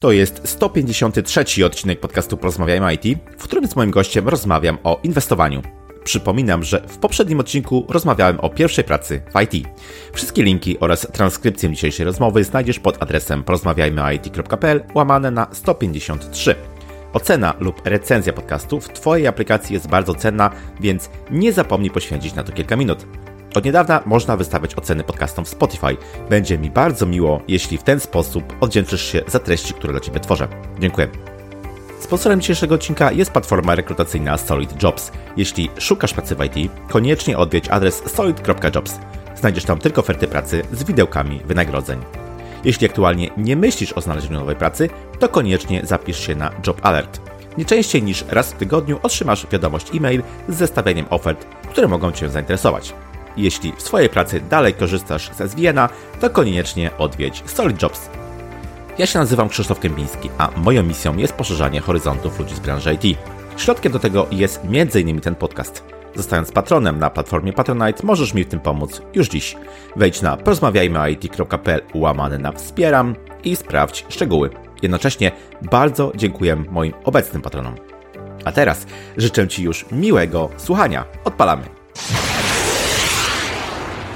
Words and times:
To 0.00 0.12
jest 0.12 0.48
153 0.48 1.66
odcinek 1.66 2.00
podcastu 2.00 2.36
Porozmawiajmy 2.36 2.94
IT, 2.94 3.18
w 3.38 3.42
którym 3.42 3.68
z 3.68 3.76
moim 3.76 3.90
gościem 3.90 4.28
rozmawiam 4.28 4.78
o 4.84 5.00
inwestowaniu. 5.02 5.62
Przypominam, 6.04 6.64
że 6.64 6.82
w 6.88 6.98
poprzednim 6.98 7.40
odcinku 7.40 7.86
rozmawiałem 7.88 8.40
o 8.40 8.50
pierwszej 8.50 8.84
pracy 8.84 9.22
w 9.34 9.40
IT. 9.42 9.68
Wszystkie 10.12 10.42
linki 10.42 10.80
oraz 10.80 11.08
transkrypcję 11.12 11.70
dzisiejszej 11.70 12.06
rozmowy 12.06 12.44
znajdziesz 12.44 12.78
pod 12.78 13.02
adresem 13.02 13.44
porozmawiajmyit.pl 13.44 14.84
łamane 14.94 15.30
na 15.30 15.46
153. 15.52 16.54
Ocena 17.12 17.54
lub 17.60 17.86
recenzja 17.86 18.32
podcastu 18.32 18.80
w 18.80 18.88
Twojej 18.88 19.26
aplikacji 19.26 19.74
jest 19.74 19.88
bardzo 19.88 20.14
cenna, 20.14 20.50
więc 20.80 21.10
nie 21.30 21.52
zapomnij 21.52 21.90
poświęcić 21.90 22.34
na 22.34 22.44
to 22.44 22.52
kilka 22.52 22.76
minut. 22.76 23.06
Od 23.58 23.64
niedawna 23.64 24.02
można 24.06 24.36
wystawiać 24.36 24.78
oceny 24.78 25.04
podcastom 25.04 25.44
w 25.44 25.48
Spotify. 25.48 25.96
Będzie 26.30 26.58
mi 26.58 26.70
bardzo 26.70 27.06
miło, 27.06 27.40
jeśli 27.48 27.78
w 27.78 27.82
ten 27.82 28.00
sposób 28.00 28.54
oddzięczysz 28.60 29.02
się 29.12 29.22
za 29.26 29.38
treści, 29.38 29.74
które 29.74 29.92
dla 29.92 30.00
Ciebie 30.00 30.20
tworzę. 30.20 30.48
Dziękuję. 30.78 31.08
Sponsorem 32.00 32.40
dzisiejszego 32.40 32.74
odcinka 32.74 33.12
jest 33.12 33.30
platforma 33.30 33.74
rekrutacyjna 33.74 34.38
Solid 34.38 34.82
Jobs. 34.82 35.12
Jeśli 35.36 35.70
szukasz 35.78 36.14
pracy 36.14 36.36
w 36.36 36.44
IT, 36.44 36.72
koniecznie 36.88 37.38
odwiedź 37.38 37.68
adres 37.68 38.02
solid.jobs. 38.06 38.98
Znajdziesz 39.36 39.64
tam 39.64 39.78
tylko 39.78 40.00
oferty 40.00 40.26
pracy 40.26 40.62
z 40.72 40.84
widełkami 40.84 41.40
wynagrodzeń. 41.44 42.00
Jeśli 42.64 42.86
aktualnie 42.86 43.30
nie 43.36 43.56
myślisz 43.56 43.92
o 43.92 44.00
znalezieniu 44.00 44.38
nowej 44.38 44.56
pracy, 44.56 44.88
to 45.18 45.28
koniecznie 45.28 45.80
zapisz 45.84 46.26
się 46.26 46.34
na 46.34 46.50
Job 46.66 46.86
Alert. 46.86 47.20
Nie 47.58 47.64
częściej 47.64 48.02
niż 48.02 48.24
raz 48.28 48.52
w 48.52 48.56
tygodniu 48.56 48.98
otrzymasz 49.02 49.46
wiadomość 49.50 49.94
e-mail 49.94 50.22
z 50.48 50.56
zestawieniem 50.56 51.06
ofert, 51.10 51.46
które 51.70 51.88
mogą 51.88 52.12
Cię 52.12 52.28
zainteresować. 52.28 52.94
Jeśli 53.38 53.72
w 53.76 53.82
swojej 53.82 54.08
pracy 54.08 54.40
dalej 54.40 54.74
korzystasz 54.74 55.30
ze 55.36 55.48
SVN-a, 55.48 55.88
to 56.20 56.30
koniecznie 56.30 56.90
odwiedź 56.98 57.42
Solid 57.46 57.82
Jobs. 57.82 58.08
Ja 58.98 59.06
się 59.06 59.18
nazywam 59.18 59.48
Krzysztof 59.48 59.80
Kępiński, 59.80 60.30
a 60.38 60.50
moją 60.56 60.82
misją 60.82 61.16
jest 61.16 61.32
poszerzanie 61.32 61.80
horyzontów 61.80 62.38
ludzi 62.38 62.54
z 62.54 62.60
branży 62.60 62.94
IT. 62.94 63.18
Środkiem 63.56 63.92
do 63.92 63.98
tego 63.98 64.26
jest 64.30 64.60
m.in. 64.64 65.20
ten 65.20 65.34
podcast. 65.34 65.84
Zostając 66.14 66.52
patronem 66.52 66.98
na 66.98 67.10
platformie 67.10 67.52
Patronite, 67.52 68.06
możesz 68.06 68.34
mi 68.34 68.44
w 68.44 68.48
tym 68.48 68.60
pomóc 68.60 69.02
już 69.14 69.28
dziś. 69.28 69.56
Wejdź 69.96 70.22
na 70.22 70.36
porozmawiajmyit.pl 70.36 71.82
łamany 71.94 72.38
na 72.38 72.52
wspieram 72.52 73.14
i 73.44 73.56
sprawdź 73.56 74.04
szczegóły. 74.08 74.50
Jednocześnie 74.82 75.32
bardzo 75.70 76.12
dziękuję 76.14 76.56
moim 76.70 76.92
obecnym 77.04 77.42
patronom. 77.42 77.74
A 78.44 78.52
teraz 78.52 78.86
życzę 79.16 79.48
Ci 79.48 79.62
już 79.62 79.86
miłego 79.92 80.48
słuchania. 80.56 81.04
Odpalamy! 81.24 81.62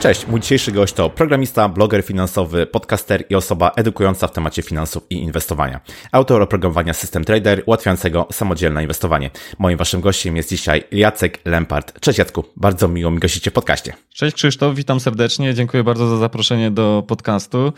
Cześć, 0.03 0.27
mój 0.27 0.41
dzisiejszy 0.41 0.72
gość 0.72 0.95
to 0.95 1.11
programista, 1.11 1.69
bloger 1.69 2.03
finansowy, 2.03 2.67
podcaster 2.67 3.25
i 3.31 3.34
osoba 3.34 3.72
edukująca 3.77 4.27
w 4.28 4.33
temacie 4.33 4.62
finansów 4.62 5.06
i 5.11 5.14
inwestowania. 5.14 5.81
Autor 6.12 6.42
oprogramowania 6.42 6.94
System 6.94 7.25
Trader 7.25 7.62
ułatwiającego 7.67 8.28
samodzielne 8.33 8.83
inwestowanie. 8.83 9.31
Moim 9.59 9.78
waszym 9.78 10.00
gościem 10.00 10.36
jest 10.36 10.48
dzisiaj 10.48 10.84
Jacek 10.92 11.39
Lempart. 11.44 12.00
Cześć 12.00 12.19
Jacku, 12.19 12.44
bardzo 12.56 12.89
miło 12.89 13.11
mi 13.11 13.19
gościcie 13.19 13.50
w 13.50 13.55
podcaście. 13.55 13.92
Cześć 14.14 14.36
Krzysztof, 14.36 14.75
witam 14.75 15.00
serdecznie, 15.00 15.55
dziękuję 15.55 15.84
bardzo 15.84 16.06
za 16.06 16.16
zaproszenie 16.16 16.70
do 16.70 17.05
podcastu. 17.09 17.72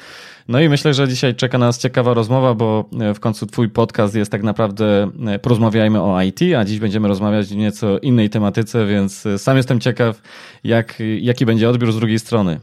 No 0.48 0.60
i 0.60 0.68
myślę, 0.68 0.94
że 0.94 1.08
dzisiaj 1.08 1.34
czeka 1.34 1.58
nas 1.58 1.78
ciekawa 1.78 2.14
rozmowa, 2.14 2.54
bo 2.54 2.88
w 3.14 3.20
końcu 3.20 3.46
twój 3.46 3.68
podcast 3.68 4.14
jest 4.14 4.30
tak 4.30 4.42
naprawdę 4.42 5.10
porozmawiajmy 5.42 6.02
o 6.02 6.22
IT, 6.22 6.40
a 6.58 6.64
dziś 6.64 6.78
będziemy 6.78 7.08
rozmawiać 7.08 7.46
w 7.46 7.56
nieco 7.56 7.98
innej 7.98 8.30
tematyce, 8.30 8.86
więc 8.86 9.24
sam 9.36 9.56
jestem 9.56 9.80
ciekaw, 9.80 10.22
jak, 10.64 11.02
jaki 11.20 11.46
będzie 11.46 11.68
odbiór 11.68 11.92
z 11.92 11.96
drugiej 11.96 12.18
strony. 12.18 12.60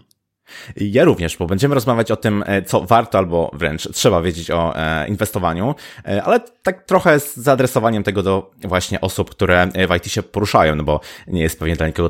Ja 0.75 1.03
również, 1.03 1.37
bo 1.37 1.47
będziemy 1.47 1.75
rozmawiać 1.75 2.11
o 2.11 2.15
tym, 2.15 2.43
e, 2.47 2.61
co 2.61 2.81
warto 2.81 3.17
albo 3.17 3.51
wręcz 3.53 3.87
trzeba 3.93 4.21
wiedzieć 4.21 4.51
o 4.51 4.75
e, 4.75 5.07
inwestowaniu, 5.07 5.75
e, 6.05 6.23
ale 6.23 6.39
tak 6.63 6.85
trochę 6.85 7.19
z 7.19 7.35
zaadresowaniem 7.35 8.03
tego 8.03 8.23
do 8.23 8.51
właśnie 8.63 9.01
osób, 9.01 9.29
które 9.29 9.67
w 9.89 9.95
IT 9.95 10.11
się 10.11 10.23
poruszają, 10.23 10.75
no 10.75 10.83
bo 10.83 10.99
nie 11.27 11.41
jest 11.41 11.59
pewnie 11.59 11.75
dla 11.75 11.87
nikogo 11.87 12.09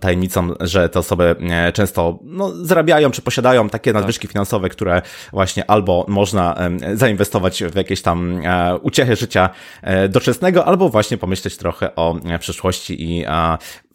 tajemnicą, 0.00 0.54
że 0.60 0.88
te 0.88 0.98
osoby 0.98 1.36
często 1.74 2.18
no, 2.22 2.52
zarabiają 2.64 3.10
czy 3.10 3.22
posiadają 3.22 3.68
takie 3.68 3.92
nadwyżki 3.92 4.28
tak. 4.28 4.32
finansowe, 4.32 4.68
które 4.68 5.02
właśnie 5.32 5.70
albo 5.70 6.04
można 6.08 6.56
zainwestować 6.94 7.64
w 7.64 7.74
jakieś 7.74 8.02
tam 8.02 8.42
uciechy 8.82 9.16
życia 9.16 9.50
doczesnego, 10.08 10.64
albo 10.64 10.88
właśnie 10.88 11.18
pomyśleć 11.18 11.56
trochę 11.56 11.94
o 11.94 12.16
przyszłości 12.38 13.02
i 13.02 13.24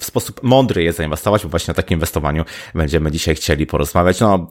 w 0.01 0.05
sposób 0.05 0.43
mądry 0.43 0.83
je 0.83 0.93
zainwestować, 0.93 1.43
bo 1.43 1.49
właśnie 1.49 1.71
o 1.71 1.75
takim 1.75 1.95
inwestowaniu 1.95 2.45
będziemy 2.75 3.11
dzisiaj 3.11 3.35
chcieli 3.35 3.65
porozmawiać. 3.65 4.19
No, 4.19 4.49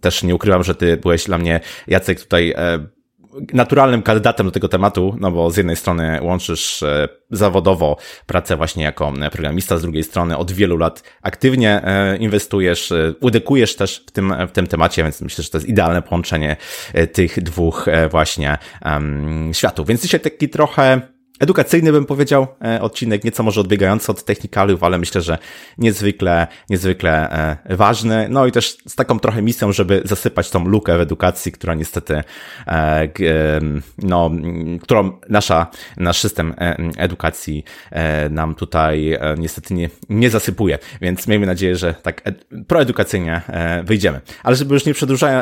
też 0.00 0.22
nie 0.22 0.34
ukrywam, 0.34 0.64
że 0.64 0.74
ty 0.74 0.96
byłeś 0.96 1.24
dla 1.24 1.38
mnie, 1.38 1.60
Jacek, 1.86 2.20
tutaj 2.20 2.50
e, 2.56 2.78
naturalnym 3.52 4.02
kandydatem 4.02 4.46
do 4.46 4.52
tego 4.52 4.68
tematu, 4.68 5.16
no 5.20 5.30
bo 5.30 5.50
z 5.50 5.56
jednej 5.56 5.76
strony 5.76 6.18
łączysz 6.22 6.82
e, 6.82 7.08
zawodowo 7.30 7.96
pracę 8.26 8.56
właśnie 8.56 8.84
jako 8.84 9.12
programista, 9.32 9.78
z 9.78 9.82
drugiej 9.82 10.04
strony 10.04 10.36
od 10.36 10.52
wielu 10.52 10.76
lat 10.76 11.02
aktywnie 11.22 11.80
e, 11.84 12.16
inwestujesz, 12.16 12.92
udekujesz 13.20 13.76
też 13.76 14.04
w 14.06 14.10
tym, 14.10 14.34
w 14.48 14.52
tym 14.52 14.66
temacie, 14.66 15.02
więc 15.02 15.20
myślę, 15.20 15.44
że 15.44 15.50
to 15.50 15.58
jest 15.58 15.68
idealne 15.68 16.02
połączenie 16.02 16.56
tych 17.12 17.42
dwóch 17.42 17.86
właśnie 18.10 18.58
um, 18.84 19.50
światów. 19.54 19.86
Więc 19.86 20.02
dzisiaj 20.02 20.20
taki 20.20 20.48
trochę 20.48 21.00
edukacyjny, 21.40 21.92
bym 21.92 22.06
powiedział, 22.06 22.46
e, 22.64 22.82
odcinek, 22.82 23.24
nieco 23.24 23.42
może 23.42 23.60
odbiegający 23.60 24.12
od 24.12 24.24
technikaliów, 24.24 24.82
ale 24.82 24.98
myślę, 24.98 25.20
że 25.20 25.38
niezwykle, 25.78 26.46
niezwykle 26.70 27.30
e, 27.64 27.76
ważny. 27.76 28.26
No 28.30 28.46
i 28.46 28.52
też 28.52 28.76
z 28.86 28.94
taką 28.94 29.20
trochę 29.20 29.42
misją, 29.42 29.72
żeby 29.72 30.02
zasypać 30.04 30.50
tą 30.50 30.64
lukę 30.64 30.98
w 30.98 31.00
edukacji, 31.00 31.52
która 31.52 31.74
niestety, 31.74 32.22
e, 32.66 33.08
no, 33.98 34.30
którą 34.82 35.18
nasza, 35.28 35.66
nasz 35.96 36.20
system 36.20 36.54
edukacji 36.96 37.64
nam 38.30 38.54
tutaj 38.54 39.18
niestety 39.38 39.74
nie, 39.74 39.90
nie 40.08 40.30
zasypuje. 40.30 40.78
Więc 41.00 41.28
miejmy 41.28 41.46
nadzieję, 41.46 41.76
że 41.76 41.94
tak 41.94 42.22
proedukacyjnie 42.66 43.42
wyjdziemy. 43.84 44.20
Ale 44.42 44.56
żeby 44.56 44.74
już 44.74 44.84
nie 44.84 44.94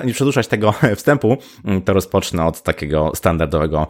nie 0.05 0.13
przedłużać 0.13 0.47
tego 0.49 0.75
wstępu, 0.97 1.37
to 1.85 1.93
rozpocznę 1.93 2.47
od 2.47 2.63
takiego 2.63 3.13
standardowego 3.15 3.87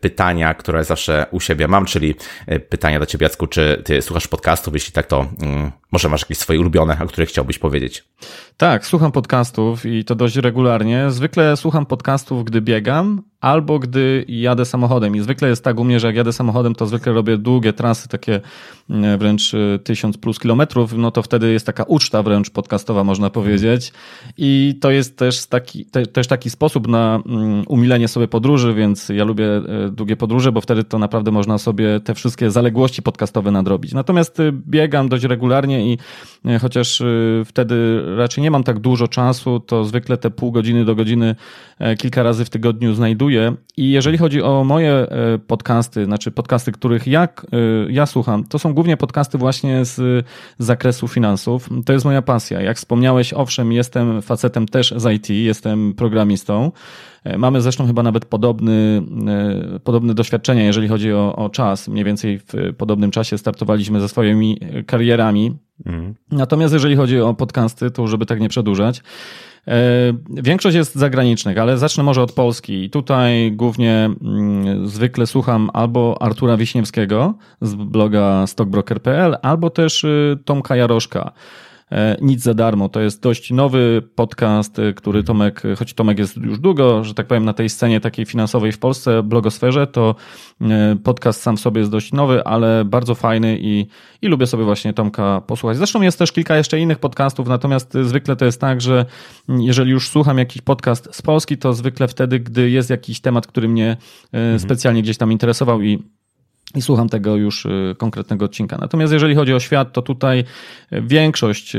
pytania, 0.00 0.54
które 0.54 0.84
zawsze 0.84 1.25
u 1.30 1.40
siebie 1.40 1.68
mam, 1.68 1.84
czyli 1.84 2.14
e, 2.46 2.60
pytanie 2.60 2.98
do 2.98 3.06
Ciebie, 3.06 3.24
Jacku, 3.24 3.46
czy 3.46 3.82
Ty 3.84 4.02
słuchasz 4.02 4.28
podcastów? 4.28 4.74
Jeśli 4.74 4.92
tak, 4.92 5.06
to 5.06 5.26
mm, 5.42 5.72
może 5.92 6.08
masz 6.08 6.20
jakieś 6.20 6.38
swoje 6.38 6.60
ulubione, 6.60 6.98
o 7.04 7.06
których 7.06 7.28
chciałbyś 7.28 7.58
powiedzieć? 7.58 8.04
Tak, 8.56 8.86
słucham 8.86 9.12
podcastów 9.12 9.86
i 9.86 10.04
to 10.04 10.14
dość 10.14 10.36
regularnie. 10.36 11.10
Zwykle 11.10 11.56
słucham 11.56 11.86
podcastów, 11.86 12.44
gdy 12.44 12.60
biegam 12.60 13.22
albo 13.40 13.78
gdy 13.78 14.24
jadę 14.28 14.64
samochodem. 14.64 15.16
I 15.16 15.20
zwykle 15.20 15.48
jest 15.48 15.64
tak 15.64 15.80
u 15.80 15.84
mnie, 15.84 16.00
że 16.00 16.06
jak 16.06 16.16
jadę 16.16 16.32
samochodem, 16.32 16.74
to 16.74 16.86
zwykle 16.86 17.12
robię 17.12 17.38
długie 17.38 17.72
trasy, 17.72 18.08
takie 18.08 18.40
mm, 18.90 19.18
wręcz 19.18 19.54
y, 19.54 19.78
tysiąc 19.84 20.18
plus 20.18 20.38
kilometrów, 20.38 20.92
no 20.96 21.10
to 21.10 21.22
wtedy 21.22 21.52
jest 21.52 21.66
taka 21.66 21.82
uczta 21.82 22.22
wręcz 22.22 22.50
podcastowa, 22.50 23.04
można 23.04 23.30
powiedzieć. 23.30 23.92
I 24.38 24.78
to 24.80 24.90
jest 24.90 25.18
też 25.18 25.46
taki, 25.46 25.84
te, 25.84 26.06
też 26.06 26.26
taki 26.26 26.50
sposób 26.50 26.88
na 26.88 27.22
mm, 27.26 27.64
umilenie 27.68 28.08
sobie 28.08 28.28
podróży, 28.28 28.74
więc 28.74 29.08
ja 29.08 29.24
lubię 29.24 29.46
y, 29.86 29.90
długie 29.90 30.16
podróże, 30.16 30.52
bo 30.52 30.60
wtedy 30.60 30.84
to 30.84 30.98
naprawdę 30.98 31.30
można 31.30 31.58
sobie 31.58 32.00
te 32.00 32.14
wszystkie 32.14 32.50
zaległości 32.50 33.02
podcastowe 33.02 33.50
nadrobić. 33.50 33.92
Natomiast 33.94 34.40
y, 34.40 34.52
biegam 34.52 35.08
dość 35.08 35.24
regularnie 35.24 35.92
i 35.92 35.98
chociaż 36.60 37.02
wtedy 37.44 38.02
raczej 38.16 38.42
nie 38.42 38.50
mam 38.50 38.64
tak 38.64 38.78
dużo 38.78 39.08
czasu, 39.08 39.60
to 39.60 39.84
zwykle 39.84 40.16
te 40.16 40.30
pół 40.30 40.52
godziny 40.52 40.84
do 40.84 40.94
godziny 40.94 41.36
kilka 41.98 42.22
razy 42.22 42.44
w 42.44 42.50
tygodniu 42.50 42.94
znajduję 42.94 43.25
i 43.76 43.90
jeżeli 43.90 44.18
chodzi 44.18 44.42
o 44.42 44.64
moje 44.64 44.92
e, 44.92 45.38
podcasty, 45.38 46.04
znaczy 46.04 46.30
podcasty, 46.30 46.72
których 46.72 47.06
ja, 47.06 47.22
e, 47.22 47.28
ja 47.88 48.06
słucham, 48.06 48.44
to 48.44 48.58
są 48.58 48.74
głównie 48.74 48.96
podcasty 48.96 49.38
właśnie 49.38 49.84
z 49.84 50.26
zakresu 50.58 51.08
finansów. 51.08 51.68
To 51.86 51.92
jest 51.92 52.04
moja 52.04 52.22
pasja. 52.22 52.60
Jak 52.60 52.76
wspomniałeś, 52.76 53.32
owszem, 53.32 53.72
jestem 53.72 54.22
facetem 54.22 54.66
też 54.66 54.94
z 54.96 55.12
IT, 55.12 55.30
jestem 55.30 55.94
programistą. 55.94 56.72
E, 57.24 57.38
mamy 57.38 57.60
zresztą 57.60 57.86
chyba 57.86 58.02
nawet 58.02 58.24
podobny, 58.24 59.02
podobne 59.84 60.14
doświadczenia, 60.14 60.64
jeżeli 60.64 60.88
chodzi 60.88 61.12
o, 61.12 61.36
o 61.36 61.48
czas. 61.48 61.88
Mniej 61.88 62.04
więcej 62.04 62.38
w 62.38 62.74
podobnym 62.76 63.10
czasie 63.10 63.38
startowaliśmy 63.38 64.00
ze 64.00 64.08
swoimi 64.08 64.60
karierami. 64.86 65.56
Mhm. 65.86 66.14
Natomiast 66.30 66.74
jeżeli 66.74 66.96
chodzi 66.96 67.20
o 67.20 67.34
podcasty, 67.34 67.90
to 67.90 68.06
żeby 68.06 68.26
tak 68.26 68.40
nie 68.40 68.48
przedłużać, 68.48 69.02
większość 70.28 70.76
jest 70.76 70.94
zagranicznych, 70.94 71.58
ale 71.58 71.78
zacznę 71.78 72.02
może 72.02 72.22
od 72.22 72.32
Polski. 72.32 72.84
I 72.84 72.90
tutaj 72.90 73.52
głównie 73.52 74.10
mm, 74.22 74.88
zwykle 74.88 75.26
słucham 75.26 75.70
albo 75.72 76.22
Artura 76.22 76.56
Wiśniewskiego 76.56 77.34
z 77.60 77.74
bloga 77.74 78.46
stockbroker.pl, 78.46 79.36
albo 79.42 79.70
też 79.70 80.04
y, 80.04 80.38
Tomka 80.44 80.76
Jaroszka. 80.76 81.32
Nic 82.20 82.42
za 82.42 82.54
darmo. 82.54 82.88
To 82.88 83.00
jest 83.00 83.22
dość 83.22 83.50
nowy 83.50 84.02
podcast, 84.14 84.80
który 84.96 85.22
Tomek, 85.22 85.62
choć 85.78 85.94
Tomek 85.94 86.18
jest 86.18 86.36
już 86.36 86.58
długo, 86.58 87.04
że 87.04 87.14
tak 87.14 87.26
powiem, 87.26 87.44
na 87.44 87.52
tej 87.52 87.68
scenie 87.68 88.00
takiej 88.00 88.26
finansowej 88.26 88.72
w 88.72 88.78
Polsce, 88.78 89.22
blogosferze, 89.22 89.86
to 89.86 90.14
podcast 91.04 91.42
sam 91.42 91.56
w 91.56 91.60
sobie 91.60 91.78
jest 91.78 91.90
dość 91.90 92.12
nowy, 92.12 92.44
ale 92.44 92.84
bardzo 92.84 93.14
fajny 93.14 93.58
i, 93.60 93.86
i 94.22 94.26
lubię 94.28 94.46
sobie 94.46 94.64
właśnie 94.64 94.92
Tomka 94.92 95.40
posłuchać. 95.40 95.76
Zresztą 95.76 96.02
jest 96.02 96.18
też 96.18 96.32
kilka 96.32 96.56
jeszcze 96.56 96.78
innych 96.78 96.98
podcastów, 96.98 97.48
natomiast 97.48 97.94
zwykle 98.02 98.36
to 98.36 98.44
jest 98.44 98.60
tak, 98.60 98.80
że 98.80 99.06
jeżeli 99.48 99.90
już 99.90 100.08
słucham 100.08 100.38
jakiś 100.38 100.62
podcast 100.62 101.08
z 101.14 101.22
Polski, 101.22 101.58
to 101.58 101.72
zwykle 101.72 102.08
wtedy, 102.08 102.40
gdy 102.40 102.70
jest 102.70 102.90
jakiś 102.90 103.20
temat, 103.20 103.46
który 103.46 103.68
mnie 103.68 103.96
mhm. 104.32 104.58
specjalnie 104.58 105.02
gdzieś 105.02 105.16
tam 105.16 105.32
interesował 105.32 105.82
i 105.82 106.02
i 106.76 106.82
słucham 106.82 107.08
tego 107.08 107.36
już 107.36 107.66
y, 107.66 107.94
konkretnego 107.98 108.44
odcinka. 108.44 108.78
Natomiast 108.80 109.12
jeżeli 109.12 109.34
chodzi 109.34 109.54
o 109.54 109.60
świat, 109.60 109.92
to 109.92 110.02
tutaj 110.02 110.44
y, 110.92 111.02
większość 111.02 111.74
y, 111.74 111.78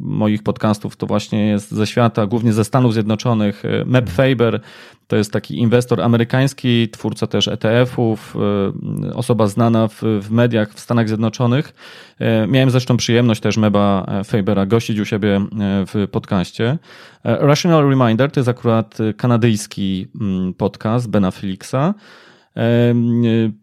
moich 0.00 0.42
podcastów 0.42 0.96
to 0.96 1.06
właśnie 1.06 1.46
jest 1.46 1.70
ze 1.70 1.86
świata, 1.86 2.26
głównie 2.26 2.52
ze 2.52 2.64
Stanów 2.64 2.92
Zjednoczonych. 2.92 3.62
Map 3.86 4.10
Faber 4.10 4.60
to 5.06 5.16
jest 5.16 5.32
taki 5.32 5.58
inwestor 5.58 6.00
amerykański, 6.00 6.88
twórca 6.88 7.26
też 7.26 7.48
ETF-ów, 7.48 8.36
osoba 9.14 9.46
znana 9.46 9.88
w, 9.88 10.02
w 10.20 10.30
mediach 10.30 10.74
w 10.74 10.80
Stanach 10.80 11.08
Zjednoczonych. 11.08 11.74
Miałem 12.48 12.70
zresztą 12.70 12.96
przyjemność 12.96 13.40
też 13.40 13.56
Meba 13.56 14.06
Fabera 14.24 14.66
gościć 14.66 15.00
u 15.00 15.04
siebie 15.04 15.46
w 15.86 16.08
podcaście. 16.10 16.78
Rational 17.24 17.88
Reminder 17.88 18.30
to 18.30 18.40
jest 18.40 18.48
akurat 18.48 18.98
kanadyjski 19.16 20.06
mm, 20.20 20.54
podcast 20.54 21.10
Bena 21.10 21.30
Felixa. 21.30 21.94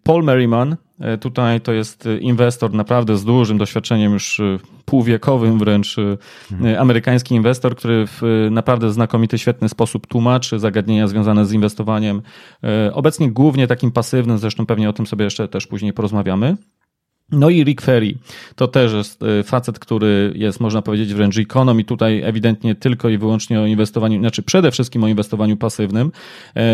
Paul 0.04 0.24
Merriman, 0.24 0.76
e, 1.00 1.18
tutaj 1.18 1.62
to 1.62 1.74
jest 1.74 2.10
inwestor 2.20 2.74
naprawdę 2.74 3.18
z 3.18 3.24
dużym 3.24 3.58
doświadczeniem, 3.58 4.14
już 4.14 4.40
e, 4.40 4.60
półwiekowym 4.86 5.60
wręcz, 5.60 6.00
e, 6.00 6.18
mhm. 6.52 6.82
amerykański 6.82 7.36
inwestor, 7.36 7.76
który 7.76 8.08
w 8.08 8.48
naprawdę 8.52 8.92
znakomity, 8.92 9.38
świetny 9.38 9.70
sposób 9.70 10.08
tłumaczy 10.08 10.60
zagadnienia 10.60 11.08
związane 11.08 11.46
z 11.46 11.54
inwestowaniem. 11.54 12.22
Obecnie 12.94 13.32
głównie 13.32 13.68
takim 13.68 13.92
pasywnym, 13.92 14.38
zresztą 14.38 14.66
pewnie 14.66 14.90
o 14.90 14.94
tym 14.94 15.08
sobie 15.08 15.24
jeszcze 15.26 15.48
też 15.48 15.68
później 15.68 15.94
porozmawiamy. 15.94 16.58
No 17.32 17.50
i 17.50 17.64
Rick 17.64 17.82
Ferry 17.82 18.14
to 18.56 18.68
też 18.68 18.94
jest 18.94 19.22
facet, 19.44 19.80
który 19.80 20.34
jest, 20.36 20.60
można 20.60 20.82
powiedzieć, 20.82 21.14
wręcz 21.14 21.38
ikoną 21.38 21.78
i 21.78 21.86
tutaj 21.86 22.22
ewidentnie 22.22 22.76
tylko 22.76 23.10
i 23.10 23.18
wyłącznie 23.18 23.62
o 23.62 23.66
inwestowaniu, 23.66 24.20
znaczy 24.20 24.44
przede 24.44 24.72
wszystkim 24.72 25.04
o 25.04 25.08
inwestowaniu 25.08 25.58
pasywnym. 25.58 26.12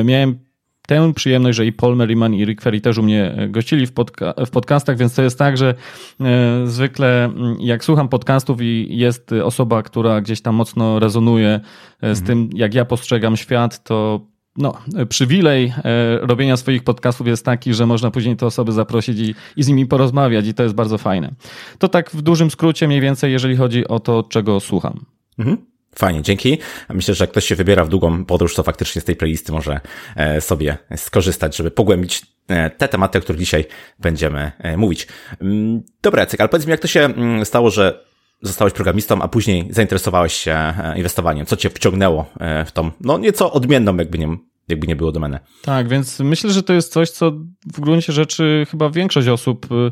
Miałem 0.04 0.49
tę 0.90 1.14
przyjemność, 1.14 1.58
że 1.58 1.66
i 1.66 1.74
Paul 1.74 1.96
Merriman 1.96 2.34
i 2.34 2.46
Rick 2.46 2.62
Ferry 2.62 2.82
też 2.82 2.98
u 2.98 3.04
mnie 3.04 3.36
e, 3.38 3.50
gościli 3.50 3.88
w, 3.88 3.94
podca 3.94 4.34
w 4.46 4.50
podcastach, 4.50 4.98
więc 4.98 5.16
to 5.16 5.22
jest 5.22 5.40
tak, 5.40 5.58
że 5.58 5.76
e, 6.22 6.68
zwykle 6.68 7.32
jak 7.60 7.84
słucham 7.84 8.10
podcastów 8.10 8.62
i 8.62 8.98
jest 8.98 9.32
osoba, 9.32 9.84
która 9.84 10.22
gdzieś 10.22 10.42
tam 10.42 10.56
mocno 10.56 11.00
rezonuje 11.00 11.60
e, 12.02 12.16
z 12.16 12.20
mhm. 12.20 12.26
tym, 12.26 12.58
jak 12.58 12.74
ja 12.74 12.86
postrzegam 12.86 13.38
świat, 13.38 13.84
to 13.84 14.28
no, 14.58 14.74
przywilej 15.10 15.74
robienia 16.22 16.58
swoich 16.58 16.84
podcastów 16.84 17.28
jest 17.28 17.46
taki, 17.46 17.74
że 17.74 17.86
można 17.86 18.12
później 18.12 18.36
te 18.36 18.46
osoby 18.46 18.72
zaprosić 18.72 19.20
i, 19.20 19.36
i 19.58 19.64
z 19.64 19.68
nimi 19.68 19.86
porozmawiać 19.86 20.48
i 20.48 20.54
to 20.54 20.64
jest 20.64 20.76
bardzo 20.76 20.98
fajne. 20.98 21.32
To 21.78 21.88
tak 21.88 22.12
w 22.12 22.22
dużym 22.22 22.52
skrócie 22.52 22.88
mniej 22.88 23.02
więcej, 23.02 23.32
jeżeli 23.32 23.56
chodzi 23.56 23.88
o 23.88 24.00
to, 24.00 24.24
czego 24.24 24.60
słucham. 24.60 25.06
Mhm. 25.40 25.58
Fajnie, 25.96 26.22
dzięki. 26.22 26.58
Myślę, 26.90 27.14
że 27.14 27.24
jak 27.24 27.32
ktoś 27.32 27.46
się 27.46 27.56
wybiera 27.56 27.86
w 27.86 27.90
długą 27.90 28.26
podróż, 28.26 28.56
to 28.56 28.64
faktycznie 28.64 29.02
z 29.02 29.06
tej 29.06 29.16
playlisty 29.16 29.52
może 29.52 29.80
e, 30.16 30.42
sobie 30.42 30.78
skorzystać, 30.96 31.56
żeby 31.56 31.72
pogłębić 31.72 32.22
e, 32.48 32.70
te 32.70 32.88
tematy, 32.88 33.18
o 33.18 33.22
których 33.22 33.40
dzisiaj 33.40 33.66
będziemy 34.00 34.52
e, 34.60 34.78
mówić. 34.78 35.08
Mm, 35.42 35.84
dobra, 36.02 36.22
Jacek, 36.22 36.40
ale 36.40 36.50
powiedz 36.50 36.66
mi, 36.66 36.72
jak 36.72 36.80
to 36.80 36.88
się 36.88 37.00
mm, 37.00 37.46
stało, 37.46 37.70
że 37.70 38.06
zostałeś 38.42 38.74
programistą, 38.74 39.22
a 39.22 39.28
później 39.28 39.68
zainteresowałeś 39.70 40.34
się 40.34 40.74
inwestowaniem? 40.96 41.46
Co 41.46 41.58
cię 41.58 41.70
wciągnęło 41.70 42.26
w 42.66 42.72
tą, 42.72 42.92
no 43.02 43.18
nieco 43.18 43.52
odmienną, 43.52 43.98
jakby 43.98 44.18
nie 44.18 44.38
jakby 44.70 44.88
nie 44.88 44.96
było 44.96 45.12
domeny. 45.12 45.40
Tak, 45.62 45.88
więc 45.88 46.20
myślę, 46.20 46.52
że 46.52 46.64
to 46.64 46.74
jest 46.74 46.94
coś, 46.94 47.10
co 47.10 47.32
w 47.74 47.80
gruncie 47.80 48.14
rzeczy 48.14 48.66
chyba 48.72 48.90
większość 48.90 49.28
osób 49.28 49.68
y, 49.72 49.92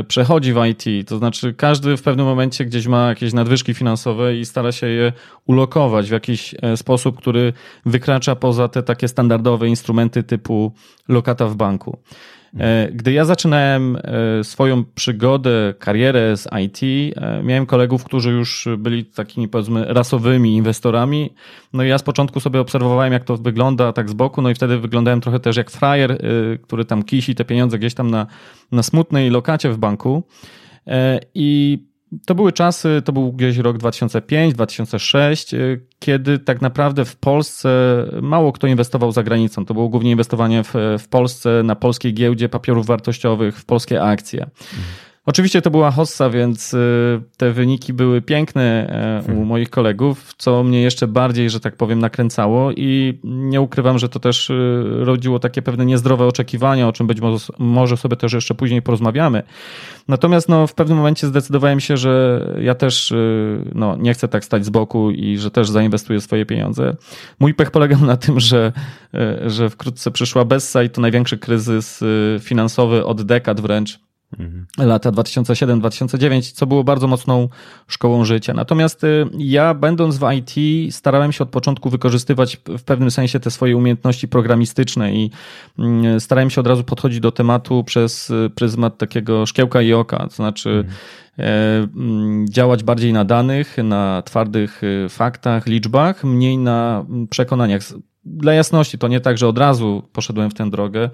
y, 0.00 0.04
przechodzi 0.04 0.52
w 0.52 0.64
IT. 0.66 1.08
To 1.08 1.18
znaczy, 1.18 1.54
każdy 1.54 1.96
w 1.96 2.02
pewnym 2.02 2.26
momencie 2.26 2.64
gdzieś 2.64 2.86
ma 2.86 3.08
jakieś 3.08 3.32
nadwyżki 3.32 3.74
finansowe 3.74 4.36
i 4.36 4.44
stara 4.44 4.72
się 4.72 4.86
je 4.86 5.12
ulokować 5.46 6.08
w 6.08 6.12
jakiś 6.12 6.54
e, 6.62 6.76
sposób, 6.76 7.18
który 7.18 7.52
wykracza 7.86 8.36
poza 8.36 8.68
te 8.68 8.82
takie 8.82 9.08
standardowe 9.08 9.68
instrumenty 9.68 10.22
typu 10.22 10.72
lokata 11.08 11.46
w 11.46 11.56
banku. 11.56 11.98
E, 12.58 12.88
gdy 12.92 13.12
ja 13.12 13.24
zaczynałem 13.24 13.96
e, 13.96 14.44
swoją 14.44 14.84
przygodę, 14.84 15.74
karierę 15.78 16.36
z 16.36 16.48
IT, 16.64 16.80
e, 17.16 17.42
miałem 17.42 17.66
kolegów, 17.66 18.04
którzy 18.04 18.30
już 18.30 18.68
byli 18.78 19.04
takimi 19.04 19.48
powiedzmy 19.48 19.84
rasowymi 19.88 20.56
inwestorami. 20.56 21.30
No 21.72 21.84
i 21.84 21.88
ja 21.88 21.98
z 21.98 22.02
początku 22.02 22.40
sobie 22.40 22.60
obserwowałem, 22.60 23.12
jak 23.12 23.24
to 23.24 23.36
wygląda 23.36 23.92
tak 23.92 24.10
z 24.10 24.12
boku, 24.12 24.42
no 24.42 24.50
i 24.50 24.54
wtedy 24.54 24.78
wyglądałem 24.78 25.20
trochę 25.20 25.40
też 25.40 25.56
jak 25.56 25.70
frajer, 25.70 26.18
który 26.62 26.84
tam 26.84 27.02
kisi 27.02 27.34
te 27.34 27.44
pieniądze 27.44 27.78
gdzieś 27.78 27.94
tam 27.94 28.10
na, 28.10 28.26
na 28.72 28.82
smutnej 28.82 29.30
lokacie 29.30 29.70
w 29.70 29.78
banku. 29.78 30.22
I 31.34 31.78
to 32.26 32.34
były 32.34 32.52
czasy, 32.52 33.02
to 33.04 33.12
był 33.12 33.32
gdzieś 33.32 33.56
rok 33.56 33.78
2005-2006, 33.78 35.56
y, 35.56 35.80
kiedy 35.98 36.38
tak 36.38 36.62
naprawdę 36.62 37.04
w 37.04 37.16
Polsce 37.16 37.68
mało 38.22 38.52
kto 38.52 38.66
inwestował 38.66 39.12
za 39.12 39.22
granicą. 39.22 39.64
To 39.64 39.74
było 39.74 39.88
głównie 39.88 40.10
inwestowanie 40.10 40.64
w, 40.64 40.74
w 40.98 41.08
Polsce, 41.08 41.62
na 41.64 41.76
polskiej 41.76 42.14
giełdzie 42.14 42.48
papierów 42.48 42.86
wartościowych, 42.86 43.58
w 43.58 43.64
polskie 43.64 44.02
akcje. 44.02 44.40
Mhm. 44.40 45.05
Oczywiście 45.26 45.62
to 45.62 45.70
była 45.70 45.90
hossa, 45.90 46.30
więc 46.30 46.74
y, 46.74 47.20
te 47.36 47.52
wyniki 47.52 47.92
były 47.92 48.22
piękne 48.22 48.88
e, 48.88 49.22
u 49.22 49.26
hmm. 49.26 49.46
moich 49.46 49.70
kolegów, 49.70 50.34
co 50.38 50.64
mnie 50.64 50.82
jeszcze 50.82 51.06
bardziej, 51.06 51.50
że 51.50 51.60
tak 51.60 51.76
powiem, 51.76 51.98
nakręcało 51.98 52.72
i 52.72 53.18
nie 53.24 53.60
ukrywam, 53.60 53.98
że 53.98 54.08
to 54.08 54.20
też 54.20 54.50
y, 54.50 54.84
rodziło 55.04 55.38
takie 55.38 55.62
pewne 55.62 55.86
niezdrowe 55.86 56.26
oczekiwania, 56.26 56.88
o 56.88 56.92
czym 56.92 57.06
być 57.06 57.18
może 57.58 57.96
sobie 57.96 58.16
też 58.16 58.32
jeszcze 58.32 58.54
później 58.54 58.82
porozmawiamy. 58.82 59.42
Natomiast 60.08 60.48
no, 60.48 60.66
w 60.66 60.74
pewnym 60.74 60.98
momencie 60.98 61.26
zdecydowałem 61.26 61.80
się, 61.80 61.96
że 61.96 62.46
ja 62.60 62.74
też 62.74 63.10
y, 63.10 63.70
no, 63.74 63.96
nie 63.96 64.14
chcę 64.14 64.28
tak 64.28 64.44
stać 64.44 64.64
z 64.64 64.70
boku 64.70 65.10
i 65.10 65.38
że 65.38 65.50
też 65.50 65.70
zainwestuję 65.70 66.20
swoje 66.20 66.46
pieniądze. 66.46 66.96
Mój 67.40 67.54
pech 67.54 67.70
polegał 67.70 68.00
na 68.00 68.16
tym, 68.16 68.40
że, 68.40 68.72
że 69.46 69.70
wkrótce 69.70 70.10
przyszła 70.10 70.44
Bessa 70.44 70.82
i 70.82 70.90
to 70.90 71.00
największy 71.00 71.38
kryzys 71.38 72.04
finansowy 72.40 73.04
od 73.04 73.22
dekad 73.22 73.60
wręcz. 73.60 74.06
Lata 74.78 75.12
2007-2009, 75.12 76.52
co 76.52 76.66
było 76.66 76.84
bardzo 76.84 77.06
mocną 77.06 77.48
szkołą 77.86 78.24
życia. 78.24 78.54
Natomiast 78.54 79.04
y, 79.04 79.26
ja, 79.38 79.74
będąc 79.74 80.18
w 80.18 80.26
IT, 80.32 80.54
starałem 80.94 81.32
się 81.32 81.44
od 81.44 81.50
początku 81.50 81.90
wykorzystywać 81.90 82.56
w 82.78 82.82
pewnym 82.82 83.10
sensie 83.10 83.40
te 83.40 83.50
swoje 83.50 83.76
umiejętności 83.76 84.28
programistyczne 84.28 85.14
i 85.14 85.30
mm, 85.78 86.20
starałem 86.20 86.50
się 86.50 86.60
od 86.60 86.66
razu 86.66 86.84
podchodzić 86.84 87.20
do 87.20 87.32
tematu 87.32 87.84
przez 87.84 88.30
y, 88.30 88.50
pryzmat 88.54 88.98
takiego 88.98 89.46
szkiełka 89.46 89.82
i 89.82 89.92
oka, 89.92 90.18
to 90.18 90.34
znaczy 90.36 90.70
mhm. 90.70 90.94
E, 91.38 91.78
mm, 91.96 92.48
działać 92.48 92.84
bardziej 92.84 93.12
na 93.12 93.24
danych, 93.24 93.76
na 93.84 94.22
twardych 94.22 94.82
y, 94.84 95.08
faktach, 95.08 95.66
liczbach, 95.66 96.24
mniej 96.24 96.58
na 96.58 97.04
mm, 97.08 97.28
przekonaniach 97.28 97.82
dla 98.26 98.52
jasności, 98.54 98.98
to 98.98 99.08
nie 99.08 99.20
tak, 99.20 99.38
że 99.38 99.48
od 99.48 99.58
razu 99.58 100.02
poszedłem 100.12 100.50
w 100.50 100.54
tę 100.54 100.70
drogę. 100.70 101.10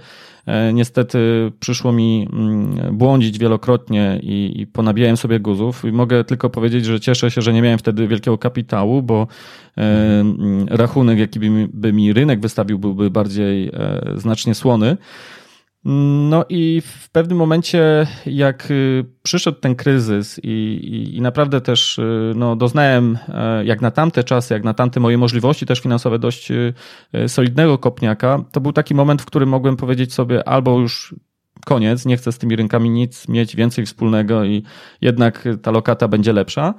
E, 0.47 0.73
niestety 0.73 1.53
przyszło 1.61 1.93
mi 1.93 2.29
mm, 2.33 2.97
błądzić 2.97 3.39
wielokrotnie 3.39 4.21
i, 4.23 4.61
i 4.61 4.67
ponabijałem 4.67 5.17
sobie 5.17 5.41
guzów. 5.41 5.85
I 5.85 5.93
mogę 5.93 6.25
tylko 6.25 6.51
powiedzieć, 6.51 6.85
że 6.85 7.01
cieszę 7.01 7.31
się, 7.31 7.43
że 7.43 7.53
nie 7.53 7.63
miałem 7.63 7.79
wtedy 7.79 8.09
wielkiego 8.09 8.39
kapitału, 8.39 9.03
bo 9.03 9.27
e, 9.79 9.81
mm, 10.21 10.67
rachunek, 10.69 11.19
jaki 11.19 11.41
by 11.41 11.51
mi, 11.51 11.69
by 11.73 11.93
mi 11.93 12.13
rynek 12.13 12.41
wystawił, 12.41 12.79
byłby 12.79 13.11
bardziej 13.11 13.69
e, 13.69 14.01
znacznie 14.17 14.55
słony. 14.55 14.97
No 15.85 16.45
i 16.49 16.81
w 16.81 17.11
pewnym 17.11 17.39
momencie, 17.39 18.07
jak 18.27 18.71
y, 18.71 19.05
przyszedł 19.23 19.61
ten 19.61 19.75
kryzys 19.75 20.41
i, 20.43 20.49
i, 20.49 21.17
i, 21.17 21.21
naprawdę 21.21 21.61
też 21.61 21.99
y, 21.99 22.33
no, 22.37 22.57
doznałem, 22.57 23.19
e, 23.29 23.65
jak 23.65 23.81
na 23.81 23.91
tamte 23.91 24.25
czasy, 24.25 24.55
jak 24.55 24.65
na 24.65 24.75
tamte 24.75 25.01
moje 25.01 25.19
możliwości 25.19 25.67
też 25.67 25.81
finansowe, 25.81 26.19
dość 26.19 26.51
y, 26.51 26.75
solidnego 27.29 27.79
kopniaka, 27.79 28.45
to 28.53 28.61
był 28.61 28.73
taki 28.73 28.95
moment, 28.95 29.23
w 29.23 29.25
którym 29.25 29.49
mogłem 29.49 29.77
powiedzieć 29.77 30.15
sobie 30.15 30.49
albo 30.49 30.79
już 30.79 31.15
koniec, 31.67 32.07
nie 32.07 32.17
chcę 32.17 32.33
z 32.33 32.39
tymi 32.39 32.57
rynkami 32.57 32.91
nic 32.91 33.29
mieć 33.29 33.57
więcej 33.57 33.87
wspólnego 33.87 34.45
i 34.45 34.63
jednak 35.01 35.49
ta 35.63 35.71
lokata 35.71 36.09
będzie 36.09 36.33
lepsza. 36.33 36.75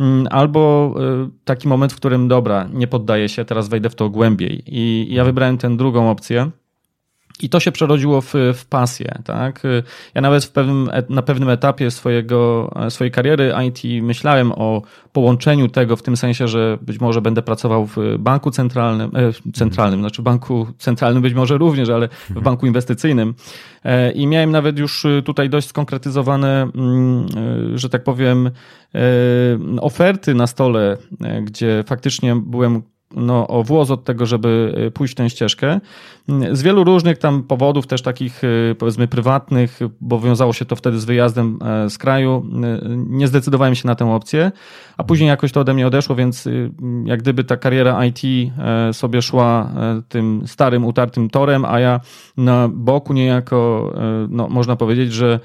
Mm, 0.00 0.26
albo 0.30 0.94
taki 1.44 1.68
moment, 1.68 1.92
w 1.92 1.96
którym 1.96 2.28
dobra, 2.28 2.68
nie 2.72 2.86
poddaję 2.86 3.28
się, 3.28 3.44
teraz 3.44 3.68
wejdę 3.68 3.90
w 3.90 3.94
to 3.94 4.10
głębiej. 4.10 4.62
I 4.66 5.14
ja 5.14 5.24
wybrałem 5.24 5.58
tę 5.58 5.76
drugą 5.76 6.10
opcję 6.10 6.50
I 7.42 7.48
to 7.48 7.60
się 7.60 7.72
przerodziło 7.72 8.20
w, 8.20 8.34
w 8.54 8.66
pasję, 8.68 9.18
tak? 9.24 9.62
Ja 10.14 10.20
nawet 10.20 10.44
w 10.44 10.50
pewnym, 10.50 10.90
na 11.08 11.22
pewnym 11.22 11.48
etapie 11.48 11.90
swojego, 11.90 12.70
swojej 12.88 13.10
kariery 13.10 13.52
IT 13.68 14.02
myślałem 14.02 14.52
o 14.52 14.82
połączeniu 15.12 15.68
tego 15.68 15.96
w 15.96 16.02
tym 16.02 16.16
sensie, 16.16 16.48
że 16.48 16.78
być 16.82 17.00
może 17.00 17.22
będę 17.22 17.42
pracował 17.42 17.86
w 17.86 17.96
banku 18.18 18.50
centralnym, 18.50 19.10
e, 19.16 19.52
centralnym, 19.52 20.00
znaczy 20.00 20.22
banku 20.22 20.66
centralnym 20.78 21.22
być 21.22 21.34
może 21.34 21.58
również, 21.58 21.88
ale 21.88 22.08
w 22.30 22.40
banku 22.40 22.66
inwestycyjnym. 22.66 23.34
E, 23.84 24.12
I 24.12 24.26
miałem 24.26 24.50
nawet 24.50 24.78
już 24.78 25.06
tutaj 25.24 25.50
dość 25.50 25.68
skonkretyzowane, 25.68 26.62
mm, 26.74 27.26
e, 27.74 27.78
że 27.78 27.88
tak 27.88 28.04
powiem, 28.04 28.50
oferty 29.80 30.34
na 30.34 30.46
stole, 30.46 30.96
gdzie 31.42 31.84
faktycznie 31.86 32.36
byłem 32.36 32.82
no, 33.14 33.48
o 33.48 33.62
włos 33.62 33.90
od 33.90 34.04
tego, 34.04 34.26
żeby 34.26 34.74
y, 34.86 34.90
pójść 34.90 35.14
tę 35.14 35.30
ścieżkę. 35.30 35.80
Z 36.52 36.62
wielu 36.62 36.84
różnych 36.84 37.18
tam 37.18 37.42
powodów, 37.42 37.86
też 37.86 38.02
takich 38.02 38.44
y, 38.44 38.76
powiedzmy 38.78 39.08
prywatnych, 39.08 39.80
bo 40.00 40.20
wiązało 40.20 40.52
się 40.52 40.64
to 40.64 40.76
wtedy 40.76 41.00
z 41.00 41.04
wyjazdem 41.04 41.58
e, 41.62 41.90
z 41.90 41.98
kraju, 41.98 42.46
y, 42.82 42.96
nie 42.96 43.28
zdecydowałem 43.28 43.74
się 43.74 43.86
na 43.86 43.94
tę 43.94 44.12
opcję, 44.12 44.52
a 44.96 45.04
później 45.04 45.28
jakoś 45.28 45.52
to 45.52 45.60
ode 45.60 45.74
mnie 45.74 45.86
odeszło, 45.86 46.16
więc 46.16 46.48
jak 47.04 47.20
gdyby 47.20 47.44
ta 47.44 47.56
kariera 47.56 48.04
IT 48.04 48.20
e, 48.58 48.92
sobie 48.92 49.22
szła 49.22 49.70
e, 49.76 50.02
tym 50.08 50.42
starym, 50.46 50.84
utartym 50.84 51.30
torem, 51.30 51.64
a 51.64 51.80
ja 51.80 52.00
na 52.36 52.68
boku 52.68 53.12
niejako, 53.12 53.92
no, 54.28 54.48
można 54.48 54.76
powiedzieć, 54.76 55.12
że 55.12 55.40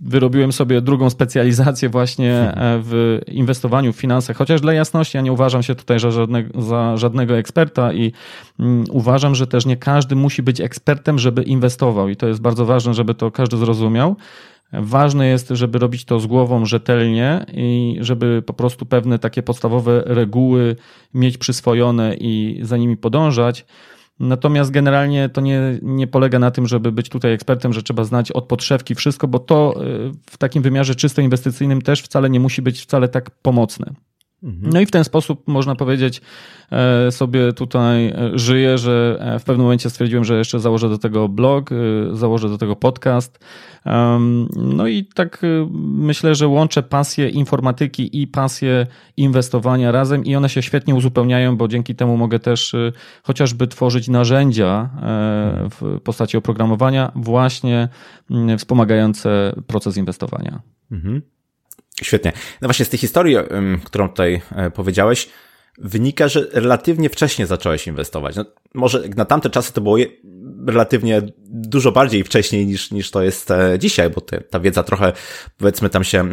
wyrobiłem 0.00 0.52
sobie 0.52 0.80
drugą 0.80 1.10
specjalizację 1.10 1.88
właśnie 1.88 2.52
w 2.56 3.18
inwestowaniu 3.26 3.92
w 3.92 3.96
finansach, 3.96 4.36
chociaż 4.36 4.60
dla 4.60 4.72
jasności 4.72 5.16
ja 5.16 5.20
nie 5.20 5.32
uważam 5.32 5.62
się 5.62 5.74
tutaj, 5.74 6.00
że 6.00 6.09
żadnego, 6.12 6.62
za 6.62 6.96
żadnego 6.96 7.36
eksperta 7.36 7.92
i 7.92 8.12
mm, 8.58 8.84
uważam, 8.90 9.34
że 9.34 9.46
też 9.46 9.66
nie 9.66 9.76
każdy 9.76 10.16
musi 10.16 10.42
być 10.42 10.60
ekspertem, 10.60 11.18
żeby 11.18 11.42
inwestował 11.42 12.08
i 12.08 12.16
to 12.16 12.28
jest 12.28 12.40
bardzo 12.40 12.64
ważne, 12.66 12.94
żeby 12.94 13.14
to 13.14 13.30
każdy 13.30 13.56
zrozumiał. 13.56 14.16
Ważne 14.72 15.26
jest, 15.26 15.48
żeby 15.48 15.78
robić 15.78 16.04
to 16.04 16.20
z 16.20 16.26
głową 16.26 16.66
rzetelnie 16.66 17.46
i 17.52 17.98
żeby 18.00 18.42
po 18.46 18.52
prostu 18.52 18.86
pewne 18.86 19.18
takie 19.18 19.42
podstawowe 19.42 20.02
reguły 20.06 20.76
mieć 21.14 21.38
przyswojone 21.38 22.14
i 22.14 22.60
za 22.62 22.76
nimi 22.76 22.96
podążać. 22.96 23.66
Natomiast 24.20 24.70
generalnie 24.70 25.28
to 25.28 25.40
nie, 25.40 25.78
nie 25.82 26.06
polega 26.06 26.38
na 26.38 26.50
tym, 26.50 26.66
żeby 26.66 26.92
być 26.92 27.08
tutaj 27.08 27.32
ekspertem, 27.32 27.72
że 27.72 27.82
trzeba 27.82 28.04
znać 28.04 28.32
od 28.32 28.44
podszewki 28.44 28.94
wszystko, 28.94 29.28
bo 29.28 29.38
to 29.38 29.74
y, 29.84 30.12
w 30.30 30.38
takim 30.38 30.62
wymiarze 30.62 30.94
czysto 30.94 31.22
inwestycyjnym 31.22 31.82
też 31.82 32.02
wcale 32.02 32.30
nie 32.30 32.40
musi 32.40 32.62
być 32.62 32.80
wcale 32.80 33.08
tak 33.08 33.30
pomocne. 33.30 33.94
No 34.42 34.80
i 34.80 34.86
w 34.86 34.90
ten 34.90 35.04
sposób 35.04 35.48
można 35.48 35.74
powiedzieć, 35.74 36.20
e, 36.70 37.12
sobie 37.12 37.52
tutaj 37.52 38.06
e, 38.06 38.14
żyję, 38.34 38.78
że 38.78 39.16
e, 39.20 39.38
w 39.38 39.44
pewnym 39.44 39.64
momencie 39.64 39.90
stwierdziłem, 39.90 40.24
że 40.24 40.38
jeszcze 40.38 40.60
założę 40.60 40.88
do 40.88 40.98
tego 40.98 41.28
blog, 41.28 41.70
założę 42.12 42.48
do 42.48 42.58
tego 42.58 42.76
podcast. 42.76 43.38
No 44.56 44.86
i 44.86 45.04
tak 45.04 45.42
myślę, 45.82 46.34
że 46.34 46.48
łączę 46.48 46.82
pasję 46.82 47.28
informatyki 47.28 48.22
i 48.22 48.26
pasję 48.26 48.86
inwestowania 49.16 49.92
razem 49.92 50.24
i 50.24 50.36
one 50.36 50.48
się 50.48 50.62
świetnie 50.62 50.94
uzupełniają, 50.94 51.56
bo 51.56 51.68
dzięki 51.68 51.94
temu 51.94 52.16
mogę 52.16 52.38
też 52.38 52.76
chociażby 53.22 53.66
tworzyć 53.66 54.08
narzędzia 54.08 54.90
w 55.70 56.00
postaci 56.04 56.36
oprogramowania 56.36 57.12
właśnie 57.14 57.88
wspomagające 58.58 59.54
proces 59.66 59.96
inwestowania. 59.96 60.60
Mhm. 60.92 61.22
Świetnie. 62.02 62.32
No 62.62 62.68
właśnie 62.68 62.84
z 62.84 62.88
tej 62.88 62.98
historii, 62.98 63.36
którą 63.84 64.08
tutaj 64.08 64.40
e, 64.56 64.70
powiedziałeś, 64.70 65.28
wynika, 65.78 66.28
że 66.28 66.46
relatywnie 66.52 67.08
wcześnie 67.08 67.46
zacząłeś 67.46 67.86
inwestować. 67.86 68.36
No, 68.36 68.44
może 68.74 69.02
na 69.16 69.24
tamte 69.24 69.50
czasy 69.50 69.72
to 69.72 69.80
było 69.80 69.96
relatywnie 70.66 71.22
dużo 71.46 71.92
bardziej 71.92 72.24
wcześniej 72.24 72.66
niż, 72.66 72.90
niż 72.90 73.10
to 73.10 73.22
jest 73.22 73.50
e, 73.50 73.78
dzisiaj, 73.78 74.10
bo 74.10 74.20
te, 74.20 74.40
ta 74.40 74.60
wiedza 74.60 74.82
trochę, 74.82 75.12
powiedzmy, 75.58 75.90
tam 75.90 76.04
się 76.04 76.28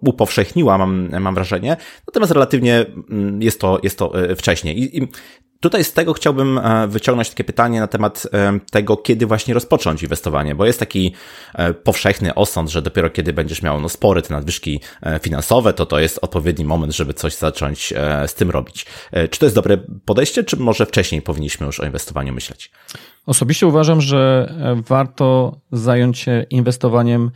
upowszechniła, 0.00 0.78
mam, 0.78 1.08
mam 1.20 1.34
wrażenie. 1.34 1.76
Natomiast 2.06 2.32
relatywnie 2.32 2.86
jest 3.40 3.60
to, 3.60 3.78
jest 3.82 3.98
to 3.98 4.22
e, 4.22 4.36
wcześniej. 4.36 4.78
I, 4.78 4.98
i 4.98 5.08
Tutaj 5.64 5.84
z 5.84 5.92
tego 5.92 6.12
chciałbym 6.12 6.58
e, 6.58 6.88
wyciągnąć 6.88 7.30
takie 7.30 7.44
pytanie 7.44 7.80
na 7.80 7.86
temat 7.86 8.26
e, 8.32 8.58
tego, 8.70 8.96
kiedy 8.96 9.26
właśnie 9.26 9.54
rozpocząć 9.54 10.02
inwestowanie, 10.02 10.54
bo 10.54 10.66
jest 10.66 10.78
taki 10.78 11.14
e, 11.54 11.74
powszechny 11.74 12.34
osąd, 12.34 12.70
że 12.70 12.82
dopiero 12.82 13.10
kiedy 13.10 13.32
będziesz 13.32 13.62
miał 13.62 13.80
no, 13.80 13.88
spory 13.88 14.22
te 14.22 14.34
nadwyżki 14.34 14.80
finansowe, 15.22 15.72
to 15.72 15.86
to 15.86 15.98
jest 15.98 16.18
odpowiedni 16.22 16.64
moment, 16.64 16.96
żeby 16.96 17.14
coś 17.14 17.34
zacząć 17.34 17.94
z 18.26 18.34
tym 18.34 18.50
robić. 18.50 18.86
Czy 19.30 19.38
to 19.38 19.46
jest 19.46 19.56
dobre 19.56 19.78
podejście, 20.04 20.44
czy 20.44 20.56
może 20.56 20.86
wcześniej 20.86 21.22
powinniśmy 21.22 21.66
już 21.66 21.80
o 21.80 21.86
inwestowaniu 21.86 22.32
myśleć? 22.32 22.70
Osobiście 23.26 23.66
uważam, 23.66 24.00
że 24.00 24.52
warto 24.86 25.56
zająć 25.72 26.18
się 26.18 26.46
inwestowaniem 26.50 27.30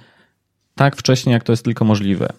tak 0.74 0.96
wcześnie, 0.96 1.32
jak 1.32 1.42
to 1.42 1.52
jest 1.52 1.64
tylko 1.64 1.84
możliwe. 1.84 2.32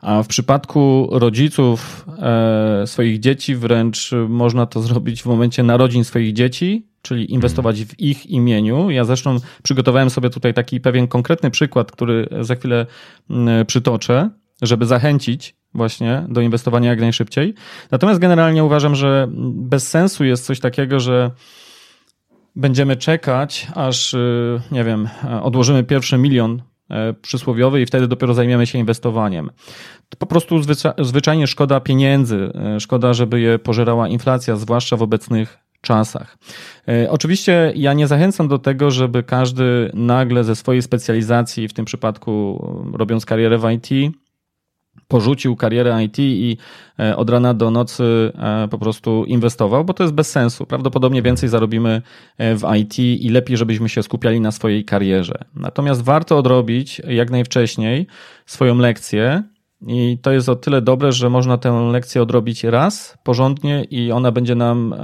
A 0.00 0.22
w 0.22 0.26
przypadku 0.26 1.08
rodziców 1.12 2.06
e, 2.18 2.86
swoich 2.86 3.20
dzieci 3.20 3.54
wręcz 3.54 4.10
można 4.28 4.66
to 4.66 4.82
zrobić 4.82 5.22
w 5.22 5.26
momencie 5.26 5.62
narodzin 5.62 6.04
swoich 6.04 6.32
dzieci, 6.32 6.86
czyli 7.02 7.32
inwestować 7.32 7.84
w 7.84 8.00
ich 8.00 8.26
imieniu. 8.26 8.90
Ja 8.90 9.04
zresztą 9.04 9.36
przygotowałem 9.62 10.10
sobie 10.10 10.30
tutaj 10.30 10.54
taki 10.54 10.80
pewien 10.80 11.08
konkretny 11.08 11.50
przykład, 11.50 11.92
który 11.92 12.28
za 12.40 12.54
chwilę 12.54 12.86
przytoczę, 13.66 14.30
żeby 14.62 14.86
zachęcić 14.86 15.56
właśnie 15.74 16.24
do 16.28 16.40
inwestowania 16.40 16.90
jak 16.90 17.00
najszybciej. 17.00 17.54
Natomiast 17.90 18.20
generalnie 18.20 18.64
uważam, 18.64 18.94
że 18.94 19.28
bez 19.54 19.88
sensu 19.88 20.24
jest 20.24 20.46
coś 20.46 20.60
takiego, 20.60 21.00
że 21.00 21.30
będziemy 22.56 22.96
czekać, 22.96 23.66
aż, 23.74 24.14
y, 24.14 24.60
nie 24.70 24.84
wiem, 24.84 25.08
odłożymy 25.42 25.84
pierwszy 25.84 26.18
milion 26.18 26.62
przysłowiowy 27.22 27.82
i 27.82 27.86
wtedy 27.86 28.08
dopiero 28.08 28.34
zajmiemy 28.34 28.66
się 28.66 28.78
inwestowaniem. 28.78 29.50
To 30.08 30.16
po 30.18 30.26
prostu 30.26 30.56
zwyczajnie 30.98 31.46
szkoda 31.46 31.80
pieniędzy, 31.80 32.52
e, 32.54 32.80
szkoda, 32.80 33.12
żeby 33.12 33.40
je 33.40 33.58
pożerała 33.58 34.08
inflacja, 34.08 34.56
zwłaszcza 34.56 34.96
w 34.96 35.02
obecnych 35.02 35.58
czasach. 35.80 36.38
E, 36.88 37.10
oczywiście 37.10 37.72
ja 37.76 37.92
nie 37.92 38.06
zachęcam 38.06 38.48
do 38.48 38.58
tego, 38.58 38.90
żeby 38.90 39.22
każdy 39.22 39.90
nagle 39.94 40.44
ze 40.44 40.56
swojej 40.56 40.82
specjalizacji, 40.82 41.68
w 41.68 41.72
tym 41.72 41.84
przypadku 41.84 42.66
robiąc 42.92 43.26
karierę 43.26 43.58
w 43.58 43.70
IT, 43.70 44.14
porzucił 45.08 45.56
karierę 45.56 46.04
IT 46.04 46.18
i 46.18 46.56
e, 46.98 47.16
od 47.16 47.30
rana 47.30 47.54
do 47.54 47.70
nocy 47.70 48.32
e, 48.34 48.68
po 48.68 48.78
prostu 48.78 49.24
inwestował, 49.24 49.84
bo 49.84 49.94
to 49.94 50.02
jest 50.02 50.14
bez 50.14 50.30
sensu. 50.30 50.66
Prawdopodobnie 50.66 51.22
więcej 51.22 51.48
zarobimy 51.48 52.02
e, 52.38 52.54
w 52.56 52.62
IT 52.76 52.98
i 52.98 53.28
lepiej, 53.28 53.56
żebyśmy 53.56 53.88
się 53.88 54.02
skupiali 54.02 54.40
na 54.40 54.52
swojej 54.52 54.84
karierze. 54.84 55.44
Natomiast 55.54 56.02
warto 56.02 56.38
odrobić 56.38 57.02
jak 57.08 57.30
najwcześniej 57.30 58.06
swoją 58.46 58.78
lekcję. 58.78 59.42
I 59.86 60.18
to 60.22 60.32
jest 60.32 60.48
o 60.48 60.56
tyle 60.56 60.82
dobre, 60.82 61.12
że 61.12 61.30
można 61.30 61.58
tę 61.58 61.88
lekcję 61.92 62.22
odrobić 62.22 62.64
raz 62.64 63.18
porządnie 63.22 63.84
i 63.90 64.12
ona 64.12 64.32
będzie 64.32 64.54
nam 64.54 64.94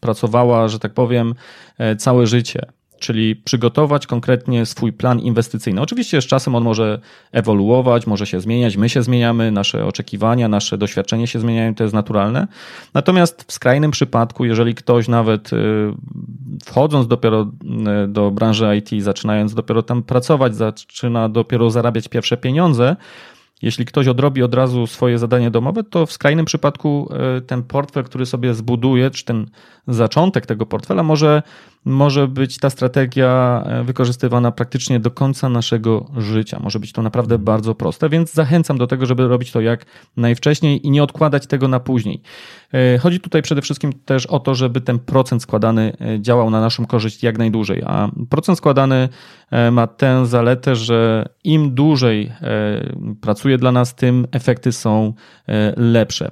pracowała, 0.00 0.68
że 0.68 0.78
tak 0.78 0.94
powiem, 0.94 1.34
całe 1.98 2.26
życie 2.26 2.75
czyli 2.98 3.36
przygotować 3.36 4.06
konkretnie 4.06 4.66
swój 4.66 4.92
plan 4.92 5.20
inwestycyjny. 5.20 5.80
Oczywiście 5.80 6.22
z 6.22 6.24
czasem 6.24 6.54
on 6.54 6.64
może 6.64 6.98
ewoluować, 7.32 8.06
może 8.06 8.26
się 8.26 8.40
zmieniać, 8.40 8.76
my 8.76 8.88
się 8.88 9.02
zmieniamy, 9.02 9.52
nasze 9.52 9.86
oczekiwania, 9.86 10.48
nasze 10.48 10.78
doświadczenie 10.78 11.26
się 11.26 11.40
zmieniają, 11.40 11.74
to 11.74 11.84
jest 11.84 11.94
naturalne. 11.94 12.46
Natomiast 12.94 13.44
w 13.48 13.52
skrajnym 13.52 13.90
przypadku, 13.90 14.44
jeżeli 14.44 14.74
ktoś 14.74 15.08
nawet 15.08 15.52
y, 15.52 15.56
wchodząc 16.64 17.06
dopiero 17.06 17.50
y, 18.04 18.08
do 18.08 18.30
branży 18.30 18.76
IT, 18.76 19.04
zaczynając 19.04 19.54
dopiero 19.54 19.82
tam 19.82 20.02
pracować, 20.02 20.56
zaczyna 20.56 21.28
dopiero 21.28 21.70
zarabiać 21.70 22.08
pierwsze 22.08 22.36
pieniądze, 22.36 22.96
jeśli 23.62 23.84
ktoś 23.84 24.08
odrobi 24.08 24.42
od 24.42 24.54
razu 24.54 24.86
swoje 24.86 25.18
zadanie 25.18 25.50
domowe, 25.50 25.84
to 25.84 26.06
w 26.06 26.12
skrajnym 26.12 26.46
przypadku 26.46 27.08
y, 27.38 27.40
ten 27.40 27.62
portfel, 27.62 28.04
który 28.04 28.26
sobie 28.26 28.54
zbuduje, 28.54 29.10
czy 29.10 29.24
ten 29.24 29.46
zaczątek 29.88 30.46
tego 30.46 30.66
portfela 30.66 31.02
może 31.02 31.42
może 31.86 32.28
być 32.28 32.58
ta 32.58 32.70
strategia 32.70 33.62
e, 33.66 33.84
wykorzystywana 33.84 34.52
praktycznie 34.52 35.00
do 35.00 35.10
końca 35.10 35.48
naszego 35.48 36.06
życia. 36.16 36.60
Może 36.62 36.80
być 36.80 36.92
to 36.92 37.02
naprawdę 37.02 37.34
mhm. 37.34 37.44
bardzo 37.44 37.74
proste, 37.74 38.08
więc 38.08 38.32
zachęcam 38.32 38.78
do 38.78 38.86
tego, 38.86 39.06
żeby 39.06 39.28
robić 39.28 39.52
to 39.52 39.60
jak 39.60 39.86
najwcześniej 40.16 40.86
i 40.86 40.90
nie 40.90 41.02
odkładać 41.02 41.46
tego 41.46 41.68
na 41.68 41.80
później. 41.80 42.22
E, 42.72 42.98
chodzi 42.98 43.20
tutaj 43.20 43.42
przede 43.42 43.62
wszystkim 43.62 43.92
też 43.92 44.26
o 44.26 44.40
to, 44.40 44.54
żeby 44.54 44.80
ten 44.80 44.98
procent 44.98 45.42
składany 45.42 45.92
e, 46.00 46.20
działał 46.20 46.50
na 46.50 46.60
naszą 46.60 46.86
korzyść 46.86 47.22
jak 47.22 47.38
najdłużej, 47.38 47.82
a 47.86 48.08
procent 48.30 48.58
składany 48.58 49.08
ma 49.72 49.86
tę 49.86 50.26
zaletę, 50.26 50.76
że 50.76 51.28
im 51.44 51.74
dłużej 51.74 52.32
pracuje 53.20 53.58
dla 53.58 53.72
nas, 53.72 53.94
tym 53.94 54.26
efekty 54.32 54.72
są 54.72 55.12
lepsze. 55.76 56.30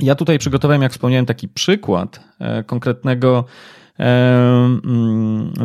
Ja 0.00 0.14
tutaj 0.14 0.38
przygotowałem, 0.38 0.82
jak 0.82 0.92
wspomniałem, 0.92 1.26
taki 1.26 1.48
przykład 1.48 2.20
konkretnego 2.66 3.44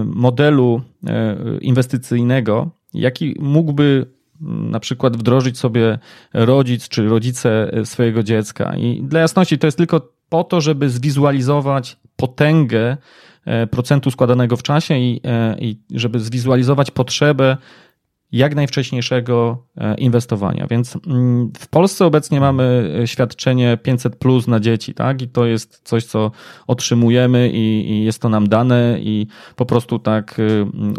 modelu 0.06 0.82
e, 1.08 1.38
inwestycyjnego, 1.62 2.72
jaki 2.94 3.36
mógłby 3.40 4.17
na 4.42 4.80
przykład 4.80 5.18
wdrożyć 5.18 5.60
sobie 5.60 6.00
rodzic 6.34 6.88
czy 6.88 7.08
rodzice 7.08 7.72
swojego 7.84 8.24
dziecka. 8.24 8.78
I 8.78 9.02
dla 9.04 9.20
jasności 9.20 9.60
to 9.60 9.68
jest 9.68 9.78
tylko 9.78 10.14
po 10.30 10.44
to, 10.44 10.62
żeby 10.62 10.90
zwizualizować 10.90 11.98
potęgę 12.16 12.98
procentu 13.72 14.12
składanego 14.12 14.58
w 14.58 14.64
czasie 14.64 14.98
i, 14.98 15.22
i 15.60 15.80
żeby 15.92 16.20
zwizualizować 16.20 16.92
potrzebę 16.92 17.58
jak 18.32 18.56
najwcześniejszego 18.56 19.64
e, 19.78 19.96
inwestowania. 19.96 20.68
Więc 20.70 20.98
mm, 21.08 21.52
w 21.58 21.68
Polsce 21.68 22.06
obecnie 22.06 22.40
mamy 22.40 22.96
e, 23.04 23.08
świadczenie 23.08 23.78
500 23.84 24.16
plus 24.16 24.48
na 24.48 24.60
dzieci, 24.60 24.94
tak? 24.94 25.22
I 25.22 25.28
to 25.28 25.46
jest 25.46 25.82
coś, 25.84 26.06
co 26.06 26.32
otrzymujemy 26.68 27.50
i, 27.50 27.92
i, 27.92 28.04
jest 28.04 28.22
to 28.22 28.30
nam 28.30 28.50
dane 28.50 28.98
i 29.00 29.28
po 29.56 29.66
prostu 29.66 30.00
tak 30.00 30.40
e, 30.40 30.44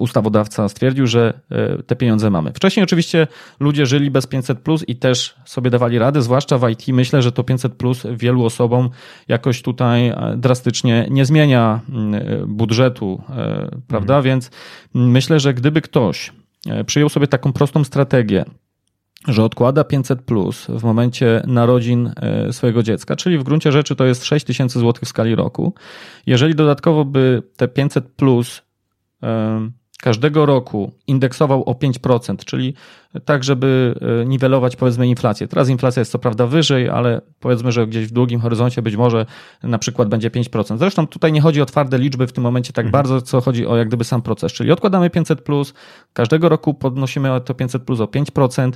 ustawodawca 0.00 0.68
stwierdził, 0.68 1.06
że 1.06 1.40
te 1.86 1.96
pieniądze 1.96 2.30
mamy. 2.30 2.52
Wcześniej 2.52 2.84
oczywiście 2.84 3.26
ludzie 3.60 3.86
żyli 3.86 4.10
bez 4.10 4.26
500 4.26 4.58
plus 4.58 4.88
i 4.88 4.96
też 4.96 5.34
sobie 5.44 5.70
dawali 5.70 5.98
radę, 5.98 6.22
zwłaszcza 6.22 6.58
w 6.58 6.70
IT. 6.70 6.88
Myślę, 6.88 7.22
że 7.22 7.32
to 7.32 7.44
500 7.44 7.74
plus 7.74 8.06
wielu 8.16 8.44
osobom 8.44 8.90
jakoś 9.28 9.62
tutaj 9.62 10.12
drastycznie 10.36 11.06
nie 11.10 11.24
zmienia 11.24 11.80
budżetu, 12.46 13.22
prawda? 13.86 14.16
Mhm. 14.16 14.24
Więc 14.24 14.50
myślę, 14.94 15.40
że 15.40 15.54
gdyby 15.54 15.80
ktoś 15.80 16.32
przyjął 16.86 17.08
sobie 17.08 17.26
taką 17.26 17.52
prostą 17.52 17.84
strategię, 17.84 18.44
że 19.28 19.44
odkłada 19.44 19.84
500 19.84 20.22
plus 20.22 20.66
w 20.68 20.84
momencie 20.84 21.42
narodzin 21.46 22.12
e, 22.16 22.52
swojego 22.52 22.82
dziecka, 22.82 23.16
czyli 23.16 23.38
w 23.38 23.42
gruncie 23.42 23.72
rzeczy 23.72 23.96
to 23.96 24.04
jest 24.04 24.24
6 24.24 24.46
tysięcy 24.46 24.78
złotych 24.78 25.02
w 25.02 25.08
skali 25.08 25.34
roku. 25.34 25.74
Jeżeli 26.26 26.54
dodatkowo 26.54 27.04
by 27.04 27.42
te 27.56 27.68
500 27.68 28.08
plus 28.08 28.62
każdego 30.02 30.46
roku 30.46 30.92
indeksował 31.06 31.62
o 31.64 31.72
5%, 31.72 32.44
czyli 32.44 32.74
tak, 33.24 33.44
żeby 33.44 33.94
e, 34.22 34.26
niwelować 34.26 34.76
powiedzmy 34.76 35.08
inflację. 35.08 35.48
Teraz 35.48 35.68
inflacja 35.68 36.00
jest 36.00 36.12
co 36.12 36.18
prawda 36.18 36.46
wyżej, 36.46 36.88
ale 36.88 37.20
powiedzmy, 37.40 37.72
że 37.72 37.86
gdzieś 37.86 38.06
w 38.06 38.10
długim 38.10 38.40
horyzoncie 38.40 38.82
być 38.82 38.96
może 38.96 39.26
na 39.62 39.78
przykład 39.78 40.08
będzie 40.08 40.30
5%. 40.30 40.78
Zresztą 40.78 41.06
tutaj 41.06 41.32
nie 41.32 41.40
chodzi 41.40 41.62
o 41.62 41.66
twarde 41.66 41.98
liczby 41.98 42.26
w 42.26 42.32
tym 42.32 42.44
momencie 42.44 42.72
tak 42.72 42.86
mhm. 42.86 42.92
bardzo, 42.92 43.22
co 43.22 43.40
chodzi 43.40 43.66
o 43.66 43.76
jak 43.76 43.88
gdyby 43.88 44.04
sam 44.04 44.22
proces, 44.22 44.52
czyli 44.52 44.72
odkładamy 44.72 45.10
500 45.10 45.40
plus, 45.40 45.74
każdego 46.12 46.48
roku 46.48 46.74
podnosimy 46.74 47.40
to 47.40 47.54
500 47.54 47.82
plus 47.82 48.00
o 48.00 48.04
5%, 48.04 48.72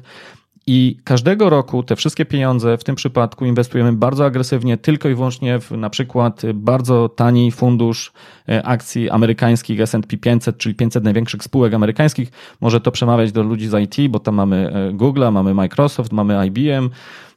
i 0.67 0.97
każdego 1.05 1.51
roku 1.51 1.83
te 1.83 1.97
wszystkie 1.97 2.25
pieniądze 2.25 2.79
w 2.79 2.85
tym 2.85 2.95
przypadku 2.95 3.47
inwestujemy 3.47 3.93
bardzo 3.93 4.25
agresywnie, 4.25 4.77
tylko 4.77 5.09
i 5.09 5.15
wyłącznie 5.15 5.61
w 5.61 5.71
na 5.71 5.91
przykład 5.91 6.43
bardzo 6.55 7.09
tani 7.09 7.53
fundusz 7.53 8.13
e, 8.49 8.63
akcji 8.67 9.11
amerykańskich 9.11 9.81
S&P 9.81 10.17
500, 10.17 10.59
czyli 10.59 10.75
500 10.75 11.05
największych 11.05 11.43
spółek 11.43 11.75
amerykańskich. 11.75 12.31
Może 12.61 12.81
to 12.81 12.93
przemawiać 12.93 13.33
do 13.33 13.43
ludzi 13.43 13.69
z 13.69 13.75
IT, 13.75 14.11
bo 14.11 14.19
tam 14.19 14.35
mamy 14.35 14.73
e, 14.75 14.93
Google, 14.93 15.25
mamy 15.33 15.55
Microsoft, 15.55 16.13
mamy 16.13 16.47
IBM, 16.47 16.91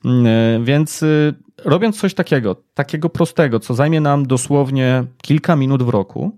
mm, 0.06 0.26
e, 0.28 0.64
więc 0.64 1.06
robiąc 1.66 2.00
coś 2.00 2.14
takiego, 2.14 2.56
takiego 2.74 3.10
prostego, 3.10 3.60
co 3.60 3.74
zajmie 3.74 4.02
nam 4.02 4.26
dosłownie 4.26 5.04
kilka 5.22 5.56
minut 5.56 5.84
w 5.84 5.90
roku, 5.90 6.38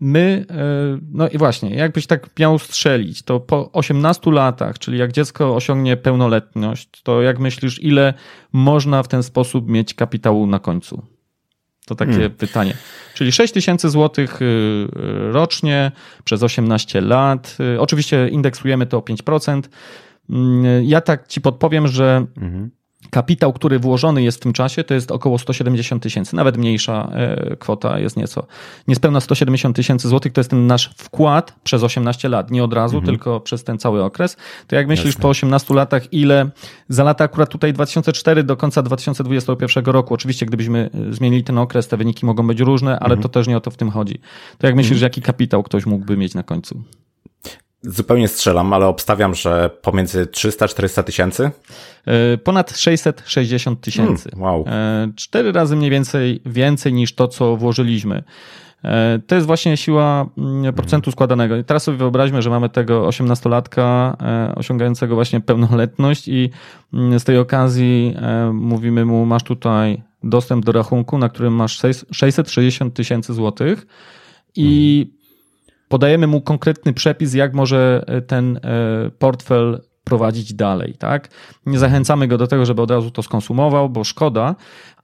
My, 0.00 0.46
no 1.12 1.28
i 1.28 1.38
właśnie, 1.38 1.70
jakbyś 1.70 2.06
tak 2.06 2.30
miał 2.38 2.58
strzelić, 2.58 3.22
to 3.22 3.40
po 3.40 3.72
18 3.72 4.30
latach, 4.30 4.78
czyli 4.78 4.98
jak 4.98 5.12
dziecko 5.12 5.56
osiągnie 5.56 5.96
pełnoletność, 5.96 7.02
to 7.02 7.22
jak 7.22 7.38
myślisz, 7.38 7.82
ile 7.82 8.14
można 8.52 9.02
w 9.02 9.08
ten 9.08 9.22
sposób 9.22 9.68
mieć 9.68 9.94
kapitału 9.94 10.46
na 10.46 10.58
końcu? 10.58 11.02
To 11.86 11.94
takie 11.94 12.12
hmm. 12.12 12.30
pytanie. 12.30 12.74
Czyli 13.14 13.32
6 13.32 13.54
tysięcy 13.54 13.90
złotych 13.90 14.42
y, 14.42 14.44
y, 14.44 14.88
rocznie 15.32 15.92
przez 16.24 16.42
18 16.42 17.00
lat. 17.00 17.56
Oczywiście 17.78 18.28
indeksujemy 18.28 18.86
to 18.86 18.98
o 18.98 19.00
5%. 19.00 19.62
Mm, 20.30 20.84
ja 20.84 21.00
tak 21.00 21.28
ci 21.28 21.40
podpowiem, 21.40 21.88
że 21.88 22.26
mhm. 22.36 22.70
Kapitał, 23.10 23.52
który 23.52 23.78
włożony 23.78 24.22
jest 24.22 24.38
w 24.38 24.40
tym 24.40 24.52
czasie, 24.52 24.84
to 24.84 24.94
jest 24.94 25.10
około 25.10 25.38
170 25.38 26.02
tysięcy, 26.02 26.36
nawet 26.36 26.56
mniejsza 26.56 27.10
e, 27.12 27.56
kwota 27.56 27.98
jest 27.98 28.16
nieco. 28.16 28.46
Niespełna 28.88 29.20
170 29.20 29.76
tysięcy 29.76 30.08
złotych 30.08 30.32
to 30.32 30.40
jest 30.40 30.50
ten 30.50 30.66
nasz 30.66 30.94
wkład 30.96 31.54
przez 31.64 31.82
18 31.82 32.28
lat, 32.28 32.50
nie 32.50 32.64
od 32.64 32.72
razu, 32.72 32.96
mhm. 32.96 33.16
tylko 33.16 33.40
przez 33.40 33.64
ten 33.64 33.78
cały 33.78 34.04
okres. 34.04 34.36
To 34.66 34.76
jak 34.76 34.88
myślisz 34.88 35.06
Jasne. 35.06 35.22
po 35.22 35.28
18 35.28 35.74
latach, 35.74 36.12
ile 36.12 36.50
za 36.88 37.04
lata 37.04 37.24
akurat 37.24 37.50
tutaj 37.50 37.72
2004 37.72 38.42
do 38.42 38.56
końca 38.56 38.82
2021 38.82 39.84
roku, 39.84 40.14
oczywiście 40.14 40.46
gdybyśmy 40.46 40.90
e, 41.10 41.12
zmienili 41.12 41.44
ten 41.44 41.58
okres, 41.58 41.88
te 41.88 41.96
wyniki 41.96 42.26
mogą 42.26 42.46
być 42.46 42.60
różne, 42.60 42.90
ale 42.90 43.14
mhm. 43.14 43.22
to 43.22 43.28
też 43.28 43.46
nie 43.46 43.56
o 43.56 43.60
to 43.60 43.70
w 43.70 43.76
tym 43.76 43.90
chodzi. 43.90 44.20
To 44.58 44.66
jak 44.66 44.76
myślisz, 44.76 44.92
mhm. 44.92 45.02
jaki 45.02 45.22
kapitał 45.22 45.62
ktoś 45.62 45.86
mógłby 45.86 46.16
mieć 46.16 46.34
na 46.34 46.42
końcu? 46.42 46.82
Zupełnie 47.86 48.28
strzelam, 48.28 48.72
ale 48.72 48.86
obstawiam, 48.86 49.34
że 49.34 49.70
pomiędzy 49.82 50.26
300-400 50.26 51.04
tysięcy? 51.04 51.50
E, 52.06 52.38
ponad 52.38 52.76
660 52.76 53.80
tysięcy. 53.80 54.30
Hmm, 54.30 54.42
wow. 54.42 54.64
E, 54.68 55.08
cztery 55.16 55.52
razy 55.52 55.76
mniej 55.76 55.90
więcej 55.90 56.40
więcej 56.46 56.92
niż 56.92 57.14
to, 57.14 57.28
co 57.28 57.56
włożyliśmy. 57.56 58.22
E, 58.84 59.18
to 59.26 59.34
jest 59.34 59.46
właśnie 59.46 59.76
siła 59.76 60.26
mm, 60.38 60.74
procentu 60.74 61.10
składanego. 61.10 61.56
I 61.56 61.64
teraz 61.64 61.82
sobie 61.82 61.98
wyobraźmy, 61.98 62.42
że 62.42 62.50
mamy 62.50 62.68
tego 62.68 63.08
18-latka 63.08 64.16
osiągającego 64.56 65.14
właśnie 65.14 65.40
pełnoletność 65.40 66.28
i 66.28 66.50
mm, 66.94 67.20
z 67.20 67.24
tej 67.24 67.38
okazji 67.38 68.16
mówimy 68.52 69.04
mu, 69.04 69.26
masz 69.26 69.42
tutaj 69.42 70.02
dostęp 70.22 70.64
do 70.64 70.72
rachunku, 70.72 71.18
na 71.18 71.28
którym 71.28 71.52
masz 71.52 71.82
660 72.12 72.94
tysięcy 72.94 73.34
złotych 73.34 73.86
i 74.56 75.00
hmm 75.06 75.15
podajemy 75.88 76.26
mu 76.26 76.40
konkretny 76.40 76.92
przepis, 76.92 77.34
jak 77.34 77.54
może 77.54 78.04
e, 78.06 78.20
ten 78.20 78.56
e, 78.56 78.60
portfel 79.18 79.80
prowadzić 80.04 80.54
dalej, 80.54 80.94
tak? 80.98 81.28
Nie 81.66 81.78
zachęcamy 81.78 82.28
go 82.28 82.38
do 82.38 82.46
tego, 82.46 82.66
żeby 82.66 82.82
od 82.82 82.90
razu 82.90 83.10
to 83.10 83.22
skonsumował, 83.22 83.88
bo 83.88 84.04
szkoda, 84.04 84.54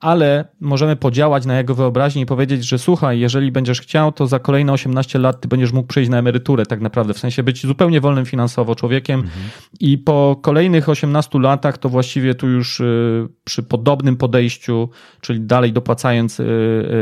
ale 0.03 0.45
możemy 0.61 0.97
podziałać 0.97 1.47
na 1.47 1.59
jego 1.59 1.75
wyobraźni 1.75 2.23
i 2.23 2.27
powiedzieć, 2.27 2.65
że 2.65 2.79
słuchaj, 2.79 3.21
jeżeli 3.21 3.53
będziesz 3.53 3.81
chciał, 3.81 4.13
to 4.13 4.27
za 4.27 4.39
kolejne 4.39 4.73
18 4.73 5.19
lat 5.19 5.41
ty 5.41 5.49
będziesz 5.49 5.73
mógł 5.73 5.89
przejść 5.89 6.11
na 6.11 6.19
emeryturę 6.19 6.67
tak 6.67 6.81
naprawdę, 6.81 7.15
w 7.15 7.19
sensie 7.19 7.43
być 7.43 7.67
zupełnie 7.67 8.01
wolnym 8.01 8.27
finansowo 8.27 8.75
człowiekiem. 8.75 9.21
Mhm. 9.21 9.43
i 9.81 9.99
po 9.99 10.37
kolejnych 10.43 10.89
18 10.89 11.39
latach 11.39 11.79
to 11.79 11.89
właściwie 11.89 12.35
tu 12.35 12.49
już 12.49 12.81
y, 12.81 13.29
przy 13.45 13.63
podobnym 13.63 14.17
podejściu, 14.17 14.89
czyli 15.21 15.41
dalej 15.41 15.73
dopłacając 15.73 16.41
y, 16.41 16.45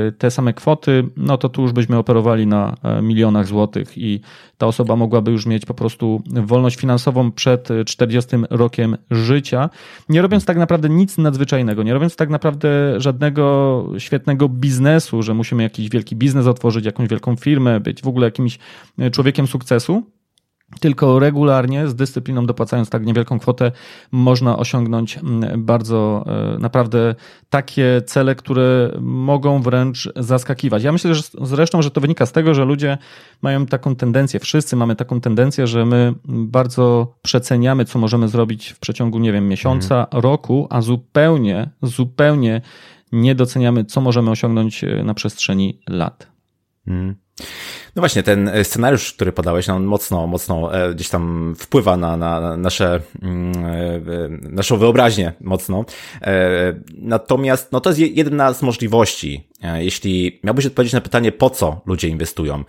y, 0.08 0.12
te 0.18 0.30
same 0.30 0.54
kwoty, 0.54 1.04
no 1.16 1.38
to 1.38 1.48
tu 1.48 1.62
już 1.62 1.72
byśmy 1.72 1.98
operowali 1.98 2.46
na 2.46 2.76
e, 2.82 3.02
milionach 3.02 3.46
złotych. 3.46 3.98
I 3.98 4.20
ta 4.58 4.66
osoba 4.66 4.96
mogłaby 4.96 5.30
już 5.30 5.46
mieć 5.46 5.66
po 5.66 5.74
prostu 5.74 6.22
wolność 6.26 6.76
finansową 6.76 7.32
przed 7.32 7.68
40 7.86 8.36
rokiem 8.50 8.96
życia, 9.10 9.70
nie 10.08 10.22
robiąc 10.22 10.44
tak 10.44 10.56
naprawdę 10.56 10.88
nic 10.88 11.18
nadzwyczajnego, 11.18 11.82
nie 11.82 11.94
robiąc 11.94 12.16
tak 12.16 12.30
naprawdę 12.30 12.89
żadnego 12.96 13.87
świetnego 13.98 14.48
biznesu, 14.48 15.22
że 15.22 15.35
musimy 15.35 15.62
jakiś 15.62 15.88
wielki 15.88 16.16
biznes 16.16 16.46
otworzyć, 16.46 16.85
jakąś 16.85 17.09
wielką 17.09 17.37
firmę, 17.37 17.81
być 17.81 18.03
w 18.03 18.09
ogóle 18.09 18.26
jakimś 18.26 18.59
e, 18.98 19.11
człowiekiem 19.11 19.46
sukcesu. 19.46 20.03
Tylko 20.80 21.18
regularnie, 21.18 21.88
z 21.88 21.94
dyscypliną 21.94 22.46
dopłacając 22.46 22.90
tak 22.90 23.06
niewielką 23.06 23.38
kwotę, 23.38 23.72
można 24.12 24.59
osiągnąć 24.59 25.18
mm, 25.18 25.64
bardzo 25.64 26.24
e, 26.26 26.59
naprawdę 26.59 27.14
takie 27.50 28.02
cele, 28.06 28.35
które 28.35 28.90
mogą 29.00 29.62
wręcz 29.62 30.09
zaskakiwać. 30.16 30.83
Ja 30.83 30.92
myślę 30.92 31.14
że 31.14 31.22
zresztą, 31.42 31.83
że 31.83 31.90
to 31.90 32.00
wynika 32.00 32.26
z 32.26 32.33
tego, 32.33 32.54
że 32.54 32.64
ludzie 32.64 32.98
mają 33.42 33.66
taką 33.66 33.96
tendencję, 33.96 34.40
wszyscy 34.40 34.76
mamy 34.76 34.96
taką 34.96 35.20
tendencję, 35.20 35.66
że 35.66 35.87
my 35.87 36.14
bardzo 36.24 37.14
przeceniamy, 37.22 37.85
co 37.85 37.98
możemy 37.98 38.28
zrobić 38.28 38.68
w 38.68 38.78
przeciągu, 38.78 39.18
nie 39.18 39.33
wiem, 39.33 39.48
miesiąca, 39.48 40.04
mhm. 40.04 40.22
roku, 40.22 40.66
a 40.70 40.80
zupełnie, 40.80 41.70
zupełnie 41.83 42.61
nie 43.12 43.35
doceniamy, 43.35 43.85
co 43.85 44.00
możemy 44.00 44.30
osiągnąć 44.30 44.85
e, 44.85 45.04
na 45.04 45.14
przestrzeni 45.14 45.80
lat. 45.88 46.30
Mhm. 46.87 47.14
No 47.96 48.00
właśnie, 48.03 48.22
ten 48.22 48.48
e, 48.48 48.64
scenariusz, 48.64 49.12
który 49.12 49.33
podałeś, 49.33 49.66
no, 49.66 49.74
on 49.74 49.85
mocno, 49.85 50.26
mocno 50.26 50.74
e, 50.74 50.94
gdzieś 50.94 51.09
tam 51.09 51.55
wpływa 51.59 51.96
na, 51.96 52.16
na 52.16 52.57
nasze, 52.57 53.00
mm, 53.22 53.64
e, 53.64 54.00
naszą 54.42 54.76
wyobraźnię 54.76 55.33
mocno. 55.40 55.85
Natomiast, 56.98 57.72
no 57.72 57.81
to 57.81 57.90
jest 57.90 58.00
jedna 58.00 58.53
z 58.53 58.62
możliwości. 58.62 59.48
Jeśli 59.76 60.40
miałbyś 60.44 60.66
odpowiedzieć 60.66 60.92
na 60.92 61.00
pytanie, 61.00 61.33
po 61.33 61.50
co 61.50 61.81
ludzie 61.87 62.09
inwestują, 62.09 62.64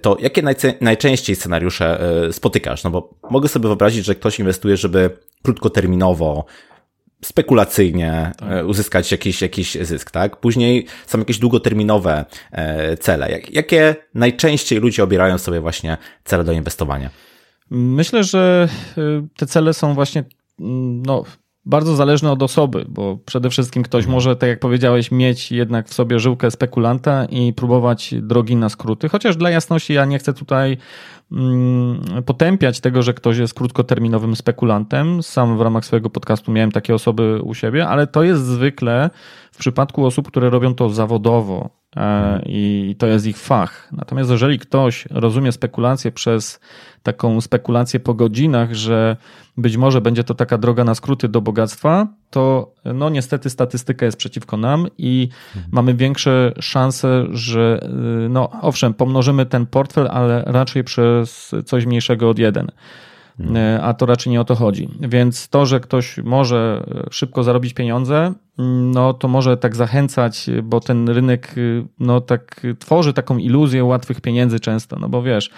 to 0.00 0.16
jakie 0.20 0.42
najczęściej 0.80 1.36
scenariusze 1.36 2.00
spotykasz? 2.32 2.84
No 2.84 2.90
bo 2.90 3.14
mogę 3.30 3.48
sobie 3.48 3.68
wyobrazić, 3.68 4.04
że 4.04 4.14
ktoś 4.14 4.38
inwestuje, 4.38 4.76
żeby 4.76 5.10
krótkoterminowo 5.42 6.44
spekulacyjnie 7.24 8.32
tak. 8.36 8.52
E, 8.52 8.66
uzyskać 8.66 9.12
jakiś, 9.12 9.42
jakiś 9.42 9.78
zysk, 9.80 10.10
tak? 10.10 10.36
Później 10.36 10.86
są 11.06 11.18
jakieś 11.18 11.38
długoterminowe 11.38 12.24
e, 12.52 12.96
cele. 12.96 13.40
Jakie 13.50 13.96
najczęściej 14.14 14.78
ludzie 14.78 15.04
obierają 15.04 15.38
sobie 15.38 15.60
właśnie 15.60 15.96
cele 16.24 16.44
do 16.44 16.52
inwestowania? 16.52 17.10
Myślę, 17.70 18.24
że 18.24 18.68
e, 18.98 19.00
te 19.36 19.46
cele 19.46 19.74
są 19.74 19.94
właśnie, 19.94 20.24
mm, 20.60 21.02
no, 21.06 21.24
bardzo 21.66 21.96
zależne 21.96 22.32
od 22.32 22.42
osoby, 22.42 22.84
bo 22.88 23.18
przede 23.26 23.50
wszystkim 23.50 23.82
ktoś 23.82 24.00
mhm. 24.00 24.14
może, 24.14 24.36
tak 24.36 24.48
jak 24.48 24.60
powiedziałeś, 24.60 25.10
mieć 25.10 25.52
jednak 25.52 25.88
w 25.88 25.94
sobie 25.94 26.18
żyłkę 26.18 26.50
spekulanta 26.50 27.24
i 27.24 27.52
próbować 27.52 28.14
drogi 28.18 28.56
na 28.56 28.68
skróty. 28.68 29.08
Chociaż 29.08 29.36
dla 29.36 29.50
jasności 29.50 29.94
ja 29.94 30.04
nie 30.04 30.18
chcę 30.18 30.34
tutaj 30.34 30.76
mm, 31.32 32.02
potępiać 32.26 32.80
tego, 32.80 33.02
że 33.02 33.14
ktoś 33.14 33.38
jest 33.38 33.54
krótkoterminowym 33.54 34.36
spekulantem. 34.36 35.22
Sam 35.22 35.58
w 35.58 35.60
ramach 35.60 35.84
swojego 35.84 36.10
podcastu 36.10 36.52
miałem 36.52 36.72
takie 36.72 36.94
osoby 36.94 37.40
u 37.42 37.54
siebie, 37.54 37.88
ale 37.88 38.06
to 38.06 38.22
jest 38.22 38.42
zwykle 38.42 39.10
w 39.52 39.58
przypadku 39.58 40.06
osób, 40.06 40.28
które 40.28 40.50
robią 40.50 40.74
to 40.74 40.88
zawodowo 40.88 41.83
i 42.46 42.96
to 42.98 43.06
jest 43.06 43.26
ich 43.26 43.38
fach. 43.38 43.88
Natomiast 43.92 44.30
jeżeli 44.30 44.58
ktoś 44.58 45.06
rozumie 45.10 45.52
spekulację 45.52 46.12
przez 46.12 46.60
taką 47.02 47.40
spekulację 47.40 48.00
po 48.00 48.14
godzinach, 48.14 48.74
że 48.74 49.16
być 49.56 49.76
może 49.76 50.00
będzie 50.00 50.24
to 50.24 50.34
taka 50.34 50.58
droga 50.58 50.84
na 50.84 50.94
skróty 50.94 51.28
do 51.28 51.40
bogactwa, 51.40 52.06
to 52.30 52.72
no 52.84 53.10
niestety 53.10 53.50
statystyka 53.50 54.06
jest 54.06 54.18
przeciwko 54.18 54.56
nam 54.56 54.86
i 54.98 55.28
mhm. 55.56 55.72
mamy 55.72 55.94
większe 55.94 56.52
szanse, 56.60 57.26
że 57.30 57.80
y, 58.26 58.28
no 58.28 58.50
owszem, 58.60 58.94
pomnożymy 58.94 59.46
ten 59.46 59.66
portfel, 59.66 60.08
ale 60.10 60.42
raczej 60.46 60.84
przez 60.84 61.54
coś 61.64 61.86
mniejszego 61.86 62.30
od 62.30 62.38
jeden. 62.38 62.70
Mhm. 63.40 63.56
E, 63.56 63.82
a 63.82 63.94
to 63.94 64.06
raczej 64.06 64.32
nie 64.32 64.40
o 64.40 64.44
to 64.44 64.54
chodzi. 64.54 64.88
Więc 65.00 65.48
to, 65.48 65.66
że 65.66 65.80
ktoś 65.80 66.18
może 66.18 66.86
szybko 67.10 67.42
zarobić 67.42 67.74
pieniądze, 67.74 68.32
no 68.58 69.14
to 69.14 69.28
może 69.28 69.56
tak 69.56 69.76
zachęcać, 69.76 70.50
bo 70.62 70.80
ten 70.80 71.08
rynek 71.08 71.54
no 71.98 72.20
tak 72.20 72.60
tworzy 72.78 73.12
taką 73.12 73.38
iluzję 73.38 73.84
łatwych 73.84 74.20
pieniędzy 74.20 74.60
często, 74.60 74.96
no 75.00 75.08
bo 75.08 75.22
wiesz, 75.22 75.50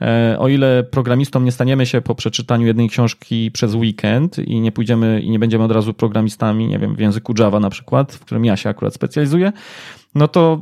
e, 0.00 0.36
o 0.38 0.48
ile 0.48 0.82
programistą 0.82 1.40
nie 1.40 1.52
staniemy 1.52 1.86
się 1.86 2.00
po 2.00 2.14
przeczytaniu 2.14 2.66
jednej 2.66 2.88
książki 2.88 3.50
przez 3.50 3.74
weekend 3.74 4.38
i 4.38 4.60
nie 4.60 4.72
pójdziemy 4.72 5.20
i 5.20 5.30
nie 5.30 5.38
będziemy 5.38 5.64
od 5.64 5.72
razu 5.72 5.94
programistami, 5.94 6.68
nie 6.68 6.78
wiem, 6.78 6.96
w 6.96 7.00
języku 7.00 7.34
Java 7.38 7.60
na 7.60 7.70
przykład, 7.70 8.12
w 8.12 8.20
którym 8.20 8.44
ja 8.44 8.56
się 8.56 8.70
akurat 8.70 8.94
specjalizuję, 8.94 9.52
no 10.14 10.28
to 10.28 10.60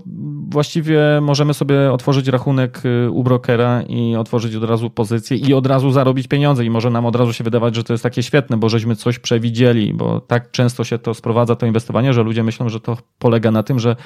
właściwie 0.48 1.00
możemy 1.22 1.54
sobie 1.54 1.92
otworzyć 1.92 2.28
rachunek 2.28 2.82
y, 2.84 3.10
u 3.10 3.24
brokera 3.24 3.82
i 3.82 4.16
otworzyć 4.16 4.54
od 4.56 4.64
razu 4.64 4.90
pozycję 4.90 5.36
i 5.36 5.54
od 5.54 5.66
razu 5.66 5.90
zarobić 5.90 6.28
pieniądze. 6.28 6.64
I 6.64 6.70
może 6.70 6.90
nam 6.90 7.06
od 7.06 7.16
razu 7.16 7.32
się 7.32 7.44
wydawać, 7.44 7.74
że 7.74 7.84
to 7.84 7.92
jest 7.94 8.02
takie 8.02 8.22
świetne, 8.22 8.56
bo 8.56 8.68
żeśmy 8.68 8.96
coś 8.96 9.18
przewidzieli, 9.18 9.94
bo 9.94 10.20
tak 10.20 10.50
często 10.50 10.84
się 10.84 10.98
to 10.98 11.14
sprowadza, 11.14 11.56
to 11.56 11.66
inwestowanie, 11.82 12.12
że 12.12 12.22
ludzie 12.22 12.42
myślą, 12.42 12.68
że 12.68 12.80
to 12.80 12.96
polega 13.18 13.50
na 13.50 13.62
tym, 13.62 13.78
że 13.78 13.96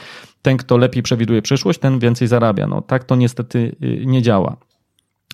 ten, 0.42 0.56
kto 0.56 0.76
lepiej 0.76 1.02
przewiduje 1.02 1.42
przyszłość, 1.42 1.78
ten 1.78 1.98
więcej 1.98 2.28
zarabia. 2.28 2.66
No 2.66 2.82
tak 2.82 3.04
to 3.04 3.16
niestety 3.16 3.76
y, 3.82 4.06
nie 4.06 4.22
działa. 4.22 4.56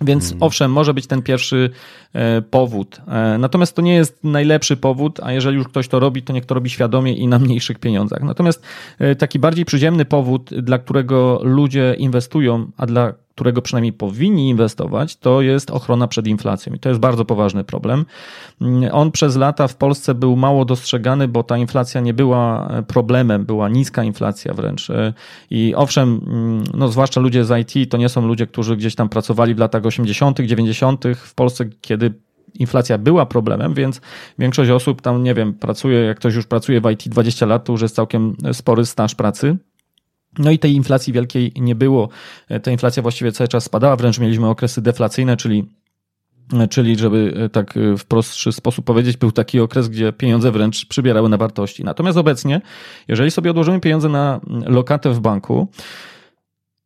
Więc 0.04 0.24
hmm. 0.24 0.42
owszem, 0.42 0.72
może 0.72 0.94
być 0.94 1.06
ten 1.06 1.22
pierwszy 1.22 1.70
e, 2.12 2.42
powód. 2.42 3.00
E, 3.08 3.38
natomiast 3.38 3.76
to 3.76 3.82
nie 3.82 3.94
jest 3.94 4.24
najlepszy 4.24 4.76
powód, 4.76 5.20
a 5.22 5.32
jeżeli 5.32 5.56
już 5.56 5.68
ktoś 5.68 5.88
to 5.88 6.00
robi, 6.00 6.22
to 6.22 6.32
niech 6.32 6.46
to 6.46 6.54
robi 6.54 6.70
świadomie 6.70 7.12
i 7.12 7.26
na 7.26 7.38
mniejszych 7.38 7.78
pieniądzach. 7.78 8.22
Natomiast 8.22 8.62
e, 8.98 9.16
taki 9.16 9.38
bardziej 9.38 9.64
przyziemny 9.64 10.04
powód, 10.04 10.50
dla 10.54 10.78
którego 10.78 11.40
ludzie 11.42 11.94
inwestują, 11.98 12.70
a 12.76 12.86
dla 12.86 13.12
którego 13.34 13.62
przynajmniej 13.62 13.92
powinni 13.92 14.48
inwestować, 14.48 15.16
to 15.16 15.42
jest 15.42 15.70
ochrona 15.70 16.08
przed 16.08 16.26
inflacją. 16.26 16.74
I 16.74 16.78
to 16.78 16.88
jest 16.88 17.00
bardzo 17.00 17.24
poważny 17.24 17.64
problem. 17.64 18.04
On 18.92 19.10
przez 19.10 19.36
lata 19.36 19.68
w 19.68 19.76
Polsce 19.76 20.14
był 20.14 20.36
mało 20.36 20.64
dostrzegany, 20.64 21.28
bo 21.28 21.42
ta 21.42 21.58
inflacja 21.58 22.00
nie 22.00 22.14
była 22.14 22.72
problemem, 22.86 23.44
była 23.44 23.68
niska 23.68 24.04
inflacja 24.04 24.54
wręcz. 24.54 24.88
I 25.50 25.74
owszem, 25.76 26.20
no 26.74 26.88
zwłaszcza 26.88 27.20
ludzie 27.20 27.44
z 27.44 27.74
IT 27.74 27.90
to 27.90 27.96
nie 27.96 28.08
są 28.08 28.26
ludzie, 28.26 28.46
którzy 28.46 28.76
gdzieś 28.76 28.94
tam 28.94 29.08
pracowali 29.08 29.54
w 29.54 29.58
latach 29.58 29.86
80., 29.86 30.40
90. 30.40 31.04
w 31.16 31.34
Polsce, 31.34 31.64
kiedy 31.80 32.14
inflacja 32.54 32.98
była 32.98 33.26
problemem, 33.26 33.74
więc 33.74 34.00
większość 34.38 34.70
osób 34.70 35.02
tam, 35.02 35.22
nie 35.22 35.34
wiem, 35.34 35.54
pracuje, 35.54 35.98
jak 35.98 36.16
ktoś 36.16 36.34
już 36.34 36.46
pracuje 36.46 36.80
w 36.80 36.90
IT 36.90 37.08
20 37.08 37.46
lat, 37.46 37.64
to 37.64 37.72
już 37.72 37.82
jest 37.82 37.94
całkiem 37.94 38.36
spory 38.52 38.86
staż 38.86 39.14
pracy. 39.14 39.56
No 40.38 40.50
i 40.50 40.58
tej 40.58 40.72
inflacji 40.72 41.12
wielkiej 41.12 41.52
nie 41.56 41.74
było. 41.74 42.08
Ta 42.62 42.70
inflacja 42.70 43.02
właściwie 43.02 43.32
cały 43.32 43.48
czas 43.48 43.64
spadała, 43.64 43.96
wręcz 43.96 44.18
mieliśmy 44.18 44.48
okresy 44.48 44.82
deflacyjne, 44.82 45.36
czyli 45.36 45.64
Czyli, 46.70 46.96
żeby 46.96 47.48
tak 47.52 47.74
w 47.98 48.04
prostszy 48.04 48.52
sposób 48.52 48.84
powiedzieć, 48.84 49.16
był 49.16 49.32
taki 49.32 49.60
okres, 49.60 49.88
gdzie 49.88 50.12
pieniądze 50.12 50.52
wręcz 50.52 50.86
przybierały 50.86 51.28
na 51.28 51.36
wartości. 51.36 51.84
Natomiast 51.84 52.18
obecnie, 52.18 52.60
jeżeli 53.08 53.30
sobie 53.30 53.50
odłożymy 53.50 53.80
pieniądze 53.80 54.08
na 54.08 54.40
lokatę 54.66 55.10
w 55.10 55.20
banku, 55.20 55.68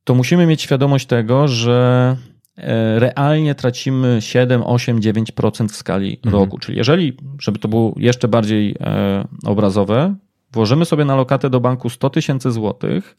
to 0.04 0.14
musimy 0.14 0.46
mieć 0.46 0.62
świadomość 0.62 1.06
tego, 1.06 1.48
że 1.48 2.16
e, 2.56 2.98
realnie 2.98 3.54
tracimy 3.54 4.18
7, 4.20 4.62
8, 4.62 5.00
9% 5.00 5.68
w 5.68 5.76
skali 5.76 6.16
mhm. 6.24 6.34
roku. 6.34 6.58
Czyli 6.58 6.78
jeżeli, 6.78 7.16
żeby 7.40 7.58
to 7.58 7.68
było 7.68 7.94
jeszcze 7.96 8.28
bardziej 8.28 8.76
e, 8.80 9.28
obrazowe, 9.44 10.14
włożymy 10.52 10.84
sobie 10.84 11.04
na 11.04 11.16
lokatę 11.16 11.50
do 11.50 11.60
banku 11.60 11.90
100 11.90 12.10
tysięcy 12.10 12.52
złotych, 12.52 13.16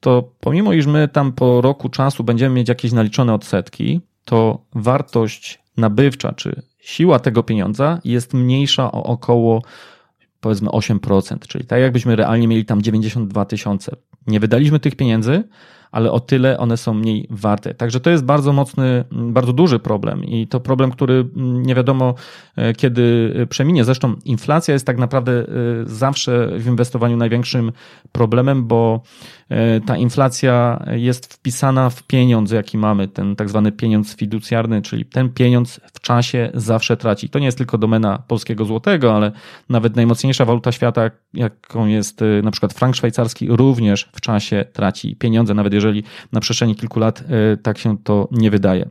to 0.00 0.30
pomimo 0.40 0.72
iż 0.72 0.86
my 0.86 1.08
tam 1.08 1.32
po 1.32 1.60
roku 1.60 1.88
czasu 1.88 2.24
będziemy 2.24 2.54
mieć 2.54 2.68
jakieś 2.68 2.92
naliczone 2.92 3.34
odsetki, 3.34 4.00
to 4.24 4.58
wartość 4.74 5.58
nabywcza 5.76 6.32
czy 6.32 6.62
siła 6.78 7.18
tego 7.18 7.42
pieniądza 7.42 7.98
jest 8.04 8.34
mniejsza 8.34 8.92
o 8.92 9.04
około 9.04 9.62
powiedzmy 10.40 10.68
8%, 10.68 11.38
czyli 11.48 11.64
tak 11.64 11.80
jakbyśmy 11.80 12.16
realnie 12.16 12.48
mieli 12.48 12.64
tam 12.64 12.82
92 12.82 13.44
tysiące. 13.44 13.96
Nie 14.26 14.40
wydaliśmy 14.40 14.80
tych 14.80 14.96
pieniędzy, 14.96 15.44
ale 15.94 16.12
o 16.12 16.20
tyle 16.20 16.58
one 16.58 16.76
są 16.76 16.94
mniej 16.94 17.26
warte. 17.30 17.74
Także 17.74 18.00
to 18.00 18.10
jest 18.10 18.24
bardzo 18.24 18.52
mocny, 18.52 19.04
bardzo 19.12 19.52
duży 19.52 19.78
problem 19.78 20.24
i 20.24 20.46
to 20.46 20.60
problem, 20.60 20.90
który 20.90 21.26
nie 21.36 21.74
wiadomo 21.74 22.14
e, 22.56 22.72
kiedy 22.72 23.34
przeminie. 23.50 23.84
Zresztą 23.84 24.14
inflacja 24.24 24.74
jest 24.74 24.86
tak 24.86 24.98
naprawdę 24.98 25.32
e, 25.32 25.44
zawsze 25.86 26.48
w 26.58 26.66
inwestowaniu 26.66 27.16
największym 27.16 27.72
problemem, 28.12 28.66
bo 28.66 29.02
e, 29.48 29.80
ta 29.80 29.96
inflacja 29.96 30.84
jest 30.92 31.34
wpisana 31.34 31.90
w 31.90 32.02
pieniądz, 32.02 32.50
jaki 32.50 32.78
mamy, 32.78 33.08
ten 33.08 33.36
tak 33.36 33.48
zwany 33.48 33.72
pieniądz 33.72 34.16
fiducjarny, 34.16 34.82
czyli 34.82 35.04
ten 35.04 35.28
pieniądz 35.28 35.80
w 35.92 36.00
czasie 36.00 36.50
zawsze 36.54 36.96
traci. 36.96 37.28
To 37.28 37.38
nie 37.38 37.46
jest 37.46 37.58
tylko 37.58 37.78
domena 37.78 38.22
polskiego 38.28 38.64
złotego, 38.64 39.16
ale 39.16 39.32
nawet 39.68 39.96
najmocniejsza 39.96 40.44
waluta 40.44 40.72
świata, 40.72 41.10
jaką 41.34 41.86
jest 41.86 42.20
na 42.42 42.50
przykład 42.50 42.72
frank 42.72 42.96
szwajcarski, 42.96 43.46
również 43.48 44.08
w 44.12 44.20
czasie 44.20 44.64
traci 44.72 45.16
pieniądze, 45.16 45.54
nawet 45.54 45.72
jeżeli 45.72 45.83
jeżeli 45.88 46.04
na 46.32 46.40
przestrzeni 46.40 46.74
kilku 46.74 47.00
lat 47.00 47.20
e, 47.20 47.56
tak 47.56 47.78
się 47.78 47.98
to 47.98 48.28
nie 48.30 48.50
wydaje. 48.50 48.90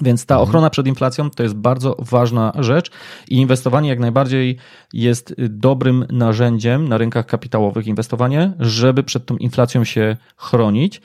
Więc 0.00 0.26
ta 0.26 0.34
mhm. 0.34 0.48
ochrona 0.48 0.70
przed 0.70 0.86
inflacją 0.86 1.30
to 1.30 1.42
jest 1.42 1.54
bardzo 1.54 1.96
ważna 1.98 2.52
rzecz 2.58 2.90
i 3.28 3.36
inwestowanie 3.36 3.88
jak 3.88 3.98
najbardziej 3.98 4.56
jest 4.92 5.34
dobrym 5.38 6.06
narzędziem 6.10 6.88
na 6.88 6.98
rynkach 6.98 7.26
kapitałowych, 7.26 7.86
inwestowanie, 7.86 8.52
żeby 8.60 9.02
przed 9.02 9.26
tą 9.26 9.36
inflacją 9.36 9.84
się 9.84 10.16
chronić. 10.36 11.00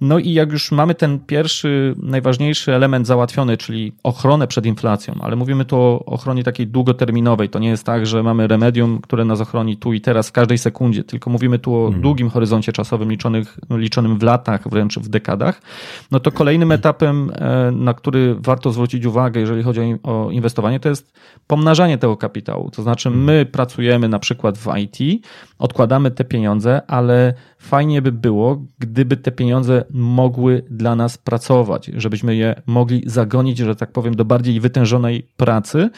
No 0.00 0.18
i 0.18 0.32
jak 0.32 0.52
już 0.52 0.72
mamy 0.72 0.94
ten 0.94 1.18
pierwszy, 1.18 1.94
najważniejszy 2.02 2.74
element 2.74 3.06
załatwiony, 3.06 3.56
czyli 3.56 3.92
ochronę 4.02 4.46
przed 4.46 4.66
inflacją, 4.66 5.14
ale 5.20 5.36
mówimy 5.36 5.64
tu 5.64 5.76
o 5.76 6.04
ochronie 6.04 6.44
takiej 6.44 6.66
długoterminowej. 6.66 7.48
To 7.48 7.58
nie 7.58 7.68
jest 7.68 7.84
tak, 7.84 8.06
że 8.06 8.22
mamy 8.22 8.46
remedium, 8.46 9.00
które 9.00 9.24
nas 9.24 9.40
ochroni 9.40 9.76
tu 9.76 9.92
i 9.92 10.00
teraz 10.00 10.28
w 10.28 10.32
każdej 10.32 10.58
sekundzie, 10.58 11.04
tylko 11.04 11.30
mówimy 11.30 11.58
tu 11.58 11.74
o 11.74 11.84
mhm. 11.84 12.02
długim 12.02 12.30
horyzoncie 12.30 12.72
czasowym 12.72 13.10
liczonych, 13.10 13.58
liczonym 13.70 14.18
w 14.18 14.22
latach, 14.22 14.68
wręcz 14.68 14.98
w 14.98 15.08
dekadach. 15.08 15.62
No 16.10 16.20
to 16.20 16.32
kolejnym 16.32 16.72
etapem, 16.72 17.32
e, 17.34 17.70
na 17.70 17.94
który 17.94 18.34
warto 18.34 18.70
zwrócić 18.70 19.04
uwagę, 19.04 19.40
jeżeli 19.40 19.62
chodzi 19.62 19.80
o 20.02 20.30
inwestowanie, 20.30 20.80
to 20.80 20.88
jest 20.88 21.12
pomnażanie 21.46 21.98
tego 21.98 22.16
kapitału. 22.16 22.70
To 22.70 22.82
znaczy 22.82 23.10
my 23.10 23.46
pracujemy 23.52 24.08
na 24.08 24.18
przykład 24.18 24.58
w 24.58 24.66
IT, 24.76 25.26
odkładamy 25.58 26.10
te 26.10 26.24
pieniądze, 26.24 26.82
ale 26.86 27.34
fajnie 27.66 28.02
by 28.02 28.12
było, 28.12 28.62
gdyby 28.78 29.16
te 29.16 29.32
pieniądze 29.32 29.84
mogły 29.90 30.62
dla 30.70 30.96
nas 30.96 31.18
pracować, 31.18 31.90
żebyśmy 31.96 32.36
je 32.36 32.62
mogli 32.66 33.02
zagonić, 33.06 33.58
że 33.58 33.76
tak 33.76 33.92
powiem, 33.92 34.16
do 34.16 34.24
bardziej 34.24 34.60
wytężonej 34.60 35.26
pracy. 35.36 35.90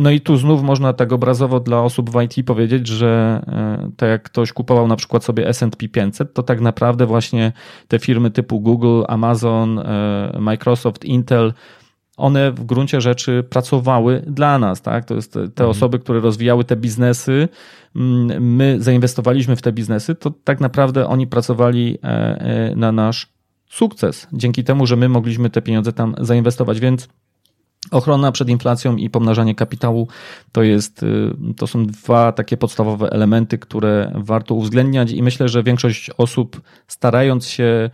No 0.00 0.10
i 0.10 0.20
tu 0.20 0.36
znów 0.36 0.62
można 0.62 0.92
tak 0.92 1.12
obrazowo 1.12 1.60
dla 1.60 1.82
osób 1.82 2.10
w 2.10 2.22
IT 2.22 2.46
powiedzieć, 2.46 2.88
że 2.88 3.42
e, 3.46 3.90
tak 3.96 4.08
jak 4.08 4.22
ktoś 4.22 4.52
kupował 4.52 4.88
na 4.88 4.96
przykład 4.96 5.24
sobie 5.24 5.48
S&P 5.48 5.88
500, 5.88 6.34
to 6.34 6.42
tak 6.42 6.60
naprawdę 6.60 7.06
właśnie 7.06 7.52
te 7.88 7.98
firmy 7.98 8.30
typu 8.30 8.60
Google, 8.60 9.02
Amazon, 9.08 9.78
e, 9.78 10.36
Microsoft, 10.40 11.04
Intel 11.04 11.52
one 12.16 12.52
w 12.52 12.64
gruncie 12.64 13.00
rzeczy 13.00 13.44
pracowały 13.50 14.22
dla 14.26 14.58
nas, 14.58 14.82
tak? 14.82 15.04
To 15.04 15.14
jest 15.14 15.32
te, 15.32 15.40
te 15.40 15.44
mhm. 15.44 15.70
osoby, 15.70 15.98
które 15.98 16.20
rozwijały 16.20 16.64
te 16.64 16.76
biznesy, 16.76 17.48
mm, 17.96 18.54
my 18.54 18.76
zainwestowaliśmy 18.80 19.56
w 19.56 19.62
te 19.62 19.72
biznesy, 19.72 20.14
to 20.14 20.30
tak 20.44 20.60
naprawdę 20.60 21.06
oni 21.06 21.26
pracowali 21.26 21.98
e, 22.02 22.06
e, 22.06 22.76
na 22.76 22.92
nasz 22.92 23.28
sukces, 23.68 24.26
dzięki 24.32 24.64
temu, 24.64 24.86
że 24.86 24.96
my 24.96 25.08
mogliśmy 25.08 25.50
te 25.50 25.62
pieniądze 25.62 25.92
tam 25.92 26.14
zainwestować, 26.20 26.80
więc 26.80 27.08
Ochrona 27.90 28.32
przed 28.32 28.48
inflacją 28.48 28.96
i 28.96 29.10
pomnażanie 29.10 29.54
kapitału 29.54 30.08
to, 30.52 30.62
jest, 30.62 31.02
y, 31.02 31.30
to 31.56 31.66
są 31.66 31.86
dwa 31.86 32.32
takie 32.32 32.56
podstawowe 32.56 33.10
elementy, 33.10 33.58
które 33.58 34.12
warto 34.14 34.54
uwzględniać, 34.54 35.10
i 35.10 35.22
myślę, 35.22 35.48
że 35.48 35.62
większość 35.62 36.10
osób, 36.10 36.60
starając 36.86 37.46
się 37.46 37.90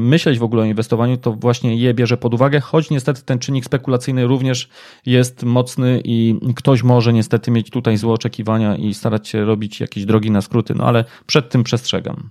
myśleć 0.00 0.38
w 0.38 0.42
ogóle 0.42 0.62
o 0.62 0.64
inwestowaniu, 0.64 1.16
to 1.16 1.32
właśnie 1.32 1.76
je 1.76 1.94
bierze 1.94 2.16
pod 2.16 2.34
uwagę, 2.34 2.60
choć 2.60 2.90
niestety 2.90 3.22
ten 3.22 3.38
czynnik 3.38 3.64
spekulacyjny 3.64 4.26
również 4.26 4.68
jest 5.06 5.42
mocny 5.42 6.00
i 6.04 6.40
ktoś 6.56 6.82
może 6.82 7.12
niestety 7.12 7.50
mieć 7.50 7.70
tutaj 7.70 7.96
złe 7.96 8.12
oczekiwania 8.12 8.76
i 8.76 8.94
starać 8.94 9.28
się 9.28 9.44
robić 9.44 9.80
jakieś 9.80 10.04
drogi 10.04 10.30
na 10.30 10.42
skróty, 10.42 10.74
no 10.74 10.84
ale 10.84 11.04
przed 11.26 11.50
tym 11.50 11.64
przestrzegam. 11.64 12.30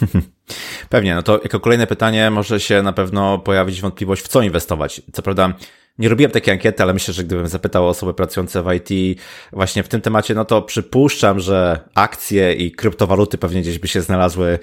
Pewnie, 0.88 1.14
no 1.14 1.22
to 1.22 1.40
jako 1.42 1.60
kolejne 1.60 1.86
pytanie 1.86 2.30
może 2.30 2.60
się 2.60 2.82
na 2.82 2.92
pewno 2.92 3.38
pojawić 3.38 3.80
wątpliwość, 3.80 4.22
w 4.22 4.28
co 4.28 4.42
inwestować. 4.42 5.02
Co 5.12 5.22
prawda, 5.22 5.52
nie 5.98 6.08
robiłem 6.08 6.32
takiej 6.32 6.52
ankiety, 6.52 6.82
ale 6.82 6.92
myślę, 6.92 7.14
że 7.14 7.24
gdybym 7.24 7.46
zapytał 7.46 7.88
osoby 7.88 8.14
pracujące 8.14 8.62
w 8.62 8.72
IT 8.72 9.20
właśnie 9.52 9.82
w 9.82 9.88
tym 9.88 10.00
temacie, 10.00 10.34
no 10.34 10.44
to 10.44 10.62
przypuszczam, 10.62 11.40
że 11.40 11.80
akcje 11.94 12.52
i 12.52 12.72
kryptowaluty 12.72 13.38
pewnie 13.38 13.60
gdzieś 13.60 13.78
by 13.78 13.88
się 13.88 14.02
znalazły 14.02 14.58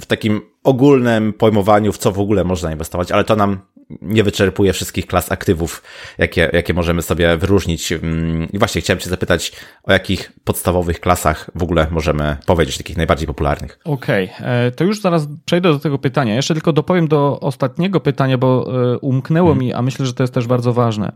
w 0.00 0.06
takim 0.06 0.51
ogólnym 0.64 1.32
pojmowaniu, 1.32 1.92
w 1.92 1.98
co 1.98 2.12
w 2.12 2.20
ogóle 2.20 2.44
można 2.44 2.72
inwestować, 2.72 3.12
ale 3.12 3.24
to 3.24 3.36
nam 3.36 3.58
nie 4.02 4.24
wyczerpuje 4.24 4.72
wszystkich 4.72 5.06
klas 5.06 5.32
aktywów, 5.32 5.82
jakie, 6.18 6.50
jakie 6.52 6.74
możemy 6.74 7.02
sobie 7.02 7.36
wyróżnić. 7.36 7.92
Mm, 7.92 8.48
I 8.52 8.58
właśnie 8.58 8.80
chciałem 8.80 9.00
Cię 9.00 9.10
zapytać, 9.10 9.52
o 9.82 9.92
jakich 9.92 10.32
podstawowych 10.44 11.00
klasach 11.00 11.50
w 11.54 11.62
ogóle 11.62 11.86
możemy 11.90 12.36
powiedzieć, 12.46 12.78
takich 12.78 12.96
najbardziej 12.96 13.26
popularnych. 13.26 13.78
Okej, 13.84 14.30
okay. 14.34 14.46
E, 14.46 14.70
to 14.70 14.84
już 14.84 15.00
zaraz 15.00 15.28
przejdę 15.44 15.72
do 15.72 15.78
tego 15.78 15.98
pytania. 15.98 16.34
Jeszcze 16.34 16.54
tylko 16.54 16.72
dopowiem 16.72 17.08
do 17.08 17.40
ostatniego 17.40 18.00
pytania, 18.00 18.38
bo 18.38 18.72
e, 18.94 18.98
umknęło 18.98 19.48
hmm. 19.48 19.64
mi, 19.64 19.72
a 19.72 19.82
myślę, 19.82 20.06
że 20.06 20.14
to 20.14 20.22
jest 20.22 20.34
też 20.34 20.46
bardzo 20.46 20.72
ważne. 20.72 21.12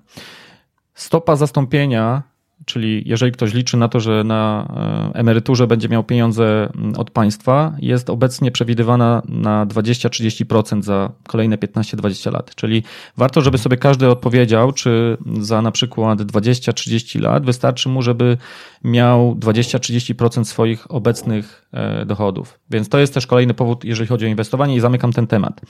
Stopa 0.95 1.37
zastąpienia 1.37 2.23
czyli 2.65 3.03
jeżeli 3.07 3.33
ktoś 3.33 3.55
liczy 3.55 3.77
na 3.77 3.89
to, 3.89 4.01
że 4.01 4.25
na 4.25 4.69
e, 5.15 5.19
emeryturze 5.19 5.67
będzie 5.67 5.89
miał 5.89 6.05
pieniądze 6.05 6.69
od 6.97 7.11
państwa, 7.11 7.77
jest 7.79 8.11
obecnie 8.11 8.51
przewidywana 8.51 9.23
na 9.29 9.67
20-30% 9.67 10.83
za 10.83 11.13
kolejne 11.27 11.57
15-20 11.57 12.33
lat. 12.33 12.55
Czyli 12.55 12.83
warto, 13.17 13.41
żeby 13.41 13.59
sobie 13.59 13.77
każdy 13.77 14.09
odpowiedział, 14.09 14.73
czy 14.73 15.17
za 15.41 15.63
na 15.63 15.71
przykład 15.71 16.19
20-30 16.19 17.21
lat 17.21 17.45
wystarczy 17.45 17.89
mu, 17.89 18.03
żeby 18.03 18.37
miał 18.85 19.35
20-30% 19.35 20.45
swoich 20.45 20.91
obecnych 20.91 21.67
e, 21.73 22.07
dochodów. 22.07 22.59
Więc 22.71 22.89
to 22.89 22.99
jest 22.99 23.15
też 23.15 23.27
kolejny 23.27 23.55
powód, 23.55 23.85
jeżeli 23.85 24.09
chodzi 24.09 24.25
o 24.25 24.29
inwestowanie 24.29 24.77
i 24.77 24.81
zamykam 24.81 25.13
ten 25.13 25.27
temat. 25.27 25.61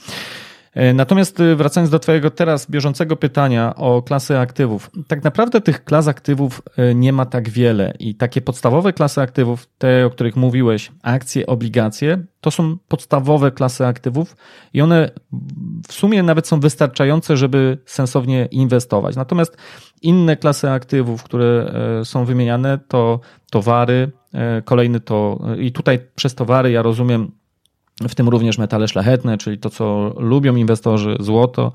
E, 0.77 0.93
natomiast 0.93 1.39
e, 1.39 1.55
wracając 1.55 1.89
do 1.89 1.99
Twojego 1.99 2.31
teraz 2.31 2.71
bieżącego 2.71 3.15
pytania 3.15 3.75
o 3.75 4.01
klasy 4.01 4.39
aktywów, 4.39 4.91
tak 5.07 5.23
naprawdę 5.23 5.61
tych 5.61 5.83
klas 5.83 6.07
aktywów 6.07 6.61
e, 6.77 6.95
nie 6.95 7.13
ma 7.13 7.25
tak 7.25 7.49
wiele 7.49 7.93
i 7.99 8.15
takie 8.15 8.41
podstawowe 8.41 8.93
klasy 8.93 9.21
aktywów, 9.21 9.67
te 9.77 10.05
o 10.05 10.09
których 10.09 10.35
mówiłeś, 10.35 10.91
akcje, 11.03 11.47
obligacje, 11.47 12.23
to 12.41 12.51
są 12.51 12.77
podstawowe 12.87 13.51
klasy 13.51 13.85
aktywów 13.85 14.35
i 14.73 14.81
one 14.81 15.09
w 15.87 15.93
sumie 15.93 16.23
nawet 16.23 16.47
są 16.47 16.59
wystarczające, 16.59 17.37
żeby 17.37 17.77
sensownie 17.85 18.47
inwestować. 18.51 19.15
Natomiast 19.15 19.57
inne 20.01 20.35
klasy 20.35 20.69
aktywów, 20.69 21.23
które 21.23 21.73
są 22.03 22.25
wymieniane, 22.25 22.79
to 22.87 23.19
towary, 23.51 24.11
kolejny 24.65 24.99
to 24.99 25.39
i 25.59 25.71
tutaj 25.71 25.99
przez 26.15 26.35
towary 26.35 26.71
ja 26.71 26.81
rozumiem 26.81 27.31
w 28.09 28.15
tym 28.15 28.29
również 28.29 28.57
metale 28.57 28.87
szlachetne, 28.87 29.37
czyli 29.37 29.57
to, 29.57 29.69
co 29.69 30.15
lubią 30.17 30.55
inwestorzy, 30.55 31.17
złoto, 31.19 31.71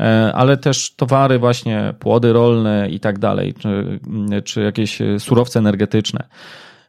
e, 0.00 0.32
ale 0.34 0.56
też 0.56 0.94
towary 0.94 1.38
właśnie, 1.38 1.94
płody 1.98 2.32
rolne 2.32 2.88
i 2.90 3.00
tak 3.00 3.18
dalej, 3.18 3.54
czy, 3.54 4.00
czy 4.44 4.60
jakieś 4.60 4.98
surowce 5.18 5.58
energetyczne. 5.58 6.28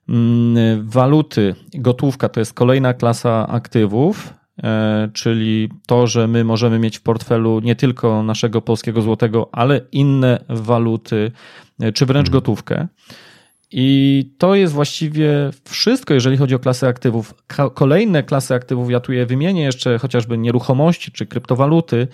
Mm, 0.10 0.90
waluty, 0.90 1.56
gotówka 1.74 2.30
to 2.30 2.40
jest 2.40 2.54
kolejna 2.54 2.94
klasa 2.94 3.48
aktywów, 3.48 4.34
e, 4.64 5.10
czyli 5.14 5.70
to, 5.88 6.08
że 6.08 6.28
my 6.28 6.44
możemy 6.44 6.80
mieć 6.80 6.98
w 6.98 7.02
portfelu 7.02 7.60
nie 7.60 7.76
tylko 7.76 8.24
naszego 8.24 8.62
polskiego 8.62 9.02
złotego, 9.02 9.50
ale 9.52 9.82
inne 9.92 10.40
waluty, 10.50 11.32
e, 11.80 11.92
czy 11.92 12.06
wręcz 12.06 12.28
mhm. 12.28 12.34
gotówkę. 12.34 12.88
I 13.72 14.26
to 14.38 14.56
jest 14.56 14.74
właściwie 14.74 15.50
wszystko, 15.66 16.14
jeżeli 16.14 16.38
chodzi 16.38 16.56
o 16.56 16.60
klasy 16.60 16.88
aktywów. 16.88 17.34
Kolejne 17.74 18.24
klasy 18.24 18.54
aktywów, 18.54 18.92
ja 18.92 19.00
tu 19.00 19.14
je 19.14 19.26
wymienię 19.26 19.64
jeszcze 19.64 19.98
chociażby 19.98 20.38
nieruchomości 20.38 21.12
czy 21.12 21.26
kryptowaluty, 21.26 22.08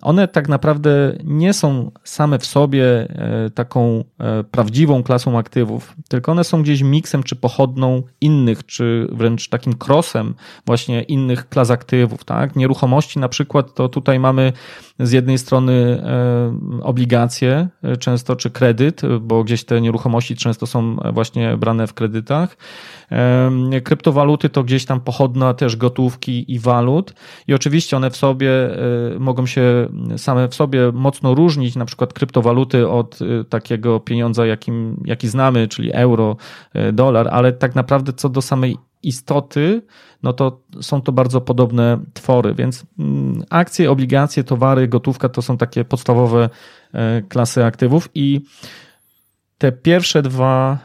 one 0.00 0.28
tak 0.28 0.48
naprawdę 0.48 1.18
nie 1.24 1.52
są 1.52 1.90
same 2.04 2.38
w 2.38 2.46
sobie 2.46 2.84
e, 2.84 3.50
taką 3.54 4.04
e, 4.18 4.44
prawdziwą 4.44 5.02
klasą 5.02 5.38
aktywów, 5.38 5.94
tylko 6.08 6.32
one 6.32 6.44
są 6.44 6.62
gdzieś 6.62 6.82
miksem 6.82 7.22
czy 7.22 7.36
pochodną 7.36 8.02
innych, 8.20 8.66
czy 8.66 9.08
wręcz 9.12 9.48
takim 9.48 9.74
crossem 9.88 10.34
właśnie 10.66 11.02
innych 11.02 11.48
klas 11.48 11.70
aktywów. 11.70 12.24
Tak? 12.24 12.56
Nieruchomości 12.56 13.18
na 13.18 13.28
przykład 13.28 13.74
to 13.74 13.88
tutaj 13.88 14.18
mamy 14.18 14.52
z 14.98 15.12
jednej 15.12 15.38
strony 15.38 15.72
e, 15.72 16.82
obligacje 16.82 17.68
często, 17.98 18.36
czy 18.36 18.50
kredyt, 18.50 19.02
bo 19.20 19.44
gdzieś 19.44 19.64
te 19.64 19.80
nieruchomości 19.80 20.36
często 20.36 20.66
są 20.66 20.96
właśnie 21.12 21.56
brane 21.56 21.86
w 21.86 21.94
kredytach. 21.94 22.56
Kryptowaluty 23.84 24.48
to 24.48 24.64
gdzieś 24.64 24.84
tam 24.84 25.00
pochodna 25.00 25.54
też 25.54 25.76
gotówki 25.76 26.52
i 26.54 26.58
walut 26.58 27.14
i 27.48 27.54
oczywiście 27.54 27.96
one 27.96 28.10
w 28.10 28.16
sobie 28.16 28.50
mogą 29.18 29.46
się 29.46 29.89
same 30.16 30.48
w 30.48 30.54
sobie 30.54 30.92
mocno 30.92 31.34
różnić, 31.34 31.76
na 31.76 31.84
przykład 31.84 32.12
kryptowaluty 32.12 32.88
od 32.88 33.22
y, 33.22 33.44
takiego 33.44 34.00
pieniądza, 34.00 34.46
jakim, 34.46 35.02
jaki 35.04 35.28
znamy, 35.28 35.68
czyli 35.68 35.92
euro, 35.92 36.36
y, 36.76 36.92
dolar, 36.92 37.28
ale 37.30 37.52
tak 37.52 37.74
naprawdę 37.74 38.12
co 38.12 38.28
do 38.28 38.42
samej 38.42 38.76
istoty, 39.02 39.82
no 40.22 40.32
to 40.32 40.60
są 40.80 41.02
to 41.02 41.12
bardzo 41.12 41.40
podobne 41.40 41.98
twory, 42.14 42.54
więc 42.54 42.86
mm, 42.98 43.42
akcje, 43.50 43.90
obligacje, 43.90 44.44
towary, 44.44 44.88
gotówka 44.88 45.28
to 45.28 45.42
są 45.42 45.56
takie 45.56 45.84
podstawowe 45.84 46.48
y, 46.94 47.22
klasy 47.28 47.64
aktywów 47.64 48.08
i 48.14 48.40
te 49.60 49.72
pierwsze 49.72 50.22
dwa 50.22 50.78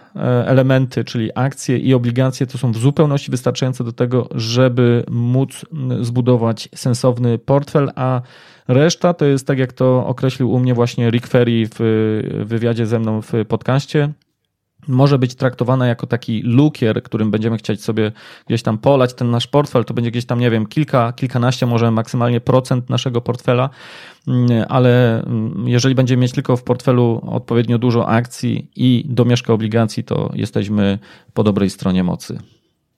elementy, 0.45 1.03
czyli 1.03 1.29
akcje 1.35 1.77
i 1.77 1.93
obligacje, 1.93 2.47
to 2.47 2.57
są 2.57 2.71
w 2.71 2.77
zupełności 2.77 3.31
wystarczające 3.31 3.83
do 3.83 3.91
tego, 3.91 4.29
żeby 4.35 5.03
móc 5.09 5.65
zbudować 6.01 6.69
sensowny 6.75 7.37
portfel, 7.37 7.91
a 7.95 8.21
Reszta 8.67 9.13
to 9.13 9.25
jest 9.25 9.47
tak, 9.47 9.59
jak 9.59 9.73
to 9.73 10.07
określił 10.07 10.51
u 10.51 10.59
mnie 10.59 10.73
właśnie 10.73 11.09
Rick 11.09 11.27
Ferry 11.27 11.69
w 11.75 12.43
wywiadzie 12.45 12.85
ze 12.85 12.99
mną 12.99 13.21
w 13.21 13.33
podcaście. 13.47 14.09
Może 14.87 15.19
być 15.19 15.35
traktowana 15.35 15.87
jako 15.87 16.07
taki 16.07 16.41
lukier, 16.41 17.03
którym 17.03 17.31
będziemy 17.31 17.57
chcieć 17.57 17.83
sobie 17.83 18.11
gdzieś 18.47 18.63
tam 18.63 18.77
polać 18.77 19.13
ten 19.13 19.31
nasz 19.31 19.47
portfel. 19.47 19.85
To 19.85 19.93
będzie 19.93 20.11
gdzieś 20.11 20.25
tam, 20.25 20.39
nie 20.39 20.51
wiem, 20.51 20.65
kilka, 20.65 21.13
kilkanaście, 21.13 21.65
może 21.65 21.91
maksymalnie 21.91 22.41
procent 22.41 22.89
naszego 22.89 23.21
portfela, 23.21 23.69
ale 24.69 25.23
jeżeli 25.65 25.95
będziemy 25.95 26.21
mieć 26.21 26.31
tylko 26.31 26.57
w 26.57 26.63
portfelu 26.63 27.21
odpowiednio 27.27 27.77
dużo 27.77 28.09
akcji 28.09 28.71
i 28.75 29.05
domieszka 29.09 29.53
obligacji, 29.53 30.03
to 30.03 30.31
jesteśmy 30.33 30.99
po 31.33 31.43
dobrej 31.43 31.69
stronie 31.69 32.03
mocy. 32.03 32.39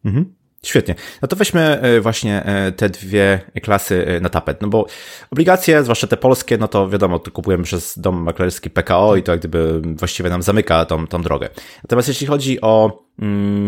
Mhm. 0.06 0.37
Świetnie. 0.64 0.96
No 1.22 1.28
to 1.28 1.36
weźmy 1.36 1.82
e, 1.82 2.02
właśnie 2.02 2.44
e, 2.44 2.72
te 2.72 2.90
dwie 2.90 3.40
klasy 3.64 4.08
e, 4.08 4.20
na 4.20 4.30
tapet, 4.30 4.62
no 4.62 4.68
bo 4.68 4.86
obligacje, 5.32 5.84
zwłaszcza 5.84 6.08
te 6.08 6.18
polskie, 6.18 6.58
no 6.58 6.68
to 6.68 6.90
wiadomo, 6.90 7.20
to 7.20 7.32
kupujemy 7.32 7.64
przez 7.64 8.00
dom 8.00 8.16
maklerski 8.24 8.70
PKO 8.70 9.16
i 9.16 9.24
to 9.24 9.32
jak 9.32 9.40
gdyby 9.40 9.82
właściwie 9.82 10.30
nam 10.30 10.42
zamyka 10.42 10.86
tą, 10.86 11.08
tą 11.08 11.22
drogę. 11.22 11.50
Natomiast 11.84 12.08
jeśli 12.08 12.28
chodzi 12.28 12.62
o 12.62 13.07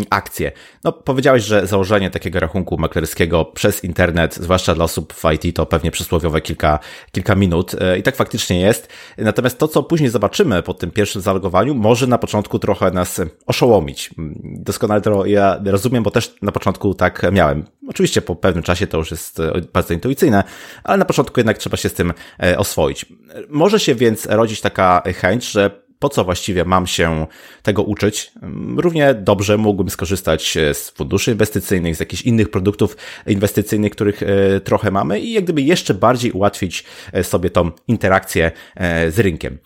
akcje. 0.10 0.52
No, 0.84 0.92
powiedziałeś, 0.92 1.44
że 1.44 1.68
założenie 1.68 2.10
takiego 2.10 2.40
rachunku 2.40 2.78
maklerskiego 2.78 3.46
przez 3.46 3.84
internet, 3.84 4.36
zwłaszcza 4.36 4.76
dla 4.76 4.86
osób 4.86 5.14
w 5.14 5.24
IT, 5.34 5.56
to 5.56 5.66
pewnie 5.66 5.92
przysłowiowe 5.92 6.42
kilka, 6.42 6.80
kilka 7.12 7.36
minut 7.36 7.76
i 8.00 8.04
tak 8.04 8.16
faktycznie 8.16 8.62
jest. 8.62 8.90
Natomiast 9.18 9.60
to, 9.60 9.68
co 9.68 9.84
później 9.84 10.10
zobaczymy 10.10 10.64
po 10.64 10.74
tym 10.74 10.92
pierwszym 10.92 11.22
zalogowaniu, 11.22 11.76
może 11.76 12.08
na 12.08 12.18
początku 12.18 12.60
trochę 12.60 12.92
nas 12.92 13.22
oszołomić. 13.46 14.10
Doskonale 14.44 15.02
to 15.02 15.26
ja 15.26 15.60
rozumiem, 15.66 16.04
bo 16.04 16.12
też 16.12 16.36
na 16.42 16.52
początku 16.52 16.94
tak 16.94 17.32
miałem. 17.32 17.66
Oczywiście 17.88 18.22
po 18.22 18.36
pewnym 18.36 18.64
czasie 18.64 18.88
to 18.88 18.98
już 18.98 19.12
jest 19.12 19.40
e, 19.40 19.52
bardzo 19.74 19.94
intuicyjne, 19.94 20.44
ale 20.84 20.98
na 20.98 21.06
początku 21.06 21.40
jednak 21.40 21.58
trzeba 21.58 21.78
się 21.78 21.90
z 21.90 21.94
tym 21.94 22.14
e, 22.44 22.58
oswoić. 22.58 23.06
Może 23.50 23.80
się 23.80 23.96
więc 23.96 24.26
rodzić 24.26 24.62
taka 24.62 25.02
chęć, 25.16 25.52
że 25.52 25.89
po 26.00 26.10
co 26.10 26.24
właściwie 26.24 26.66
mam 26.66 26.88
się 26.88 27.28
tego 27.64 27.84
uczyć? 27.84 28.32
Równie 28.78 29.14
dobrze 29.14 29.58
mógłbym 29.58 29.90
skorzystać 29.90 30.58
e, 30.58 30.74
z 30.74 30.90
funduszy 30.90 31.32
inwestycyjnych, 31.32 31.96
z 31.96 32.00
jakichś 32.00 32.22
innych 32.22 32.52
produktów 32.52 32.98
inwestycyjnych, 33.28 33.92
których 33.92 34.22
trochę 34.64 34.92
mamy 34.92 35.20
i 35.20 35.34
jak 35.34 35.44
gdyby 35.44 35.62
jeszcze 35.62 35.94
bardziej 35.94 36.32
ułatwić 36.32 36.84
sobie 37.24 37.50
tą 37.50 37.72
interakcję 37.88 38.52
z 39.10 39.20
rynkiem. 39.20 39.58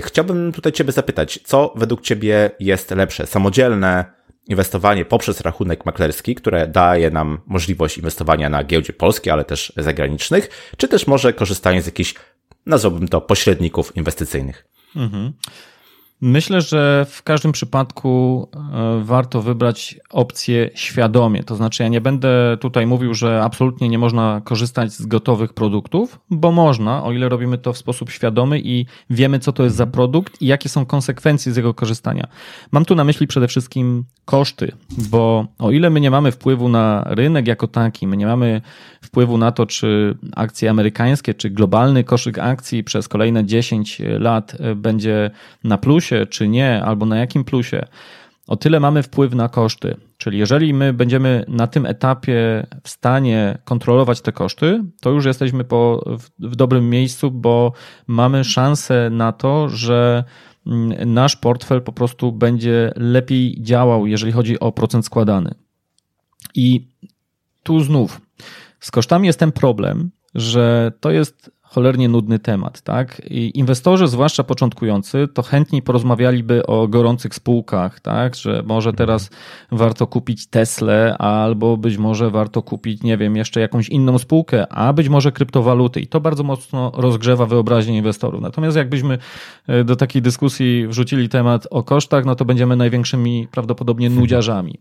Chciałbym 0.00 0.52
tutaj 0.52 0.72
Ciebie 0.72 0.92
zapytać, 0.92 1.40
co 1.44 1.72
według 1.76 2.00
Ciebie 2.00 2.50
jest 2.60 2.90
lepsze? 2.90 3.26
Samodzielne 3.26 4.18
inwestowanie 4.48 5.04
poprzez 5.04 5.40
rachunek 5.40 5.86
maklerski, 5.86 6.34
które 6.34 6.66
daje 6.66 7.10
nam 7.10 7.40
możliwość 7.46 7.98
inwestowania 7.98 8.48
na 8.48 8.64
giełdzie 8.64 8.92
polskiej, 8.92 9.32
ale 9.32 9.44
też 9.44 9.72
zagranicznych, 9.76 10.72
czy 10.76 10.88
też 10.88 11.06
może 11.06 11.32
korzystanie 11.32 11.82
z 11.82 11.86
jakichś, 11.86 12.14
nazwałbym 12.66 13.08
to, 13.08 13.20
pośredników 13.20 13.96
inwestycyjnych. 13.96 14.64
Mhm. 14.96 15.32
Myślę, 16.20 16.62
że 16.62 17.06
w 17.10 17.22
każdym 17.22 17.52
przypadku 17.52 18.48
e, 18.54 19.00
warto 19.04 19.42
wybrać 19.42 20.00
opcję 20.10 20.70
świadomie. 20.74 21.42
To 21.42 21.56
znaczy, 21.56 21.82
ja 21.82 21.88
nie 21.88 22.00
będę 22.00 22.56
tutaj 22.60 22.86
mówił, 22.86 23.14
że 23.14 23.42
absolutnie 23.44 23.88
nie 23.88 23.98
można 23.98 24.40
korzystać 24.44 24.92
z 24.92 25.06
gotowych 25.06 25.52
produktów, 25.52 26.20
bo 26.30 26.52
można, 26.52 27.04
o 27.04 27.12
ile 27.12 27.28
robimy 27.28 27.58
to 27.58 27.72
w 27.72 27.78
sposób 27.78 28.10
świadomy 28.10 28.60
i 28.60 28.86
wiemy, 29.10 29.38
co 29.38 29.52
to 29.52 29.64
jest 29.64 29.76
za 29.76 29.86
produkt 29.86 30.42
i 30.42 30.46
jakie 30.46 30.68
są 30.68 30.86
konsekwencje 30.86 31.52
z 31.52 31.56
jego 31.56 31.74
korzystania. 31.74 32.28
Mam 32.72 32.84
tu 32.84 32.94
na 32.94 33.04
myśli 33.04 33.26
przede 33.26 33.48
wszystkim 33.48 34.04
koszty, 34.24 34.72
bo 35.10 35.46
o 35.58 35.70
ile 35.70 35.90
my 35.90 36.00
nie 36.00 36.10
mamy 36.10 36.32
wpływu 36.32 36.68
na 36.68 37.04
rynek 37.06 37.46
jako 37.46 37.68
taki, 37.68 38.06
my 38.06 38.16
nie 38.16 38.26
mamy 38.26 38.60
wpływu 39.02 39.38
na 39.38 39.52
to, 39.52 39.66
czy 39.66 40.18
akcje 40.36 40.70
amerykańskie, 40.70 41.34
czy 41.34 41.50
globalny 41.50 42.04
koszyk 42.04 42.38
akcji 42.38 42.84
przez 42.84 43.08
kolejne 43.08 43.44
10 43.44 44.02
lat 44.18 44.56
e, 44.60 44.74
będzie 44.74 45.30
na 45.64 45.78
plusie, 46.08 46.26
czy 46.26 46.48
nie, 46.48 46.84
albo 46.84 47.06
na 47.06 47.18
jakim 47.18 47.44
plusie, 47.44 47.86
o 48.46 48.56
tyle 48.56 48.80
mamy 48.80 49.02
wpływ 49.02 49.34
na 49.34 49.48
koszty. 49.48 49.96
Czyli 50.16 50.38
jeżeli 50.38 50.74
my 50.74 50.92
będziemy 50.92 51.44
na 51.48 51.66
tym 51.66 51.86
etapie 51.86 52.66
w 52.82 52.88
stanie 52.88 53.58
kontrolować 53.64 54.20
te 54.20 54.32
koszty, 54.32 54.84
to 55.00 55.10
już 55.10 55.24
jesteśmy 55.24 55.64
po, 55.64 56.04
w, 56.18 56.50
w 56.50 56.56
dobrym 56.56 56.90
miejscu, 56.90 57.30
bo 57.30 57.72
mamy 58.06 58.44
szansę 58.44 59.10
na 59.10 59.32
to, 59.32 59.68
że 59.68 60.24
mm, 60.66 61.14
nasz 61.14 61.36
portfel 61.36 61.82
po 61.82 61.92
prostu 61.92 62.32
będzie 62.32 62.92
lepiej 62.96 63.62
działał, 63.62 64.06
jeżeli 64.06 64.32
chodzi 64.32 64.60
o 64.60 64.72
procent 64.72 65.06
składany. 65.06 65.54
I 66.54 66.88
tu 67.62 67.80
znów 67.80 68.20
z 68.80 68.90
kosztami 68.90 69.26
jest 69.26 69.38
ten 69.38 69.52
problem, 69.52 70.10
że 70.34 70.92
to 71.00 71.10
jest 71.10 71.50
cholernie 71.70 72.08
nudny 72.08 72.38
temat, 72.38 72.80
tak? 72.80 73.22
I 73.30 73.58
inwestorzy, 73.58 74.08
zwłaszcza 74.08 74.44
początkujący, 74.44 75.28
to 75.34 75.42
chętniej 75.42 75.82
porozmawialiby 75.82 76.66
o 76.66 76.88
gorących 76.88 77.34
spółkach, 77.34 78.00
tak? 78.00 78.36
Że 78.36 78.62
może 78.66 78.92
teraz 78.92 79.30
warto 79.72 80.06
kupić 80.06 80.46
Tesla, 80.46 81.18
albo 81.18 81.76
być 81.76 81.96
może 81.96 82.30
warto 82.30 82.62
kupić, 82.62 83.02
nie 83.02 83.16
wiem, 83.16 83.36
jeszcze 83.36 83.60
jakąś 83.60 83.88
inną 83.88 84.18
spółkę, 84.18 84.72
a 84.72 84.92
być 84.92 85.08
może 85.08 85.32
kryptowaluty. 85.32 86.00
I 86.00 86.06
to 86.06 86.20
bardzo 86.20 86.42
mocno 86.42 86.92
rozgrzewa 86.94 87.46
wyobraźnię 87.46 87.96
inwestorów. 87.96 88.40
Natomiast 88.40 88.76
jakbyśmy 88.76 89.18
e, 89.66 89.84
do 89.84 89.96
takiej 89.96 90.22
dyskusji 90.22 90.86
wrzucili 90.88 91.28
temat 91.28 91.66
o 91.70 91.82
kosztach, 91.82 92.24
no 92.24 92.34
to 92.34 92.44
będziemy 92.44 92.76
największymi 92.76 93.48
prawdopodobnie 93.50 94.10
nudziarzami. 94.10 94.78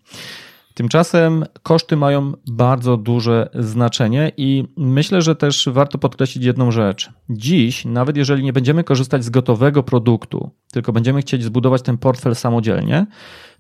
Tymczasem 0.78 1.46
koszty 1.64 1.98
mają 1.98 2.34
bardzo 2.48 2.98
duże 2.98 3.50
znaczenie 3.54 4.32
i 4.38 4.66
myślę, 4.78 5.22
że 5.22 5.36
też 5.36 5.70
warto 5.72 5.98
podkreślić 5.98 6.46
jedną 6.46 6.72
rzecz. 6.72 7.10
Dziś, 7.30 7.86
nawet 7.86 8.18
jeżeli 8.18 8.44
nie 8.44 8.54
będziemy 8.54 8.84
korzystać 8.84 9.24
z 9.24 9.30
gotowego 9.30 9.84
produktu, 9.84 10.50
tylko 10.72 10.94
będziemy 10.94 11.22
chcieć 11.22 11.44
zbudować 11.44 11.82
ten 11.82 11.98
portfel 11.98 12.36
samodzielnie, 12.36 13.06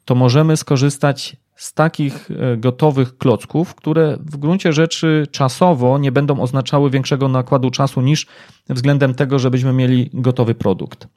to 0.06 0.16
możemy 0.16 0.58
skorzystać 0.58 1.38
z 1.56 1.74
takich 1.74 2.32
e, 2.32 2.58
gotowych 2.58 3.18
klocków, 3.18 3.76
które 3.76 4.18
w 4.20 4.38
gruncie 4.38 4.74
rzeczy 4.74 5.28
czasowo 5.32 5.98
nie 5.98 6.12
będą 6.12 6.40
oznaczały 6.40 6.90
większego 6.90 7.28
nakładu 7.28 7.72
czasu 7.72 8.02
niż 8.02 8.28
względem 8.70 9.14
tego, 9.14 9.40
żebyśmy 9.40 9.74
mieli 9.74 10.10
gotowy 10.14 10.56
produkt. 10.56 11.08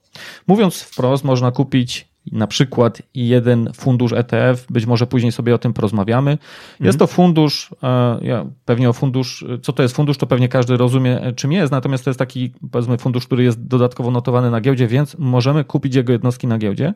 Mówiąc 0.47 0.83
wprost, 0.83 1.25
można 1.25 1.51
kupić 1.51 2.10
na 2.33 2.47
przykład 2.47 3.03
jeden 3.15 3.71
fundusz 3.75 4.13
ETF, 4.13 4.67
być 4.71 4.87
może 4.87 5.07
później 5.07 5.33
sobie 5.33 5.55
o 5.55 5.59
tym 5.59 5.73
porozmawiamy. 5.73 6.39
Jest 6.81 6.99
to 6.99 7.07
fundusz, 7.07 7.71
e, 7.83 8.19
ja 8.23 8.47
pewnie 8.65 8.91
o 8.91 8.93
fundusz, 8.93 9.45
co 9.63 9.73
to 9.73 9.83
jest 9.83 9.97
fundusz, 9.97 10.19
to 10.19 10.27
pewnie 10.27 10.49
każdy 10.49 10.77
rozumie, 10.77 11.23
e, 11.23 11.33
czym 11.33 11.53
jest, 11.53 11.73
natomiast 11.73 12.05
to 12.05 12.11
jest 12.11 12.19
taki, 12.19 12.53
powiedzmy, 12.73 12.99
fundusz, 12.99 13.27
który 13.27 13.43
jest 13.43 13.67
dodatkowo 13.67 14.11
notowany 14.11 14.51
na 14.51 14.61
giełdzie, 14.61 14.87
więc 14.87 15.19
możemy 15.19 15.65
kupić 15.65 15.95
jego 15.95 16.13
jednostki 16.13 16.47
na 16.47 16.59
giełdzie. 16.59 16.95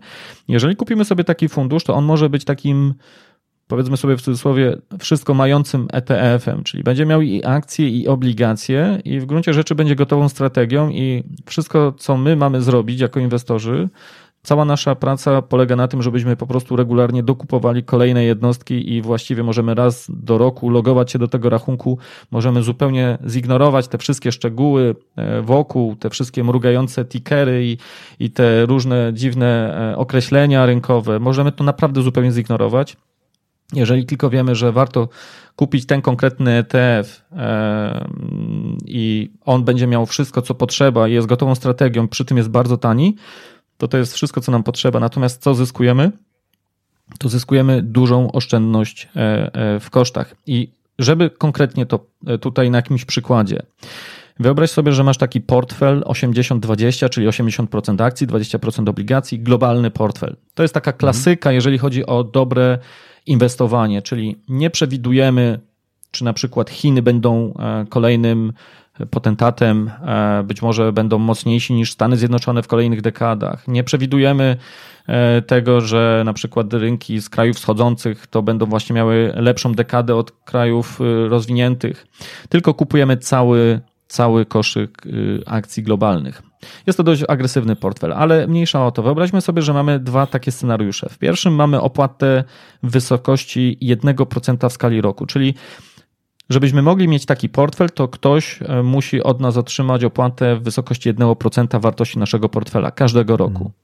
Jeżeli 0.48 0.76
kupimy 0.76 1.04
sobie 1.04 1.24
taki 1.24 1.48
fundusz, 1.48 1.84
to 1.84 1.94
on 1.94 2.04
może 2.04 2.30
być 2.30 2.44
takim 2.44 2.94
powiedzmy 3.66 3.96
sobie 3.96 4.16
w 4.16 4.22
cudzysłowie, 4.22 4.76
wszystko 4.98 5.34
mającym 5.34 5.88
ETF-em, 5.92 6.62
czyli 6.62 6.82
będzie 6.82 7.06
miał 7.06 7.22
i 7.22 7.44
akcje, 7.44 7.88
i 7.88 8.08
obligacje, 8.08 9.00
i 9.04 9.20
w 9.20 9.26
gruncie 9.26 9.54
rzeczy 9.54 9.74
będzie 9.74 9.96
gotową 9.96 10.28
strategią, 10.28 10.90
i 10.90 11.24
wszystko, 11.46 11.92
co 11.92 12.16
my 12.16 12.36
mamy 12.36 12.62
zrobić 12.62 13.00
jako 13.00 13.20
inwestorzy, 13.20 13.88
Cała 14.44 14.64
nasza 14.64 14.94
praca 14.94 15.42
polega 15.42 15.76
na 15.76 15.88
tym, 15.88 16.02
żebyśmy 16.02 16.36
po 16.36 16.46
prostu 16.46 16.76
regularnie 16.76 17.22
dokupowali 17.22 17.82
kolejne 17.82 18.24
jednostki 18.24 18.94
i 18.94 19.02
właściwie 19.02 19.42
możemy 19.42 19.74
raz 19.74 20.06
do 20.08 20.38
roku 20.38 20.70
logować 20.70 21.12
się 21.12 21.18
do 21.18 21.28
tego 21.28 21.50
rachunku, 21.50 21.98
możemy 22.30 22.62
zupełnie 22.62 23.18
zignorować 23.26 23.88
te 23.88 23.98
wszystkie 23.98 24.32
szczegóły 24.32 24.96
e, 25.16 25.42
wokół, 25.42 25.96
te 25.96 26.10
wszystkie 26.10 26.44
mrugające 26.44 27.04
tickery 27.04 27.66
i, 27.66 27.78
i 28.24 28.30
te 28.30 28.66
różne 28.66 29.10
dziwne 29.14 29.78
e, 29.92 29.96
określenia 29.96 30.66
rynkowe. 30.66 31.20
Możemy 31.20 31.52
to 31.52 31.64
naprawdę 31.64 32.02
zupełnie 32.02 32.32
zignorować. 32.32 32.96
Jeżeli 33.72 34.06
tylko 34.06 34.30
wiemy, 34.30 34.54
że 34.54 34.72
warto 34.72 35.08
kupić 35.56 35.86
ten 35.86 36.02
konkretny 36.02 36.50
ETF 36.50 37.22
e, 37.32 38.08
i 38.86 39.30
on 39.44 39.64
będzie 39.64 39.86
miał 39.86 40.06
wszystko, 40.06 40.42
co 40.42 40.54
potrzeba, 40.54 41.08
jest 41.08 41.26
gotową 41.26 41.54
strategią, 41.54 42.08
przy 42.08 42.24
tym 42.24 42.36
jest 42.36 42.48
bardzo 42.48 42.76
tani, 42.76 43.16
to 43.78 43.88
to 43.88 43.98
jest 43.98 44.14
wszystko, 44.14 44.40
co 44.40 44.52
nam 44.52 44.62
potrzeba. 44.62 45.00
Natomiast 45.00 45.42
co 45.42 45.54
zyskujemy? 45.54 46.12
To 47.18 47.28
zyskujemy 47.28 47.82
dużą 47.82 48.32
oszczędność 48.32 49.08
e, 49.16 49.20
e, 49.54 49.80
w 49.80 49.90
kosztach. 49.90 50.34
I 50.46 50.68
żeby 50.98 51.30
konkretnie 51.30 51.86
to 51.86 52.06
e, 52.26 52.38
tutaj 52.38 52.70
na 52.70 52.78
jakimś 52.78 53.04
przykładzie. 53.04 53.62
Wyobraź 54.40 54.70
sobie, 54.70 54.92
że 54.92 55.04
masz 55.04 55.18
taki 55.18 55.40
portfel 55.40 56.00
80-20, 56.00 57.10
czyli 57.10 57.28
80% 57.28 58.02
akcji, 58.02 58.26
20% 58.26 58.88
obligacji, 58.88 59.40
globalny 59.40 59.90
portfel. 59.90 60.36
To 60.54 60.62
jest 60.62 60.74
taka 60.74 60.92
klasyka, 60.92 61.52
jeżeli 61.52 61.78
chodzi 61.78 62.06
o 62.06 62.24
dobre 62.24 62.78
inwestowanie, 63.26 64.02
czyli 64.02 64.36
nie 64.48 64.70
przewidujemy, 64.70 65.60
czy 66.10 66.24
na 66.24 66.32
przykład 66.32 66.70
Chiny 66.70 67.02
będą 67.02 67.54
kolejnym 67.88 68.52
potentatem, 69.10 69.90
e, 70.06 70.42
być 70.42 70.62
może 70.62 70.92
będą 70.92 71.18
mocniejsi 71.18 71.74
niż 71.74 71.92
Stany 71.92 72.16
Zjednoczone 72.16 72.62
w 72.62 72.66
kolejnych 72.66 73.02
dekadach. 73.02 73.68
Nie 73.68 73.84
przewidujemy 73.84 74.56
e, 75.06 75.42
tego, 75.42 75.80
że 75.80 76.22
na 76.24 76.32
przykład 76.32 76.72
rynki 76.72 77.20
z 77.20 77.28
krajów 77.28 77.56
wschodzących 77.56 78.26
to 78.26 78.42
będą 78.42 78.66
właśnie 78.66 78.94
miały 78.94 79.32
lepszą 79.36 79.72
dekadę 79.72 80.16
od 80.16 80.32
krajów 80.32 81.00
e, 81.00 81.28
rozwiniętych, 81.28 82.06
tylko 82.48 82.74
kupujemy 82.74 83.16
cały, 83.16 83.80
cały 84.08 84.46
koszyk 84.46 85.02
akcji 85.46 85.82
globalnych. 85.82 86.42
Jest 86.86 86.96
to 86.96 87.02
dość 87.02 87.22
agresywny 87.28 87.76
portfel, 87.76 88.12
ale 88.12 88.46
mniejsza 88.46 88.86
o 88.86 88.90
to. 88.90 89.02
Wyobraźmy 89.02 89.40
sobie, 89.40 89.62
że 89.62 89.72
mamy 89.72 89.98
dwa 89.98 90.26
takie 90.26 90.52
scenariusze. 90.52 91.08
W 91.08 91.18
pierwszym 91.18 91.54
mamy 91.54 91.80
opłatę 91.80 92.44
w 92.82 92.90
wysokości 92.90 93.78
1% 93.82 94.68
w 94.68 94.72
skali 94.72 95.00
roku, 95.00 95.26
czyli 95.26 95.54
Żebyśmy 96.50 96.82
mogli 96.82 97.08
mieć 97.08 97.26
taki 97.26 97.48
portfel, 97.48 97.90
to 97.90 98.08
ktoś 98.08 98.62
e, 98.62 98.82
musi 98.82 99.22
od 99.22 99.40
nas 99.40 99.56
otrzymać 99.56 100.04
opłatę 100.04 100.56
w 100.56 100.62
wysokości 100.62 101.14
1% 101.14 101.80
wartości 101.80 102.18
naszego 102.18 102.48
portfela 102.48 102.90
każdego 102.90 103.36
roku. 103.36 103.58
Hmm. 103.58 103.74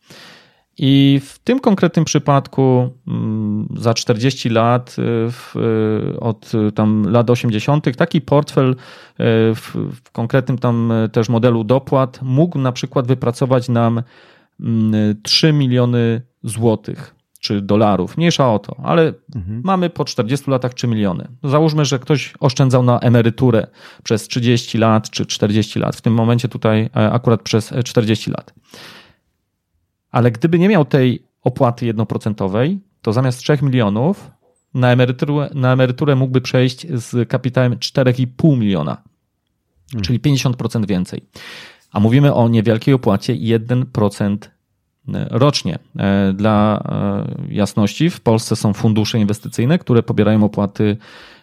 I 0.78 1.20
w 1.24 1.38
tym 1.38 1.60
konkretnym 1.60 2.04
przypadku 2.04 2.90
mm, 3.08 3.68
za 3.76 3.94
40 3.94 4.48
lat, 4.48 4.96
e, 4.98 5.02
w, 5.30 5.54
e, 5.56 6.20
od 6.20 6.52
tam 6.74 7.02
lat 7.08 7.30
80., 7.30 7.96
taki 7.96 8.20
portfel 8.20 8.76
w, 9.54 9.90
w 9.94 10.10
konkretnym 10.10 10.58
tam 10.58 10.92
też 11.12 11.28
modelu 11.28 11.64
dopłat 11.64 12.20
mógł 12.22 12.58
na 12.58 12.72
przykład 12.72 13.06
wypracować 13.06 13.68
nam 13.68 14.02
3 15.22 15.46
mm, 15.46 15.58
miliony 15.58 16.22
złotych 16.42 17.19
czy 17.40 17.62
dolarów, 17.62 18.16
mniejsza 18.16 18.52
o 18.52 18.58
to, 18.58 18.76
ale 18.82 19.12
mhm. 19.36 19.60
mamy 19.64 19.90
po 19.90 20.04
40 20.04 20.50
latach 20.50 20.74
3 20.74 20.86
miliony. 20.86 21.28
Załóżmy, 21.44 21.84
że 21.84 21.98
ktoś 21.98 22.34
oszczędzał 22.40 22.82
na 22.82 23.00
emeryturę 23.00 23.66
przez 24.02 24.28
30 24.28 24.78
lat 24.78 25.10
czy 25.10 25.26
40 25.26 25.78
lat, 25.78 25.96
w 25.96 26.00
tym 26.00 26.14
momencie 26.14 26.48
tutaj 26.48 26.90
e, 26.96 27.12
akurat 27.12 27.42
przez 27.42 27.72
40 27.84 28.30
lat. 28.30 28.54
Ale 30.10 30.30
gdyby 30.30 30.58
nie 30.58 30.68
miał 30.68 30.84
tej 30.84 31.22
opłaty 31.42 31.86
jednoprocentowej, 31.86 32.80
to 33.02 33.12
zamiast 33.12 33.38
3 33.38 33.58
milionów 33.62 34.30
na 34.74 34.92
emeryturę, 34.92 35.50
na 35.54 35.72
emeryturę 35.72 36.16
mógłby 36.16 36.40
przejść 36.40 36.86
z 36.90 37.28
kapitałem 37.28 37.76
4,5 37.76 38.58
miliona, 38.58 39.02
mhm. 39.84 40.04
czyli 40.04 40.20
50% 40.20 40.86
więcej. 40.86 41.24
A 41.92 42.00
mówimy 42.00 42.34
o 42.34 42.48
niewielkiej 42.48 42.94
opłacie 42.94 43.34
1% 43.34 44.36
rocznie. 45.30 45.78
E, 45.98 46.32
dla 46.32 46.82
e, 46.84 47.54
jasności, 47.54 48.10
w 48.10 48.20
Polsce 48.20 48.56
są 48.56 48.72
fundusze 48.72 49.18
inwestycyjne, 49.18 49.78
które 49.78 50.02
pobierają 50.02 50.44
opłaty 50.44 50.96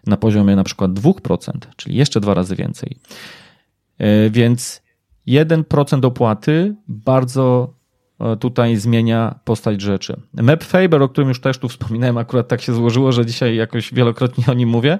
na 0.07 0.17
poziomie 0.17 0.55
na 0.55 0.63
przykład 0.63 0.91
2%, 0.91 1.51
czyli 1.75 1.95
jeszcze 1.95 2.19
dwa 2.19 2.33
razy 2.33 2.55
więcej. 2.55 2.97
E, 3.97 4.29
więc 4.29 4.81
1% 5.27 6.05
opłaty 6.05 6.75
bardzo 6.87 7.77
tutaj 8.39 8.75
zmienia 8.75 9.39
postać 9.43 9.81
rzeczy. 9.81 10.21
MapFaber, 10.33 11.01
o 11.01 11.09
którym 11.09 11.27
już 11.27 11.41
też 11.41 11.57
tu 11.57 11.69
wspominałem, 11.69 12.17
akurat 12.17 12.47
tak 12.47 12.61
się 12.61 12.73
złożyło, 12.73 13.11
że 13.11 13.25
dzisiaj 13.25 13.55
jakoś 13.55 13.93
wielokrotnie 13.93 14.45
o 14.47 14.53
nim 14.53 14.69
mówię. 14.69 14.99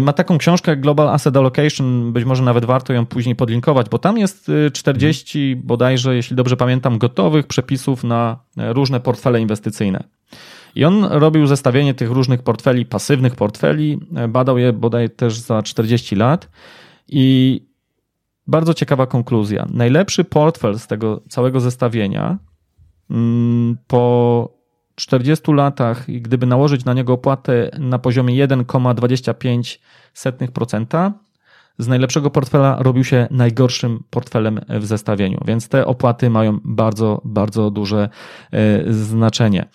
Ma 0.00 0.12
taką 0.12 0.38
książkę 0.38 0.76
Global 0.76 1.08
Asset 1.08 1.36
Allocation, 1.36 2.12
być 2.12 2.24
może 2.24 2.42
nawet 2.42 2.64
warto 2.64 2.92
ją 2.92 3.06
później 3.06 3.36
podlinkować, 3.36 3.88
bo 3.88 3.98
tam 3.98 4.18
jest 4.18 4.50
40 4.72 5.56
bodajże, 5.56 6.16
jeśli 6.16 6.36
dobrze 6.36 6.56
pamiętam, 6.56 6.98
gotowych 6.98 7.46
przepisów 7.46 8.04
na 8.04 8.38
różne 8.56 9.00
portfele 9.00 9.40
inwestycyjne. 9.40 10.04
I 10.74 10.84
on 10.84 11.04
robił 11.04 11.46
zestawienie 11.46 11.94
tych 11.94 12.10
różnych 12.10 12.42
portfeli, 12.42 12.86
pasywnych 12.86 13.34
portfeli, 13.34 14.00
badał 14.28 14.58
je 14.58 14.72
bodaj 14.72 15.10
też 15.10 15.38
za 15.38 15.62
40 15.62 16.16
lat 16.16 16.48
i 17.08 17.60
bardzo 18.46 18.74
ciekawa 18.74 19.06
konkluzja. 19.06 19.66
Najlepszy 19.70 20.24
portfel 20.24 20.78
z 20.78 20.86
tego 20.86 21.20
całego 21.28 21.60
zestawienia 21.60 22.38
mm, 23.10 23.76
po 23.86 24.61
40 24.94 25.52
latach, 25.52 26.04
gdyby 26.08 26.46
nałożyć 26.46 26.84
na 26.84 26.94
niego 26.94 27.12
opłatę 27.12 27.70
na 27.78 27.98
poziomie 27.98 28.48
1,25%, 28.48 31.12
z 31.78 31.88
najlepszego 31.88 32.30
portfela 32.30 32.76
robił 32.80 33.04
się 33.04 33.28
najgorszym 33.30 34.04
portfelem 34.10 34.60
w 34.68 34.86
zestawieniu. 34.86 35.40
Więc 35.46 35.68
te 35.68 35.86
opłaty 35.86 36.30
mają 36.30 36.58
bardzo, 36.64 37.20
bardzo 37.24 37.70
duże 37.70 38.08
e, 38.52 38.92
znaczenie. 38.92 39.68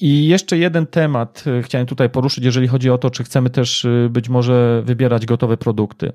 I 0.00 0.26
jeszcze 0.26 0.58
jeden 0.58 0.86
temat 0.86 1.44
e, 1.46 1.62
chciałem 1.62 1.86
tutaj 1.86 2.10
poruszyć, 2.10 2.44
jeżeli 2.44 2.68
chodzi 2.68 2.90
o 2.90 2.98
to, 2.98 3.10
czy 3.10 3.24
chcemy 3.24 3.50
też 3.50 3.84
e, 3.84 4.08
być 4.10 4.28
może 4.28 4.82
wybierać 4.84 5.26
gotowe 5.26 5.56
produkty. 5.56 6.12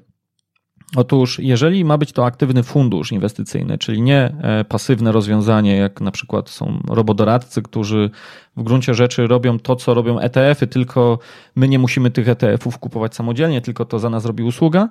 Otóż, 0.95 1.39
jeżeli 1.39 1.85
ma 1.85 1.97
być 1.97 2.11
to 2.11 2.25
aktywny 2.25 2.63
fundusz 2.63 3.11
inwestycyjny, 3.11 3.77
czyli 3.77 4.01
nie 4.01 4.35
e, 4.41 4.63
pasywne 4.63 5.11
rozwiązanie, 5.11 5.75
jak 5.75 6.01
na 6.01 6.11
przykład 6.11 6.49
są 6.49 6.83
robodoradcy, 6.87 7.61
którzy 7.61 8.09
w 8.57 8.63
gruncie 8.63 8.93
rzeczy 8.93 9.27
robią 9.27 9.59
to, 9.59 9.75
co 9.75 9.93
robią 9.93 10.19
ETF-y, 10.19 10.67
tylko 10.67 11.19
my 11.55 11.67
nie 11.67 11.79
musimy 11.79 12.11
tych 12.11 12.29
ETF-ów 12.29 12.77
kupować 12.77 13.15
samodzielnie, 13.15 13.61
tylko 13.61 13.85
to 13.85 13.99
za 13.99 14.09
nas 14.09 14.25
robi 14.25 14.43
usługa. 14.43 14.89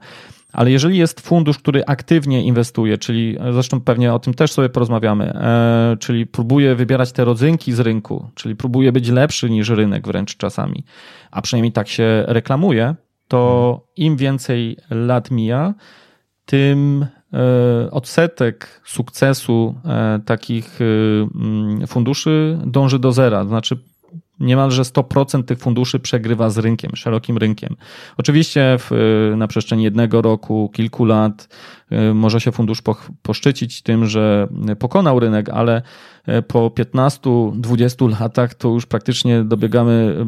Ale 0.52 0.70
jeżeli 0.70 0.98
jest 0.98 1.20
fundusz, 1.20 1.58
który 1.58 1.84
aktywnie 1.84 2.42
inwestuje, 2.42 2.98
czyli 2.98 3.36
e, 3.40 3.52
zresztą 3.52 3.80
pewnie 3.80 4.14
o 4.14 4.18
tym 4.18 4.34
też 4.34 4.52
sobie 4.52 4.68
porozmawiamy, 4.68 5.24
e, 5.34 5.96
czyli 6.00 6.26
próbuje 6.26 6.74
wybierać 6.74 7.12
te 7.12 7.24
rodzynki 7.24 7.72
z 7.72 7.80
rynku, 7.80 8.30
czyli 8.34 8.56
próbuje 8.56 8.92
być 8.92 9.08
lepszy 9.08 9.50
niż 9.50 9.68
rynek 9.68 10.06
wręcz 10.06 10.36
czasami, 10.36 10.84
a 11.30 11.42
przynajmniej 11.42 11.72
tak 11.72 11.88
się 11.88 12.24
reklamuje, 12.26 12.94
to 13.28 13.80
im 13.96 14.16
więcej 14.16 14.76
lat 14.90 15.30
mija, 15.30 15.74
tym 16.44 17.06
e, 17.32 17.90
odsetek 17.90 18.80
sukcesu 18.84 19.74
e, 19.84 20.20
takich 20.24 20.80
e, 20.80 20.84
mm, 21.34 21.86
funduszy 21.86 22.58
dąży 22.66 22.98
do 22.98 23.12
zera. 23.12 23.44
Znaczy, 23.44 23.78
niemalże 24.40 24.82
100% 24.82 25.44
tych 25.44 25.58
funduszy 25.58 26.00
przegrywa 26.00 26.50
z 26.50 26.58
rynkiem, 26.58 26.96
szerokim 26.96 27.38
rynkiem. 27.38 27.76
Oczywiście 28.16 28.76
w, 28.78 28.90
na 29.36 29.48
przestrzeni 29.48 29.84
jednego 29.84 30.22
roku, 30.22 30.70
kilku 30.74 31.04
lat 31.04 31.48
może 32.14 32.40
się 32.40 32.52
fundusz 32.52 32.82
poszczycić 33.22 33.82
tym, 33.82 34.06
że 34.06 34.48
pokonał 34.78 35.20
rynek, 35.20 35.48
ale 35.48 35.82
E, 36.28 36.42
po 36.42 36.70
15-20 36.70 38.20
latach 38.20 38.54
to 38.54 38.68
już 38.68 38.86
praktycznie 38.86 39.44
dobiegamy, 39.44 40.16
e, 40.20 40.24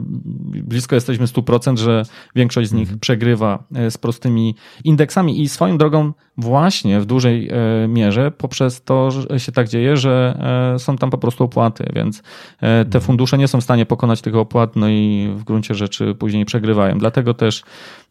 blisko 0.63 0.95
jesteśmy 0.95 1.27
100%, 1.27 1.79
że 1.79 2.03
większość 2.35 2.69
z 2.69 2.73
nich 2.73 2.83
mhm. 2.83 3.01
przegrywa 3.01 3.65
e, 3.75 3.91
z 3.91 3.99
prostymi 3.99 4.55
indeksami 4.85 5.43
i 5.43 5.49
swoją 5.49 5.79
drogą 5.79 6.13
właśnie 6.37 7.01
w 7.01 7.07
dużej 7.07 7.51
mierze 7.89 8.31
poprzez 8.31 8.83
to, 8.83 9.11
że 9.11 9.41
się 9.41 9.53
tak 9.53 9.69
dzieje, 9.69 9.97
że 9.97 10.39
są 10.79 10.97
tam 10.97 11.11
po 11.11 11.19
prostu 11.19 11.45
opłaty, 11.45 11.85
więc 11.95 12.23
te 12.61 12.81
mhm. 12.81 13.05
fundusze 13.05 13.39
nie 13.39 13.49
są 13.49 13.61
w 13.61 13.65
stanie 13.65 13.87
pokonać 13.87 14.21
tych 14.21 14.37
opłat, 14.37 14.77
no 14.77 14.89
i 14.89 15.31
w 15.37 15.45
gruncie 15.45 15.75
rzeczy 15.75 16.15
później 16.15 16.45
przegrywają. 16.45 16.99
Dlatego 16.99 17.35
też 17.35 17.63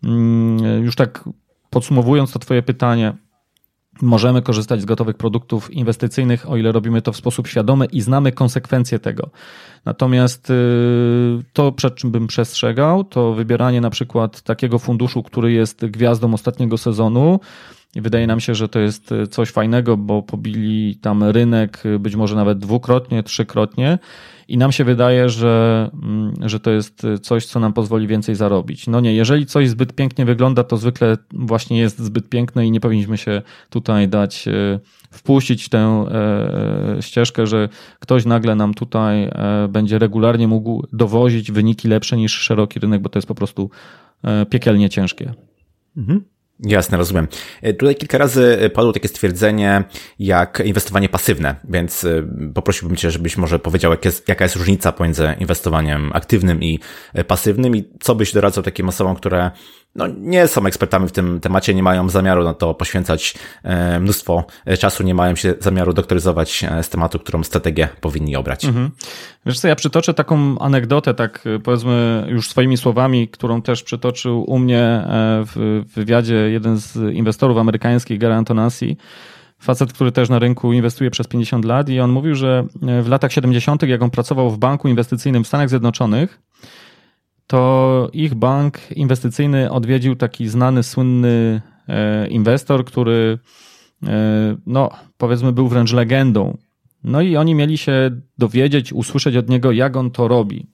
mm, 0.04 0.84
już 0.84 0.96
tak 0.96 1.30
podsumowując 1.70 2.32
to 2.32 2.40
twoje 2.40 2.62
pytanie, 2.62 3.14
możemy 4.02 4.42
korzystać 4.42 4.82
z 4.82 4.86
gotowych 4.86 5.18
produktów 5.18 5.74
inwestycyjnych, 5.74 6.50
o 6.50 6.58
ile 6.58 6.72
robimy 6.72 7.02
to 7.02 7.12
w 7.12 7.18
sposób 7.18 7.48
świadomy 7.48 7.86
i 7.86 8.02
znamy 8.02 8.32
konsekwencje 8.32 9.00
tego. 9.00 9.30
Natomiast 9.86 10.50
y, 10.50 10.54
to, 11.54 11.72
przed 11.72 11.96
czym 11.96 12.12
bym 12.12 12.28
przestrzegał, 12.28 13.04
to 13.04 13.34
wybieranie 13.34 13.82
na 13.82 13.90
przykład 13.90 14.42
takiego 14.42 14.80
funduszu, 14.80 15.24
który 15.24 15.52
jest 15.52 15.86
gwiazdą 15.86 16.34
ostatniego 16.34 16.78
sezonu, 16.78 17.40
wydaje 17.96 18.28
nam 18.28 18.40
się, 18.40 18.56
że 18.56 18.70
to 18.70 18.80
jest 18.80 19.14
coś 19.30 19.50
fajnego, 19.50 19.98
bo 19.98 20.24
pobili 20.24 20.96
tam 20.96 21.24
rynek 21.24 21.84
być 22.00 22.16
może 22.16 22.36
nawet 22.36 22.60
dwukrotnie, 22.60 23.24
trzykrotnie 23.24 24.00
i 24.50 24.58
nam 24.58 24.72
się 24.72 24.84
wydaje, 24.84 25.30
że, 25.30 25.90
mm, 25.94 26.34
że 26.42 26.60
to 26.60 26.72
jest 26.72 27.08
coś, 27.22 27.46
co 27.46 27.60
nam 27.60 27.74
pozwoli 27.74 28.08
więcej 28.08 28.36
zarobić. 28.36 28.88
No 28.88 29.00
nie, 29.00 29.14
jeżeli 29.14 29.46
coś 29.46 29.70
zbyt 29.70 29.94
pięknie 29.94 30.26
wygląda, 30.26 30.64
to 30.64 30.78
zwykle 30.78 31.18
właśnie 31.34 31.80
jest 31.80 32.00
zbyt 32.00 32.30
piękne 32.30 32.68
i 32.68 32.72
nie 32.72 32.80
powinniśmy 32.80 33.18
się 33.18 33.42
tutaj 33.70 34.08
dać 34.08 34.48
e, 34.48 34.80
wpuścić 35.12 35.70
tę 35.70 35.78
e, 35.78 36.98
e, 36.98 37.02
ścieżkę, 37.02 37.48
że 37.48 37.70
ktoś 38.00 38.26
nagle 38.26 38.56
nam 38.56 38.74
tutaj 38.74 39.32
będzie 39.70 40.00
regularnie 40.00 40.48
mógł 40.48 40.88
dowozić 40.94 41.52
wyniki 41.52 41.88
lepsze 41.88 42.18
niż 42.18 42.34
szeroki 42.34 42.80
rynek, 42.80 43.02
bo 43.02 43.10
to 43.10 43.20
jest 43.20 43.28
po 43.28 43.36
prostu 43.36 43.70
piekielnie 44.50 44.90
ciężkie. 44.90 45.34
Mhm. 45.98 46.24
Jasne, 46.60 46.98
rozumiem. 46.98 47.28
E, 47.62 47.74
tutaj 47.74 47.96
kilka 47.96 48.18
razy 48.18 48.58
e, 48.62 48.70
padło 48.70 48.94
takie 48.94 49.08
stwierdzenie 49.08 49.84
jak 50.20 50.62
inwestowanie 50.66 51.10
pasywne, 51.10 51.56
więc 51.70 52.04
e, 52.04 52.24
poprosiłbym 52.54 52.98
Cię, 52.98 53.12
żebyś 53.12 53.38
może 53.38 53.60
powiedział, 53.60 53.92
jak 53.92 54.06
jest, 54.06 54.28
jaka 54.28 54.46
jest 54.46 54.56
różnica 54.56 54.92
pomiędzy 54.92 55.36
inwestowaniem 55.40 56.12
aktywnym 56.14 56.64
i 56.64 56.80
pasywnym 57.28 57.76
i 57.76 57.84
co 58.00 58.16
byś 58.16 58.34
doradzał 58.34 58.64
takim 58.64 58.90
osobom, 58.90 59.16
które 59.16 59.52
no, 59.96 60.08
nie 60.18 60.48
są 60.48 60.66
ekspertami 60.66 61.08
w 61.08 61.12
tym 61.12 61.40
temacie, 61.40 61.74
nie 61.74 61.84
mają 61.84 62.10
zamiaru 62.10 62.44
na 62.44 62.54
to 62.54 62.74
poświęcać 62.74 63.36
e, 63.64 64.00
mnóstwo 64.00 64.46
e, 64.66 64.78
czasu, 64.78 65.04
nie 65.04 65.16
mają 65.16 65.36
się 65.36 65.54
zamiaru 65.60 65.94
doktoryzować 65.94 66.64
e, 66.64 66.84
z 66.84 66.90
tematu, 66.90 67.20
którą 67.20 67.44
strategię 67.44 67.90
powinni 68.02 68.36
obrać. 68.36 68.66
Mhm. 68.66 68.92
Wiesz 69.46 69.60
co, 69.60 69.68
ja 69.68 69.76
przytoczę 69.76 70.14
taką 70.14 70.60
anegdotę, 70.60 71.14
tak 71.14 71.44
powiedzmy 71.64 72.26
już 72.30 72.50
swoimi 72.50 72.78
słowami, 72.78 73.28
którą 73.28 73.62
też 73.62 73.84
przytoczył 73.84 74.44
u 74.44 74.60
mnie 74.60 75.04
w 75.46 75.84
wywiadzie 75.96 76.36
jeden 76.36 76.78
z 76.78 76.96
inwestorów 77.14 77.58
amerykańskich, 77.58 78.20
Gary 78.20 78.34
Antonassi, 78.34 78.98
facet, 79.60 79.94
który 79.94 80.12
też 80.12 80.30
na 80.30 80.40
rynku 80.40 80.74
inwestuje 80.74 81.12
przez 81.12 81.28
50 81.28 81.66
lat 81.66 81.90
i 81.90 82.00
on 82.00 82.12
mówił, 82.12 82.36
że 82.36 82.68
w 83.04 83.08
latach 83.08 83.32
70., 83.34 83.84
jak 83.84 84.02
on 84.02 84.10
pracował 84.10 84.50
w 84.50 84.58
banku 84.58 84.88
inwestycyjnym 84.88 85.44
w 85.44 85.48
Stanach 85.48 85.70
Zjednoczonych, 85.70 86.42
to 87.50 88.10
ich 88.14 88.36
bank 88.36 88.92
inwestycyjny 88.92 89.72
odwiedził 89.72 90.16
taki 90.16 90.48
znany, 90.48 90.84
słynny 90.84 91.62
e, 91.88 92.28
inwestor, 92.28 92.86
który, 92.86 93.40
e, 94.08 94.58
no, 94.66 94.90
powiedzmy, 95.18 95.52
był 95.52 95.68
wręcz 95.68 95.94
legendą. 95.94 96.58
No 97.04 97.22
i 97.22 97.38
oni 97.38 97.56
mieli 97.56 97.78
się 97.78 98.12
dowiedzieć, 98.38 98.94
usłyszeć 98.94 99.36
od 99.36 99.50
niego, 99.50 99.72
jak 99.72 99.98
on 99.98 100.12
to 100.12 100.28
robi. 100.28 100.68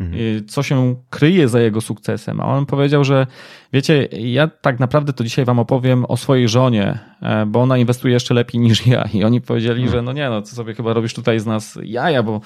Mhm. 0.00 0.46
Co 0.46 0.62
się 0.62 0.96
kryje 1.10 1.48
za 1.48 1.60
jego 1.60 1.80
sukcesem. 1.80 2.40
A 2.40 2.44
on 2.44 2.66
powiedział, 2.66 3.04
że 3.04 3.26
wiecie, 3.72 4.08
ja 4.12 4.48
tak 4.48 4.80
naprawdę 4.80 5.12
to 5.12 5.24
dzisiaj 5.24 5.44
wam 5.44 5.58
opowiem 5.58 6.04
o 6.04 6.16
swojej 6.16 6.48
żonie, 6.48 6.98
e, 7.22 7.46
bo 7.46 7.62
ona 7.62 7.78
inwestuje 7.78 8.14
jeszcze 8.14 8.34
lepiej 8.34 8.60
niż 8.60 8.86
ja. 8.86 9.08
I 9.14 9.24
oni 9.24 9.40
powiedzieli, 9.40 9.82
mhm. 9.82 9.92
że 9.92 10.02
no 10.02 10.12
nie, 10.12 10.30
no 10.30 10.42
co 10.42 10.56
sobie 10.56 10.74
chyba 10.74 10.92
robisz 10.92 11.14
tutaj 11.14 11.40
z 11.40 11.46
nas 11.46 11.78
jaja, 11.82 12.22
bo 12.22 12.40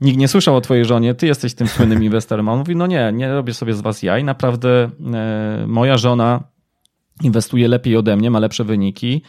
nikt 0.00 0.18
nie 0.18 0.28
słyszał 0.28 0.56
o 0.56 0.60
twojej 0.60 0.84
żonie, 0.84 1.14
ty 1.14 1.26
jesteś 1.26 1.54
tym 1.54 1.68
słynnym 1.68 2.04
inwestorem. 2.04 2.48
A 2.48 2.52
on 2.52 2.58
mówi, 2.58 2.76
no 2.76 2.86
nie, 2.86 3.12
nie 3.14 3.32
robię 3.32 3.54
sobie 3.54 3.74
z 3.74 3.80
was 3.80 4.02
jaj, 4.02 4.24
naprawdę 4.24 4.90
e, 5.14 5.64
moja 5.66 5.96
żona 5.96 6.44
inwestuje 7.22 7.68
lepiej 7.68 7.96
ode 7.96 8.16
mnie, 8.16 8.30
ma 8.30 8.38
lepsze 8.38 8.64
wyniki 8.64 9.22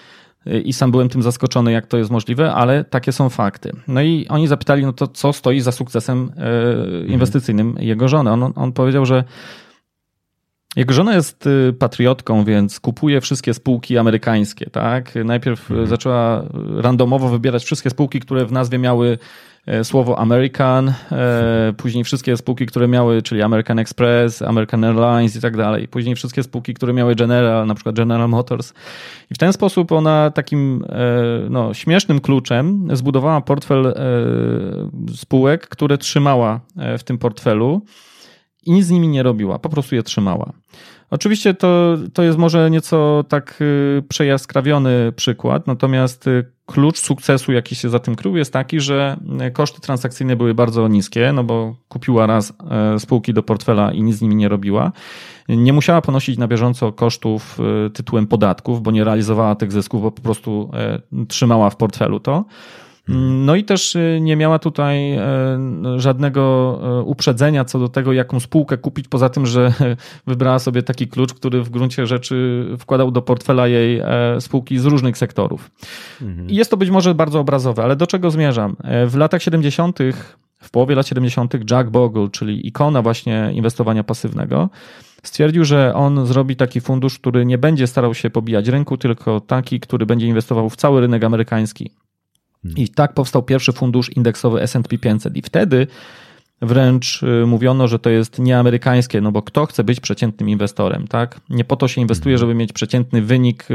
e, 0.46 0.60
i 0.60 0.74
sam 0.74 0.92
byłem 0.92 1.10
tym 1.10 1.24
zaskoczony, 1.24 1.72
jak 1.72 1.88
to 1.88 1.98
jest 1.98 2.12
możliwe, 2.12 2.54
ale 2.54 2.84
takie 2.84 3.12
są 3.12 3.30
fakty. 3.30 3.72
No 3.88 4.02
i 4.02 4.28
oni 4.30 4.48
zapytali, 4.48 4.86
no 4.86 4.94
to 4.94 5.08
co 5.08 5.34
stoi 5.34 5.60
za 5.60 5.72
sukcesem 5.72 6.32
e, 6.38 7.06
inwestycyjnym 7.06 7.68
mhm. 7.68 7.88
jego 7.88 8.08
żony. 8.08 8.32
On, 8.32 8.54
on 8.56 8.74
powiedział, 8.74 9.06
że 9.06 9.24
jego 10.76 10.94
żona 10.94 11.16
jest 11.16 11.50
patriotką, 11.80 12.44
więc 12.44 12.80
kupuje 12.80 13.22
wszystkie 13.22 13.54
spółki 13.54 13.98
amerykańskie, 13.98 14.70
tak? 14.70 15.14
Najpierw 15.26 15.72
mhm. 15.72 15.88
zaczęła 15.88 16.46
randomowo 16.76 17.30
wybierać 17.30 17.64
wszystkie 17.64 17.90
spółki, 17.90 18.20
które 18.20 18.46
w 18.46 18.52
nazwie 18.52 18.78
miały 18.78 19.18
E, 19.66 19.84
słowo 19.84 20.20
American, 20.20 20.94
e, 21.12 21.74
później 21.78 22.04
wszystkie 22.04 22.38
spółki, 22.38 22.66
które 22.66 22.88
miały, 22.88 23.22
czyli 23.22 23.42
American 23.42 23.80
Express, 23.80 24.42
American 24.42 24.84
Airlines 24.84 25.36
i 25.36 25.42
tak 25.42 25.58
dalej, 25.58 25.88
później 25.88 26.16
wszystkie 26.16 26.44
spółki, 26.44 26.74
które 26.74 26.94
miały 26.94 27.16
General, 27.16 27.68
na 27.68 27.76
przykład 27.76 27.96
General 27.96 28.30
Motors. 28.30 28.74
I 29.32 29.36
w 29.36 29.38
ten 29.38 29.54
sposób 29.54 29.92
ona 29.92 30.32
takim 30.32 30.86
e, 30.90 31.50
no, 31.50 31.74
śmiesznym 31.74 32.20
kluczem 32.20 32.88
zbudowała 32.94 33.42
portfel 33.42 33.94
spółek, 35.16 35.68
które 35.68 35.98
trzymała 35.98 36.60
w 36.98 37.04
tym 37.04 37.18
portfelu 37.18 37.82
i 38.66 38.72
nic 38.72 38.86
z 38.86 38.90
nimi 38.90 39.08
nie 39.08 39.24
robiła, 39.24 39.60
po 39.60 39.70
prostu 39.70 39.96
je 39.96 40.04
trzymała. 40.04 40.54
Oczywiście 41.10 41.54
to, 41.54 41.98
to 42.14 42.24
jest 42.24 42.38
może 42.38 42.70
nieco 42.70 43.26
tak 43.30 43.62
y, 43.62 44.04
przejaskrawiony 44.10 45.12
przykład, 45.16 45.68
natomiast 45.68 46.28
y, 46.28 46.46
klucz 46.66 47.00
sukcesu, 47.00 47.52
jaki 47.52 47.76
się 47.76 47.90
za 47.90 48.00
tym 48.00 48.16
krył, 48.16 48.38
jest 48.38 48.54
taki, 48.54 48.80
że 48.80 49.18
y, 49.48 49.52
koszty 49.52 49.82
transakcyjne 49.82 50.36
były 50.36 50.54
bardzo 50.54 50.88
niskie, 50.88 51.32
no 51.34 51.44
bo 51.44 51.76
kupiła 51.88 52.26
raz 52.26 52.54
spółki 52.98 53.34
do 53.34 53.44
portfela 53.44 53.92
i 53.92 54.04
nic 54.04 54.16
z 54.16 54.22
nimi 54.22 54.36
nie 54.36 54.50
robiła. 54.50 54.92
Nie 55.50 55.74
musiała 55.74 56.02
ponosić 56.02 56.38
na 56.38 56.48
bieżąco 56.48 56.92
kosztów 56.92 57.58
tytułem 57.94 58.28
podatków, 58.28 58.82
bo 58.82 58.92
nie 58.92 59.04
realizowała 59.04 59.56
tych 59.56 59.72
zysków, 59.72 60.02
bo 60.02 60.12
po 60.12 60.22
prostu 60.22 60.72
trzymała 61.28 61.70
w 61.70 61.76
portfelu 61.76 62.20
to. 62.20 62.46
No 63.08 63.56
i 63.56 63.64
też 63.64 63.96
y, 63.96 64.20
nie 64.22 64.36
miała 64.36 64.60
tutaj 64.60 65.14
e, 65.14 65.24
żadnego 65.98 66.42
e, 66.84 67.02
uprzedzenia 67.02 67.66
co 67.66 67.80
do 67.80 67.90
tego, 67.90 68.14
jaką 68.14 68.40
spółkę 68.40 68.78
kupić, 68.78 69.08
poza 69.08 69.30
tym, 69.30 69.46
że 69.46 69.74
wybrała 70.28 70.60
sobie 70.60 70.84
taki 70.84 71.08
klucz, 71.08 71.34
który 71.34 71.64
w 71.64 71.70
gruncie 71.70 72.08
rzeczy 72.08 72.66
wkładał 72.80 73.12
do 73.12 73.22
portfela 73.22 73.68
jej 73.68 74.00
e, 74.00 74.06
spółki 74.42 74.80
z 74.80 74.86
różnych 74.86 75.18
sektorów. 75.18 75.72
Mhm. 76.22 76.50
Jest 76.50 76.72
to 76.72 76.78
być 76.78 76.90
może 76.90 77.16
bardzo 77.16 77.40
obrazowe, 77.40 77.84
ale 77.84 77.96
do 77.96 78.08
czego 78.08 78.32
zmierzam? 78.32 78.76
W 79.08 79.16
latach 79.16 79.42
70., 79.42 80.00
w 80.60 80.72
połowie 80.72 80.96
lat 80.96 81.08
70., 81.08 81.72
Jack 81.72 81.90
Bogle, 81.90 82.30
czyli 82.32 82.68
ikona 82.68 83.02
właśnie 83.02 83.52
inwestowania 83.54 84.04
pasywnego, 84.04 84.70
stwierdził, 85.24 85.66
że 85.66 85.94
on 85.96 86.26
zrobi 86.26 86.56
taki 86.56 86.82
fundusz, 86.82 87.20
który 87.20 87.46
nie 87.46 87.58
będzie 87.58 87.88
starał 87.88 88.14
się 88.14 88.30
pobijać 88.30 88.68
rynku, 88.68 88.98
tylko 88.98 89.40
taki, 89.40 89.80
który 89.80 90.06
będzie 90.06 90.28
inwestował 90.28 90.70
w 90.70 90.76
cały 90.76 91.02
rynek 91.02 91.24
amerykański. 91.24 91.92
I 92.78 92.90
tak 92.90 93.14
powstał 93.14 93.44
pierwszy 93.44 93.74
fundusz 93.74 94.10
indeksowy 94.18 94.62
S&P 94.62 94.98
500 94.98 95.38
i 95.38 95.42
wtedy 95.42 95.88
wręcz 96.62 97.24
y, 97.24 97.46
mówiono, 97.48 97.88
że 97.88 98.00
to 98.00 98.10
jest 98.10 98.40
nieamerykańskie, 98.40 99.22
no 99.22 99.32
bo 99.32 99.42
kto 99.42 99.66
chce 99.66 99.84
być 99.84 100.00
przeciętnym 100.00 100.50
inwestorem, 100.50 101.08
tak? 101.08 101.40
Nie 101.50 101.64
po 101.64 101.76
to 101.76 101.88
się 101.88 102.02
inwestuje, 102.02 102.38
żeby 102.38 102.56
mieć 102.56 102.74
przeciętny 102.74 103.22
wynik 103.22 103.68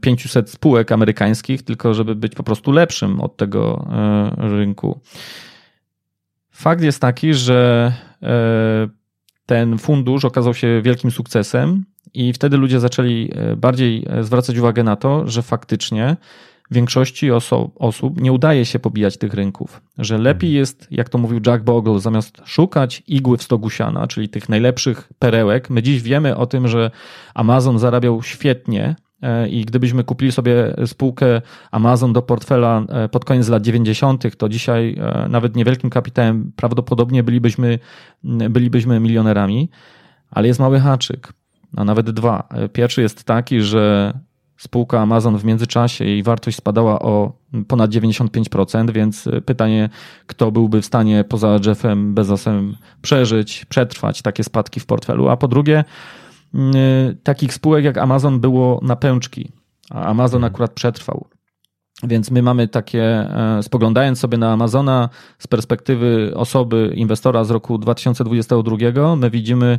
500 0.00 0.46
y, 0.46 0.50
e, 0.50 0.52
spółek 0.52 0.92
amerykańskich, 0.92 1.62
tylko 1.62 1.94
żeby 1.94 2.14
być 2.14 2.34
po 2.34 2.42
prostu 2.42 2.72
lepszym 2.72 3.20
od 3.20 3.36
tego 3.36 3.88
e, 3.92 4.48
rynku. 4.48 5.00
Fakt 6.50 6.82
jest 6.82 7.00
taki, 7.00 7.34
że 7.34 7.92
e, 8.22 8.88
ten 9.46 9.78
fundusz 9.78 10.24
okazał 10.24 10.54
się 10.54 10.82
wielkim 10.82 11.10
sukcesem 11.10 11.84
i 12.14 12.32
wtedy 12.32 12.56
ludzie 12.56 12.80
zaczęli 12.80 13.30
bardziej 13.56 14.06
zwracać 14.20 14.58
uwagę 14.58 14.84
na 14.84 14.96
to, 14.96 15.26
że 15.26 15.42
faktycznie 15.42 16.16
większości 16.70 17.30
oso 17.30 17.70
osób 17.74 18.20
nie 18.20 18.32
udaje 18.32 18.64
się 18.64 18.78
pobijać 18.78 19.18
tych 19.18 19.34
rynków. 19.34 19.82
Że 19.98 20.18
lepiej 20.18 20.52
jest, 20.52 20.88
jak 20.90 21.08
to 21.08 21.18
mówił 21.18 21.40
Jack 21.46 21.64
Bogle, 21.64 22.00
zamiast 22.00 22.42
szukać 22.44 23.02
igły 23.06 23.38
w 23.38 23.42
stogu 23.42 23.70
siana, 23.70 24.06
czyli 24.06 24.28
tych 24.28 24.48
najlepszych 24.48 25.12
perełek. 25.18 25.70
My 25.70 25.82
dziś 25.82 26.02
wiemy 26.02 26.36
o 26.36 26.46
tym, 26.46 26.68
że 26.68 26.90
Amazon 27.34 27.78
zarabiał 27.78 28.22
świetnie 28.22 28.96
e, 29.22 29.48
i 29.48 29.64
gdybyśmy 29.64 30.04
kupili 30.04 30.32
sobie 30.32 30.74
spółkę 30.86 31.42
Amazon 31.70 32.12
do 32.12 32.22
portfela 32.22 32.82
e, 32.88 33.08
pod 33.08 33.24
koniec 33.24 33.48
lat 33.48 33.62
90., 33.62 34.36
to 34.36 34.48
dzisiaj 34.48 34.96
e, 34.98 35.28
nawet 35.28 35.56
niewielkim 35.56 35.90
kapitałem 35.90 36.52
prawdopodobnie 36.56 37.22
bylibyśmy, 37.22 37.78
bylibyśmy 38.50 39.00
milionerami, 39.00 39.70
ale 40.30 40.48
jest 40.48 40.60
mały 40.60 40.80
haczyk, 40.80 41.32
a 41.76 41.84
nawet 41.84 42.10
dwa. 42.10 42.48
Pierwszy 42.72 43.02
jest 43.02 43.24
taki, 43.24 43.60
że 43.60 44.14
spółka 44.60 45.00
Amazon 45.00 45.38
w 45.38 45.44
międzyczasie 45.44 46.04
jej 46.04 46.22
wartość 46.22 46.56
spadała 46.56 46.98
o 46.98 47.32
ponad 47.68 47.90
95%, 47.90 48.90
więc 48.90 49.28
pytanie, 49.46 49.88
kto 50.26 50.52
byłby 50.52 50.82
w 50.82 50.86
stanie 50.86 51.24
poza 51.24 51.58
Jeffem 51.66 52.14
Bezosem 52.14 52.76
przeżyć, 53.02 53.64
przetrwać 53.64 54.22
takie 54.22 54.44
spadki 54.44 54.80
w 54.80 54.86
portfelu. 54.86 55.28
A 55.28 55.36
po 55.36 55.48
drugie, 55.48 55.84
mm, 56.54 56.74
takich 57.22 57.54
spółek 57.54 57.84
jak 57.84 57.98
Amazon 57.98 58.40
było 58.40 58.80
na 58.82 58.96
pęczki, 58.96 59.52
a 59.90 60.04
Amazon 60.04 60.38
mhm. 60.38 60.54
akurat 60.54 60.72
przetrwał. 60.72 61.26
Więc 62.02 62.30
my 62.30 62.42
mamy 62.42 62.68
takie, 62.68 63.02
e, 63.02 63.62
spoglądając 63.62 64.18
sobie 64.18 64.38
na 64.38 64.52
Amazona 64.52 65.08
z 65.38 65.46
perspektywy 65.46 66.32
osoby, 66.36 66.92
inwestora 66.94 67.44
z 67.44 67.50
roku 67.50 67.78
2022, 67.78 69.16
my 69.16 69.30
widzimy 69.30 69.78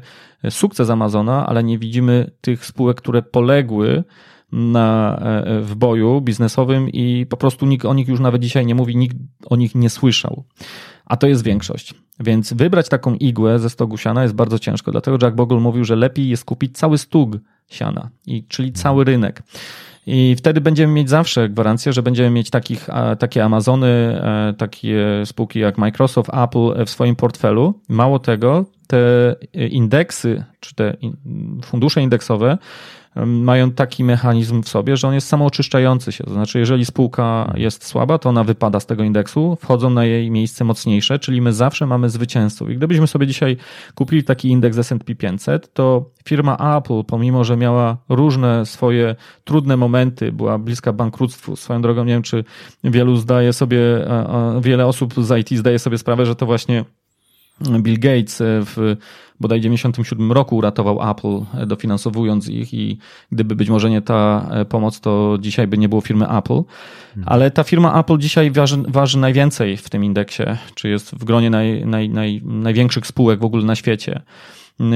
sukces 0.50 0.90
Amazona, 0.90 1.48
ale 1.48 1.64
nie 1.64 1.78
widzimy 1.78 2.32
tych 2.42 2.66
spółek, 2.66 2.98
które 2.98 3.22
poległy 3.22 4.04
na, 4.52 5.18
e, 5.22 5.62
w 5.62 5.76
boju 5.76 6.22
biznesowym 6.22 6.90
i 6.90 7.26
po 7.30 7.38
prostu 7.38 7.66
nikt 7.66 7.86
o 7.86 7.94
nich 7.94 8.08
już 8.08 8.20
nawet 8.20 8.42
dzisiaj 8.42 8.66
nie 8.66 8.76
mówi, 8.76 8.96
nikt 8.96 9.18
o 9.46 9.56
nich 9.56 9.76
nie 9.76 9.90
słyszał. 9.90 10.44
A 11.06 11.18
to 11.18 11.28
jest 11.28 11.44
większość. 11.44 11.94
Więc 12.20 12.54
wybrać 12.54 12.90
taką 12.90 13.16
igłę 13.16 13.60
ze 13.60 13.70
stogu 13.70 13.98
siana 13.98 14.24
jest 14.24 14.36
bardzo 14.36 14.60
ciężko. 14.60 14.92
Dlatego 14.92 15.18
Jack 15.22 15.36
Bogle 15.36 15.60
mówił, 15.60 15.84
że 15.86 15.96
lepiej 15.96 16.30
jest 16.30 16.46
kupić 16.46 16.78
cały 16.78 16.98
stóg 16.98 17.38
siana, 17.70 18.10
i, 18.28 18.44
czyli 18.44 18.74
cały 18.74 19.04
rynek. 19.04 19.44
I 20.08 20.36
wtedy 20.38 20.62
będziemy 20.62 20.94
mieć 20.94 21.10
zawsze 21.10 21.50
gwarancję, 21.50 21.94
że 21.94 22.04
będziemy 22.04 22.30
mieć 22.30 22.50
takich, 22.50 22.88
takie 23.20 23.44
Amazony, 23.46 23.88
e, 23.88 24.54
takie 24.58 25.24
spółki 25.26 25.60
jak 25.60 25.78
Microsoft, 25.78 26.30
Apple 26.34 26.86
w 26.86 26.90
swoim 26.90 27.16
portfelu. 27.16 27.80
Mało 27.90 28.20
tego, 28.20 28.66
te 28.88 29.36
indeksy, 29.70 30.44
czy 30.60 30.76
te 30.76 30.98
fundusze 31.64 32.02
indeksowe 32.02 32.58
mają 33.16 33.72
taki 33.72 34.04
mechanizm 34.04 34.64
w 34.64 34.70
sobie, 34.70 34.98
że 34.98 35.08
on 35.08 35.14
jest 35.14 35.28
samooczyszczający 35.28 36.12
się. 36.12 36.24
To 36.24 36.34
znaczy, 36.34 36.60
jeżeli 36.60 36.86
spółka 36.86 37.54
jest 37.56 37.86
słaba, 37.86 38.18
to 38.18 38.30
ona 38.30 38.44
wypada 38.44 38.80
z 38.80 38.86
tego 38.86 39.04
indeksu, 39.04 39.58
wchodzą 39.62 39.90
na 39.90 40.06
jej 40.06 40.32
miejsce 40.32 40.64
mocniejsze, 40.64 41.20
czyli 41.20 41.42
my 41.42 41.54
zawsze 41.54 41.86
mamy 41.86 42.10
zwycięzców. 42.10 42.70
I 42.70 42.76
gdybyśmy 42.76 43.08
sobie 43.08 43.28
dzisiaj 43.28 43.58
kupili 43.96 44.24
taki 44.24 44.50
indeks 44.50 44.78
S&P 44.78 45.16
500, 45.16 45.74
to 45.74 46.10
firma 46.26 46.78
Apple, 46.78 47.04
pomimo, 47.08 47.44
że 47.44 47.58
miała 47.58 47.98
różne 48.10 48.66
swoje 48.66 49.16
trudne 49.44 49.78
momenty, 49.78 50.32
była 50.32 50.58
bliska 50.58 50.94
bankructwu, 50.94 51.56
swoją 51.56 51.82
drogą 51.82 52.04
nie 52.04 52.14
wiem, 52.14 52.22
czy 52.22 52.44
wielu 52.84 53.16
zdaje 53.16 53.54
sobie, 53.54 53.80
wiele 54.62 54.86
osób 54.86 55.14
z 55.18 55.40
IT 55.40 55.60
zdaje 55.60 55.80
sobie 55.80 55.98
sprawę, 55.98 56.26
że 56.26 56.36
to 56.36 56.46
właśnie 56.46 56.86
Bill 57.82 58.00
Gates 58.00 58.38
w 58.42 58.96
bodaj 59.42 59.62
97 59.62 60.32
roku 60.32 60.58
uratował 60.58 61.12
Apple, 61.12 61.40
e, 61.54 61.66
dofinansowując 61.66 62.50
ich 62.50 62.74
i 62.74 62.98
gdyby 63.32 63.56
być 63.56 63.70
może 63.70 63.90
nie 63.90 64.02
ta 64.02 64.50
e, 64.52 64.66
pomoc, 64.66 65.00
to 65.00 65.38
dzisiaj 65.40 65.68
by 65.68 65.78
nie 65.78 65.90
było 65.90 66.02
firmy 66.02 66.30
Apple. 66.30 66.54
Mhm. 66.54 67.26
Ale 67.26 67.52
ta 67.52 67.64
firma 67.64 68.00
Apple 68.00 68.18
dzisiaj 68.18 68.52
waży, 68.52 68.78
waży 68.88 69.18
najwięcej 69.18 69.78
w 69.78 69.90
tym 69.90 70.04
indeksie, 70.04 70.44
czy 70.76 70.90
jest 70.90 71.12
w 71.16 71.24
gronie 71.24 71.50
naj, 71.50 71.86
naj, 71.86 72.10
naj, 72.10 72.42
największych 72.46 73.08
spółek 73.08 73.40
w 73.40 73.46
ogóle 73.46 73.64
na 73.64 73.76
świecie. 73.76 74.22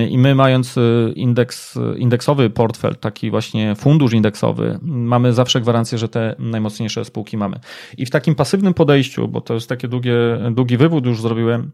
I 0.10 0.18
my, 0.18 0.36
mając 0.36 0.78
e, 0.78 0.82
indeks, 1.16 1.80
indeksowy 1.98 2.50
portfel, 2.50 2.96
taki 2.96 3.32
właśnie 3.32 3.76
fundusz 3.76 4.14
indeksowy, 4.14 4.80
mamy 4.82 5.34
zawsze 5.34 5.62
gwarancję, 5.62 5.98
że 5.98 6.10
te 6.10 6.36
najmocniejsze 6.40 7.06
spółki 7.06 7.38
mamy. 7.38 7.60
I 7.98 8.06
w 8.06 8.10
takim 8.10 8.36
pasywnym 8.36 8.74
podejściu, 8.74 9.28
bo 9.28 9.42
to 9.42 9.54
jest 9.54 9.70
takie 9.70 9.88
długie, 9.88 10.14
długi 10.52 10.78
wywód 10.78 11.06
już 11.06 11.22
zrobiłem, 11.22 11.72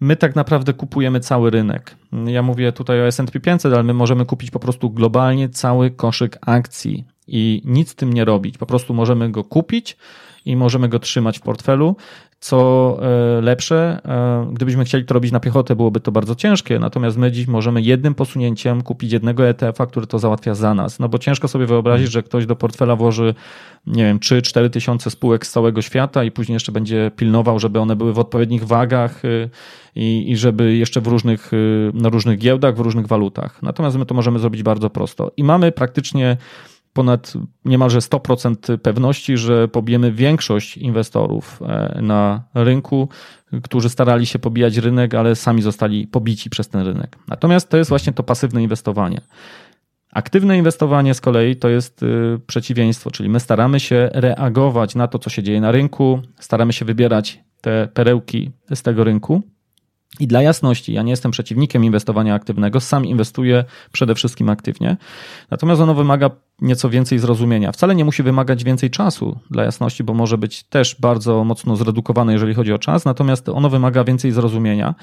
my 0.00 0.16
tak 0.16 0.36
naprawdę 0.36 0.72
kupujemy 0.72 1.20
cały 1.20 1.50
rynek. 1.50 1.96
Ja 2.26 2.42
mówię 2.42 2.72
tutaj 2.72 3.00
o 3.00 3.06
S&P 3.06 3.40
500, 3.40 3.72
ale 3.72 3.82
my 3.82 3.94
możemy 3.94 4.26
kupić 4.26 4.50
po 4.50 4.60
prostu 4.60 4.90
globalnie 4.90 5.48
cały 5.48 5.90
koszyk 5.90 6.38
akcji 6.40 7.04
i 7.26 7.62
nic 7.64 7.90
z 7.90 7.94
tym 7.94 8.12
nie 8.12 8.24
robić. 8.24 8.58
Po 8.58 8.66
prostu 8.66 8.94
możemy 8.94 9.30
go 9.30 9.44
kupić 9.44 9.96
i 10.44 10.56
możemy 10.56 10.88
go 10.88 10.98
trzymać 10.98 11.38
w 11.38 11.42
portfelu. 11.42 11.96
Co 12.40 12.98
e, 13.02 13.40
lepsze, 13.40 14.00
e, 14.04 14.50
gdybyśmy 14.52 14.84
chcieli 14.84 15.04
to 15.04 15.14
robić 15.14 15.32
na 15.32 15.40
piechotę, 15.40 15.76
byłoby 15.76 16.00
to 16.00 16.12
bardzo 16.12 16.34
ciężkie, 16.34 16.78
natomiast 16.78 17.16
my 17.16 17.32
dziś 17.32 17.46
możemy 17.46 17.82
jednym 17.82 18.14
posunięciem 18.14 18.82
kupić 18.82 19.12
jednego 19.12 19.48
ETF-a, 19.48 19.86
który 19.86 20.06
to 20.06 20.18
załatwia 20.18 20.54
za 20.54 20.74
nas. 20.74 20.98
No 20.98 21.08
bo 21.08 21.18
ciężko 21.18 21.48
sobie 21.48 21.66
wyobrazić, 21.66 22.10
że 22.10 22.22
ktoś 22.22 22.46
do 22.46 22.56
portfela 22.56 22.96
włoży, 22.96 23.34
nie 23.86 24.04
wiem, 24.04 24.18
3-4 24.18 24.70
tysiące 24.70 25.10
spółek 25.10 25.46
z 25.46 25.50
całego 25.50 25.82
świata 25.82 26.24
i 26.24 26.30
później 26.30 26.54
jeszcze 26.54 26.72
będzie 26.72 27.10
pilnował, 27.16 27.58
żeby 27.58 27.80
one 27.80 27.96
były 27.96 28.12
w 28.12 28.18
odpowiednich 28.18 28.64
wagach 28.64 29.24
y, 29.24 29.50
i, 29.98 30.30
i 30.30 30.36
żeby 30.36 30.76
jeszcze 30.76 31.00
w 31.00 31.06
różnych, 31.06 31.52
y, 31.52 31.90
na 31.94 32.08
różnych 32.08 32.38
giełdach, 32.38 32.76
w 32.76 32.80
różnych 32.80 33.06
walutach. 33.06 33.62
Natomiast 33.62 33.96
my 33.98 34.06
to 34.06 34.14
możemy 34.14 34.38
zrobić 34.38 34.62
bardzo 34.62 34.90
prosto. 34.90 35.32
I 35.36 35.44
mamy 35.44 35.72
praktycznie 35.72 36.36
ponad 36.92 37.32
niemalże 37.64 37.98
100% 37.98 38.78
pewności, 38.78 39.36
że 39.36 39.68
pobijemy 39.68 40.12
większość 40.12 40.76
inwestorów 40.76 41.60
e, 41.62 41.98
na 42.02 42.42
rynku, 42.54 43.08
którzy 43.62 43.88
starali 43.88 44.26
się 44.26 44.38
pobijać 44.38 44.76
rynek, 44.76 45.14
ale 45.14 45.36
sami 45.36 45.62
zostali 45.62 46.06
pobici 46.06 46.50
przez 46.50 46.68
ten 46.68 46.86
rynek. 46.86 47.16
Natomiast 47.28 47.68
to 47.68 47.76
jest 47.76 47.90
właśnie 47.90 48.12
to 48.12 48.22
pasywne 48.22 48.62
inwestowanie. 48.62 49.20
Aktywne 50.12 50.58
inwestowanie 50.58 51.14
z 51.14 51.20
kolei 51.20 51.56
to 51.56 51.68
jest 51.68 52.02
y, 52.02 52.40
przeciwieństwo, 52.46 53.10
czyli 53.10 53.28
my 53.28 53.40
staramy 53.40 53.80
się 53.80 54.10
reagować 54.12 54.94
na 54.94 55.08
to, 55.08 55.18
co 55.18 55.30
się 55.30 55.42
dzieje 55.42 55.60
na 55.60 55.72
rynku, 55.72 56.20
staramy 56.40 56.72
się 56.72 56.84
wybierać 56.84 57.40
te 57.60 57.88
perełki 57.94 58.50
z 58.74 58.82
tego 58.82 59.04
rynku 59.04 59.42
I 60.20 60.26
dla 60.26 60.42
jasności, 60.42 60.92
ja 60.92 61.02
nie 61.02 61.10
jestem 61.10 61.30
przeciwnikiem 61.30 61.84
inwestowania 61.84 62.34
aktywnego, 62.34 62.80
sam 62.80 63.04
inwestuję 63.04 63.64
przede 63.92 64.14
wszystkim 64.14 64.48
aktywnie. 64.48 64.96
Natomiast 65.50 65.80
ono 65.80 65.94
wymaga 65.94 66.30
nieco 66.60 66.90
więcej 66.90 67.18
zrozumienia. 67.18 67.72
Wcale 67.72 67.94
nie 67.94 68.04
musi 68.04 68.22
wymagać 68.22 68.64
więcej 68.64 68.90
czasu 68.90 69.38
dla 69.50 69.64
jasności, 69.64 70.04
bo 70.04 70.14
może 70.14 70.38
być 70.38 70.62
też 70.62 70.96
bardzo 71.00 71.44
mocno 71.44 71.76
zredukowane, 71.76 72.32
jeżeli 72.32 72.54
chodzi 72.54 72.72
o 72.72 72.78
czas, 72.78 73.04
natomiast 73.04 73.48
ono 73.48 73.70
wymaga 73.70 74.04
więcej 74.04 74.32
zrozumienia. 74.32 74.94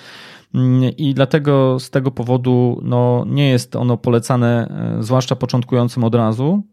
I 0.98 1.14
dlatego 1.14 1.80
z 1.80 1.90
tego 1.90 2.12
powodu 2.12 2.80
no, 2.84 3.24
nie 3.28 3.50
jest 3.50 3.76
ono 3.76 3.98
polecane, 3.98 4.68
e, 5.00 5.04
zwłaszcza 5.04 5.36
początkującym 5.36 6.04
od 6.04 6.16
razu, 6.16 6.64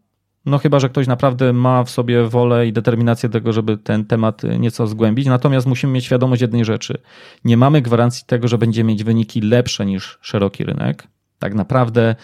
no 0.45 0.57
chyba, 0.57 0.79
że 0.79 0.89
ktoś 0.89 1.07
naprawdę 1.07 1.53
ma 1.53 1.83
w 1.83 1.89
sobie 1.89 2.23
wolę 2.23 2.67
i 2.67 2.73
determinację 2.73 3.29
tego, 3.29 3.53
żeby 3.53 3.77
ten 3.77 4.05
temat 4.05 4.41
nieco 4.59 4.87
zgłębić. 4.87 5.27
Natomiast 5.27 5.67
musimy 5.67 5.93
mieć 5.93 6.05
świadomość 6.05 6.41
jednej 6.41 6.65
rzeczy. 6.65 6.97
Nie 7.45 7.57
mamy 7.57 7.81
gwarancji 7.81 8.23
tego, 8.27 8.47
że 8.47 8.57
będziemy 8.57 8.91
mieć 8.91 9.03
wyniki 9.03 9.41
lepsze 9.41 9.85
niż 9.85 10.17
szeroki 10.21 10.63
rynek. 10.63 11.07
Tak 11.39 11.53
naprawdę 11.53 12.15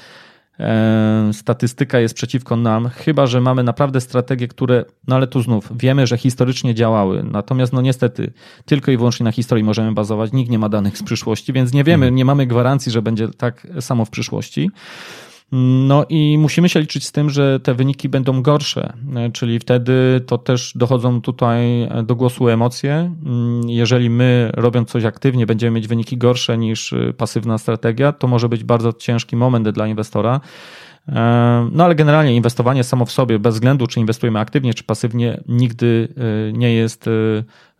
e, 0.59 1.29
statystyka 1.33 1.99
jest 1.99 2.15
przeciwko 2.15 2.55
nam, 2.55 2.89
chyba 2.89 3.27
że 3.27 3.41
mamy 3.41 3.63
naprawdę 3.63 4.01
strategie, 4.01 4.47
które, 4.47 4.85
no 5.07 5.15
ale 5.15 5.27
tu 5.27 5.41
znów 5.41 5.77
wiemy, 5.77 6.07
że 6.07 6.17
historycznie 6.17 6.75
działały. 6.75 7.23
Natomiast 7.23 7.73
no 7.73 7.81
niestety 7.81 8.33
tylko 8.65 8.91
i 8.91 8.97
wyłącznie 8.97 9.23
na 9.23 9.31
historii 9.31 9.63
możemy 9.63 9.91
bazować. 9.91 10.31
Nikt 10.31 10.51
nie 10.51 10.59
ma 10.59 10.69
danych 10.69 10.97
z 10.97 11.03
przyszłości, 11.03 11.53
więc 11.53 11.73
nie 11.73 11.83
wiemy, 11.83 12.05
mhm. 12.05 12.15
nie 12.15 12.25
mamy 12.25 12.47
gwarancji, 12.47 12.91
że 12.91 13.01
będzie 13.01 13.27
tak 13.27 13.67
samo 13.79 14.05
w 14.05 14.09
przyszłości. 14.09 14.71
No 15.51 16.05
i 16.09 16.37
musimy 16.37 16.69
się 16.69 16.79
liczyć 16.79 17.05
z 17.05 17.11
tym, 17.11 17.29
że 17.29 17.59
te 17.59 17.73
wyniki 17.73 18.09
będą 18.09 18.41
gorsze, 18.41 18.93
e, 19.15 19.31
czyli 19.31 19.59
wtedy 19.59 20.21
to 20.27 20.37
też 20.37 20.73
dochodzą 20.75 21.21
tutaj 21.21 21.81
e, 21.81 22.03
do 22.03 22.15
głosu 22.15 22.49
emocje. 22.49 22.93
Mm, 23.25 23.69
jeżeli 23.69 24.09
my 24.09 24.51
robiąc 24.53 24.89
coś 24.89 25.05
aktywnie 25.05 25.45
będziemy 25.45 25.75
mieć 25.75 25.87
wyniki 25.87 26.17
gorsze 26.17 26.57
niż 26.57 26.93
e, 26.93 27.13
pasywna 27.13 27.57
strategia, 27.57 28.11
to 28.11 28.27
może 28.27 28.49
być 28.49 28.63
bardzo 28.63 28.93
ciężki 28.93 29.35
moment 29.35 29.69
dla 29.69 29.87
inwestora. 29.87 30.41
No 31.71 31.85
ale 31.85 31.95
generalnie 31.95 32.35
inwestowanie 32.35 32.83
samo 32.83 33.05
w 33.05 33.11
sobie, 33.11 33.39
bez 33.39 33.53
względu 33.53 33.87
czy 33.87 33.99
inwestujemy 33.99 34.39
aktywnie, 34.39 34.73
czy 34.73 34.83
pasywnie, 34.83 35.43
nigdy 35.47 36.13
nie 36.53 36.73
jest 36.73 37.09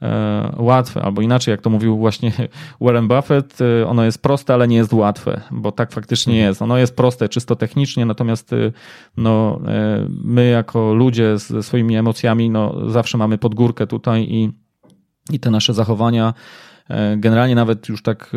E, 0.02 0.56
łatwe, 0.58 1.02
albo 1.02 1.22
inaczej, 1.22 1.52
jak 1.52 1.62
to 1.62 1.70
mówił 1.70 1.98
właśnie 1.98 2.32
Warren 2.82 3.08
Buffett, 3.08 3.58
e, 3.62 3.88
ono 3.88 4.04
jest 4.04 4.22
proste, 4.22 4.54
ale 4.54 4.68
nie 4.68 4.76
jest 4.76 4.94
łatwe, 4.94 5.42
bo 5.52 5.72
tak 5.72 5.92
faktycznie 5.92 6.34
mhm. 6.34 6.50
jest. 6.50 6.62
Ono 6.62 6.78
jest 6.78 6.96
proste 6.96 7.30
czysto 7.30 7.56
technicznie, 7.56 8.06
natomiast 8.06 8.54
e, 8.54 8.72
no, 9.18 9.60
my 10.24 10.50
jako 10.50 10.94
ludzie 10.94 11.38
ze 11.38 11.64
swoimi 11.64 11.96
emocjami 11.96 12.50
no, 12.50 12.90
zawsze 12.90 13.18
mamy 13.18 13.38
podgórkę 13.38 13.88
tutaj 13.88 14.28
i, 14.30 14.52
i 15.32 15.40
te 15.40 15.52
nasze 15.52 15.74
zachowania 15.74 16.34
Generalnie 17.18 17.56
nawet 17.56 17.90
już 17.90 18.04
tak 18.04 18.32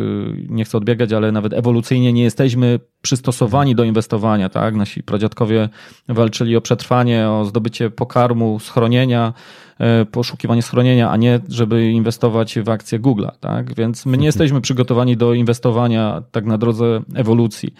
nie 0.49 0.65
chcę 0.65 0.77
odbiegać, 0.77 1.13
ale 1.13 1.31
nawet 1.31 1.53
ewolucyjnie 1.53 2.13
nie 2.13 2.23
jesteśmy 2.23 2.79
przystosowani 3.01 3.75
do 3.75 3.83
inwestowania, 3.83 4.49
tak? 4.49 4.75
Nasi 4.75 5.03
pradziadkowie 5.03 5.69
walczyli 6.07 6.55
o 6.55 6.61
przetrwanie, 6.61 7.29
o 7.29 7.45
zdobycie 7.45 7.89
pokarmu, 7.89 8.59
schronienia, 8.59 9.33
E, 9.79 10.05
poszukiwanie 10.05 10.61
schronienia, 10.61 11.11
a 11.11 11.17
nie 11.17 11.39
żeby 11.49 11.91
inwestować 11.91 12.59
w 12.59 12.69
akcje 12.69 12.99
Google'a, 12.99 13.31
tak? 13.39 13.75
Więc 13.75 14.05
my 14.05 14.11
nie 14.11 14.15
mhm. 14.15 14.25
jesteśmy 14.25 14.61
przygotowani 14.61 15.17
do 15.17 15.33
inwestowania 15.33 16.23
tak 16.31 16.45
na 16.45 16.57
drodze 16.57 17.01
ewolucji. 17.15 17.73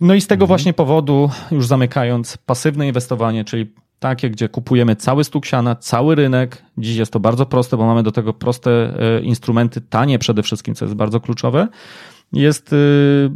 No 0.00 0.14
i 0.14 0.20
z 0.20 0.26
tego 0.26 0.44
mhm. 0.44 0.48
właśnie 0.48 0.72
powodu, 0.72 1.30
już 1.50 1.66
zamykając, 1.66 2.36
pasywne 2.36 2.86
inwestowanie, 2.86 3.44
czyli 3.44 3.72
takie, 4.00 4.30
gdzie 4.30 4.48
kupujemy 4.48 4.96
cały 4.96 5.22
siana, 5.44 5.76
cały 5.76 6.14
rynek. 6.14 6.62
Dziś 6.78 6.96
jest 6.96 7.12
to 7.12 7.20
bardzo 7.20 7.46
proste, 7.46 7.76
bo 7.76 7.86
mamy 7.86 8.02
do 8.02 8.12
tego 8.12 8.32
proste 8.32 8.70
e, 8.70 9.20
instrumenty, 9.20 9.80
tanie 9.80 10.18
przede 10.18 10.42
wszystkim, 10.42 10.74
co 10.74 10.84
jest 10.84 10.94
bardzo 10.94 11.20
kluczowe. 11.20 11.68
Jest 12.32 12.72
e, 12.72 12.76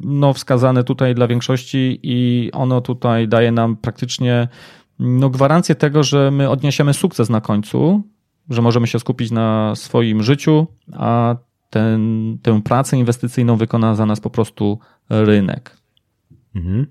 no, 0.05 0.33
wskazane 0.33 0.85
tutaj 0.85 1.15
dla 1.15 1.27
większości 1.27 2.01
i 2.03 2.51
ono 2.53 2.81
tutaj 2.81 3.29
daje 3.29 3.53
nam 3.53 3.77
praktycznie 3.77 4.49
no, 4.99 5.31
gwarancję 5.31 5.75
tego, 5.75 6.03
że 6.03 6.31
my 6.31 6.51
odniesiemy 6.51 6.95
sukces 6.95 7.31
na 7.31 7.41
końcu, 7.41 8.03
że 8.51 8.63
możemy 8.63 8.87
się 8.87 8.99
skupić 8.99 9.31
na 9.31 9.73
swoim 9.77 10.23
życiu, 10.23 10.67
a 10.93 11.37
ten, 11.71 12.39
tę 12.43 12.63
pracę 12.63 12.97
inwestycyjną 12.97 13.57
wykona 13.57 13.95
za 13.95 14.07
nas 14.07 14.21
po 14.21 14.31
prostu 14.31 14.79
rynek. 15.11 15.84
Mhm. 16.55 16.87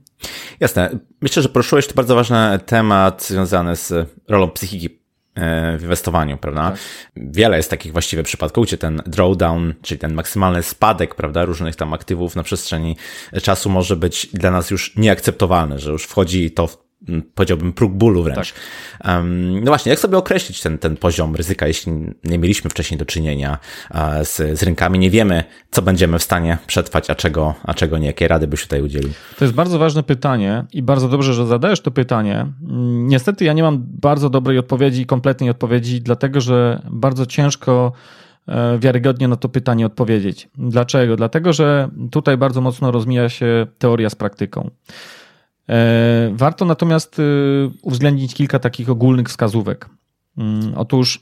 Jasne. 0.60 1.00
Myślę, 1.22 1.44
że 1.44 1.50
poruszyłeś 1.50 1.88
tu 1.88 1.94
bardzo 1.94 2.16
ważny 2.16 2.60
temat 2.66 3.24
związany 3.24 3.76
z 3.76 4.10
rolą 4.28 4.50
psychiki 4.50 5.00
e, 5.36 5.78
w 5.78 5.82
inwestowaniu, 5.84 6.38
prawda? 6.38 6.72
Tak. 6.72 6.80
Wiele 7.16 7.58
jest 7.58 7.70
takich 7.70 7.92
właściwie 7.92 8.24
przypadków, 8.24 8.66
gdzie 8.66 8.78
ten 8.78 9.02
drawdown, 9.06 9.74
czyli 9.82 10.00
ten 10.00 10.14
maksymalny 10.14 10.64
spadek, 10.64 11.16
prawda, 11.16 11.46
różnych 11.46 11.76
tam 11.76 11.94
aktywów 11.94 12.36
na 12.36 12.44
przestrzeni 12.44 12.98
czasu 13.44 13.70
może 13.70 13.96
być 13.96 14.28
dla 14.34 14.52
nas 14.52 14.72
już 14.72 14.96
nieakceptowalny, 14.96 15.80
że 15.80 15.92
już 15.92 16.04
wchodzi 16.04 16.52
to 16.52 16.68
w 16.68 16.84
powiedziałbym, 17.36 17.74
próg 17.74 17.94
bólu 17.94 18.24
wręcz. 18.24 18.54
Tak. 18.54 19.14
Um, 19.16 19.60
no 19.60 19.72
właśnie, 19.72 19.90
jak 19.90 20.00
sobie 20.00 20.18
określić 20.18 20.62
ten, 20.62 20.78
ten 20.78 20.98
poziom 20.98 21.36
ryzyka, 21.36 21.68
jeśli 21.68 21.92
nie 22.24 22.38
mieliśmy 22.38 22.70
wcześniej 22.70 22.98
do 22.98 23.06
czynienia 23.06 23.58
z, 24.24 24.60
z 24.60 24.64
rynkami, 24.64 25.00
nie 25.00 25.10
wiemy, 25.10 25.44
co 25.72 25.82
będziemy 25.82 26.20
w 26.20 26.24
stanie 26.24 26.58
przetrwać, 26.68 27.10
a 27.10 27.16
czego, 27.16 27.56
a 27.64 27.74
czego 27.74 27.98
nie. 27.98 28.08
Jakie 28.08 28.28
rady 28.28 28.48
byś 28.48 28.64
tutaj 28.64 28.82
udzielił? 28.82 29.10
To 29.38 29.46
jest 29.46 29.56
bardzo 29.56 29.80
ważne 29.80 30.04
pytanie 30.04 30.66
i 30.74 30.82
bardzo 30.82 31.10
dobrze, 31.10 31.34
że 31.34 31.46
zadajesz 31.46 31.82
to 31.82 31.92
pytanie. 31.92 32.36
Mm, 32.70 33.08
niestety 33.08 33.46
ja 33.46 33.54
nie 33.54 33.64
mam 33.64 33.84
bardzo 34.02 34.30
dobrej 34.30 34.58
odpowiedzi, 34.58 35.06
kompletnej 35.06 35.50
odpowiedzi, 35.50 36.02
dlatego 36.02 36.42
że 36.42 36.82
bardzo 36.92 37.26
ciężko 37.26 37.92
e, 38.48 38.80
wiarygodnie 38.80 39.28
na 39.28 39.36
to 39.36 39.50
pytanie 39.50 39.86
odpowiedzieć. 39.86 40.50
Dlaczego? 40.58 41.16
Dlatego, 41.16 41.54
że 41.54 41.90
tutaj 42.12 42.38
bardzo 42.38 42.62
mocno 42.62 42.92
rozmija 42.92 43.30
się 43.30 43.68
teoria 43.78 44.10
z 44.10 44.16
praktyką. 44.16 44.70
E, 45.70 46.32
warto 46.34 46.66
natomiast 46.66 47.20
y, 47.20 47.24
uwzględnić 47.82 48.34
kilka 48.34 48.60
takich 48.60 48.90
ogólnych 48.90 49.28
wskazówek. 49.28 49.90
Mm, 50.38 50.74
otóż 50.76 51.20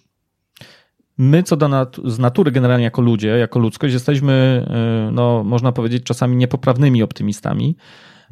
my, 1.17 1.43
co 1.43 1.57
do 1.57 1.67
nat 1.67 1.97
z 2.05 2.19
natury 2.19 2.51
generalnie 2.51 2.83
jako 2.83 3.01
ludzie, 3.01 3.27
jako 3.27 3.59
ludzkość, 3.59 3.93
jesteśmy, 3.93 4.65
y, 5.09 5.11
no, 5.11 5.43
można 5.43 5.71
powiedzieć, 5.71 6.03
czasami 6.03 6.35
niepoprawnymi 6.35 7.03
optymistami, 7.03 7.77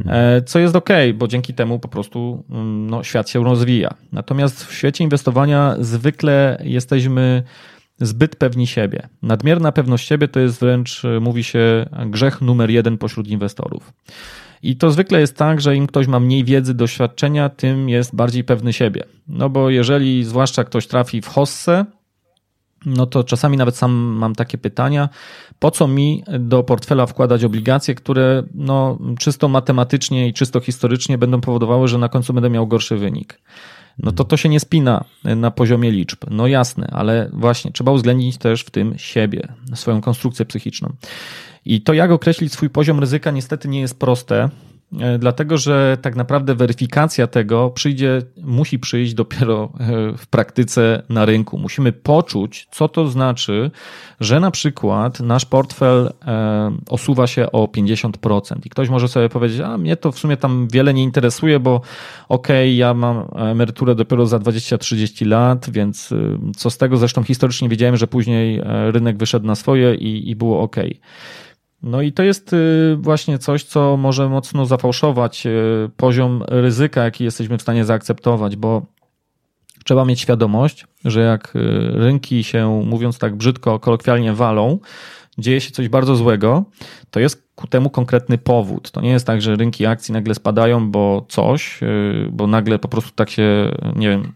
e, 0.06 0.42
co 0.42 0.60
jest 0.60 0.76
ok, 0.76 0.90
bo 1.16 1.28
dzięki 1.28 1.54
temu 1.54 1.80
po 1.80 1.88
prostu 1.88 2.44
mm, 2.50 2.90
no, 2.90 3.04
świat 3.04 3.30
się 3.30 3.44
rozwija. 3.44 3.94
Natomiast 4.12 4.66
w 4.66 4.74
świecie 4.74 5.04
inwestowania 5.04 5.76
zwykle 5.80 6.62
jesteśmy 6.64 7.44
zbyt 8.02 8.36
pewni 8.36 8.68
siebie. 8.68 9.10
Nadmierna 9.22 9.72
pewność 9.72 10.08
siebie 10.08 10.28
to 10.28 10.40
jest 10.40 10.60
wręcz, 10.60 11.04
mówi 11.22 11.44
się, 11.44 11.86
grzech 12.06 12.42
numer 12.42 12.70
jeden 12.70 12.98
pośród 12.98 13.28
inwestorów. 13.28 13.94
I 14.64 14.76
to 14.76 14.92
zwykle 14.92 15.20
jest 15.20 15.38
tak, 15.38 15.62
że 15.62 15.76
im 15.76 15.88
ktoś 15.88 16.08
ma 16.08 16.20
mniej 16.20 16.44
wiedzy, 16.44 16.74
doświadczenia, 16.74 17.50
tym 17.50 17.90
jest 17.90 18.16
bardziej 18.16 18.44
pewny 18.44 18.74
siebie. 18.74 19.04
No 19.28 19.50
bo 19.50 19.70
jeżeli 19.70 20.24
zwłaszcza 20.24 20.64
ktoś 20.64 20.88
trafi 20.88 21.22
w 21.22 21.28
hossę, 21.28 21.86
no 22.86 23.06
to 23.06 23.24
czasami 23.24 23.58
nawet 23.58 23.78
sam 23.78 23.92
mam 23.92 24.36
takie 24.36 24.58
pytania, 24.58 25.10
po 25.60 25.72
co 25.72 25.88
mi 25.88 26.24
do 26.40 26.64
portfela 26.64 27.06
wkładać 27.06 27.44
obligacje, 27.44 27.96
które 27.96 28.44
no, 28.54 28.98
czysto 29.20 29.48
matematycznie 29.48 30.28
i 30.28 30.34
czysto 30.34 30.60
historycznie 30.60 31.18
będą 31.18 31.42
powodowały, 31.42 31.88
że 31.88 31.98
na 31.98 32.10
końcu 32.10 32.34
będę 32.34 32.50
miał 32.50 32.68
gorszy 32.68 32.98
wynik. 32.98 33.40
No 34.04 34.12
to 34.12 34.24
to 34.24 34.38
się 34.38 34.50
nie 34.50 34.60
spina 34.60 35.06
na 35.24 35.52
poziomie 35.52 35.92
liczb. 35.92 36.18
No 36.32 36.48
jasne, 36.48 36.90
ale 36.92 37.30
właśnie 37.34 37.72
trzeba 37.72 37.92
uwzględnić 37.92 38.38
też 38.38 38.62
w 38.62 38.70
tym 38.70 38.98
siebie, 38.98 39.48
swoją 39.74 40.02
konstrukcję 40.02 40.46
psychiczną. 40.46 40.94
I 41.66 41.82
to, 41.82 41.94
jak 41.94 42.12
określić 42.12 42.54
swój 42.54 42.70
poziom 42.70 43.00
ryzyka, 43.00 43.32
niestety 43.32 43.68
nie 43.68 43.82
jest 43.82 44.00
proste, 44.00 44.50
e, 45.00 45.20
dlatego 45.20 45.58
że 45.58 45.98
tak 46.02 46.16
naprawdę 46.16 46.56
weryfikacja 46.56 47.28
tego 47.28 47.70
przyjdzie, 47.70 48.22
musi 48.42 48.80
przyjść 48.80 49.14
dopiero 49.14 49.70
e, 49.80 50.18
w 50.18 50.28
praktyce 50.28 51.04
na 51.10 51.26
rynku. 51.26 51.58
Musimy 51.58 51.92
poczuć, 51.92 52.68
co 52.72 52.88
to 52.88 53.08
znaczy, 53.08 53.72
że 54.20 54.40
na 54.40 54.52
przykład 54.52 55.20
nasz 55.20 55.46
portfel 55.46 56.14
e, 56.28 56.72
osuwa 56.90 57.28
się 57.28 57.52
o 57.52 57.66
50%. 57.66 58.56
I 58.66 58.70
ktoś 58.70 58.90
może 58.90 59.08
sobie 59.08 59.30
powiedzieć, 59.30 59.60
a 59.60 59.78
mnie 59.78 59.96
to 59.96 60.12
w 60.12 60.20
sumie 60.20 60.38
tam 60.38 60.68
wiele 60.72 60.94
nie 60.94 61.04
interesuje, 61.04 61.60
bo 61.60 61.76
okej, 62.30 62.70
okay, 62.70 62.74
ja 62.74 62.94
mam 62.94 63.28
emeryturę 63.36 63.96
dopiero 63.96 64.26
za 64.26 64.38
20-30 64.38 65.28
lat, 65.28 65.70
więc 65.70 66.14
co 66.58 66.70
z 66.70 66.78
tego? 66.78 66.98
Zresztą 66.98 67.24
historycznie 67.24 67.70
wiedziałem, 67.70 67.98
że 67.98 68.08
później 68.08 68.62
rynek 68.92 69.18
wyszedł 69.18 69.46
na 69.46 69.56
swoje 69.56 69.96
i, 69.96 70.30
i 70.30 70.36
było 70.36 70.62
ok. 70.62 70.76
No 71.84 72.02
i 72.02 72.12
to 72.12 72.24
jest 72.24 72.54
y, 72.54 72.98
właśnie 73.00 73.38
coś, 73.38 73.64
co 73.64 73.98
może 73.98 74.30
mocno 74.30 74.66
zafałszować 74.66 75.46
y, 75.46 75.90
poziom 75.98 76.44
ryzyka, 76.48 77.04
jaki 77.04 77.24
jesteśmy 77.24 77.58
w 77.58 77.62
stanie 77.62 77.86
zaakceptować, 77.86 78.56
bo 78.56 78.86
trzeba 79.86 80.06
mieć 80.06 80.20
świadomość, 80.20 80.86
że 81.06 81.22
jak 81.22 81.56
y, 81.56 81.60
rynki 81.94 82.44
się, 82.44 82.84
mówiąc 82.86 83.20
tak 83.20 83.36
brzydko, 83.36 83.80
kolokwialnie 83.80 84.34
walą, 84.34 84.80
dzieje 85.38 85.62
się 85.62 85.72
coś 85.72 85.90
bardzo 85.90 86.16
złego, 86.16 86.66
to 87.12 87.20
jest 87.20 87.50
ku 87.56 87.68
temu 87.68 87.90
konkretny 87.90 88.38
powód. 88.38 88.92
To 88.92 89.02
nie 89.02 89.10
jest 89.10 89.28
tak, 89.28 89.42
że 89.42 89.56
rynki 89.56 89.86
akcji 89.86 90.14
nagle 90.14 90.36
spadają, 90.36 90.92
bo 90.92 91.26
coś, 91.30 91.80
bo 92.32 92.48
nagle 92.48 92.80
po 92.80 92.88
prostu 92.88 93.12
tak 93.16 93.30
się, 93.30 93.72
nie 93.96 94.10
wiem, 94.10 94.34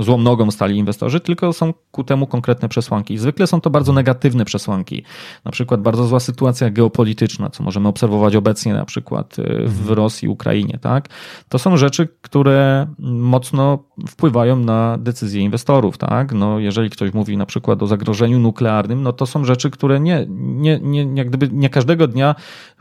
złą 0.00 0.18
nogą 0.18 0.50
stali 0.50 0.78
inwestorzy, 0.78 1.20
tylko 1.20 1.52
są 1.52 1.74
ku 1.90 2.04
temu 2.04 2.26
konkretne 2.26 2.68
przesłanki. 2.68 3.18
zwykle 3.18 3.46
są 3.46 3.60
to 3.60 3.70
bardzo 3.70 3.92
negatywne 3.92 4.44
przesłanki. 4.44 5.04
Na 5.44 5.50
przykład 5.50 5.80
bardzo 5.80 6.06
zła 6.06 6.20
sytuacja 6.20 6.70
geopolityczna, 6.70 7.50
co 7.50 7.62
możemy 7.62 7.88
obserwować 7.88 8.36
obecnie 8.36 8.74
na 8.74 8.84
przykład 8.84 9.38
y, 9.38 9.42
w 9.66 9.78
mhm. 9.78 9.88
Rosji, 9.88 10.28
Ukrainie, 10.28 10.78
tak? 10.80 11.08
To 11.48 11.58
są 11.58 11.76
rzeczy, 11.76 12.08
które 12.20 12.86
mocno 12.98 13.78
wpływają 14.08 14.56
na 14.56 14.98
decyzje 14.98 15.42
inwestorów, 15.42 15.98
tak? 15.98 16.32
No, 16.32 16.58
jeżeli 16.58 16.90
ktoś 16.90 17.14
mówi 17.14 17.36
na 17.36 17.46
przykład 17.46 17.82
o 17.82 17.86
zagrożeniu 17.86 18.38
nuklearnym, 18.38 19.02
no 19.02 19.12
to 19.12 19.26
są 19.26 19.44
rzeczy, 19.44 19.70
które 19.70 20.00
nie, 20.00 20.26
nie, 20.28 20.80
nie, 20.82 21.14
jak 21.14 21.28
gdyby 21.28 21.48
nie 21.52 21.70
każdego 21.70 22.08
dnia 22.08 22.34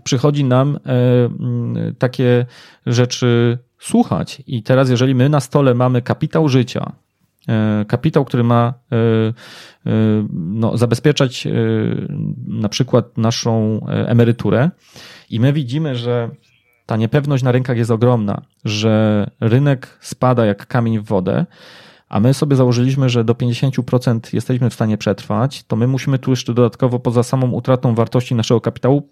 przychodzi 0.04 0.44
nam 0.44 0.80
e, 0.86 1.94
takie 1.98 2.46
rzeczy 2.86 3.58
słuchać. 3.84 4.44
I 4.48 4.64
teraz, 4.64 4.90
jeżeli 4.90 5.16
my 5.16 5.30
na 5.30 5.40
stole 5.40 5.74
mamy 5.74 6.02
kapitał 6.02 6.50
życia, 6.50 6.92
e, 7.48 7.86
kapitał, 7.88 8.26
który 8.26 8.44
ma 8.44 8.74
e, 8.92 8.96
e, 8.96 9.34
no, 10.34 10.78
zabezpieczać 10.78 11.48
na 12.48 12.70
przykład 12.70 13.18
naszą 13.18 13.80
emeryturę, 13.88 14.70
i 15.30 15.40
my 15.40 15.54
widzimy, 15.54 15.96
że 15.96 16.30
ta 16.86 16.98
niepewność 16.98 17.44
na 17.44 17.52
rynkach 17.52 17.78
jest 17.78 17.92
ogromna, 17.92 18.42
że 18.66 19.28
rynek 19.40 19.98
spada 20.02 20.46
jak 20.46 20.68
kamień 20.68 21.00
w 21.00 21.06
wodę, 21.06 21.46
a 22.10 22.20
my 22.20 22.34
sobie 22.34 22.56
założyliśmy, 22.56 23.10
że 23.10 23.24
do 23.24 23.34
50% 23.34 24.34
jesteśmy 24.34 24.70
w 24.70 24.74
stanie 24.74 24.98
przetrwać, 24.98 25.64
to 25.64 25.76
my 25.76 25.88
musimy 25.88 26.20
tu 26.20 26.30
jeszcze 26.30 26.54
dodatkowo 26.54 27.00
poza 27.00 27.24
samą 27.24 27.52
utratą 27.52 27.96
wartości 27.96 28.36
naszego 28.36 28.62
kapitału 28.62 29.10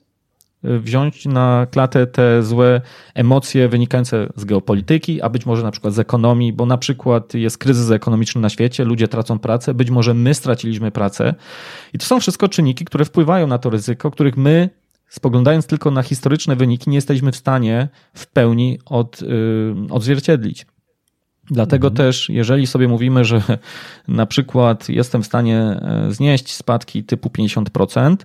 wziąć 0.64 1.26
na 1.26 1.68
klatę 1.72 2.08
te 2.08 2.44
złe 2.44 2.82
emocje 3.14 3.70
wynikające 3.70 4.28
z 4.36 4.46
geopolityki, 4.46 5.22
a 5.22 5.30
być 5.30 5.46
może 5.46 5.64
na 5.64 5.72
przykład 5.72 5.94
z 5.94 6.00
ekonomii, 6.00 6.54
bo 6.54 6.66
na 6.66 6.78
przykład 6.78 7.34
jest 7.34 7.58
kryzys 7.58 7.92
ekonomiczny 7.92 8.42
na 8.42 8.50
świecie, 8.50 8.86
ludzie 8.86 9.08
tracą 9.08 9.40
pracę, 9.40 9.74
być 9.74 9.90
może 9.90 10.14
my 10.14 10.34
straciliśmy 10.34 10.92
pracę. 10.92 11.34
I 11.94 11.98
to 11.98 12.06
są 12.06 12.20
wszystko 12.20 12.48
czynniki, 12.48 12.86
które 12.86 13.06
wpływają 13.06 13.48
na 13.48 13.58
to 13.58 13.70
ryzyko, 13.70 14.12
których 14.12 14.38
my 14.38 14.70
spoglądając 15.10 15.68
tylko 15.68 15.92
na 15.92 16.04
historyczne 16.04 16.56
wyniki, 16.56 16.90
nie 16.90 16.96
jesteśmy 16.96 17.32
w 17.32 17.36
stanie 17.36 17.88
w 18.14 18.28
pełni 18.28 18.80
od, 18.86 19.22
yy, 19.22 19.76
odzwierciedlić. 19.90 20.66
Dlatego 21.52 21.88
mhm. 21.88 22.08
też, 22.08 22.30
jeżeli 22.30 22.68
sobie 22.68 22.88
mówimy, 22.88 23.26
że 23.26 23.42
na 24.08 24.26
przykład 24.26 24.90
jestem 24.90 25.24
w 25.24 25.26
stanie 25.26 25.58
e, 25.60 26.08
znieść 26.10 26.54
spadki 26.54 27.04
typu 27.04 27.30
50%, 27.30 28.16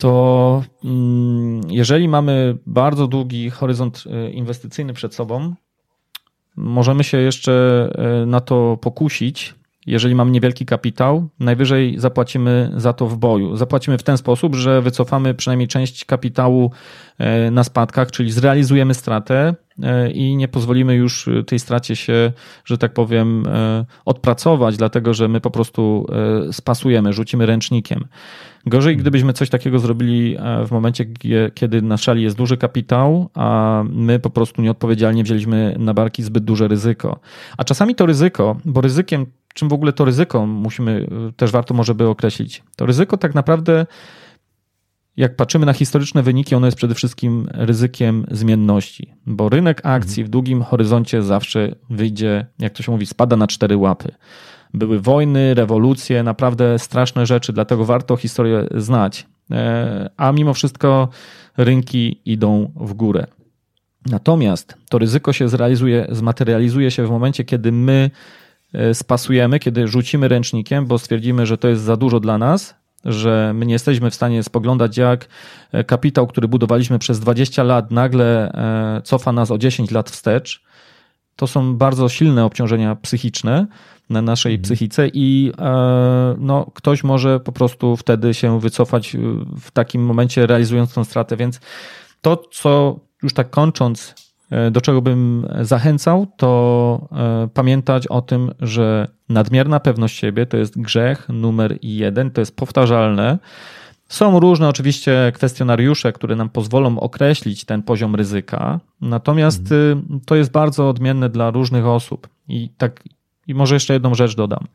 to 0.00 0.62
mm, 0.84 1.60
jeżeli 1.70 2.08
mamy 2.08 2.56
bardzo 2.66 3.06
długi 3.06 3.50
horyzont 3.50 4.04
e, 4.06 4.30
inwestycyjny 4.30 4.92
przed 4.92 5.14
sobą, 5.14 5.54
możemy 6.56 7.04
się 7.04 7.18
jeszcze 7.18 7.88
e, 8.22 8.26
na 8.26 8.40
to 8.40 8.78
pokusić. 8.80 9.54
Jeżeli 9.86 10.14
mamy 10.14 10.30
niewielki 10.30 10.66
kapitał, 10.66 11.28
najwyżej 11.40 11.94
zapłacimy 11.98 12.70
za 12.76 12.92
to 12.92 13.06
w 13.06 13.16
boju. 13.16 13.56
Zapłacimy 13.56 13.98
w 13.98 14.02
ten 14.02 14.16
sposób, 14.16 14.54
że 14.54 14.82
wycofamy 14.82 15.34
przynajmniej 15.34 15.68
część 15.68 16.04
kapitału 16.04 16.70
e, 17.18 17.50
na 17.50 17.64
spadkach, 17.64 18.10
czyli 18.10 18.30
zrealizujemy 18.30 18.94
stratę 18.94 19.54
i 20.14 20.36
nie 20.36 20.48
pozwolimy 20.48 20.94
już 20.94 21.28
tej 21.46 21.58
stracie 21.58 21.96
się, 21.96 22.32
że 22.64 22.78
tak 22.78 22.92
powiem, 22.92 23.44
odpracować, 24.04 24.76
dlatego 24.76 25.14
że 25.14 25.28
my 25.28 25.40
po 25.40 25.50
prostu 25.50 26.06
spasujemy, 26.52 27.12
rzucimy 27.12 27.46
ręcznikiem. 27.46 28.04
Gorzej, 28.66 28.96
gdybyśmy 28.96 29.32
coś 29.32 29.50
takiego 29.50 29.78
zrobili 29.78 30.36
e, 30.38 30.66
w 30.66 30.70
momencie, 30.70 31.06
kiedy 31.54 31.82
na 31.82 31.96
szali 31.96 32.22
jest 32.22 32.36
duży 32.36 32.56
kapitał, 32.56 33.30
a 33.34 33.82
my 33.90 34.18
po 34.18 34.30
prostu 34.30 34.62
nieodpowiedzialnie 34.62 35.24
wzięliśmy 35.24 35.76
na 35.78 35.94
barki 35.94 36.22
zbyt 36.22 36.44
duże 36.44 36.68
ryzyko. 36.68 37.20
A 37.56 37.64
czasami 37.64 37.94
to 37.94 38.06
ryzyko, 38.06 38.56
bo 38.64 38.80
ryzykiem, 38.80 39.26
czym 39.54 39.68
w 39.68 39.72
ogóle 39.72 39.92
to 39.92 40.04
ryzyko 40.04 40.46
musimy, 40.46 41.06
e, 41.28 41.32
też 41.32 41.50
warto 41.50 41.74
może 41.74 41.94
by 41.94 42.08
określić. 42.08 42.62
To 42.76 42.86
ryzyko 42.86 43.16
tak 43.16 43.34
naprawdę 43.34 43.86
jak 45.16 45.36
patrzymy 45.36 45.66
na 45.66 45.72
historyczne 45.72 46.22
wyniki, 46.22 46.54
ono 46.54 46.66
jest 46.66 46.76
przede 46.76 46.94
wszystkim 46.94 47.48
ryzykiem 47.52 48.26
zmienności, 48.30 49.12
bo 49.26 49.48
rynek 49.48 49.80
akcji 49.84 50.24
w 50.24 50.28
długim 50.28 50.62
horyzoncie 50.62 51.22
zawsze 51.22 51.74
wyjdzie, 51.90 52.46
jak 52.58 52.72
to 52.72 52.82
się 52.82 52.92
mówi, 52.92 53.06
spada 53.06 53.36
na 53.36 53.46
cztery 53.46 53.76
łapy. 53.76 54.12
Były 54.74 55.00
wojny, 55.00 55.54
rewolucje, 55.54 56.22
naprawdę 56.22 56.78
straszne 56.78 57.26
rzeczy, 57.26 57.52
dlatego 57.52 57.84
warto 57.84 58.16
historię 58.16 58.66
znać. 58.74 59.26
E, 59.50 60.10
a 60.16 60.32
mimo 60.32 60.54
wszystko 60.54 61.08
rynki 61.56 62.20
idą 62.24 62.72
w 62.76 62.94
górę. 62.94 63.26
Natomiast 64.06 64.74
to 64.90 64.98
ryzyko 64.98 65.32
się 65.32 65.48
zrealizuje, 65.48 66.06
zmaterializuje 66.10 66.90
się 66.90 67.06
w 67.06 67.10
momencie, 67.10 67.44
kiedy 67.44 67.72
my 67.72 68.10
e, 68.72 68.94
spasujemy, 68.94 69.58
kiedy 69.58 69.88
rzucimy 69.88 70.28
ręcznikiem, 70.28 70.86
bo 70.86 70.98
stwierdzimy, 70.98 71.46
że 71.46 71.58
to 71.58 71.68
jest 71.68 71.82
za 71.82 71.96
dużo 71.96 72.20
dla 72.20 72.38
nas, 72.38 72.74
że 73.04 73.52
my 73.54 73.66
nie 73.66 73.72
jesteśmy 73.72 74.10
w 74.10 74.14
stanie 74.14 74.42
spoglądać, 74.42 74.96
jak 74.96 75.28
e, 75.72 75.84
kapitał, 75.84 76.26
który 76.26 76.48
budowaliśmy 76.48 76.98
przez 76.98 77.20
20 77.20 77.62
lat, 77.62 77.90
nagle 77.90 78.52
cofa 79.04 79.32
nas 79.32 79.50
o 79.50 79.58
10 79.58 79.90
lat 79.90 80.10
wstecz. 80.10 80.62
To 81.36 81.46
są 81.46 81.76
bardzo 81.76 82.08
silne 82.08 82.44
obciążenia 82.44 82.96
psychiczne, 82.96 83.66
na 84.10 84.22
naszej 84.22 84.54
mhm. 84.54 84.62
psychice 84.62 85.08
i 85.12 85.52
e, 85.58 86.34
no, 86.38 86.70
ktoś 86.74 87.04
może 87.04 87.40
po 87.40 87.52
prostu 87.52 87.96
wtedy 87.96 88.34
się 88.34 88.60
wycofać 88.60 89.16
w 89.60 89.70
takim 89.70 90.02
momencie, 90.02 90.46
realizując 90.46 90.94
tą 90.94 91.04
stratę. 91.04 91.36
Więc 91.36 91.60
to, 92.20 92.36
co 92.36 93.00
już 93.22 93.34
tak 93.34 93.50
kończąc, 93.50 94.14
e, 94.50 94.70
do 94.70 94.80
czego 94.80 95.02
bym 95.02 95.48
zachęcał, 95.60 96.26
to 96.36 97.08
e, 97.12 97.48
pamiętać 97.54 98.06
o 98.06 98.22
tym, 98.22 98.50
że 98.60 99.08
nadmierna 99.28 99.80
pewność 99.80 100.18
siebie 100.18 100.46
to 100.46 100.56
jest 100.56 100.80
grzech 100.80 101.28
numer 101.28 101.78
jeden, 101.82 102.30
to 102.30 102.40
jest 102.40 102.56
powtarzalne. 102.56 103.38
Są 104.08 104.40
różne 104.40 104.68
oczywiście 104.68 105.32
kwestionariusze, 105.34 106.12
które 106.12 106.36
nam 106.36 106.48
pozwolą 106.48 107.00
określić 107.00 107.64
ten 107.64 107.82
poziom 107.82 108.14
ryzyka, 108.14 108.80
natomiast 109.00 109.60
mhm. 109.72 110.20
to 110.26 110.36
jest 110.36 110.50
bardzo 110.50 110.88
odmienne 110.88 111.28
dla 111.28 111.50
różnych 111.50 111.86
osób. 111.86 112.28
I 112.48 112.70
tak 112.78 113.02
i 113.50 113.54
może 113.54 113.74
jeszcze 113.74 113.92
jedną 113.92 114.14
rzecz 114.14 114.36
dodam. 114.36 114.66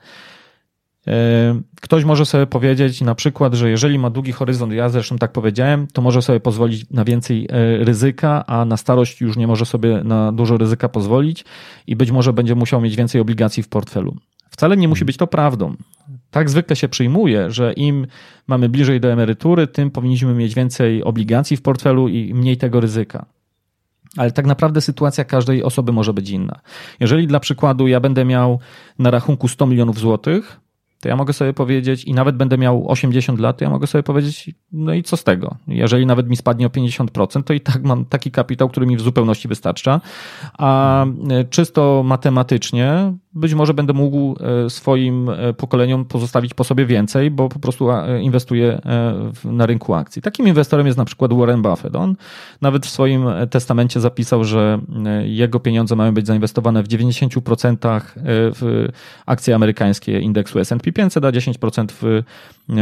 E, 1.08 1.62
ktoś 1.82 2.04
może 2.04 2.26
sobie 2.26 2.48
powiedzieć 2.48 3.02
na 3.02 3.16
przykład, 3.16 3.54
że 3.54 3.70
jeżeli 3.70 4.00
ma 4.00 4.10
długi 4.10 4.32
horyzont, 4.32 4.74
ja 4.74 4.90
zresztą 4.90 5.18
tak 5.18 5.32
powiedziałem, 5.32 5.88
to 5.94 6.02
może 6.02 6.22
sobie 6.22 6.40
pozwolić 6.40 6.90
na 6.92 7.06
więcej 7.06 7.48
e, 7.50 7.78
ryzyka, 7.86 8.46
a 8.48 8.66
na 8.66 8.78
starość 8.78 9.22
już 9.22 9.38
nie 9.38 9.48
może 9.48 9.66
sobie 9.66 10.02
na 10.04 10.32
dużo 10.32 10.58
ryzyka 10.58 10.90
pozwolić 10.90 11.46
i 11.88 11.96
być 11.96 12.12
może 12.12 12.34
będzie 12.34 12.56
musiał 12.56 12.82
mieć 12.82 12.96
więcej 12.96 13.22
obligacji 13.22 13.64
w 13.64 13.68
portfelu. 13.68 14.16
Wcale 14.50 14.78
nie 14.78 14.88
musi 14.88 15.06
być 15.06 15.18
to 15.18 15.28
prawdą. 15.28 15.76
Tak 16.32 16.50
zwykle 16.50 16.76
się 16.76 16.90
przyjmuje, 16.90 17.52
że 17.52 17.74
im 17.74 18.08
mamy 18.48 18.70
bliżej 18.70 19.00
do 19.00 19.12
emerytury, 19.12 19.68
tym 19.68 19.92
powinniśmy 19.92 20.34
mieć 20.34 20.56
więcej 20.56 21.04
obligacji 21.04 21.58
w 21.58 21.62
portfelu 21.62 22.08
i 22.08 22.34
mniej 22.34 22.58
tego 22.58 22.80
ryzyka 22.80 23.26
ale 24.18 24.32
tak 24.32 24.46
naprawdę 24.46 24.82
sytuacja 24.82 25.24
każdej 25.24 25.64
osoby 25.64 25.92
może 25.92 26.14
być 26.14 26.30
inna. 26.30 26.60
Jeżeli 27.00 27.28
dla 27.28 27.40
przykładu 27.40 27.88
ja 27.88 28.00
będę 28.00 28.26
miał 28.26 28.60
na 29.00 29.12
rachunku 29.12 29.48
100 29.48 29.66
milionów 29.66 30.00
złotych, 30.00 30.60
to 31.02 31.10
ja 31.10 31.16
mogę 31.16 31.34
sobie 31.34 31.54
powiedzieć, 31.54 32.04
i 32.04 32.14
nawet 32.14 32.38
będę 32.38 32.58
miał 32.58 32.92
80 32.92 33.40
lat, 33.40 33.58
to 33.58 33.64
ja 33.64 33.70
mogę 33.70 33.88
sobie 33.88 34.04
powiedzieć, 34.04 34.52
no 34.72 34.94
i 34.94 35.04
co 35.04 35.18
z 35.18 35.24
tego? 35.24 35.56
Jeżeli 35.68 36.06
nawet 36.06 36.30
mi 36.30 36.36
spadnie 36.36 36.66
o 36.66 36.70
50%, 36.70 37.44
to 37.44 37.54
i 37.54 37.62
tak 37.62 37.84
mam 37.84 38.06
taki 38.06 38.32
kapitał, 38.32 38.70
który 38.70 38.86
mi 38.86 38.98
w 38.98 39.02
zupełności 39.02 39.48
wystarcza. 39.48 40.02
A 40.58 41.06
e, 41.06 41.44
czysto 41.44 42.04
matematycznie 42.06 43.14
być 43.36 43.54
może 43.54 43.74
będę 43.74 43.94
mógł 43.94 44.36
e, 44.40 44.70
swoim 44.70 45.30
e, 45.30 45.54
pokoleniom 45.54 46.06
pozostawić 46.06 46.54
po 46.54 46.64
sobie 46.64 46.86
więcej, 46.86 47.32
bo 47.32 47.50
po 47.50 47.60
prostu 47.60 47.88
inwestuję 48.22 48.82
na 49.46 49.66
rynku 49.66 49.94
akcji. 49.94 50.22
Takim 50.22 50.48
inwestorem 50.48 50.86
jest 50.86 50.98
na 50.98 51.06
przykład 51.06 51.34
Warren 51.34 51.62
Buffett. 51.62 51.96
On 51.96 52.16
nawet 52.62 52.86
w 52.86 52.90
swoim 52.90 53.26
testamencie 53.50 54.00
zapisał, 54.00 54.44
że 54.44 54.80
jego 55.24 55.60
pieniądze 55.60 55.96
mają 55.96 56.14
być 56.14 56.28
zainwestowane 56.28 56.84
w 56.84 56.88
90% 56.88 58.02
w 58.26 58.88
akcje 59.26 59.56
amerykańskie 59.56 60.20
indeksu 60.20 60.60
S&P 60.60 60.92
500, 60.92 61.26
a 61.26 61.32
10% 61.32 61.88
w, 61.92 62.24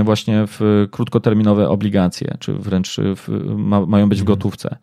właśnie 0.04 0.44
w 0.48 0.88
krótkoterminowe 0.92 1.70
obligacje, 1.70 2.38
czy 2.40 2.54
wręcz 2.54 2.98
w, 3.16 3.54
ma, 3.58 3.86
mają 3.86 4.10
być 4.10 4.22
w 4.22 4.24
gotówce. 4.24 4.78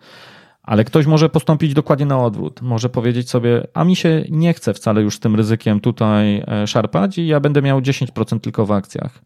Ale 0.62 0.84
ktoś 0.84 1.06
może 1.06 1.28
postąpić 1.28 1.74
dokładnie 1.74 2.06
na 2.06 2.24
odwrót. 2.24 2.62
Może 2.62 2.88
powiedzieć 2.88 3.30
sobie, 3.30 3.66
a 3.74 3.84
mi 3.84 3.96
się 3.96 4.24
nie 4.30 4.52
chce 4.52 4.74
wcale 4.74 5.02
już 5.02 5.16
z 5.16 5.20
tym 5.20 5.36
ryzykiem 5.36 5.80
tutaj 5.80 6.44
e, 6.46 6.66
szarpać 6.66 7.18
i 7.18 7.26
ja 7.26 7.40
będę 7.40 7.62
miał 7.62 7.80
10% 7.80 8.40
tylko 8.40 8.66
w 8.66 8.72
akcjach. 8.72 9.22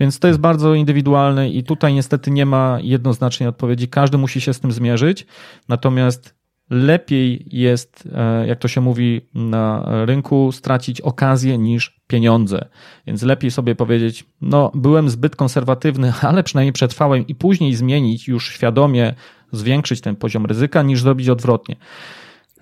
Więc 0.00 0.18
to 0.18 0.28
jest 0.28 0.40
bardzo 0.40 0.74
indywidualne 0.74 1.50
i 1.50 1.64
tutaj 1.64 1.94
niestety 1.94 2.30
nie 2.30 2.46
ma 2.46 2.78
jednoznacznej 2.82 3.48
odpowiedzi. 3.48 3.88
Każdy 3.88 4.18
musi 4.18 4.40
się 4.40 4.54
z 4.54 4.60
tym 4.60 4.72
zmierzyć. 4.72 5.26
Natomiast 5.68 6.34
lepiej 6.70 7.46
jest, 7.52 8.08
e, 8.14 8.46
jak 8.46 8.58
to 8.58 8.68
się 8.68 8.80
mówi 8.80 9.20
na 9.34 9.86
rynku, 10.04 10.52
stracić 10.52 11.00
okazję 11.00 11.58
niż 11.58 12.00
pieniądze. 12.06 12.68
Więc 13.06 13.22
lepiej 13.22 13.50
sobie 13.50 13.74
powiedzieć, 13.74 14.24
no 14.40 14.72
byłem 14.74 15.10
zbyt 15.10 15.36
konserwatywny, 15.36 16.12
ale 16.28 16.42
przynajmniej 16.42 16.72
przetrwałem 16.72 17.26
i 17.26 17.34
później 17.34 17.74
zmienić 17.74 18.28
już 18.28 18.48
świadomie, 18.48 19.14
zwiększyć 19.52 20.00
ten 20.00 20.16
poziom 20.16 20.46
ryzyka, 20.46 20.82
niż 20.82 21.02
zrobić 21.02 21.28
odwrotnie. 21.28 21.76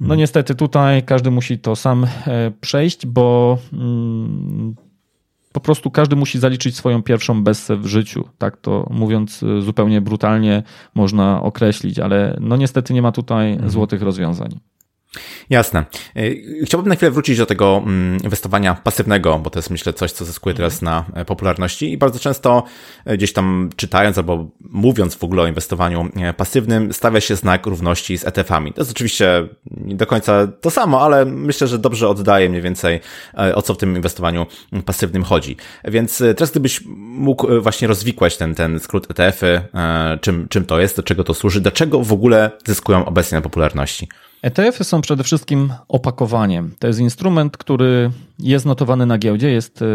No 0.00 0.14
niestety 0.14 0.54
tutaj 0.54 1.02
każdy 1.02 1.30
musi 1.30 1.58
to 1.58 1.76
sam 1.76 2.06
przejść, 2.60 3.06
bo 3.06 3.58
mm, 3.72 4.74
po 5.52 5.60
prostu 5.60 5.90
każdy 5.90 6.16
musi 6.16 6.38
zaliczyć 6.38 6.76
swoją 6.76 7.02
pierwszą 7.02 7.44
bessę 7.44 7.76
w 7.76 7.86
życiu. 7.86 8.28
Tak 8.38 8.56
to 8.56 8.88
mówiąc 8.90 9.44
zupełnie 9.60 10.00
brutalnie 10.00 10.62
można 10.94 11.42
określić, 11.42 11.98
ale 11.98 12.36
no 12.40 12.56
niestety 12.56 12.94
nie 12.94 13.02
ma 13.02 13.12
tutaj 13.12 13.52
mhm. 13.52 13.70
złotych 13.70 14.02
rozwiązań. 14.02 14.60
Jasne. 15.50 15.84
E, 16.16 16.20
chciałbym 16.64 16.88
na 16.88 16.94
chwilę 16.94 17.10
wrócić 17.10 17.38
do 17.38 17.46
tego 17.46 17.82
mm, 17.86 18.18
inwestowania 18.24 18.74
pasywnego, 18.74 19.38
bo 19.38 19.50
to 19.50 19.58
jest 19.58 19.70
myślę 19.70 19.92
coś, 19.92 20.12
co 20.12 20.24
zyskuje 20.24 20.54
teraz 20.54 20.82
na 20.82 21.04
e, 21.14 21.24
popularności 21.24 21.92
i 21.92 21.98
bardzo 21.98 22.18
często 22.18 22.64
e, 23.04 23.16
gdzieś 23.16 23.32
tam 23.32 23.70
czytając 23.76 24.18
albo 24.18 24.50
mówiąc 24.60 25.14
w 25.14 25.24
ogóle 25.24 25.42
o 25.42 25.46
inwestowaniu 25.46 26.08
pasywnym 26.36 26.92
stawia 26.92 27.20
się 27.20 27.36
znak 27.36 27.66
równości 27.66 28.18
z 28.18 28.24
ETF-ami. 28.24 28.72
To 28.72 28.80
jest 28.80 28.90
oczywiście 28.90 29.48
nie 29.70 29.94
do 29.94 30.06
końca 30.06 30.46
to 30.46 30.70
samo, 30.70 31.02
ale 31.02 31.24
myślę, 31.24 31.66
że 31.66 31.78
dobrze 31.78 32.08
oddaje 32.08 32.48
mniej 32.48 32.62
więcej 32.62 33.00
o 33.54 33.62
co 33.62 33.74
w 33.74 33.78
tym 33.78 33.96
inwestowaniu 33.96 34.46
pasywnym 34.84 35.24
chodzi. 35.24 35.56
Więc 35.84 36.18
teraz 36.18 36.50
gdybyś 36.50 36.80
mógł 36.96 37.60
właśnie 37.60 37.88
rozwikłać 37.88 38.36
ten, 38.36 38.54
ten 38.54 38.80
skrót 38.80 39.10
ETF-y, 39.10 39.60
czym, 40.20 40.48
czym 40.48 40.64
to 40.64 40.80
jest, 40.80 40.96
do 40.96 41.02
czego 41.02 41.24
to 41.24 41.34
służy, 41.34 41.60
dlaczego 41.60 42.02
w 42.02 42.12
ogóle 42.12 42.50
zyskują 42.66 43.04
obecnie 43.04 43.36
na 43.36 43.42
popularności? 43.42 44.08
ETF-y 44.42 44.84
są 44.84 45.00
przede 45.00 45.24
wszystkim 45.24 45.72
opakowaniem. 45.88 46.74
To 46.78 46.86
jest 46.86 47.00
instrument, 47.00 47.56
który 47.56 48.10
jest 48.38 48.66
notowany 48.66 49.06
na 49.06 49.18
giełdzie, 49.18 49.50
jest 49.50 49.82
e, 49.82 49.86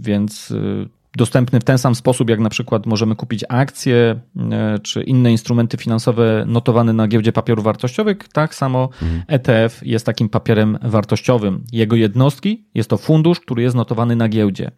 więc 0.00 0.50
e, 0.50 0.86
dostępny 1.16 1.60
w 1.60 1.64
ten 1.64 1.78
sam 1.78 1.94
sposób, 1.94 2.30
jak 2.30 2.40
na 2.40 2.48
przykład 2.48 2.86
możemy 2.86 3.16
kupić 3.16 3.44
akcje 3.48 4.20
e, 4.50 4.78
czy 4.78 5.02
inne 5.02 5.32
instrumenty 5.32 5.76
finansowe 5.76 6.44
notowane 6.46 6.92
na 6.92 7.08
giełdzie 7.08 7.32
papierów 7.32 7.64
wartościowych. 7.64 8.16
Tak 8.32 8.54
samo. 8.54 8.88
ETF 9.28 9.86
jest 9.86 10.06
takim 10.06 10.28
papierem 10.28 10.78
wartościowym. 10.82 11.64
Jego 11.72 11.96
jednostki 11.96 12.64
jest 12.74 12.90
to 12.90 12.96
fundusz, 12.96 13.40
który 13.40 13.62
jest 13.62 13.76
notowany 13.76 14.16
na 14.16 14.28
giełdzie. 14.28 14.70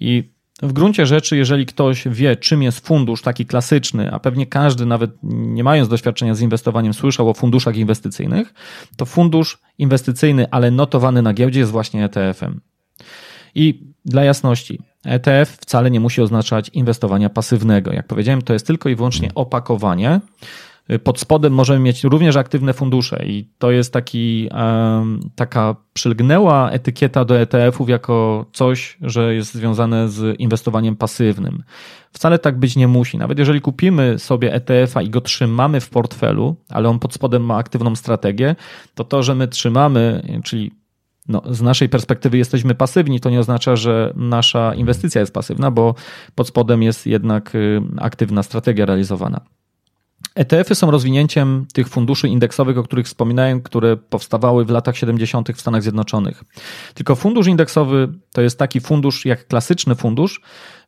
I 0.00 0.32
w 0.62 0.72
gruncie 0.72 1.06
rzeczy, 1.06 1.36
jeżeli 1.36 1.66
ktoś 1.66 2.08
wie, 2.08 2.36
czym 2.36 2.62
jest 2.62 2.86
fundusz 2.86 3.22
taki 3.22 3.46
klasyczny, 3.46 4.12
a 4.12 4.18
pewnie 4.18 4.46
każdy, 4.46 4.86
nawet 4.86 5.10
nie 5.22 5.64
mając 5.64 5.88
doświadczenia 5.88 6.34
z 6.34 6.40
inwestowaniem, 6.40 6.94
słyszał 6.94 7.28
o 7.28 7.34
funduszach 7.34 7.76
inwestycyjnych, 7.76 8.54
to 8.96 9.06
fundusz 9.06 9.58
inwestycyjny, 9.78 10.46
ale 10.50 10.70
notowany 10.70 11.22
na 11.22 11.34
giełdzie 11.34 11.60
jest 11.60 11.72
właśnie 11.72 12.04
ETF-em. 12.04 12.60
I 13.54 13.92
dla 14.04 14.24
jasności, 14.24 14.80
ETF 15.04 15.50
wcale 15.60 15.90
nie 15.90 16.00
musi 16.00 16.22
oznaczać 16.22 16.68
inwestowania 16.68 17.30
pasywnego. 17.30 17.92
Jak 17.92 18.06
powiedziałem, 18.06 18.42
to 18.42 18.52
jest 18.52 18.66
tylko 18.66 18.88
i 18.88 18.96
wyłącznie 18.96 19.30
opakowanie 19.34 20.20
pod 20.98 21.20
spodem 21.20 21.52
możemy 21.52 21.78
mieć 21.78 22.04
również 22.04 22.36
aktywne 22.36 22.72
fundusze 22.72 23.24
i 23.26 23.48
to 23.58 23.70
jest 23.70 23.92
taki, 23.92 24.48
taka 25.34 25.76
przylgnęła 25.92 26.70
etykieta 26.70 27.24
do 27.24 27.40
ETF-ów 27.40 27.88
jako 27.88 28.46
coś, 28.52 28.98
że 29.00 29.34
jest 29.34 29.54
związane 29.54 30.08
z 30.08 30.40
inwestowaniem 30.40 30.96
pasywnym. 30.96 31.62
Wcale 32.12 32.38
tak 32.38 32.58
być 32.58 32.76
nie 32.76 32.88
musi. 32.88 33.18
Nawet 33.18 33.38
jeżeli 33.38 33.60
kupimy 33.60 34.18
sobie 34.18 34.54
ETF-a 34.54 35.02
i 35.02 35.10
go 35.10 35.20
trzymamy 35.20 35.80
w 35.80 35.90
portfelu, 35.90 36.56
ale 36.68 36.88
on 36.88 36.98
pod 36.98 37.14
spodem 37.14 37.44
ma 37.44 37.56
aktywną 37.56 37.96
strategię, 37.96 38.56
to 38.94 39.04
to, 39.04 39.22
że 39.22 39.34
my 39.34 39.48
trzymamy, 39.48 40.22
czyli 40.44 40.82
no, 41.28 41.42
z 41.50 41.62
naszej 41.62 41.88
perspektywy 41.88 42.38
jesteśmy 42.38 42.74
pasywni, 42.74 43.20
to 43.20 43.30
nie 43.30 43.40
oznacza, 43.40 43.76
że 43.76 44.12
nasza 44.16 44.74
inwestycja 44.74 45.20
jest 45.20 45.34
pasywna, 45.34 45.70
bo 45.70 45.94
pod 46.34 46.48
spodem 46.48 46.82
jest 46.82 47.06
jednak 47.06 47.54
y, 47.54 47.80
aktywna 47.98 48.42
strategia 48.42 48.86
realizowana. 48.86 49.40
ETF-y 50.34 50.74
są 50.74 50.90
rozwinięciem 50.90 51.66
tych 51.74 51.88
funduszy 51.88 52.28
indeksowych, 52.28 52.78
o 52.78 52.82
których 52.82 53.06
wspominałem, 53.06 53.62
które 53.62 53.96
powstawały 53.96 54.64
w 54.64 54.70
latach 54.70 54.96
70. 54.96 55.52
w 55.52 55.60
Stanach 55.60 55.82
Zjednoczonych. 55.82 56.44
Tylko 56.94 57.14
fundusz 57.14 57.46
indeksowy 57.46 58.08
to 58.32 58.42
jest 58.42 58.58
taki 58.58 58.80
fundusz 58.80 59.26
jak 59.26 59.46
klasyczny 59.46 59.94
fundusz, 59.94 60.40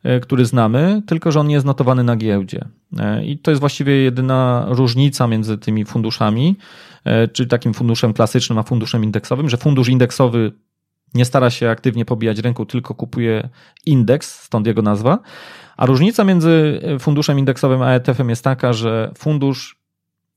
e, 0.03 0.19
który 0.19 0.45
znamy, 0.45 1.01
tylko 1.07 1.31
że 1.31 1.39
on 1.39 1.47
nie 1.47 1.53
jest 1.53 1.65
notowany 1.65 2.03
na 2.03 2.15
giełdzie. 2.15 2.65
E, 2.99 3.25
I 3.25 3.37
to 3.37 3.51
jest 3.51 3.59
właściwie 3.59 3.95
jedyna 3.95 4.65
różnica 4.69 5.27
między 5.27 5.57
tymi 5.57 5.85
funduszami, 5.85 6.57
e, 7.03 7.27
czyli 7.27 7.49
takim 7.49 7.73
funduszem 7.73 8.13
klasycznym 8.13 8.59
a 8.59 8.63
funduszem 8.63 9.03
indeksowym, 9.03 9.49
że 9.49 9.57
fundusz 9.57 9.87
indeksowy 9.87 10.51
nie 11.13 11.25
stara 11.25 11.49
się 11.49 11.69
aktywnie 11.69 12.05
pobijać 12.05 12.39
ręką, 12.39 12.65
tylko 12.65 12.95
kupuje 12.95 13.49
indeks, 13.85 14.39
stąd 14.39 14.67
jego 14.67 14.81
nazwa. 14.81 15.19
A 15.77 15.85
różnica 15.85 16.23
między 16.23 16.81
funduszem 16.99 17.39
indeksowym 17.39 17.81
a 17.81 17.91
ETF-em 17.91 18.29
jest 18.29 18.43
taka, 18.43 18.73
że 18.73 19.11
fundusz 19.17 19.75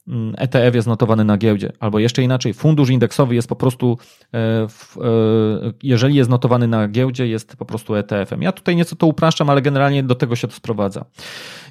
mm, 0.09 0.34
ETF 0.39 0.74
jest 0.74 0.89
notowany 0.89 1.24
na 1.24 1.36
giełdzie, 1.36 1.72
albo 1.80 1.99
jeszcze 1.99 2.22
inaczej, 2.22 2.55
fundusz 2.55 2.91
indeksowy 2.91 3.34
jest 3.34 3.49
po 3.49 3.57
prostu, 3.57 3.99
e, 4.34 4.39
e, 4.39 4.66
jeżeli 5.82 6.14
jest 6.14 6.30
notowany 6.30 6.68
na 6.68 6.89
giełdzie, 6.89 7.28
jest 7.28 7.57
po 7.57 7.64
prostu 7.64 7.95
ETF-em. 7.95 8.43
Ja 8.43 8.53
tutaj 8.53 8.76
nieco 8.76 8.97
to 8.97 9.07
upraszczam, 9.07 9.51
ale 9.51 9.62
generalnie 9.62 10.03
do 10.03 10.14
tego 10.14 10.36
się 10.36 10.49
to 10.49 10.55
sprowadza. 10.55 11.05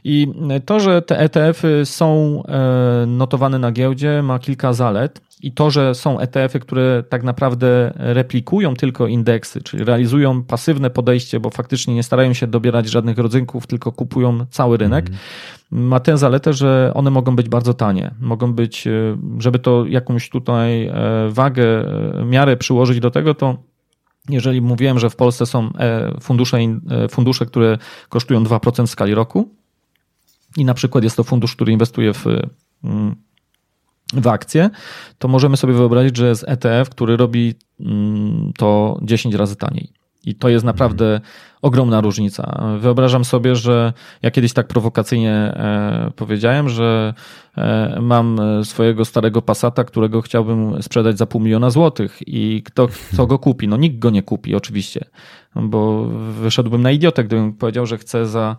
I 0.03 0.27
to, 0.65 0.79
że 0.79 1.01
te 1.01 1.19
ETF-y 1.19 1.85
są 1.85 2.43
e, 2.43 3.05
notowane 3.07 3.59
na 3.59 3.71
giełdzie, 3.71 4.21
ma 4.23 4.39
kilka 4.39 4.73
zalet. 4.73 5.21
I 5.41 5.51
to, 5.51 5.71
że 5.71 5.95
są 5.95 6.19
ETF-y, 6.19 6.59
które 6.59 7.03
tak 7.09 7.23
naprawdę 7.23 7.93
replikują 7.95 8.73
tylko 8.73 9.07
indeksy, 9.07 9.61
czyli 9.61 9.83
realizują 9.83 10.43
pasywne 10.43 10.89
podejście, 10.89 11.39
bo 11.39 11.49
faktycznie 11.49 11.95
nie 11.95 12.03
starają 12.03 12.33
się 12.33 12.47
dobierać 12.47 12.89
żadnych 12.89 13.17
rodzynków, 13.17 13.67
tylko 13.67 13.91
kupują 13.91 14.45
cały 14.49 14.77
rynek, 14.77 15.07
mm. 15.07 15.87
ma 15.87 15.99
tę 15.99 16.17
zaletę, 16.17 16.53
że 16.53 16.91
one 16.93 17.09
mogą 17.09 17.35
być 17.35 17.49
bardzo 17.49 17.73
tanie. 17.73 18.11
Mogą 18.19 18.53
być, 18.53 18.87
e, 18.87 18.91
żeby 19.39 19.59
to 19.59 19.85
jakąś 19.85 20.29
tutaj 20.29 20.87
e, 20.87 20.93
wagę, 21.29 21.85
miarę 22.25 22.57
przyłożyć 22.57 22.99
do 22.99 23.11
tego, 23.11 23.33
to 23.33 23.57
jeżeli 24.29 24.61
mówiłem, 24.61 24.99
że 24.99 25.09
w 25.09 25.15
Polsce 25.15 25.45
są 25.45 25.69
fundusze, 26.21 26.57
fundusze 27.09 27.45
które 27.45 27.77
kosztują 28.09 28.43
2% 28.43 28.87
w 28.87 28.89
skali 28.89 29.15
roku, 29.15 29.49
i 30.57 30.65
na 30.65 30.73
przykład 30.73 31.03
jest 31.03 31.17
to 31.17 31.23
fundusz, 31.23 31.55
który 31.55 31.71
inwestuje 31.71 32.13
w, 32.13 32.25
mm, 32.83 33.15
w 34.13 34.27
akcje, 34.27 34.69
to 35.17 35.27
możemy 35.27 35.57
sobie 35.57 35.73
wyobrazić, 35.73 36.17
że 36.17 36.27
jest 36.27 36.45
ETF, 36.47 36.89
który 36.89 37.17
robi 37.17 37.53
mm, 37.79 38.51
to 38.57 38.99
10 39.01 39.35
razy 39.35 39.55
taniej. 39.55 39.93
I 40.25 40.35
to 40.35 40.49
jest 40.49 40.65
naprawdę 40.65 41.21
ogromna 41.61 42.01
różnica. 42.01 42.61
Wyobrażam 42.79 43.25
sobie, 43.25 43.55
że 43.55 43.93
ja 44.21 44.31
kiedyś 44.31 44.53
tak 44.53 44.67
prowokacyjnie 44.67 45.31
e, 45.31 46.11
powiedziałem, 46.15 46.69
że 46.69 47.13
e, 47.57 47.97
mam 48.01 48.39
swojego 48.63 49.05
starego 49.05 49.41
Passata, 49.41 49.83
którego 49.83 50.21
chciałbym 50.21 50.83
sprzedać 50.83 51.17
za 51.17 51.25
pół 51.25 51.41
miliona 51.41 51.69
złotych 51.69 52.19
i 52.27 52.63
kto, 52.63 52.87
kto 53.13 53.27
go 53.27 53.39
kupi? 53.39 53.67
No 53.67 53.77
nikt 53.77 53.99
go 53.99 54.09
nie 54.09 54.23
kupi 54.23 54.55
oczywiście, 54.55 55.05
bo 55.55 56.03
wyszedłbym 56.41 56.81
na 56.81 56.91
idiotę, 56.91 57.23
gdybym 57.23 57.53
powiedział, 57.53 57.85
że 57.85 57.97
chcę 57.97 58.25
za 58.25 58.55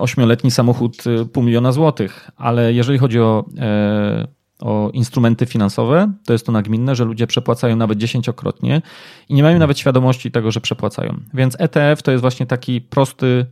ośmioletni 0.00 0.50
samochód 0.50 1.06
y, 1.06 1.26
pół 1.26 1.42
miliona 1.42 1.72
złotych, 1.72 2.30
ale 2.36 2.72
jeżeli 2.72 2.98
chodzi 2.98 3.20
o, 3.20 3.44
e, 3.58 4.26
o 4.60 4.90
instrumenty 4.92 5.46
finansowe, 5.46 6.12
to 6.24 6.32
jest 6.32 6.46
to 6.46 6.52
nagminne, 6.52 6.96
że 6.96 7.04
ludzie 7.04 7.26
przepłacają 7.26 7.76
nawet 7.76 7.98
dziesięciokrotnie 7.98 8.82
i 9.28 9.34
nie 9.34 9.42
mają 9.42 9.58
nawet 9.58 9.78
świadomości 9.78 10.30
tego, 10.30 10.50
że 10.50 10.60
przepłacają. 10.60 11.20
Więc 11.34 11.56
ETF 11.60 12.02
to 12.02 12.10
jest 12.10 12.20
właśnie 12.20 12.46
taki 12.46 12.80
prosty 12.80 13.46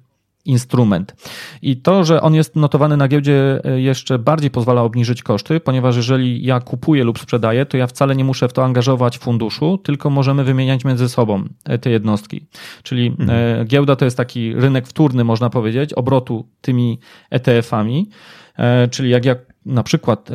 instrument. 0.46 1.14
I 1.62 1.76
to, 1.76 2.04
że 2.04 2.20
on 2.20 2.34
jest 2.34 2.56
notowany 2.56 2.96
na 2.96 3.08
giełdzie, 3.08 3.60
e, 3.64 3.80
jeszcze 3.80 4.18
bardziej 4.18 4.50
pozwala 4.50 4.82
obniżyć 4.82 5.22
koszty, 5.22 5.60
ponieważ 5.60 5.96
jeżeli 5.96 6.44
ja 6.44 6.60
kupuję 6.60 7.04
lub 7.04 7.18
sprzedaję, 7.18 7.66
to 7.66 7.76
ja 7.76 7.86
wcale 7.86 8.16
nie 8.16 8.24
muszę 8.24 8.48
w 8.48 8.52
to 8.52 8.64
angażować 8.64 9.18
funduszu, 9.18 9.78
tylko 9.78 10.10
możemy 10.10 10.44
wymieniać 10.44 10.84
między 10.84 11.08
sobą 11.08 11.44
e, 11.64 11.78
te 11.78 11.90
jednostki. 11.90 12.46
Czyli 12.82 13.06
mhm. 13.06 13.30
E, 13.30 13.64
giełda 13.64 13.96
to 13.96 14.04
jest 14.04 14.16
taki 14.16 14.54
rynek 14.54 14.86
wtórny, 14.86 15.24
można 15.24 15.50
powiedzieć, 15.50 15.92
obrotu 15.92 16.48
tymi 16.60 16.98
ETF-ami. 17.30 18.08
Czyli 18.90 19.10
jak 19.10 19.24
ja 19.24 19.36
na 19.66 19.82
przykład 19.82 20.30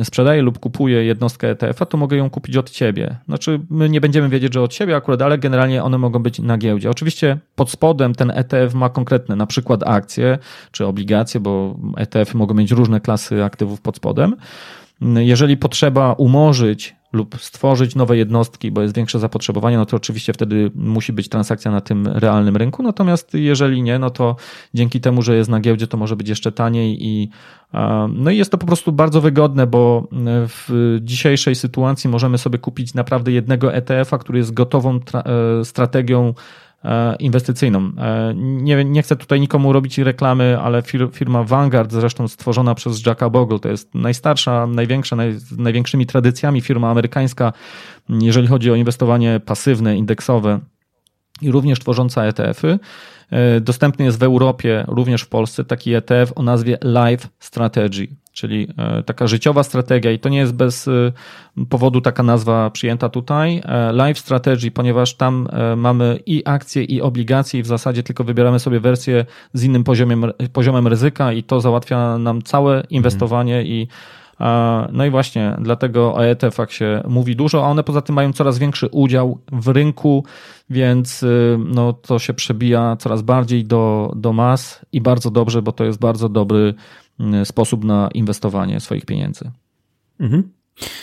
y, 0.00 0.04
sprzedaję 0.04 0.42
lub 0.42 0.58
kupuję 0.58 1.04
jednostkę 1.04 1.50
ETF-a, 1.50 1.86
to 1.86 1.96
mogę 1.96 2.16
ją 2.16 2.30
kupić 2.30 2.56
od 2.56 2.70
ciebie. 2.70 3.16
Znaczy, 3.28 3.60
my 3.70 3.88
nie 3.88 4.00
będziemy 4.00 4.28
wiedzieć, 4.28 4.54
że 4.54 4.62
od 4.62 4.72
ciebie 4.72 4.96
akurat, 4.96 5.22
ale 5.22 5.38
generalnie 5.38 5.84
one 5.84 5.98
mogą 5.98 6.18
być 6.18 6.38
na 6.38 6.58
giełdzie. 6.58 6.90
Oczywiście 6.90 7.38
pod 7.54 7.70
spodem 7.70 8.14
ten 8.14 8.30
ETF 8.30 8.74
ma 8.74 8.88
konkretne, 8.88 9.36
na 9.36 9.46
przykład 9.46 9.82
akcje 9.86 10.38
czy 10.72 10.86
obligacje, 10.86 11.40
bo 11.40 11.76
ETF-y 11.96 12.36
mogą 12.36 12.54
mieć 12.54 12.70
różne 12.70 13.00
klasy 13.00 13.44
aktywów 13.44 13.80
pod 13.80 13.96
spodem. 13.96 14.36
Jeżeli 15.00 15.56
potrzeba 15.56 16.12
umorzyć 16.12 16.97
lub 17.12 17.40
stworzyć 17.40 17.94
nowe 17.94 18.16
jednostki, 18.16 18.70
bo 18.70 18.82
jest 18.82 18.94
większe 18.94 19.18
zapotrzebowanie, 19.18 19.76
no 19.76 19.86
to 19.86 19.96
oczywiście 19.96 20.32
wtedy 20.32 20.70
musi 20.74 21.12
być 21.12 21.28
transakcja 21.28 21.70
na 21.70 21.80
tym 21.80 22.06
realnym 22.06 22.56
rynku. 22.56 22.82
Natomiast 22.82 23.34
jeżeli 23.34 23.82
nie, 23.82 23.98
no 23.98 24.10
to 24.10 24.36
dzięki 24.74 25.00
temu, 25.00 25.22
że 25.22 25.36
jest 25.36 25.50
na 25.50 25.60
giełdzie, 25.60 25.86
to 25.86 25.96
może 25.96 26.16
być 26.16 26.28
jeszcze 26.28 26.52
taniej 26.52 27.06
i 27.06 27.30
no 28.12 28.30
i 28.30 28.36
jest 28.36 28.50
to 28.50 28.58
po 28.58 28.66
prostu 28.66 28.92
bardzo 28.92 29.20
wygodne, 29.20 29.66
bo 29.66 30.08
w 30.48 30.98
dzisiejszej 31.00 31.54
sytuacji 31.54 32.10
możemy 32.10 32.38
sobie 32.38 32.58
kupić 32.58 32.94
naprawdę 32.94 33.32
jednego 33.32 33.74
ETF-a, 33.74 34.18
który 34.18 34.38
jest 34.38 34.54
gotową 34.54 35.00
e, 35.14 35.64
strategią 35.64 36.34
E, 36.34 36.67
inwestycyjną. 37.18 37.92
E, 37.98 38.32
nie, 38.36 38.84
nie 38.84 39.02
chcę 39.02 39.16
tutaj 39.16 39.40
nikomu 39.40 39.72
robić 39.72 39.98
reklamy, 39.98 40.58
ale 40.60 40.82
firma 41.12 41.44
Vanguard, 41.44 41.92
zresztą 41.92 42.28
stworzona 42.28 42.74
przez 42.74 43.06
Jacka 43.06 43.30
Bogle, 43.30 43.58
to 43.58 43.68
jest 43.68 43.94
najstarsza, 43.94 44.66
największa, 44.66 45.16
naj, 45.16 45.32
z 45.32 45.58
największymi 45.58 46.06
tradycjami 46.06 46.60
firma 46.60 46.90
amerykańska, 46.90 47.52
jeżeli 48.08 48.46
chodzi 48.46 48.70
o 48.70 48.74
inwestowanie 48.74 49.40
pasywne, 49.46 49.96
indeksowe 49.96 50.60
i 51.42 51.50
również 51.50 51.78
tworząca 51.78 52.24
ETF-y. 52.24 52.78
E, 53.30 53.60
dostępny 53.60 54.04
jest 54.04 54.18
w 54.18 54.22
Europie, 54.22 54.84
również 54.88 55.22
w 55.22 55.28
Polsce, 55.28 55.64
taki 55.64 55.94
ETF 55.94 56.32
o 56.36 56.42
nazwie 56.42 56.78
Live 56.82 57.28
Strategy 57.38 58.08
czyli 58.38 58.68
e, 58.76 59.02
taka 59.02 59.26
życiowa 59.26 59.62
strategia 59.62 60.12
i 60.12 60.18
to 60.18 60.28
nie 60.28 60.38
jest 60.38 60.54
bez 60.54 60.88
e, 60.88 61.12
powodu 61.68 62.00
taka 62.00 62.22
nazwa 62.22 62.70
przyjęta 62.70 63.08
tutaj. 63.08 63.62
E, 63.64 63.92
Live 63.92 64.18
Strategy, 64.18 64.70
ponieważ 64.70 65.14
tam 65.14 65.48
mamy 65.76 66.18
i 66.26 66.42
akcje, 66.44 66.84
i 66.84 67.02
obligacje 67.02 67.60
i 67.60 67.62
w 67.62 67.66
zasadzie 67.66 68.02
tylko 68.02 68.24
wybieramy 68.24 68.58
sobie 68.58 68.80
wersję 68.80 69.26
z 69.52 69.64
innym 69.64 69.84
poziomem, 69.84 70.32
poziomem 70.52 70.86
ryzyka 70.86 71.32
i 71.32 71.42
to 71.42 71.60
załatwia 71.60 72.18
nam 72.18 72.42
całe 72.42 72.82
inwestowanie 72.90 73.56
mhm. 73.56 73.72
i 73.74 73.88
no 74.92 75.06
i 75.06 75.10
właśnie 75.10 75.56
dlatego 75.60 76.14
o 76.14 76.26
ETF-ach 76.26 76.72
się 76.72 77.02
mówi 77.08 77.36
dużo, 77.36 77.66
a 77.66 77.68
one 77.68 77.84
poza 77.84 78.00
tym 78.02 78.14
mają 78.14 78.32
coraz 78.32 78.58
większy 78.58 78.86
udział 78.86 79.38
w 79.52 79.68
rynku, 79.68 80.24
więc 80.70 81.24
no, 81.58 81.92
to 81.92 82.18
się 82.18 82.34
przebija 82.34 82.96
coraz 82.96 83.22
bardziej 83.22 83.64
do, 83.64 84.12
do 84.16 84.32
mas 84.32 84.86
i 84.92 85.00
bardzo 85.00 85.30
dobrze, 85.30 85.62
bo 85.62 85.72
to 85.72 85.84
jest 85.84 85.98
bardzo 85.98 86.28
dobry 86.28 86.74
Y, 87.20 87.44
sposób 87.44 87.84
na 87.84 88.08
inwestowanie 88.14 88.80
swoich 88.80 89.06
pieniędzy. 89.06 89.50
Mhm. 90.20 90.52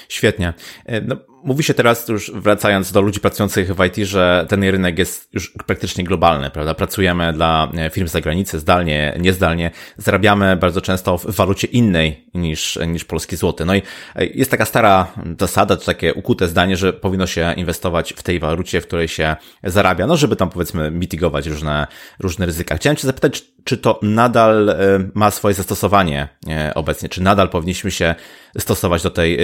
Świetnie. 0.10 0.54
E, 0.86 1.02
no, 1.02 1.16
mówi 1.46 1.64
się 1.64 1.74
teraz, 1.74 2.08
już 2.08 2.32
wracając 2.32 2.92
do 2.92 3.02
ludzi 3.02 3.20
pracujących 3.20 3.76
w 3.76 3.86
IT, 3.86 3.96
że 3.96 4.46
ten 4.50 4.64
rynek 4.64 5.00
jest 5.00 5.34
już 5.34 5.54
praktycznie 5.66 6.04
globalny, 6.04 6.50
prawda? 6.50 6.74
Pracujemy 6.74 7.34
dla 7.34 7.72
e, 7.78 7.90
firm 7.90 8.08
z 8.08 8.12
zagranicy, 8.12 8.60
zdalnie, 8.60 9.18
niezdalnie, 9.20 9.72
zarabiamy 9.98 10.56
bardzo 10.56 10.82
często 10.82 11.18
w 11.18 11.36
walucie 11.36 11.68
innej 11.68 12.30
niż, 12.34 12.80
niż 12.88 13.06
polski 13.06 13.36
złoty. 13.36 13.66
No 13.66 13.76
i 13.76 13.82
e, 14.16 14.26
jest 14.26 14.52
taka 14.52 14.66
stara 14.66 15.08
zasada, 15.40 15.76
to 15.76 15.86
takie 15.86 16.14
ukute 16.14 16.48
zdanie, 16.48 16.78
że 16.78 16.94
powinno 16.94 17.28
się 17.28 17.54
inwestować 17.58 18.14
w 18.14 18.24
tej 18.24 18.40
walucie, 18.40 18.82
w 18.82 18.88
której 18.88 19.08
się 19.08 19.36
zarabia, 19.64 20.08
no 20.08 20.18
żeby 20.18 20.36
tam 20.36 20.50
powiedzmy 20.50 20.92
mitigować 20.92 21.48
różne, 21.48 21.88
różne 22.20 22.46
ryzyka. 22.46 22.76
Chciałem 22.76 22.98
Cię 22.98 23.08
zapytać, 23.08 23.44
czy 23.64 23.78
to 23.78 24.00
nadal 24.02 24.76
ma 25.14 25.32
swoje 25.32 25.54
zastosowanie 25.54 26.28
obecnie? 26.76 27.10
Czy 27.10 27.24
nadal 27.24 27.50
powinniśmy 27.50 27.92
się 27.92 28.16
stosować 28.60 29.04
do 29.04 29.10
tej, 29.10 29.38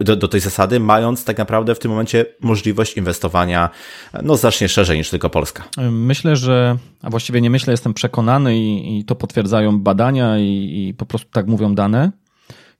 do, 0.00 0.16
do 0.16 0.28
tej 0.28 0.40
zasady, 0.40 0.80
mając 0.80 1.24
tak 1.28 1.38
naprawdę 1.38 1.74
w 1.74 1.78
tym 1.78 1.90
momencie 1.90 2.26
możliwość 2.40 2.96
inwestowania 2.96 3.70
no 4.22 4.36
znacznie 4.36 4.68
szerzej 4.68 4.98
niż 4.98 5.10
tylko 5.10 5.30
Polska. 5.30 5.64
Myślę, 5.90 6.36
że, 6.36 6.76
a 7.02 7.10
właściwie 7.10 7.40
nie 7.40 7.50
myślę, 7.50 7.70
jestem 7.72 7.94
przekonany 7.94 8.58
i, 8.58 8.98
i 8.98 9.04
to 9.04 9.14
potwierdzają 9.14 9.80
badania 9.80 10.38
i, 10.38 10.86
i 10.88 10.94
po 10.94 11.06
prostu 11.06 11.28
tak 11.32 11.46
mówią 11.46 11.74
dane. 11.74 12.12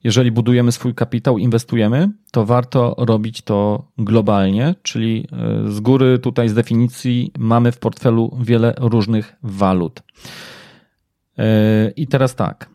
Jeżeli 0.03 0.31
budujemy 0.31 0.71
swój 0.71 0.95
kapitał, 0.95 1.37
inwestujemy, 1.37 2.09
to 2.31 2.45
warto 2.45 2.95
robić 2.97 3.41
to 3.41 3.87
globalnie, 3.97 4.75
czyli 4.81 5.27
e, 5.31 5.71
z 5.71 5.79
góry 5.79 6.19
tutaj 6.19 6.49
z 6.49 6.53
definicji 6.53 7.31
mamy 7.37 7.71
w 7.71 7.77
portfelu 7.77 8.37
wiele 8.41 8.73
różnych 8.77 9.35
walut. 9.43 10.01
E, 11.37 11.91
I 11.95 12.07
teraz 12.07 12.35
tak. 12.35 12.69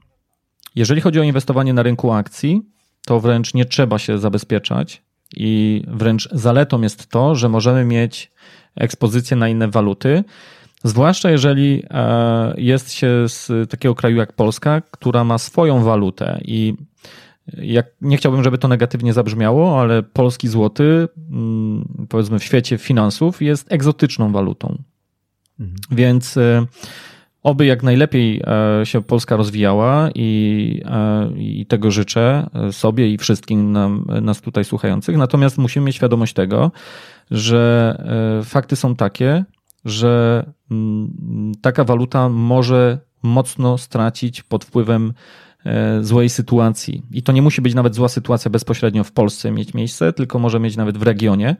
Jeżeli 0.74 1.00
chodzi 1.00 1.20
o 1.20 1.22
inwestowanie 1.22 1.72
na 1.72 1.82
rynku 1.82 2.12
akcji, 2.12 2.62
to 3.06 3.20
wręcz 3.20 3.54
nie 3.54 3.64
trzeba 3.64 3.98
się 3.98 4.18
zabezpieczać. 4.18 5.02
I 5.36 5.82
wręcz 5.88 6.28
zaletą 6.32 6.80
jest 6.80 7.06
to, 7.06 7.34
że 7.34 7.48
możemy 7.48 7.84
mieć 7.84 8.32
ekspozycję 8.76 9.36
na 9.36 9.48
inne 9.48 9.68
waluty, 9.68 10.24
zwłaszcza 10.84 11.30
jeżeli 11.30 11.82
e, 11.90 12.54
jest 12.56 12.92
się 12.92 13.08
z 13.28 13.70
takiego 13.70 13.94
kraju 13.94 14.16
jak 14.16 14.32
Polska, 14.32 14.82
która 14.90 15.24
ma 15.24 15.38
swoją 15.38 15.84
walutę 15.84 16.40
i 16.44 16.74
jak, 17.52 17.86
nie 18.00 18.16
chciałbym, 18.16 18.44
żeby 18.44 18.58
to 18.58 18.68
negatywnie 18.68 19.12
zabrzmiało, 19.12 19.80
ale 19.80 20.02
polski 20.02 20.48
złoty, 20.48 21.08
mm, 21.30 22.06
powiedzmy 22.08 22.38
w 22.38 22.44
świecie 22.44 22.78
finansów, 22.78 23.42
jest 23.42 23.72
egzotyczną 23.72 24.32
walutą. 24.32 24.78
Mhm. 25.60 25.78
Więc 25.90 26.36
e, 26.36 26.66
Oby 27.44 27.66
jak 27.66 27.82
najlepiej 27.82 28.42
e, 28.80 28.86
się 28.86 29.02
Polska 29.02 29.36
rozwijała 29.36 30.10
i, 30.14 30.80
e, 30.84 31.30
i 31.36 31.66
tego 31.66 31.90
życzę 31.90 32.50
sobie 32.70 33.12
i 33.12 33.18
wszystkim 33.18 33.72
nam, 33.72 34.06
nas 34.22 34.40
tutaj 34.40 34.64
słuchających. 34.64 35.16
Natomiast 35.16 35.58
musimy 35.58 35.86
mieć 35.86 35.96
świadomość 35.96 36.34
tego, 36.34 36.72
że 37.30 37.96
e, 38.40 38.44
fakty 38.44 38.76
są 38.76 38.96
takie, 38.96 39.44
że 39.84 40.44
mm, 40.70 41.52
taka 41.62 41.84
waluta 41.84 42.28
może 42.28 42.98
mocno 43.22 43.78
stracić 43.78 44.42
pod 44.42 44.64
wpływem 44.64 45.12
złej 46.00 46.28
sytuacji. 46.28 47.02
I 47.10 47.22
to 47.22 47.32
nie 47.32 47.42
musi 47.42 47.62
być 47.62 47.74
nawet 47.74 47.94
zła 47.94 48.08
sytuacja 48.08 48.50
bezpośrednio 48.50 49.04
w 49.04 49.12
Polsce 49.12 49.50
mieć 49.50 49.74
miejsce, 49.74 50.12
tylko 50.12 50.38
może 50.38 50.60
mieć 50.60 50.76
nawet 50.76 50.98
w 50.98 51.02
regionie. 51.02 51.56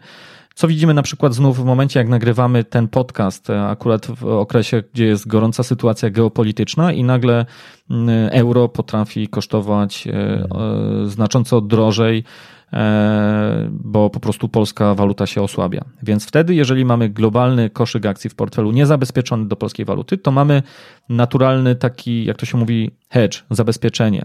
Co 0.55 0.69
widzimy 0.69 0.95
na 0.95 1.03
przykład 1.03 1.35
znów 1.35 1.59
w 1.59 1.65
momencie, 1.65 2.01
jak 2.01 2.09
nagrywamy 2.09 2.65
ten 2.65 2.89
podcast, 2.89 3.51
e, 3.51 3.67
akurat 3.67 4.07
w 4.07 4.25
okresie, 4.25 4.83
gdzie 4.93 5.07
jest 5.07 5.27
gorąca 5.27 5.63
sytuacja 5.63 6.11
geopolityczna 6.11 6.93
i 6.93 7.05
nagle 7.05 7.47
mm, 7.91 8.29
euro 8.33 8.69
potrafi 8.69 9.29
kosztować 9.29 10.07
e, 10.07 10.13
e, 10.13 10.47
znacząco 11.07 11.61
drożej, 11.61 12.25
bo 13.71 14.11
po 14.11 14.21
prostu 14.21 14.49
polska 14.49 14.95
waluta 14.95 15.27
się 15.27 15.43
osłabia. 15.43 15.85
Więc 16.03 16.27
wtedy, 16.27 16.55
jeżeli 16.55 16.85
mamy 16.85 17.09
globalny 17.09 17.71
koszyk 17.71 18.07
akcji 18.07 18.31
w 18.31 18.35
portfelu 18.35 18.73
niezabezpieczony 18.73 19.49
do 19.49 19.57
polskiej 19.57 19.87
waluty, 19.87 20.19
to 20.19 20.31
mamy 20.31 20.63
naturalny 21.09 21.77
taki, 21.77 22.25
jak 22.25 22.37
to 22.37 22.47
się 22.47 22.59
mówi, 22.59 22.91
hedge, 23.11 23.45
zabezpieczenie. 23.51 24.25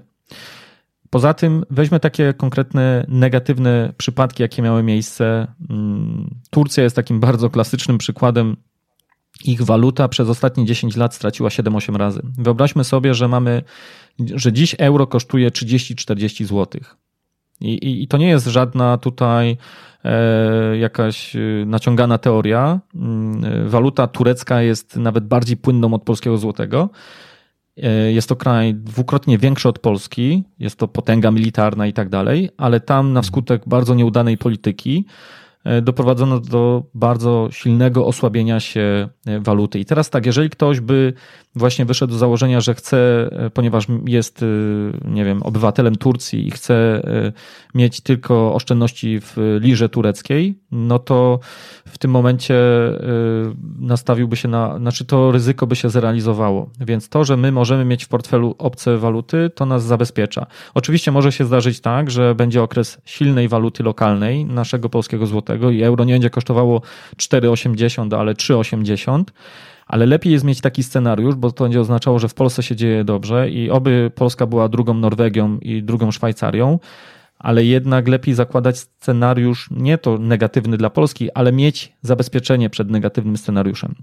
Poza 1.10 1.34
tym 1.34 1.64
weźmy 1.70 2.00
takie 2.00 2.34
konkretne 2.34 3.06
negatywne 3.08 3.94
przypadki, 3.98 4.44
jakie 4.44 4.62
miały 4.62 4.84
miejsce. 4.84 5.48
Mm, 5.70 6.30
Turcja 6.50 6.84
jest 6.84 6.96
takim 6.96 7.20
bardzo 7.20 7.50
klasycznym 7.50 7.98
przykładem. 7.98 8.58
Ich 9.46 9.62
waluta 9.62 10.08
przez 10.08 10.30
ostatnie 10.30 10.66
10 10.66 10.96
lat 10.96 11.16
straciła 11.16 11.50
7-8 11.50 11.96
razy. 11.96 12.22
Wyobraźmy 12.38 12.84
sobie, 12.84 13.14
że 13.14 13.28
mamy, 13.28 13.64
że 14.36 14.54
dziś 14.54 14.76
euro 14.80 15.08
kosztuje 15.08 15.52
30-40 15.52 16.46
zł. 16.46 16.82
I, 17.62 17.74
i, 17.74 18.04
I, 18.04 18.08
to 18.08 18.18
nie 18.18 18.28
jest 18.28 18.48
żadna 18.48 18.98
tutaj 18.98 19.58
e, 20.04 20.78
jakaś 20.78 21.36
e, 21.36 21.40
naciągana 21.66 22.18
teoria. 22.18 22.80
Mm, 22.96 23.70
waluta 23.70 24.08
turecka 24.08 24.62
jest 24.62 24.96
nawet 24.96 25.28
bardziej 25.28 25.58
płynną 25.58 25.94
od 25.94 26.04
polskiego 26.04 26.38
złotego. 26.38 26.90
E, 27.84 28.12
jest 28.12 28.30
to 28.30 28.36
kraj 28.36 28.76
dwukrotnie 28.76 29.38
większy 29.38 29.70
od 29.70 29.80
Polski, 29.80 30.44
jest 30.60 30.76
to 30.76 30.88
potęga 30.88 31.32
militarna 31.32 31.88
i 31.88 31.94
tak 31.94 32.10
dalej, 32.10 32.50
ale 32.58 32.80
tam 32.80 33.14
na 33.14 33.24
skutek 33.24 33.62
bardzo 33.68 33.96
nieudanej 33.96 34.38
polityki 34.38 35.06
E, 35.64 35.82
doprowadzono 35.82 36.40
do 36.40 36.84
bardzo 36.94 37.48
silnego 37.52 38.06
osłabienia 38.06 38.60
się 38.60 39.10
e, 39.26 39.40
waluty. 39.40 39.80
I 39.80 39.86
teraz 39.86 40.10
tak, 40.10 40.26
jeżeli 40.26 40.50
ktoś 40.50 40.80
by 40.80 41.14
właśnie 41.56 41.86
wyszedł 41.86 42.14
z 42.14 42.18
założenia, 42.18 42.62
że 42.62 42.74
chce, 42.74 43.30
e, 43.32 43.50
ponieważ 43.50 43.86
jest, 44.06 44.46
nie 45.06 45.26
wiem, 45.26 45.44
obywatelem 45.44 45.96
Turcji 45.96 46.48
i 46.48 46.52
chce 46.52 47.02
mieć 47.76 48.02
tylko 48.02 48.56
oszczędności 48.56 49.20
w 49.22 49.58
lirze 49.62 49.90
tureckiej, 49.90 50.60
no 50.72 51.00
to 51.00 51.40
w 51.86 51.98
tym 51.98 52.12
momencie 52.12 52.56
nastawiłby 53.80 54.36
się 54.36 54.48
na, 54.48 54.78
znaczy 54.78 55.06
to 55.06 55.32
ryzyko 55.32 55.68
by 55.68 55.76
się 55.76 55.90
zrealizowało. 55.90 56.70
Więc 56.80 57.10
to, 57.10 57.26
że 57.26 57.38
my 57.38 57.52
możemy 57.52 57.86
mieć 57.86 58.06
w 58.06 58.08
portfelu 58.08 58.56
obce 58.58 58.98
waluty, 58.98 59.50
to 59.56 59.66
nas 59.66 59.84
zabezpiecza. 59.84 60.46
Oczywiście 60.74 61.12
może 61.12 61.32
się 61.32 61.46
zdarzyć 61.46 61.80
tak, 61.80 62.12
że 62.12 62.36
będzie 62.36 62.64
okres 62.64 63.02
silnej 63.06 63.48
waluty 63.48 63.84
lokalnej 63.84 64.46
naszego 64.46 64.90
polskiego 64.90 65.26
złotego 65.26 65.72
i 65.72 65.84
euro 65.84 66.04
nie 66.04 66.14
będzie 66.14 66.30
kosztowało 66.30 66.82
4,80, 67.18 68.20
ale 68.20 68.34
3,80. 68.34 69.24
Ale 69.90 70.06
lepiej 70.06 70.34
jest 70.34 70.46
mieć 70.46 70.62
taki 70.62 70.84
scenariusz, 70.84 71.36
bo 71.36 71.52
to 71.52 71.64
będzie 71.64 71.80
oznaczało, 71.80 72.20
że 72.20 72.30
w 72.30 72.34
Polsce 72.34 72.64
się 72.64 72.76
dzieje 72.76 73.04
dobrze 73.04 73.50
i 73.50 73.70
oby 73.70 74.12
Polska 74.16 74.46
była 74.46 74.70
drugą 74.70 74.94
Norwegią 74.94 75.58
i 75.58 75.84
drugą 75.84 76.12
Szwajcarią, 76.12 76.80
ale 77.40 77.66
jednak 77.66 78.08
lepiej 78.08 78.34
zakładać 78.34 78.78
scenariusz 78.78 79.70
nie 79.72 79.98
to 79.98 80.18
negatywny 80.18 80.78
dla 80.78 80.90
Polski, 80.90 81.32
ale 81.32 81.52
mieć 81.52 81.94
zabezpieczenie 82.02 82.70
przed 82.70 82.90
negatywnym 82.90 83.38
scenariuszem. 83.38 83.96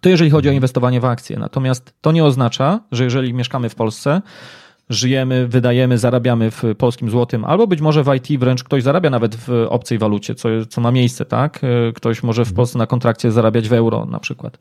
To 0.00 0.08
jeżeli 0.08 0.30
chodzi 0.30 0.48
o 0.48 0.52
inwestowanie 0.52 1.00
w 1.00 1.04
akcje. 1.04 1.38
Natomiast 1.38 1.94
to 2.00 2.12
nie 2.12 2.24
oznacza, 2.24 2.80
że 2.92 3.04
jeżeli 3.04 3.34
mieszkamy 3.34 3.68
w 3.68 3.74
Polsce, 3.74 4.22
żyjemy, 4.88 5.48
wydajemy, 5.48 5.98
zarabiamy 5.98 6.50
w 6.50 6.62
polskim 6.78 7.10
złotym, 7.10 7.44
albo 7.44 7.66
być 7.66 7.80
może 7.80 8.04
w 8.04 8.14
IT 8.14 8.40
wręcz 8.40 8.64
ktoś 8.64 8.82
zarabia 8.82 9.10
nawet 9.10 9.36
w 9.36 9.66
obcej 9.68 9.98
walucie, 9.98 10.34
co, 10.34 10.48
co 10.68 10.80
ma 10.80 10.92
miejsce, 10.92 11.24
tak? 11.24 11.60
Ktoś 11.94 12.22
może 12.22 12.44
w 12.44 12.48
mhm. 12.48 12.56
Polsce 12.56 12.78
na 12.78 12.86
kontrakcie 12.86 13.32
zarabiać 13.32 13.68
w 13.68 13.72
euro 13.72 14.06
na 14.06 14.20
przykład. 14.20 14.58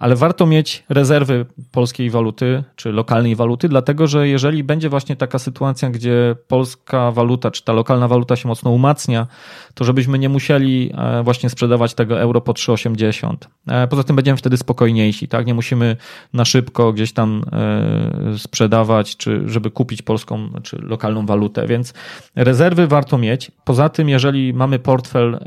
Ale 0.00 0.16
warto 0.16 0.46
mieć 0.46 0.84
rezerwy 0.88 1.46
polskiej 1.72 2.10
waluty 2.10 2.64
czy 2.76 2.92
lokalnej 2.92 3.36
waluty, 3.36 3.68
dlatego 3.68 4.06
że 4.06 4.28
jeżeli 4.28 4.64
będzie 4.64 4.88
właśnie 4.88 5.16
taka 5.16 5.38
sytuacja, 5.38 5.90
gdzie 5.90 6.36
polska 6.48 7.12
waluta 7.12 7.50
czy 7.50 7.64
ta 7.64 7.72
lokalna 7.72 8.08
waluta 8.08 8.36
się 8.36 8.48
mocno 8.48 8.70
umacnia, 8.70 9.26
to 9.74 9.84
żebyśmy 9.84 10.18
nie 10.18 10.28
musieli 10.28 10.92
e, 10.94 11.22
właśnie 11.22 11.50
sprzedawać 11.50 11.94
tego 11.94 12.20
euro 12.20 12.40
po 12.40 12.52
3,80. 12.52 13.34
E, 13.68 13.88
poza 13.88 14.04
tym 14.04 14.16
będziemy 14.16 14.36
wtedy 14.36 14.56
spokojniejsi, 14.56 15.28
tak? 15.28 15.46
Nie 15.46 15.54
musimy 15.54 15.96
na 16.32 16.44
szybko 16.44 16.92
gdzieś 16.92 17.12
tam 17.12 17.44
e, 17.52 18.38
sprzedawać, 18.38 19.16
czy 19.16 19.42
żeby 19.46 19.70
kupić 19.70 20.02
polską 20.02 20.48
czy 20.62 20.76
lokalną 20.82 21.26
walutę, 21.26 21.66
więc 21.66 21.94
rezerwy 22.36 22.86
warto 22.86 23.18
mieć. 23.18 23.50
Poza 23.64 23.88
tym, 23.88 24.08
jeżeli 24.08 24.54
mamy 24.54 24.78
portfel 24.78 25.38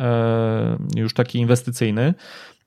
już 0.95 1.13
taki 1.13 1.39
inwestycyjny, 1.39 2.13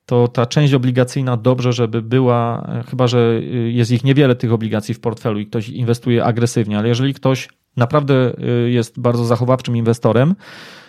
to 0.07 0.29
ta 0.29 0.47
część 0.47 0.75
obligacyjna 0.75 1.37
dobrze, 1.37 1.73
żeby 1.73 2.03
była, 2.03 2.71
chyba 2.91 3.07
że 3.07 3.41
jest 3.69 3.91
ich 3.91 4.05
niewiele 4.05 4.35
tych 4.35 4.53
obligacji 4.53 4.95
w 4.95 5.01
portfelu 5.01 5.41
i 5.41 5.47
ktoś 5.47 5.69
inwestuje 5.69 6.25
agresywnie, 6.25 6.79
ale 6.79 6.89
jeżeli 6.89 7.15
ktoś 7.15 7.49
naprawdę 7.77 8.37
jest 8.67 9.01
bardzo 9.01 9.25
zachowawczym 9.25 9.77
inwestorem 9.77 10.35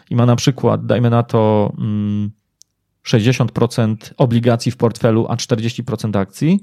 i 0.10 0.16
ma 0.16 0.26
na 0.26 0.36
przykład, 0.36 0.86
dajmy 0.86 1.10
na 1.10 1.24
to 1.24 1.74
60% 3.08 3.80
mm, 3.80 3.98
obligacji 4.18 4.72
w 4.72 4.78
portfelu, 4.78 5.26
a 5.30 5.36
40% 5.36 6.18
akcji, 6.18 6.60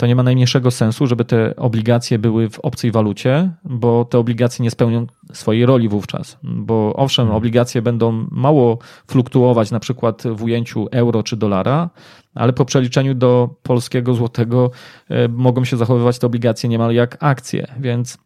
to 0.00 0.06
nie 0.06 0.16
ma 0.16 0.22
najmniejszego 0.22 0.70
sensu, 0.70 1.06
żeby 1.06 1.24
te 1.24 1.56
obligacje 1.56 2.18
były 2.18 2.50
w 2.50 2.58
obcej 2.58 2.92
walucie, 2.92 3.50
bo 3.64 4.04
te 4.04 4.18
obligacje 4.18 4.62
nie 4.62 4.70
spełnią 4.70 5.06
swojej 5.32 5.66
roli 5.66 5.88
wówczas. 5.88 6.38
Bo 6.42 6.92
owszem, 6.96 7.24
hmm. 7.24 7.36
obligacje 7.36 7.82
będą 7.82 8.26
mało 8.30 8.78
fluktuować, 9.06 9.70
na 9.70 9.80
przykład 9.80 10.22
w 10.22 10.42
ujęciu 10.42 10.86
euro 10.90 11.22
czy 11.22 11.36
dolara, 11.36 11.90
ale 12.34 12.52
po 12.52 12.64
przeliczeniu 12.64 13.14
do 13.14 13.54
polskiego 13.62 14.14
złotego 14.14 14.70
e, 15.08 15.28
mogą 15.28 15.64
się 15.64 15.76
zachowywać 15.76 16.18
te 16.18 16.26
obligacje 16.26 16.68
niemal 16.68 16.94
jak 16.94 17.16
akcje, 17.20 17.74
więc 17.80 18.18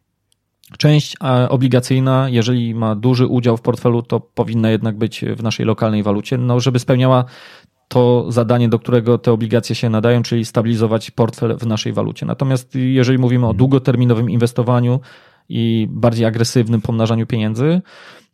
Część 0.77 1.15
obligacyjna, 1.49 2.29
jeżeli 2.29 2.75
ma 2.75 2.95
duży 2.95 3.27
udział 3.27 3.57
w 3.57 3.61
portfelu, 3.61 4.01
to 4.01 4.19
powinna 4.19 4.69
jednak 4.69 4.97
być 4.97 5.25
w 5.37 5.43
naszej 5.43 5.65
lokalnej 5.65 6.03
walucie, 6.03 6.37
no, 6.37 6.59
żeby 6.59 6.79
spełniała 6.79 7.25
to 7.87 8.25
zadanie, 8.31 8.69
do 8.69 8.79
którego 8.79 9.17
te 9.17 9.31
obligacje 9.31 9.75
się 9.75 9.89
nadają, 9.89 10.23
czyli 10.23 10.45
stabilizować 10.45 11.11
portfel 11.11 11.57
w 11.57 11.65
naszej 11.65 11.93
walucie. 11.93 12.25
Natomiast 12.25 12.75
jeżeli 12.75 13.17
mówimy 13.17 13.45
o 13.45 13.49
mhm. 13.49 13.57
długoterminowym 13.57 14.29
inwestowaniu 14.29 14.99
i 15.49 15.87
bardziej 15.89 16.25
agresywnym 16.25 16.81
pomnażaniu 16.81 17.27
pieniędzy, 17.27 17.81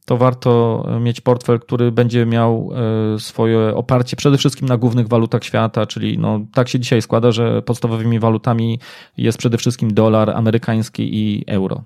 to 0.05 0.17
warto 0.17 0.83
mieć 1.01 1.21
portfel, 1.21 1.59
który 1.59 1.91
będzie 1.91 2.25
miał 2.25 2.71
e, 3.15 3.19
swoje 3.19 3.75
oparcie 3.75 4.15
przede 4.15 4.37
wszystkim 4.37 4.67
na 4.67 4.77
głównych 4.77 5.07
walutach 5.07 5.43
świata, 5.43 5.85
czyli 5.85 6.17
no, 6.17 6.39
tak 6.53 6.69
się 6.69 6.79
dzisiaj 6.79 7.01
składa, 7.01 7.31
że 7.31 7.61
podstawowymi 7.61 8.19
walutami 8.19 8.79
jest 9.17 9.37
przede 9.37 9.57
wszystkim 9.57 9.93
dolar 9.93 10.29
amerykański 10.29 11.15
i 11.15 11.43
euro. 11.47 11.83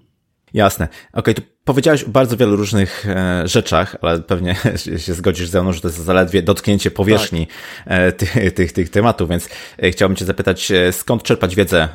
Jasne. 0.54 0.86
Okej, 0.86 1.00
okay, 1.14 1.34
tu 1.34 1.41
powiedziałeś 1.66 2.04
o 2.04 2.10
bardzo 2.10 2.38
wielu 2.38 2.56
różnych 2.56 3.06
e, 3.10 3.48
rzeczach, 3.48 3.96
ale 4.02 4.20
pewnie 4.20 4.56
się 5.06 5.14
zgodzisz 5.14 5.50
ze 5.50 5.62
mną, 5.62 5.74
że 5.74 5.82
to 5.82 5.88
jest 5.88 6.04
zaledwie 6.04 6.41
dotknięcie 6.41 6.91
powierzchni 6.91 7.48
tak. 7.48 7.86
e, 7.86 8.12
tych, 8.12 8.52
tych, 8.56 8.72
tych 8.72 8.89
tematów, 8.89 9.30
więc 9.30 9.50
e, 9.84 9.91
chciałbym 9.91 10.16
cię 10.16 10.26
zapytać, 10.26 10.72
skąd 10.91 11.24
czerpać 11.24 11.56
wiedzę 11.56 11.88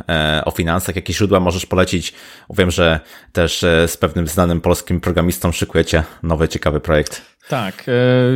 o 0.44 0.50
finansach, 0.50 0.96
jakie 0.96 1.12
źródła 1.12 1.40
możesz 1.40 1.66
polecić? 1.66 2.14
Wiem, 2.50 2.70
że 2.70 3.00
też 3.32 3.58
z 3.86 3.96
pewnym 3.96 4.26
znanym 4.26 4.60
polskim 4.60 5.00
programistą 5.00 5.52
szykujecie 5.52 6.02
nowy, 6.22 6.48
ciekawy 6.48 6.80
projekt. 6.80 7.22
Tak, 7.48 7.86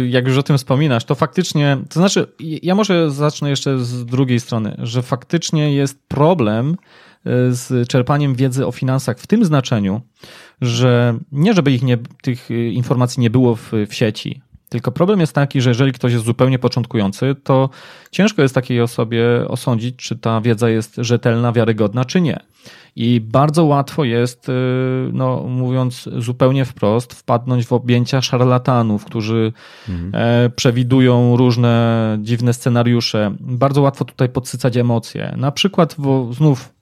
jak 0.08 0.26
już 0.26 0.38
o 0.38 0.42
tym 0.42 0.58
wspominasz, 0.58 1.04
to 1.04 1.14
faktycznie, 1.14 1.76
to 1.88 2.00
znaczy, 2.00 2.26
ja 2.40 2.74
może 2.74 3.10
zacznę 3.10 3.50
jeszcze 3.50 3.78
z 3.78 4.04
drugiej 4.04 4.40
strony, 4.40 4.76
że 4.78 5.02
faktycznie 5.02 5.74
jest 5.74 6.08
problem, 6.08 6.76
z 7.50 7.88
czerpaniem 7.88 8.34
wiedzy 8.34 8.66
o 8.66 8.72
finansach 8.72 9.18
w 9.18 9.26
tym 9.26 9.44
znaczeniu, 9.44 10.00
że 10.60 11.18
nie 11.32 11.54
żeby 11.54 11.72
ich 11.72 11.82
nie, 11.82 11.98
tych 12.22 12.48
informacji 12.50 13.20
nie 13.20 13.30
było 13.30 13.56
w, 13.56 13.72
w 13.88 13.94
sieci, 13.94 14.42
tylko 14.74 14.92
problem 14.92 15.20
jest 15.20 15.32
taki, 15.32 15.60
że 15.60 15.70
jeżeli 15.70 15.92
ktoś 15.92 16.12
jest 16.12 16.24
zupełnie 16.24 16.58
początkujący, 16.58 17.34
to 17.44 17.70
ciężko 18.10 18.42
jest 18.42 18.54
takiej 18.54 18.80
osobie 18.80 19.24
osądzić, 19.48 19.96
czy 19.96 20.16
ta 20.16 20.40
wiedza 20.40 20.68
jest 20.68 20.94
rzetelna, 20.98 21.52
wiarygodna, 21.52 22.04
czy 22.04 22.20
nie. 22.20 22.40
I 22.96 23.20
bardzo 23.20 23.64
łatwo 23.64 24.04
jest, 24.04 24.48
y, 24.48 24.52
no, 25.12 25.40
mówiąc 25.40 26.08
zupełnie 26.18 26.64
wprost, 26.64 27.14
wpadnąć 27.14 27.66
w 27.66 27.72
objęcia 27.72 28.22
szarlatanów, 28.22 29.04
którzy 29.04 29.52
mhm. 29.88 30.10
E, 30.14 30.50
przewidują 30.50 31.36
różne 31.36 32.18
dziwne 32.22 32.52
scenariusze. 32.52 33.36
Bardzo 33.40 33.80
łatwo 33.80 34.04
tutaj 34.04 34.28
podsycać 34.28 34.76
emocje. 34.76 35.34
Na 35.36 35.52
przykład, 35.52 35.94
bo 35.98 36.32
znów 36.32 36.73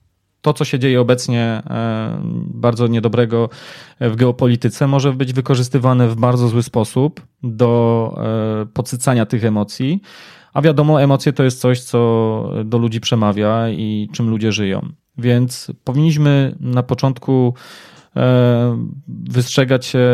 to, 0.43 0.53
co 0.53 0.65
się 0.65 0.79
dzieje 0.79 1.01
obecnie 1.01 1.41
e, 1.41 2.21
bardzo 2.53 2.87
niedobrego 2.87 3.49
w 3.99 4.15
geopolityce, 4.15 4.87
może 4.87 5.13
być 5.13 5.33
wykorzystywane 5.33 6.07
w 6.07 6.15
bardzo 6.15 6.47
zły 6.47 6.63
sposób 6.63 7.21
do 7.43 8.13
e, 8.61 8.65
podsycania 8.65 9.25
tych 9.25 9.45
emocji. 9.45 10.01
A 10.53 10.61
wiadomo, 10.61 11.01
emocje 11.01 11.33
to 11.33 11.43
jest 11.43 11.59
coś, 11.59 11.81
co 11.81 12.49
do 12.65 12.77
ludzi 12.77 13.01
przemawia 13.01 13.69
i 13.69 14.09
czym 14.13 14.29
ludzie 14.29 14.51
żyją. 14.51 14.89
Więc 15.17 15.71
powinniśmy 15.83 16.55
na 16.59 16.83
początku 16.83 17.53
e, 18.15 18.85
wystrzegać 19.07 19.85
się 19.85 20.07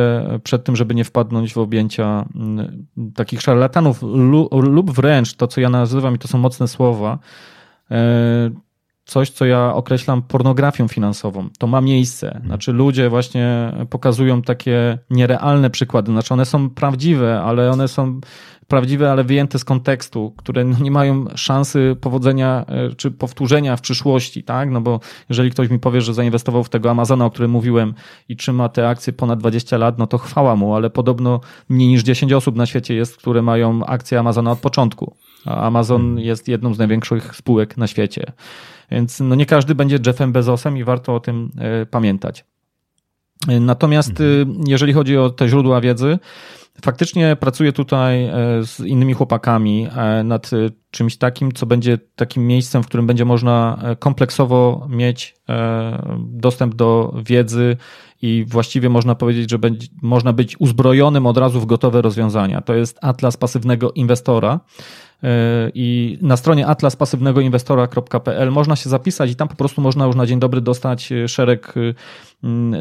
przed 0.44 0.64
tym, 0.64 0.76
żeby 0.76 0.96
nie 0.96 1.04
wpadnąć 1.04 1.54
w 1.54 1.58
objęcia 1.58 2.26
takich 3.16 3.42
szarlatanów 3.42 4.02
lub 4.52 4.92
wręcz 4.92 5.34
to, 5.34 5.48
co 5.48 5.62
ja 5.62 5.70
nazywam, 5.70 6.16
i 6.16 6.18
to 6.18 6.28
są 6.28 6.38
mocne 6.38 6.68
słowa, 6.68 7.20
coś, 9.10 9.30
co 9.30 9.46
ja 9.46 9.74
określam 9.74 10.22
pornografią 10.22 10.88
finansową. 10.88 11.50
To 11.58 11.68
ma 11.68 11.82
miejsce. 11.82 12.28
Mhm. 12.28 12.46
Znaczy 12.46 12.72
ludzie 12.74 13.10
właśnie 13.10 13.74
pokazują 13.90 14.42
takie 14.42 14.98
nierealne 15.10 15.70
przykłady. 15.70 16.12
Znaczy 16.12 16.34
one 16.34 16.46
są 16.46 16.70
prawdziwe, 16.70 17.42
ale 17.42 17.72
one 17.72 17.88
są 17.88 18.20
prawdziwe, 18.70 19.12
ale 19.12 19.24
wyjęte 19.24 19.60
z 19.60 19.66
kontekstu, 19.66 20.34
które 20.38 20.66
no 20.66 20.78
nie 20.80 20.92
mają 20.92 21.26
szansy 21.36 21.96
powodzenia 22.02 22.66
e, 22.68 22.96
czy 22.96 23.12
powtórzenia 23.12 23.76
w 23.78 23.82
przyszłości, 23.82 24.44
tak? 24.44 24.70
No 24.70 24.82
bo 24.82 25.00
jeżeli 25.30 25.52
ktoś 25.52 25.70
mi 25.70 25.80
powie, 25.80 26.02
że 26.02 26.14
zainwestował 26.14 26.64
w 26.64 26.70
tego 26.70 26.92
Amazona, 26.92 27.26
o 27.26 27.30
którym 27.30 27.52
mówiłem 27.52 27.94
i 28.30 28.36
trzyma 28.36 28.70
te 28.70 28.90
akcje 28.90 29.14
ponad 29.14 29.40
20 29.40 29.78
lat, 29.78 29.98
no 29.98 30.08
to 30.08 30.18
chwała 30.18 30.56
mu, 30.56 30.76
ale 30.76 30.90
podobno 30.90 31.42
mniej 31.70 31.88
niż 31.88 32.04
10 32.04 32.34
osób 32.34 32.56
na 32.56 32.66
świecie 32.66 32.96
jest, 32.96 33.18
które 33.18 33.42
mają 33.42 33.86
akcje 33.86 34.20
Amazona 34.20 34.52
od 34.52 34.60
początku. 34.60 35.16
A 35.46 35.62
Amazon 35.62 36.02
hmm. 36.02 36.20
jest 36.20 36.48
jedną 36.48 36.74
z 36.74 36.78
największych 36.78 37.36
spółek 37.36 37.78
na 37.78 37.88
świecie. 37.88 38.32
Więc 38.92 39.20
no 39.20 39.36
nie 39.36 39.46
każdy 39.46 39.76
będzie 39.76 40.00
Jeffem 40.06 40.32
Bezosem 40.32 40.78
i 40.78 40.84
warto 40.84 41.16
o 41.16 41.20
tym 41.20 41.52
e, 41.58 41.86
pamiętać. 41.86 42.46
Natomiast 43.60 44.10
mhm. 44.10 44.52
E, 44.52 44.64
jeżeli 44.68 44.94
chodzi 44.94 45.18
o 45.18 45.30
te 45.30 45.48
źródła 45.48 45.82
wiedzy, 45.82 46.20
faktycznie 46.84 47.36
pracuję 47.36 47.74
tutaj 47.74 48.26
e, 48.26 48.34
z 48.64 48.80
innymi 48.80 49.14
chłopakami 49.14 49.88
nad 50.24 50.52
czymś 50.92 51.18
takim, 51.18 51.52
co 51.52 51.66
będzie 51.66 51.98
takim 52.16 52.48
miejscem, 52.48 52.84
w 52.84 52.88
którym 52.88 53.08
będzie 53.08 53.26
można 53.26 53.82
kompleksowo 54.00 54.88
mieć 54.90 55.36
dostęp 56.20 56.76
do 56.76 57.14
wiedzy 57.26 57.78
i 58.22 58.46
właściwie 58.48 58.90
można 58.90 59.16
powiedzieć, 59.16 59.50
że 59.50 59.60
będzie, 59.60 59.88
można 60.02 60.34
być 60.34 60.60
uzbrojonym 60.60 61.26
od 61.26 61.38
razu 61.38 61.60
w 61.60 61.66
gotowe 61.66 62.02
rozwiązania. 62.02 62.62
To 62.62 62.74
jest 62.74 62.98
Atlas 63.02 63.38
Pasywnego 63.38 63.92
Inwestora 63.92 64.60
i 65.74 66.18
na 66.22 66.38
stronie 66.38 66.68
atlaspasywnegoinwestora.pl 66.68 68.52
można 68.52 68.76
się 68.76 68.90
zapisać 68.90 69.32
i 69.32 69.36
tam 69.36 69.48
po 69.48 69.56
prostu 69.56 69.82
można 69.82 70.06
już 70.06 70.16
na 70.16 70.26
dzień 70.26 70.40
dobry 70.40 70.62
dostać 70.62 71.12
e, 71.12 71.28
szereg 71.28 71.74
e, 71.78 71.94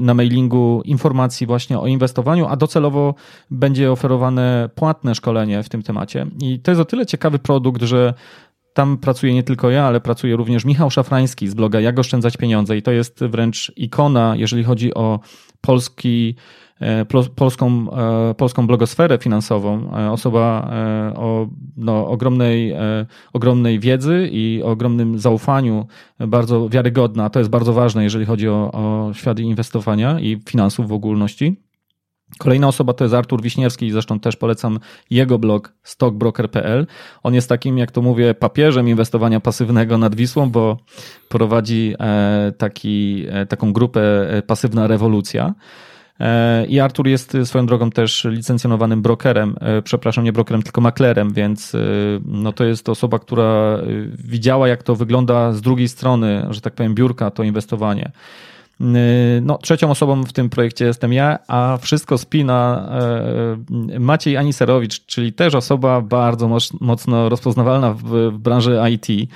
na 0.01 0.15
mailingu 0.15 0.83
informacji 0.85 1.47
właśnie 1.47 1.79
o 1.79 1.87
inwestowaniu, 1.87 2.47
a 2.47 2.57
docelowo 2.57 3.15
będzie 3.51 3.93
oferowane 3.93 4.71
płatne 4.75 5.15
szkolenie 5.15 5.63
w 5.63 5.69
tym 5.69 5.83
temacie. 5.83 6.27
I 6.43 6.61
to 6.61 6.71
jest 6.71 6.81
o 6.81 6.85
tyle 6.85 7.07
ciekawy 7.07 7.39
produkt, 7.39 7.83
że 7.83 8.15
tam 8.73 8.99
pracuje 8.99 9.35
nie 9.35 9.43
tylko 9.43 9.71
ja, 9.71 9.85
ale 9.85 10.01
pracuje 10.01 10.37
również 10.37 10.65
Michał 10.65 10.91
Szafrański 10.91 11.49
z 11.49 11.55
bloga 11.55 11.81
Jak 11.81 11.99
oszczędzać 11.99 12.37
pieniądze 12.37 12.77
i 12.77 12.83
to 12.83 12.93
jest 12.93 13.21
wręcz 13.25 13.73
ikona, 13.77 14.35
jeżeli 14.37 14.65
chodzi 14.65 14.95
o 14.95 15.21
polski 15.61 16.35
E, 16.81 17.05
polską, 17.37 17.87
e, 18.31 18.35
polską 18.35 18.67
blogosferę 18.67 19.19
finansową, 19.19 19.91
e, 19.97 20.11
osoba 20.11 20.71
o 21.17 21.49
no, 21.77 22.09
ogromnej, 22.09 22.75
ogromnej 23.33 23.81
wiedzy 23.81 24.29
i 24.33 24.63
ogromnym 24.65 25.19
zaufaniu, 25.19 25.87
bardzo 26.19 26.69
wiarygodna. 26.69 27.31
To 27.31 27.39
jest 27.39 27.51
bardzo 27.51 27.73
ważne, 27.73 28.05
jeżeli 28.05 28.25
chodzi 28.25 28.49
o, 28.49 28.73
o 28.73 29.15
świat 29.15 29.39
inwestowania 29.39 30.21
i 30.21 30.41
finansów 30.49 30.89
w 30.89 30.93
ogólności. 30.93 31.68
Kolejna 32.39 32.69
osoba 32.69 32.93
to 32.93 33.05
jest 33.05 33.15
Artur 33.15 33.43
Wiśniewski 33.43 33.87
i 33.87 33.91
zresztą 33.91 34.21
też 34.21 34.37
polecam 34.37 34.79
jego 35.11 35.39
blog 35.39 35.73
stockbroker.pl. 35.83 36.87
On 37.23 37.35
jest 37.35 37.49
takim, 37.49 37.79
jak 37.79 37.91
to 37.91 38.03
mówię, 38.03 38.35
papieżem 38.35 38.89
inwestowania 38.89 39.41
pasywnego 39.41 39.99
nad 39.99 40.15
Wisłą, 40.15 40.51
bo 40.51 40.77
prowadzi 41.29 41.95
taki, 42.59 43.27
taką 43.49 43.73
grupę 43.73 44.27
Pasywna 44.47 44.87
Rewolucja. 44.87 45.55
I 46.69 46.81
Artur 46.81 47.09
jest 47.09 47.37
swoją 47.45 47.67
drogą 47.67 47.91
też 47.91 48.27
licencjonowanym 48.31 49.03
brokerem, 49.03 49.57
przepraszam, 49.85 50.25
nie 50.25 50.33
brokerem, 50.33 50.63
tylko 50.63 50.81
maklerem, 50.81 51.33
więc 51.33 51.73
no 52.25 52.53
to 52.53 52.65
jest 52.65 52.89
osoba, 52.89 53.19
która 53.19 53.79
widziała, 54.19 54.69
jak 54.69 54.83
to 54.83 54.95
wygląda 54.97 55.53
z 55.53 55.61
drugiej 55.61 55.89
strony, 55.89 56.47
że 56.51 56.61
tak 56.61 56.75
powiem, 56.75 56.95
biurka, 56.95 57.31
to 57.31 57.43
inwestowanie. 57.43 58.13
Yy, 58.81 58.87
no, 59.43 59.59
trzecią 59.59 59.91
osobą 59.91 60.25
w 60.25 60.33
tym 60.33 60.51
projekcie 60.51 60.85
jestem 60.85 61.13
ja, 61.13 61.39
a 61.49 61.79
wszystko 61.81 62.19
spina 62.19 62.91
yy, 63.91 64.01
Maciej 64.01 64.37
Aniserowicz, 64.37 65.07
czyli 65.07 65.33
też 65.33 65.55
osoba 65.55 66.01
bardzo 66.01 66.59
mocno 66.81 67.29
rozpoznawalna 67.29 67.93
w, 67.93 68.03
w 68.05 68.39
branży 68.39 68.79
IT. 68.91 69.31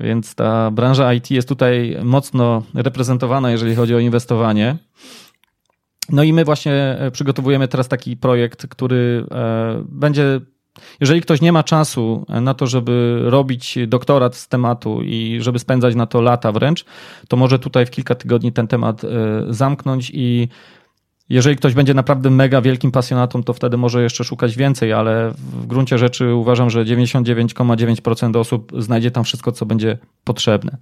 Więc 0.00 0.34
ta 0.34 0.70
branża 0.70 1.14
IT 1.14 1.30
jest 1.30 1.48
tutaj 1.48 1.96
mocno 2.02 2.62
reprezentowana, 2.74 3.50
jeżeli 3.50 3.74
chodzi 3.74 3.94
o 3.94 3.98
inwestowanie. 3.98 4.76
No 6.08 6.22
i 6.22 6.32
my 6.32 6.44
właśnie 6.44 6.98
przygotowujemy 7.12 7.68
teraz 7.68 7.88
taki 7.88 8.16
projekt, 8.16 8.66
który 8.66 9.24
e, 9.30 9.84
będzie 9.88 10.40
jeżeli 11.00 11.20
ktoś 11.20 11.40
nie 11.40 11.52
ma 11.52 11.62
czasu 11.62 12.26
na 12.28 12.54
to, 12.54 12.66
żeby 12.66 13.20
robić 13.24 13.78
doktorat 13.86 14.36
z 14.36 14.48
tematu 14.48 15.02
i 15.02 15.38
żeby 15.40 15.58
spędzać 15.58 15.94
na 15.94 16.06
to 16.06 16.20
lata 16.20 16.52
wręcz, 16.52 16.84
to 17.28 17.36
może 17.36 17.58
tutaj 17.58 17.86
w 17.86 17.90
kilka 17.90 18.14
tygodni 18.14 18.52
ten 18.52 18.68
temat 18.68 19.04
e, 19.04 19.08
zamknąć 19.48 20.10
i 20.14 20.48
jeżeli 21.28 21.56
ktoś 21.56 21.74
będzie 21.74 21.94
naprawdę 21.94 22.30
mega 22.30 22.60
wielkim 22.60 22.92
pasjonatą, 22.92 23.42
to 23.42 23.52
wtedy 23.52 23.76
może 23.76 24.02
jeszcze 24.02 24.24
szukać 24.24 24.56
więcej, 24.56 24.92
ale 24.92 25.30
w 25.30 25.66
gruncie 25.66 25.98
rzeczy 25.98 26.34
uważam, 26.34 26.70
że 26.70 26.84
99,9% 26.84 28.36
osób 28.38 28.72
znajdzie 28.78 29.10
tam 29.10 29.24
wszystko, 29.24 29.52
co 29.52 29.66
będzie 29.66 29.98
potrzebne. 30.24 30.76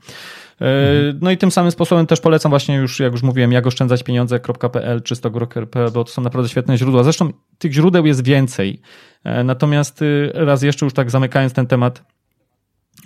Mhm. 0.61 1.19
No 1.23 1.31
i 1.31 1.37
tym 1.37 1.51
samym 1.51 1.71
sposobem 1.71 2.07
też 2.07 2.21
polecam 2.21 2.51
właśnie 2.51 2.77
już, 2.77 3.01
jak 3.01 3.13
już 3.13 3.23
mówiłem, 3.23 3.53
jak 3.53 3.67
oszczędzać 3.67 4.03
pieniądze.pl 4.03 5.03
czy 5.03 5.17
stokbroker.pl, 5.17 5.91
bo 5.91 6.05
to 6.05 6.11
są 6.11 6.23
naprawdę 6.23 6.49
świetne 6.49 6.79
źródła. 6.79 7.03
Zresztą 7.03 7.33
tych 7.59 7.73
źródeł 7.73 8.07
jest 8.07 8.25
więcej. 8.25 8.81
E, 9.25 9.45
natomiast 9.45 10.03
y, 10.03 10.31
raz 10.35 10.63
jeszcze 10.63 10.87
już 10.87 10.95
tak 10.95 11.11
zamykając 11.11 11.53
ten 11.53 11.67
temat, 11.67 12.05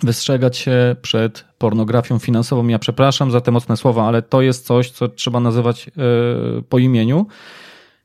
wystrzegać 0.03 0.57
się 0.57 0.95
przed 1.01 1.45
pornografią 1.57 2.19
finansową. 2.19 2.67
Ja 2.67 2.79
przepraszam 2.79 3.31
za 3.31 3.41
te 3.41 3.51
mocne 3.51 3.77
słowa, 3.77 4.07
ale 4.07 4.21
to 4.21 4.41
jest 4.41 4.65
coś, 4.65 4.91
co 4.91 5.07
trzeba 5.07 5.39
nazywać 5.39 5.87
e, 5.87 5.91
po 6.69 6.79
imieniu 6.79 7.27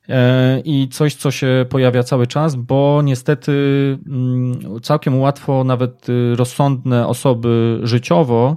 e, 0.08 0.60
i 0.60 0.88
coś, 0.88 1.14
co 1.14 1.30
się 1.30 1.66
pojawia 1.68 2.02
cały 2.02 2.26
czas, 2.26 2.56
bo 2.56 3.00
niestety 3.04 3.52
mm, 4.06 4.80
całkiem 4.82 5.20
łatwo 5.20 5.64
nawet 5.64 6.08
y, 6.08 6.36
rozsądne 6.36 7.06
osoby 7.06 7.80
życiowo 7.82 8.56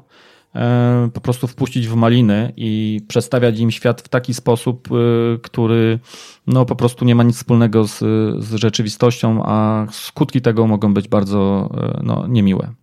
E, 0.55 1.09
po 1.13 1.21
prostu 1.21 1.47
wpuścić 1.47 1.87
w 1.87 1.95
maliny 1.95 2.53
i 2.57 3.01
przedstawiać 3.07 3.59
im 3.59 3.71
świat 3.71 4.01
w 4.01 4.07
taki 4.07 4.33
sposób, 4.33 4.87
e, 4.91 5.37
który 5.37 5.99
no, 6.47 6.65
po 6.65 6.75
prostu 6.75 7.05
nie 7.05 7.15
ma 7.15 7.23
nic 7.23 7.35
wspólnego 7.35 7.87
z, 7.87 7.97
z 8.43 8.53
rzeczywistością, 8.53 9.41
a 9.45 9.85
skutki 9.91 10.41
tego 10.41 10.67
mogą 10.67 10.93
być 10.93 11.07
bardzo 11.07 11.69
no, 12.03 12.27
niemiłe. 12.27 12.73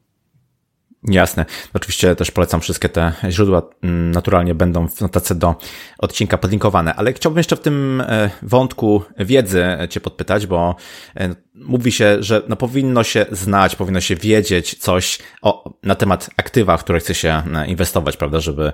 Jasne. 1.09 1.45
Oczywiście 1.75 2.17
też 2.17 2.31
polecam 2.31 2.61
wszystkie 2.61 2.89
te 2.89 3.13
źródła, 3.31 3.63
mm, 3.83 4.11
naturalnie 4.11 4.55
będą 4.55 4.89
w 4.89 5.01
notace 5.01 5.35
do 5.35 5.55
odcinka 5.99 6.39
podlinkowane, 6.39 6.95
ale 6.95 7.13
chciałbym 7.13 7.39
jeszcze 7.39 7.57
w 7.57 7.61
tym 7.61 8.03
e, 8.07 8.31
wątku 8.43 9.03
wiedzy 9.19 9.65
Cię 9.91 10.01
podpytać, 10.01 10.47
bo 10.47 10.77
e, 11.17 11.35
mówi 11.55 11.93
się, 11.93 12.17
że 12.21 12.43
no 12.49 12.57
powinno 12.57 13.05
się 13.05 13.27
znać, 13.31 13.77
powinno 13.77 14.01
się 14.01 14.17
wiedzieć 14.17 14.75
coś 14.75 15.19
o, 15.43 15.75
na 15.83 15.95
temat 15.95 16.31
aktywa, 16.37 16.77
w 16.77 16.85
które 16.85 17.01
chce 17.01 17.15
się 17.15 17.43
e, 17.55 17.67
inwestować, 17.67 18.17
prawda, 18.17 18.41
żeby 18.41 18.73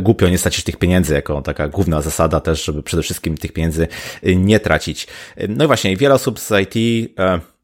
głupio 0.00 0.28
nie 0.28 0.38
stracić 0.38 0.64
tych 0.64 0.76
pieniędzy, 0.76 1.14
jako 1.14 1.42
taka 1.42 1.68
główna 1.68 2.02
zasada 2.02 2.40
też, 2.40 2.64
żeby 2.64 2.82
przede 2.82 3.02
wszystkim 3.02 3.36
tych 3.36 3.52
pieniędzy 3.52 3.88
nie 4.22 4.60
tracić. 4.60 5.06
No 5.48 5.64
i 5.64 5.66
właśnie, 5.66 5.96
wiele 5.96 6.14
osób 6.14 6.40
z 6.40 6.50
IT 6.50 7.12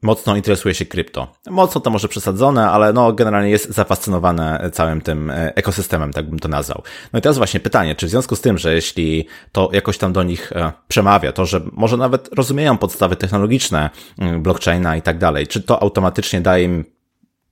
mocno 0.03 0.37
interesuje 0.37 0.75
się 0.75 0.87
krypto. 0.87 1.35
Mocno 1.51 1.81
to 1.81 1.91
może 1.91 2.09
przesadzone, 2.09 2.71
ale 2.71 2.93
no 2.93 3.13
generalnie 3.13 3.51
jest 3.51 3.71
zafascynowane 3.71 4.71
całym 4.73 5.01
tym 5.01 5.31
e, 5.31 5.55
ekosystemem, 5.55 6.13
tak 6.13 6.29
bym 6.31 6.39
to 6.39 6.49
nazwał. 6.49 6.83
No 7.13 7.19
i 7.19 7.23
teraz 7.23 7.37
właśnie 7.37 7.61
pytanie, 7.61 7.95
czy 7.95 8.07
w 8.07 8.11
związku 8.11 8.37
z 8.37 8.41
tym, 8.41 8.59
że 8.59 8.75
jeśli 8.75 9.27
to 9.53 9.71
jakoś 9.73 9.99
tam 9.99 10.13
do 10.13 10.23
nich 10.23 10.53
e, 10.53 10.73
przemawia, 10.89 11.33
to 11.33 11.47
że 11.47 11.61
może 11.73 11.97
nawet 11.97 12.29
rozumieją 12.35 12.79
podstawy 12.79 13.17
technologiczne 13.17 13.91
mm, 14.19 14.43
blockchaina 14.43 14.97
i 14.97 15.03
tak 15.03 15.19
dalej, 15.19 15.47
czy 15.47 15.63
to 15.63 15.83
automatycznie 15.83 16.41
daje 16.41 16.65
im 16.65 16.85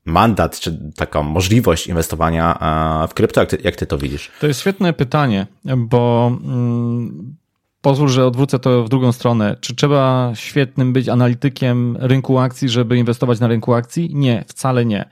mandat, 0.05 0.61
czy 0.61 0.93
taką 0.97 1.23
możliwość 1.23 1.87
inwestowania 1.87 2.59
e, 3.05 3.09
w 3.09 3.15
krypto? 3.15 3.41
Jak 3.41 3.51
ty, 3.51 3.59
jak 3.65 3.77
ty 3.77 3.87
to 3.87 3.99
widzisz? 3.99 4.31
To 4.41 4.47
jest 4.47 4.61
świetne 4.61 4.93
pytanie, 4.93 5.47
bo 5.77 6.33
mm, 6.45 7.37
Pozwól, 7.87 8.09
że 8.09 8.27
odwrócę 8.27 8.59
to 8.59 8.85
w 8.85 8.89
drugą 8.89 9.13
stronę. 9.13 9.57
Czy 9.61 9.75
trzeba 9.75 10.33
świetnym 10.35 10.93
być 10.93 11.09
analitykiem 11.09 11.97
rynku 12.01 12.39
akcji, 12.39 12.69
żeby 12.69 12.97
inwestować 12.97 13.41
na 13.41 13.49
rynku 13.49 13.75
akcji? 13.75 14.11
Nie, 14.15 14.45
wcale 14.49 14.85
nie. 14.85 15.09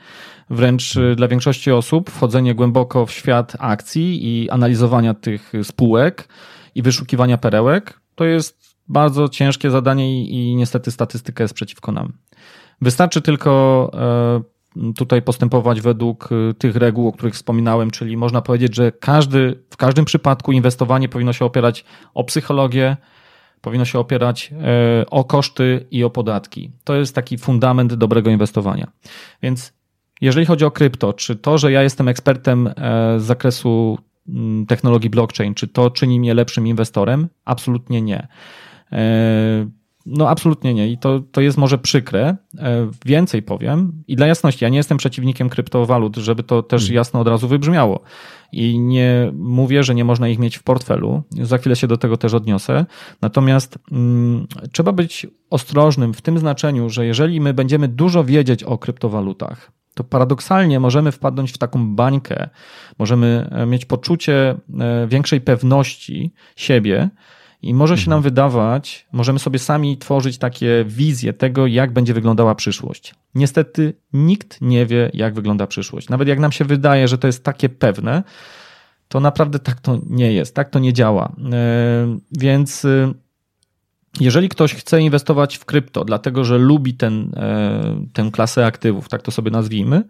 Wręcz 0.51 0.97
y, 0.97 1.17
dla 1.17 1.29
większości 1.29 1.73
osób 1.73 2.11
wchodzenie 2.11 2.55
głęboko 2.55 3.07
w 3.07 3.13
świat 3.13 3.57
akcji 3.59 4.27
i 4.27 4.51
analizowania 4.51 5.15
tych 5.15 5.53
spółek 5.63 6.29
i 6.75 6.83
wyszukiwania 6.83 7.39
perełek 7.39 8.01
to 8.15 8.25
jest 8.25 8.77
bardzo 8.89 9.29
ciężkie 9.29 9.71
zadanie 9.71 10.25
i, 10.25 10.57
niestety 10.57 10.91
statystyka 10.91 11.45
jest 11.45 11.55
przeciwko 11.55 11.93
nam. 11.93 12.13
Wystarczy 12.81 13.23
tylko 13.23 13.91
e, 13.95 14.54
tutaj 14.97 15.23
postępować 15.23 15.81
według 15.81 16.33
y, 16.33 16.55
tych 16.55 16.77
reguł, 16.77 17.09
o 17.09 17.13
których 17.13 17.35
wspominałem, 17.35 17.91
czyli 17.91 18.17
można 18.17 18.43
powiedzieć, 18.43 18.75
że 18.75 18.93
każdy, 18.93 19.63
w 19.71 19.77
każdym 19.77 20.05
przypadku 20.05 20.53
inwestowanie 20.53 21.09
powinno 21.09 21.33
się 21.33 21.45
opierać 21.45 21.85
o 22.15 22.25
psychologię, 22.25 22.97
powinno 23.61 23.85
się 23.85 23.99
opierać 23.99 24.53
e, 24.53 25.07
o 25.11 25.25
koszty 25.25 25.87
i 25.91 26.05
o 26.05 26.11
podatki. 26.11 26.71
To 26.85 26.95
jest 26.95 27.15
taki 27.15 27.39
fundament 27.39 27.95
dobrego 27.95 28.31
inwestowania. 28.31 28.93
Więc 29.43 29.73
jeżeli 30.21 30.47
chodzi 30.47 30.65
o 30.65 30.71
krypto, 30.71 31.13
czy 31.13 31.37
to, 31.37 31.59
że 31.59 31.73
ja 31.73 31.83
jestem 31.83 32.09
ekspertem 32.09 32.67
e, 32.67 32.73
z 33.21 33.23
zakresu 33.23 33.99
mm, 34.29 34.67
technologii 34.67 35.11
blockchain, 35.11 35.55
czy 35.55 35.69
to 35.69 35.91
czyni 35.91 36.21
mnie 36.21 36.35
lepszym 36.35 36.67
inwestorem? 36.67 37.29
Absolutnie 37.45 38.03
nie. 38.03 38.29
No, 40.07 40.29
absolutnie 40.29 40.75
nie. 40.75 40.89
I 40.89 40.99
to, 40.99 41.21
to 41.21 41.41
jest 41.41 41.59
może 41.59 41.79
przykre. 41.79 42.37
E, 42.59 42.91
więcej 43.07 43.43
powiem. 43.43 44.03
I 44.09 44.17
dla 44.17 44.27
jasności, 44.27 44.65
ja 44.65 44.69
nie 44.69 44.77
jestem 44.77 44.99
przeciwnikiem 44.99 45.49
kryptowalut, 45.49 46.17
żeby 46.17 46.43
to 46.43 46.63
też 46.63 46.83
hmm. 46.83 46.97
jasno 46.97 47.21
od 47.21 47.29
razu 47.29 47.49
wybrzmiało. 47.49 48.01
I 48.53 48.79
nie 48.79 49.33
mówię, 49.35 49.83
że 49.83 49.95
nie 49.95 50.05
można 50.05 50.29
ich 50.29 50.39
mieć 50.39 50.57
w 50.57 50.63
portfelu. 50.63 51.23
Za 51.43 51.59
chwilę 51.59 51.77
się 51.77 51.87
do 51.87 51.97
tego 51.97 52.17
też 52.17 52.35
odniosę. 52.35 52.87
Natomiast 53.23 53.79
mm, 53.93 54.47
trzeba 54.73 54.93
być 54.93 55.27
ostrożnym 55.51 56.15
w 56.15 56.23
tym 56.23 56.39
znaczeniu, 56.39 56.91
że 56.91 57.07
jeżeli 57.07 57.41
my 57.41 57.55
będziemy 57.55 57.89
dużo 57.89 58.25
wiedzieć 58.25 58.65
o 58.65 58.79
kryptowalutach, 58.79 59.73
to 59.95 60.05
paradoksalnie 60.05 60.81
możemy 60.81 61.13
wpadnąć 61.13 61.53
w 61.53 61.59
taką 61.59 61.95
bańkę, 61.95 62.49
możemy 62.99 63.49
e, 63.51 63.67
mieć 63.67 63.85
poczucie 63.85 64.55
e, 64.81 65.07
większej 65.09 65.41
pewności 65.41 66.33
siebie, 66.57 67.11
i 67.65 67.75
może 67.75 67.99
się 67.99 68.11
nam 68.11 68.17
mhm. 68.17 68.23
wydawać, 68.23 69.07
możemy 69.13 69.39
sobie 69.39 69.59
sami 69.59 69.99
tworzyć 69.99 70.39
takie 70.39 70.85
wizje 70.89 71.33
tego, 71.33 71.67
jak 71.67 71.93
będzie 71.93 72.15
wyglądała 72.15 72.55
przyszłość. 72.55 73.15
Niestety 73.35 73.95
nikt 74.13 74.61
nie 74.61 74.87
wie, 74.87 75.11
jak 75.15 75.35
wygląda 75.35 75.67
przyszłość. 75.67 76.09
Nawet 76.09 76.29
jak 76.29 76.39
nam 76.39 76.53
się 76.53 76.65
wydaje, 76.65 77.09
że 77.09 77.19
to 77.19 77.27
jest 77.27 77.45
takie 77.45 77.69
pewne, 77.69 78.23
to 79.09 79.21
naprawdę 79.21 79.59
tak 79.59 79.81
to 79.81 79.99
nie 80.07 80.33
jest, 80.33 80.55
tak 80.55 80.71
to 80.71 80.79
nie 80.79 80.93
działa. 80.93 81.33
E, 81.53 82.19
więc 82.33 82.85
e, 82.85 83.13
jeżeli 84.21 84.49
ktoś 84.49 84.75
chce 84.75 85.01
inwestować 85.01 85.57
w 85.57 85.65
krypto, 85.65 86.05
dlatego 86.05 86.45
że 86.45 86.59
lubi 86.59 86.95
ten, 86.95 87.33
e, 87.37 88.07
tę 88.13 88.31
klasę 88.33 88.67
aktywów, 88.67 89.09
tak 89.09 89.23
to 89.23 89.31
sobie 89.31 89.51
nazwijmy, 89.51 90.03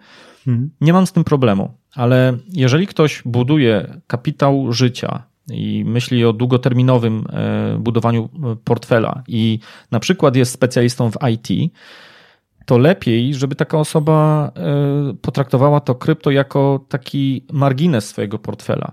mhm. 0.46 0.70
nie 0.80 0.92
mam 0.92 1.06
z 1.06 1.12
tym 1.12 1.24
problemu. 1.24 1.74
Ale 1.94 2.38
jeżeli 2.52 2.86
ktoś 2.86 3.22
buduje 3.24 4.00
kapitał 4.06 4.72
życia, 4.72 5.22
i 5.50 5.84
myśli 5.86 6.24
o 6.24 6.32
długoterminowym 6.32 7.24
e, 7.30 7.78
budowaniu 7.78 8.28
e, 8.52 8.56
portfela 8.64 9.22
i 9.28 9.58
na 9.90 10.00
przykład 10.00 10.36
jest 10.36 10.52
specjalistą 10.52 11.10
w 11.10 11.16
IT, 11.32 11.72
to 12.66 12.78
lepiej, 12.78 13.34
żeby 13.34 13.54
taka 13.54 13.78
osoba 13.78 14.50
e, 14.56 15.14
potraktowała 15.14 15.80
to 15.80 15.94
krypto 15.94 16.30
jako 16.30 16.84
taki 16.88 17.46
margines 17.52 18.08
swojego 18.08 18.38
portfela. 18.38 18.92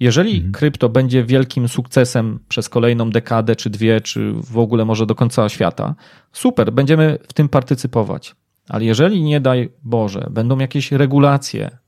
Jeżeli 0.00 0.34
mhm. 0.34 0.52
krypto 0.52 0.88
będzie 0.88 1.24
wielkim 1.24 1.68
sukcesem 1.68 2.38
przez 2.48 2.68
kolejną 2.68 3.10
dekadę, 3.10 3.56
czy 3.56 3.70
dwie, 3.70 4.00
czy 4.00 4.32
w 4.32 4.58
ogóle 4.58 4.84
może 4.84 5.06
do 5.06 5.14
końca 5.14 5.48
świata, 5.48 5.94
super, 6.32 6.72
będziemy 6.72 7.18
w 7.28 7.32
tym 7.32 7.48
partycypować. 7.48 8.34
Ale 8.68 8.84
jeżeli 8.84 9.22
nie 9.22 9.40
daj 9.40 9.68
Boże, 9.82 10.28
będą 10.30 10.58
jakieś 10.58 10.92
regulacje, 10.92 11.78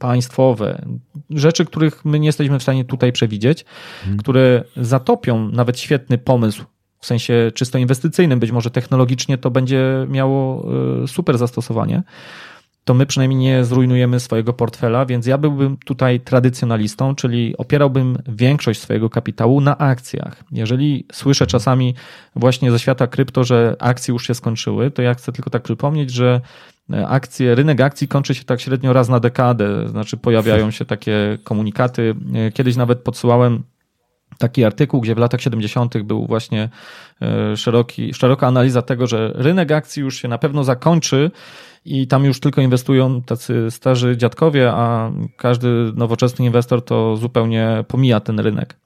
państwowe, 0.00 0.82
rzeczy, 1.30 1.64
których 1.64 2.04
my 2.04 2.20
nie 2.20 2.26
jesteśmy 2.26 2.58
w 2.58 2.62
stanie 2.62 2.84
tutaj 2.84 3.12
przewidzieć, 3.12 3.64
hmm. 4.00 4.18
które 4.18 4.64
zatopią 4.76 5.48
nawet 5.48 5.78
świetny 5.78 6.18
pomysł 6.18 6.64
w 6.98 7.06
sensie 7.06 7.52
czysto 7.54 7.78
inwestycyjnym, 7.78 8.40
być 8.40 8.52
może 8.52 8.70
technologicznie 8.70 9.38
to 9.38 9.50
będzie 9.50 10.06
miało 10.08 10.66
e, 11.02 11.08
super 11.08 11.38
zastosowanie, 11.38 12.02
to 12.84 12.94
my 12.94 13.06
przynajmniej 13.06 13.40
nie 13.40 13.64
zrujnujemy 13.64 14.20
swojego 14.20 14.52
portfela, 14.52 15.06
więc 15.06 15.26
ja 15.26 15.38
byłbym 15.38 15.76
tutaj 15.84 16.20
tradycjonalistą, 16.20 17.14
czyli 17.14 17.56
opierałbym 17.56 18.18
większość 18.28 18.80
swojego 18.80 19.10
kapitału 19.10 19.60
na 19.60 19.78
akcjach. 19.78 20.44
Jeżeli 20.52 21.06
słyszę 21.12 21.46
czasami 21.46 21.94
właśnie 22.36 22.70
ze 22.70 22.78
świata 22.78 23.06
krypto, 23.06 23.44
że 23.44 23.76
akcje 23.78 24.12
już 24.12 24.26
się 24.26 24.34
skończyły, 24.34 24.90
to 24.90 25.02
ja 25.02 25.14
chcę 25.14 25.32
tylko 25.32 25.50
tak 25.50 25.62
przypomnieć, 25.62 26.10
że 26.10 26.40
akcje, 27.08 27.54
rynek 27.54 27.80
akcji 27.80 28.08
kończy 28.08 28.34
się 28.34 28.44
tak 28.44 28.60
średnio 28.60 28.92
raz 28.92 29.08
na 29.08 29.20
dekadę, 29.20 29.88
znaczy 29.88 30.16
pojawiają 30.16 30.70
się 30.70 30.84
takie 30.84 31.38
komunikaty. 31.44 32.14
Kiedyś 32.54 32.76
nawet 32.76 32.98
podsyłałem 32.98 33.62
taki 34.38 34.64
artykuł, 34.64 35.00
gdzie 35.00 35.14
w 35.14 35.18
latach 35.18 35.40
70. 35.40 36.02
był 36.02 36.26
właśnie 36.26 36.68
e, 37.22 37.56
szeroki, 37.56 38.14
szeroka 38.14 38.46
analiza 38.46 38.82
tego, 38.82 39.06
że 39.06 39.32
rynek 39.34 39.72
akcji 39.72 40.00
już 40.00 40.22
się 40.22 40.28
na 40.28 40.38
pewno 40.38 40.64
zakończy 40.64 41.30
i 41.84 42.06
tam 42.06 42.24
już 42.24 42.40
tylko 42.40 42.60
inwestują 42.60 43.22
tacy 43.22 43.70
starzy 43.70 44.16
dziadkowie, 44.16 44.72
a 44.72 45.10
każdy 45.36 45.68
nowoczesny 45.94 46.44
inwestor 46.44 46.84
to 46.84 47.16
zupełnie 47.16 47.84
pomija 47.88 48.20
ten 48.20 48.40
rynek. 48.40 48.76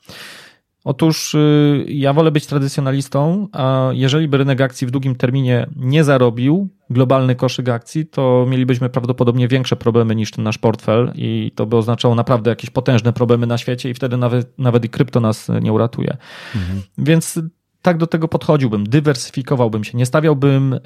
Otóż 0.84 1.34
y, 1.34 1.84
ja 1.88 2.12
wolę 2.12 2.30
być 2.30 2.46
tradycjonalistą, 2.46 3.48
a 3.52 3.90
jeżeli 3.92 4.28
by 4.28 4.36
rynek 4.36 4.60
akcji 4.60 4.86
w 4.86 4.90
długim 4.90 5.14
terminie 5.14 5.66
nie 5.76 6.04
zarobił, 6.04 6.68
globalny 6.90 7.34
koszyk 7.34 7.68
akcji, 7.68 8.06
to 8.06 8.46
mielibyśmy 8.48 8.88
prawdopodobnie 8.88 9.48
większe 9.48 9.76
problemy 9.76 10.14
niż 10.14 10.30
ten 10.30 10.44
nasz 10.44 10.58
portfel 10.58 11.12
i 11.14 11.52
to 11.54 11.66
by 11.66 11.76
oznaczało 11.76 12.14
naprawdę 12.14 12.50
jakieś 12.50 12.70
potężne 12.70 13.12
problemy 13.12 13.46
na 13.46 13.58
świecie 13.58 13.90
i 13.90 13.94
wtedy 13.94 14.16
nawet, 14.16 14.58
nawet 14.58 14.84
i 14.84 14.88
krypto 14.88 15.20
nas 15.20 15.48
nie 15.62 15.72
uratuje. 15.72 16.16
Mhm. 16.54 16.82
Więc 16.98 17.40
tak 17.84 17.98
do 17.98 18.06
tego 18.06 18.28
podchodziłbym, 18.28 18.84
dywersyfikowałbym 18.84 19.84
się, 19.84 19.98
nie 19.98 20.06
stawiałbym 20.06 20.72
e, 20.72 20.78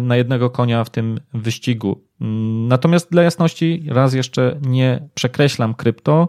na 0.00 0.16
jednego 0.16 0.50
konia 0.50 0.84
w 0.84 0.90
tym 0.90 1.20
wyścigu. 1.34 2.04
Natomiast 2.68 3.10
dla 3.10 3.22
jasności 3.22 3.84
raz 3.88 4.14
jeszcze 4.14 4.56
nie 4.62 5.08
przekreślam 5.14 5.74
krypto, 5.74 6.28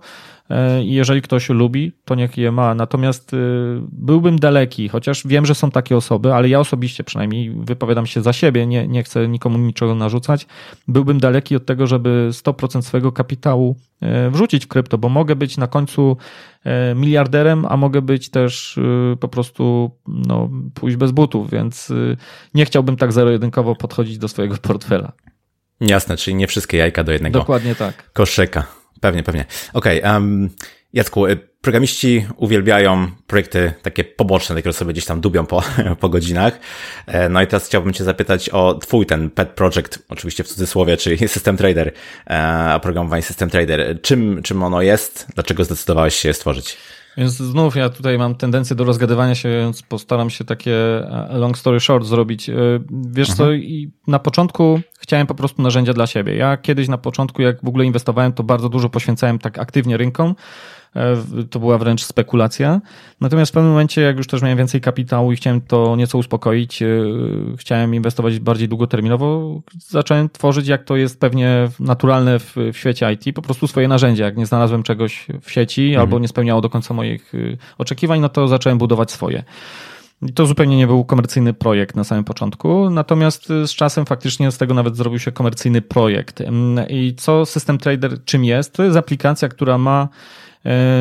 E, 0.50 0.84
i 0.84 0.94
jeżeli 0.94 1.22
ktoś 1.22 1.50
lubi, 1.50 1.92
to 2.06 2.16
niech 2.16 2.38
je 2.38 2.52
ma. 2.52 2.76
Natomiast 2.76 3.34
y, 3.34 3.38
byłbym 3.92 4.40
daleki, 4.40 4.90
chociaż 4.90 5.28
wiem, 5.28 5.46
że 5.46 5.56
są 5.56 5.72
takie 5.72 5.98
osoby, 5.98 6.34
ale 6.34 6.50
ja 6.50 6.60
osobiście 6.60 7.04
przynajmniej 7.04 7.50
wypowiadam 7.50 8.06
się 8.06 8.22
za 8.22 8.34
siebie, 8.34 8.68
nie, 8.68 8.88
nie 8.88 9.04
chcę 9.04 9.28
nikomu 9.28 9.58
niczego 9.58 9.96
narzucać. 9.96 10.48
Byłbym 10.88 11.20
daleki 11.20 11.56
od 11.56 11.66
tego, 11.66 11.88
żeby 11.88 12.30
100% 12.32 12.82
swojego 12.82 13.12
kapitału 13.12 13.76
e, 14.02 14.30
wrzucić 14.30 14.66
w 14.66 14.68
krypto, 14.68 14.98
bo 14.98 15.10
mogę 15.10 15.36
być 15.36 15.58
na 15.58 15.68
końcu 15.68 16.18
e, 16.64 16.96
miliarderem, 16.96 17.66
a 17.70 17.78
mogę 17.78 18.02
być 18.02 18.30
też 18.30 18.80
po 19.20 19.28
prostu 19.28 19.92
no, 20.08 20.50
pójść 20.74 20.98
bez 20.98 21.12
butów, 21.12 21.50
więc 21.50 21.94
nie 22.54 22.66
chciałbym 22.66 22.98
tak 22.98 23.12
zero-jedynkowo 23.12 23.76
podchodzić 23.76 24.18
do 24.18 24.28
swojego 24.28 24.58
portfela. 24.58 25.12
Jasne, 25.88 26.18
czyli 26.18 26.36
nie 26.36 26.48
wszystkie 26.48 26.78
jajka 26.78 27.04
do 27.04 27.12
jednego 27.12 27.40
Dokładnie 27.40 27.76
tak. 27.76 28.12
koszyka. 28.14 28.66
Pewnie, 29.02 29.24
pewnie. 29.24 29.46
Okej, 29.74 30.00
okay, 30.02 30.14
um, 30.14 30.50
Jacku, 30.94 31.28
y, 31.28 31.38
programiści 31.62 32.26
uwielbiają 32.38 33.08
projekty 33.28 33.74
takie 33.82 34.04
poboczne, 34.04 34.56
takie 34.56 34.74
sobie 34.74 34.94
gdzieś 34.94 35.06
tam 35.06 35.22
dubią 35.22 35.46
po, 35.46 35.64
po 36.00 36.10
godzinach. 36.10 36.60
E, 37.08 37.30
no 37.30 37.42
i 37.42 37.48
teraz 37.48 37.68
chciałbym 37.68 37.94
Cię 37.94 38.04
zapytać 38.04 38.50
o 38.50 38.74
Twój 38.74 39.06
ten 39.06 39.30
pet 39.30 39.50
project, 39.50 40.00
oczywiście 40.10 40.44
w 40.44 40.48
cudzysłowie, 40.48 40.98
czyli 40.98 41.28
System 41.28 41.58
Trader, 41.58 41.92
e, 42.30 42.74
oprogramowanie 42.76 43.22
System 43.22 43.50
Trader. 43.50 44.02
Czym, 44.02 44.44
czym 44.44 44.64
ono 44.64 44.82
jest? 44.82 45.28
Dlaczego 45.36 45.64
zdecydowałeś 45.64 46.16
się 46.16 46.30
je 46.30 46.34
stworzyć? 46.34 46.78
Więc 47.18 47.34
znów 47.34 47.76
ja 47.76 47.90
tutaj 47.90 48.18
mam 48.18 48.36
tendencję 48.36 48.76
do 48.76 48.84
rozgadywania 48.84 49.36
się, 49.36 49.50
więc 49.50 49.82
postaram 49.82 50.30
się 50.30 50.46
takie 50.46 50.76
e, 50.76 51.38
long 51.38 51.58
story 51.58 51.80
short 51.80 52.06
zrobić. 52.06 52.50
E, 52.50 52.56
wiesz 52.92 53.30
mhm. 53.30 53.48
co, 53.50 53.54
i 53.54 53.92
na 54.08 54.20
początku 54.20 54.80
chciałem 55.00 55.28
po 55.28 55.36
prostu 55.36 55.62
narzędzia 55.62 55.94
dla 55.94 56.08
siebie. 56.08 56.36
Ja 56.36 56.58
kiedyś 56.58 56.88
na 56.88 56.98
początku, 56.98 57.42
jak 57.42 57.66
w 57.66 57.68
ogóle 57.68 57.86
inwestowałem, 57.86 58.34
to 58.34 58.44
bardzo 58.44 58.70
dużo 58.70 58.90
poświęcałem 58.90 59.40
tak 59.40 59.60
aktywnie 59.60 59.98
rynkom, 59.98 60.36
to 61.50 61.60
była 61.60 61.78
wręcz 61.78 62.04
spekulacja. 62.04 62.82
Natomiast 63.22 63.52
w 63.52 63.54
pewnym 63.54 63.72
momencie, 63.72 64.02
jak 64.02 64.18
już 64.18 64.28
też 64.28 64.42
miałem 64.42 64.58
więcej 64.58 64.82
kapitału 64.82 65.32
i 65.32 65.36
chciałem 65.36 65.62
to 65.62 65.96
nieco 65.96 66.18
uspokoić, 66.18 66.82
e, 66.82 66.88
chciałem 67.58 67.96
inwestować 67.96 68.40
bardziej 68.40 68.68
długoterminowo, 68.68 69.62
zacząłem 69.78 70.30
tworzyć, 70.30 70.68
jak 70.68 70.84
to 70.84 70.96
jest 70.96 71.20
pewnie 71.20 71.70
naturalne 71.80 72.40
w, 72.40 72.56
w 72.74 72.78
świecie 72.78 73.14
IT, 73.14 73.36
po 73.36 73.42
prostu 73.42 73.68
swoje 73.68 73.88
narzędzia. 73.88 74.26
Jak 74.26 74.38
nie 74.38 74.46
znalazłem 74.46 74.84
czegoś 74.84 75.28
w 75.42 75.52
sieci 75.52 75.88
mhm. 75.88 76.02
albo 76.02 76.20
nie 76.20 76.28
spełniało 76.28 76.62
do 76.62 76.70
końca 76.70 76.94
moich 76.94 77.36
e, 77.36 77.38
oczekiwań, 77.78 78.20
no 78.20 78.30
to 78.30 78.48
zacząłem 78.48 78.78
budować 78.78 79.12
swoje. 79.12 79.44
To 80.36 80.46
zupełnie 80.46 80.78
nie 80.78 80.88
był 80.88 81.06
komercyjny 81.06 81.54
projekt 81.54 81.96
na 81.96 82.04
samym 82.04 82.24
początku, 82.24 82.90
natomiast 82.90 83.48
z 83.48 83.70
czasem 83.70 84.06
faktycznie 84.06 84.52
z 84.52 84.58
tego 84.58 84.74
nawet 84.74 84.98
zrobił 84.98 85.20
się 85.20 85.32
komercyjny 85.32 85.82
projekt. 85.82 86.44
I 86.90 87.14
co 87.18 87.46
System 87.46 87.78
Trader 87.78 88.24
czym 88.26 88.46
jest? 88.46 88.74
To 88.74 88.84
jest 88.84 88.98
aplikacja, 88.98 89.50
która 89.50 89.78
ma 89.78 90.08
E, 90.08 90.43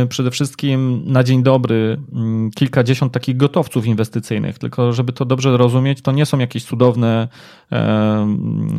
przede 0.09 0.31
wszystkim 0.31 1.03
na 1.07 1.25
dzień 1.25 1.43
dobry 1.43 1.99
mm, 2.13 2.51
kilkadziesiąt 2.51 3.13
takich 3.13 3.37
gotowców 3.37 3.87
inwestycyjnych, 3.87 4.59
tylko 4.59 4.93
żeby 4.93 5.13
to 5.13 5.25
dobrze 5.25 5.57
rozumieć, 5.57 6.03
to 6.03 6.13
nie 6.13 6.27
są 6.27 6.39
jakieś 6.39 6.65
cudowne 6.65 7.29
e, 7.73 8.27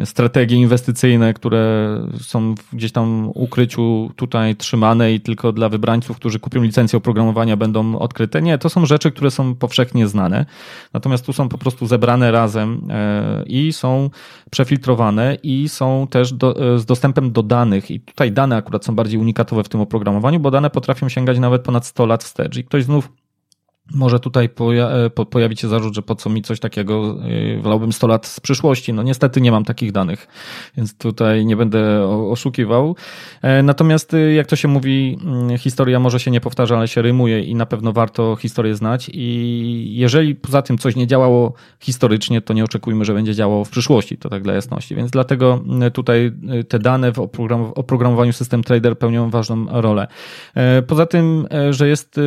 strategie 0.06 0.58
inwestycyjne, 0.58 1.34
które 1.34 1.88
są 2.22 2.56
gdzieś 2.74 2.92
tam 2.92 3.32
ukryciu 3.34 4.12
tutaj 4.16 4.56
trzymane 4.56 5.14
i 5.14 5.20
tylko 5.20 5.52
dla 5.52 5.70
wybrańców, 5.70 6.18
którzy 6.18 6.40
kupią 6.40 6.64
licencję 6.64 6.98
oprogramowania 6.98 7.58
będą 7.58 8.00
odkryte. 8.00 8.42
Nie, 8.42 8.58
to 8.58 8.70
są 8.70 8.86
rzeczy, 8.86 9.12
które 9.12 9.32
są 9.32 9.56
powszechnie 9.56 10.08
znane. 10.08 10.46
Natomiast 10.94 11.26
tu 11.26 11.34
są 11.34 11.50
po 11.50 11.58
prostu 11.58 11.88
zebrane 11.88 12.32
razem 12.32 12.88
e, 12.90 13.44
i 13.48 13.74
są 13.74 14.10
przefiltrowane 14.52 15.38
i 15.44 15.70
są 15.70 16.08
też 16.10 16.34
do, 16.34 16.80
z 16.80 16.86
dostępem 16.86 17.32
do 17.32 17.44
danych. 17.44 17.92
I 17.92 18.00
tutaj 18.00 18.32
dane 18.32 18.56
akurat 18.56 18.86
są 18.86 18.96
bardziej 18.96 19.20
unikatowe 19.20 19.64
w 19.64 19.70
tym 19.70 19.82
oprogramowaniu, 19.82 20.40
bo 20.40 20.52
dane 20.52 20.73
potrafią 20.74 21.10
sięgać 21.10 21.40
nawet 21.40 21.64
ponad 21.64 21.86
100 21.86 22.06
lat 22.06 22.24
wstecz. 22.24 22.58
I 22.58 22.64
ktoś 22.64 22.84
znów 22.84 23.10
może 23.92 24.20
tutaj 24.20 24.50
poja 24.50 24.90
e, 24.90 25.10
pojawić 25.10 25.60
się 25.60 25.68
zarzut, 25.68 25.96
że 25.96 26.02
po 26.02 26.16
co 26.16 26.30
mi 26.30 26.42
coś 26.42 26.60
takiego, 26.60 27.18
e, 27.58 27.62
wolałbym 27.62 27.94
100 27.94 28.08
lat 28.08 28.26
z 28.28 28.40
przyszłości. 28.40 28.94
No 28.94 29.04
niestety 29.04 29.42
nie 29.42 29.52
mam 29.52 29.66
takich 29.66 29.92
danych, 29.92 30.28
więc 30.78 30.98
tutaj 30.98 31.46
nie 31.46 31.56
będę 31.56 32.08
oszukiwał. 32.08 32.96
E, 33.42 33.64
natomiast 33.64 34.16
jak 34.36 34.48
to 34.48 34.56
się 34.56 34.68
mówi, 34.68 35.18
mm, 35.24 35.58
historia 35.58 36.00
może 36.00 36.20
się 36.20 36.32
nie 36.32 36.42
powtarza, 36.42 36.78
ale 36.78 36.88
się 36.88 37.02
rymuje 37.02 37.44
i 37.44 37.56
na 37.56 37.66
pewno 37.66 37.94
warto 37.94 38.36
historię 38.36 38.76
znać 38.76 39.10
i 39.14 39.96
jeżeli 39.96 40.36
poza 40.36 40.62
tym 40.62 40.78
coś 40.78 40.96
nie 40.96 41.08
działało 41.08 41.54
historycznie, 41.80 42.42
to 42.42 42.54
nie 42.54 42.64
oczekujmy, 42.64 43.06
że 43.06 43.14
będzie 43.14 43.36
działało 43.36 43.66
w 43.66 43.70
przyszłości, 43.70 44.18
to 44.18 44.30
tak 44.30 44.44
dla 44.44 44.54
jasności. 44.54 44.96
Więc 44.96 45.12
dlatego 45.12 45.64
tutaj 45.94 46.32
te 46.70 46.80
dane 46.80 47.12
w 47.12 47.20
oprogramowaniu 47.76 48.34
System 48.34 48.64
Trader 48.64 48.98
pełnią 48.98 49.30
ważną 49.30 49.66
rolę. 49.82 50.08
Poza 50.88 51.06
tym, 51.06 51.48
że 51.70 51.88
jest 51.88 52.20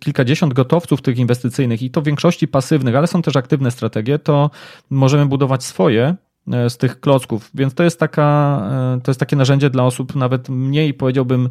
kilkadziesiąt 0.00 0.54
gotowców 0.62 1.02
tych 1.02 1.18
inwestycyjnych 1.18 1.82
i 1.82 1.90
to 1.90 2.00
w 2.00 2.04
większości 2.04 2.48
pasywnych, 2.48 2.96
ale 2.96 3.06
są 3.06 3.22
też 3.22 3.36
aktywne 3.36 3.70
strategie, 3.70 4.18
to 4.18 4.50
możemy 4.90 5.26
budować 5.26 5.64
swoje 5.64 6.14
e, 6.52 6.70
z 6.70 6.76
tych 6.76 7.00
klocków. 7.00 7.50
Więc 7.54 7.74
to 7.74 7.82
jest 7.82 7.98
taka, 7.98 8.60
e, 8.98 9.00
to 9.00 9.10
jest 9.10 9.20
takie 9.20 9.36
narzędzie 9.36 9.70
dla 9.70 9.84
osób 9.84 10.14
nawet 10.16 10.48
mniej 10.48 10.94
powiedziałbym 10.94 11.48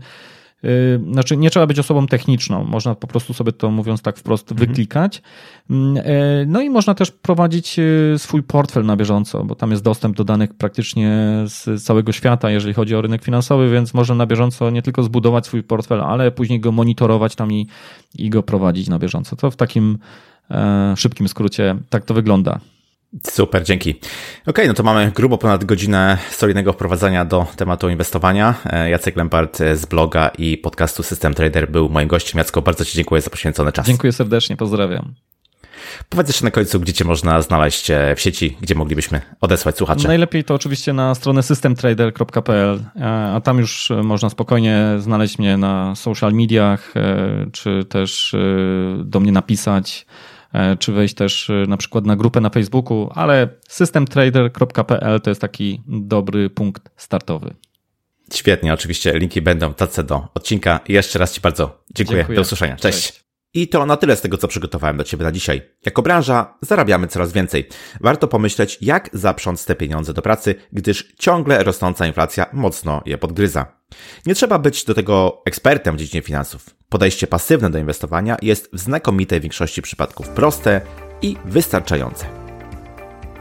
znaczy, 1.11 1.37
nie 1.37 1.49
trzeba 1.49 1.67
być 1.67 1.79
osobą 1.79 2.07
techniczną, 2.07 2.63
można 2.63 2.95
po 2.95 3.07
prostu 3.07 3.33
sobie 3.33 3.51
to, 3.51 3.71
mówiąc 3.71 4.01
tak 4.01 4.17
wprost, 4.17 4.51
mhm. 4.51 4.67
wyklikać. 4.67 5.21
Mm, 5.69 5.97
e, 5.97 6.45
no 6.45 6.61
i 6.61 6.69
można 6.69 6.93
też 6.93 7.11
prowadzić 7.11 7.79
y, 7.79 8.15
swój 8.17 8.43
portfel 8.43 8.85
na 8.85 8.95
bieżąco, 8.97 9.43
bo 9.43 9.55
tam 9.55 9.71
jest 9.71 9.83
dostęp 9.83 10.17
do 10.17 10.23
danych 10.23 10.53
praktycznie 10.53 11.11
z 11.45 11.83
całego 11.83 12.11
świata, 12.11 12.51
jeżeli 12.51 12.73
chodzi 12.73 12.95
o 12.95 13.01
rynek 13.01 13.23
finansowy, 13.23 13.69
więc 13.69 13.93
można 13.93 14.15
na 14.15 14.25
bieżąco 14.25 14.69
nie 14.69 14.81
tylko 14.81 15.03
zbudować 15.03 15.45
swój 15.45 15.63
portfel, 15.63 16.01
ale 16.01 16.31
później 16.31 16.59
go 16.59 16.71
monitorować 16.71 17.35
tam 17.35 17.51
i, 17.51 17.67
i 18.15 18.29
go 18.29 18.43
prowadzić 18.43 18.89
na 18.89 18.99
bieżąco. 18.99 19.35
To 19.35 19.51
w 19.51 19.55
takim 19.55 19.97
e, 20.51 20.93
szybkim 20.97 21.27
skrócie 21.27 21.75
tak 21.89 22.05
to 22.05 22.13
wygląda. 22.13 22.59
Super, 23.23 23.63
dzięki. 23.63 23.89
Okej, 23.89 24.05
okay, 24.45 24.67
no 24.67 24.73
to 24.73 24.83
mamy 24.83 25.11
grubo 25.15 25.37
ponad 25.37 25.65
godzinę 25.65 26.17
solidnego 26.31 26.73
wprowadzenia 26.73 27.25
do 27.25 27.45
tematu 27.55 27.89
inwestowania. 27.89 28.55
E, 28.65 28.89
Jacek 28.89 29.15
Lempart 29.15 29.57
z 29.57 29.85
bloga 29.85 30.31
i 30.37 30.57
podcastu 30.57 31.03
System 31.03 31.33
Trader 31.33 31.71
był 31.71 31.89
moim 31.89 32.07
gościem. 32.07 32.37
Jacko, 32.37 32.61
bardzo 32.61 32.85
Ci 32.85 32.95
dziękuję 32.95 33.21
za 33.21 33.29
poświęcony 33.29 33.71
czas. 33.71 33.87
Dziękuję 33.87 34.13
serdecznie, 34.13 34.57
pozdrawiam. 34.57 35.13
Powiedz 36.09 36.27
jeszcze 36.27 36.45
na 36.45 36.51
końcu, 36.51 36.79
gdzie 36.79 36.93
Cię 36.93 37.05
można 37.05 37.41
znaleźć 37.41 37.91
e, 37.91 38.15
w 38.15 38.19
sieci, 38.19 38.57
gdzie 38.61 38.75
moglibyśmy 38.75 39.21
odesłać 39.41 39.77
słuchaczy. 39.77 40.07
Najlepiej 40.07 40.43
to 40.43 40.53
oczywiście 40.53 40.93
na 40.93 41.15
stronę 41.15 41.43
systemtrader.pl, 41.43 42.83
e, 42.95 43.05
a 43.35 43.41
tam 43.41 43.59
już 43.59 43.91
można 44.03 44.29
spokojnie 44.29 44.85
znaleźć 44.99 45.39
mnie 45.39 45.57
na 45.57 45.95
social 45.95 46.33
mediach, 46.33 46.93
czy 47.51 47.85
też 47.85 48.35
do 49.03 49.19
mnie 49.19 49.31
napisać. 49.31 50.05
E, 50.53 50.77
czy 50.77 50.91
wejść 50.91 51.15
też 51.15 51.49
e, 51.49 51.53
na 51.67 51.77
przykład 51.77 52.05
na 52.05 52.15
grupę 52.15 52.41
na 52.41 52.49
Facebooku, 52.49 53.09
ale 53.15 53.49
systemtrader.pl 53.67 55.21
to 55.21 55.29
jest 55.31 55.41
taki 55.41 55.81
dobry 55.87 56.49
punkt 56.49 56.89
startowy. 56.97 57.53
Świetnie, 58.33 58.73
oczywiście 58.73 59.19
linki 59.19 59.41
będą 59.41 59.73
tacy 59.73 60.03
do 60.03 60.27
odcinka. 60.33 60.79
Jeszcze 60.87 61.19
raz 61.19 61.33
Ci 61.33 61.41
bardzo 61.41 61.83
dziękuję. 61.95 62.17
dziękuję. 62.19 62.35
Do 62.35 62.41
usłyszenia. 62.41 62.75
Cześć. 62.75 63.07
Cześć. 63.07 63.30
I 63.53 63.67
to 63.67 63.85
na 63.85 63.97
tyle 63.97 64.15
z 64.15 64.21
tego, 64.21 64.37
co 64.37 64.47
przygotowałem 64.47 64.95
dla 64.95 65.05
Ciebie 65.05 65.23
na 65.23 65.31
dzisiaj. 65.31 65.61
Jako 65.85 66.01
branża 66.01 66.57
zarabiamy 66.61 67.07
coraz 67.07 67.31
więcej. 67.31 67.69
Warto 68.01 68.27
pomyśleć, 68.27 68.77
jak 68.81 69.09
zaprząc 69.13 69.65
te 69.65 69.75
pieniądze 69.75 70.13
do 70.13 70.21
pracy, 70.21 70.55
gdyż 70.73 71.13
ciągle 71.19 71.63
rosnąca 71.63 72.07
inflacja 72.07 72.45
mocno 72.53 73.01
je 73.05 73.17
podgryza. 73.17 73.65
Nie 74.25 74.35
trzeba 74.35 74.59
być 74.59 74.85
do 74.85 74.93
tego 74.93 75.41
ekspertem 75.45 75.95
w 75.95 75.99
dziedzinie 75.99 76.21
finansów. 76.21 76.69
Podejście 76.89 77.27
pasywne 77.27 77.69
do 77.69 77.79
inwestowania 77.79 78.37
jest 78.41 78.69
w 78.73 78.79
znakomitej 78.79 79.41
większości 79.41 79.81
przypadków 79.81 80.29
proste 80.29 80.81
i 81.21 81.37
wystarczające. 81.45 82.25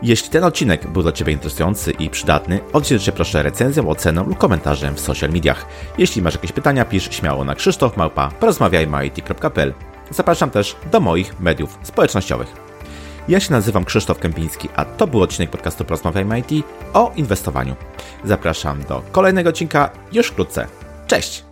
Jeśli 0.03 0.31
ten 0.31 0.45
odcinek 0.45 0.87
był 0.87 1.03
dla 1.03 1.13
Ciebie 1.13 1.33
interesujący 1.33 1.91
i 1.91 2.11
przydatny, 2.11 2.61
oddziel 2.73 2.99
się 2.99 3.13
proszę 3.13 3.43
recenzją, 3.43 3.89
oceną 3.89 4.27
lub 4.27 4.39
komentarzem 4.39 4.95
w 4.95 5.01
social 5.01 5.31
mediach. 5.31 5.67
Jeśli 5.99 6.23
masz 6.23 6.35
jakieś 6.35 6.53
pytania, 6.53 6.85
pisz 6.85 7.11
śmiało 7.11 7.45
na 7.45 7.55
krzysztofmałpa 7.55 8.29
porozmawiajmy.it.pl 8.41 9.75
Zapraszam 10.11 10.51
też 10.51 10.77
do 10.93 11.01
moich 11.01 11.41
mediów 11.41 11.79
społecznościowych. 11.83 12.71
Ja 13.29 13.41
się 13.41 13.53
nazywam 13.53 13.85
Krzysztof 13.85 14.19
Kępiński, 14.19 14.69
a 14.77 14.85
to 14.85 15.07
był 15.07 15.23
odcinek 15.23 15.51
podcastu 15.51 15.85
Porozmawiajmy 15.85 16.39
IT 16.39 16.67
o 16.93 17.13
inwestowaniu. 17.17 17.77
Zapraszam 18.25 18.83
do 18.83 19.03
kolejnego 19.13 19.51
odcinka 19.51 19.91
już 20.13 20.27
wkrótce. 20.27 20.67
Cześć! 21.07 21.50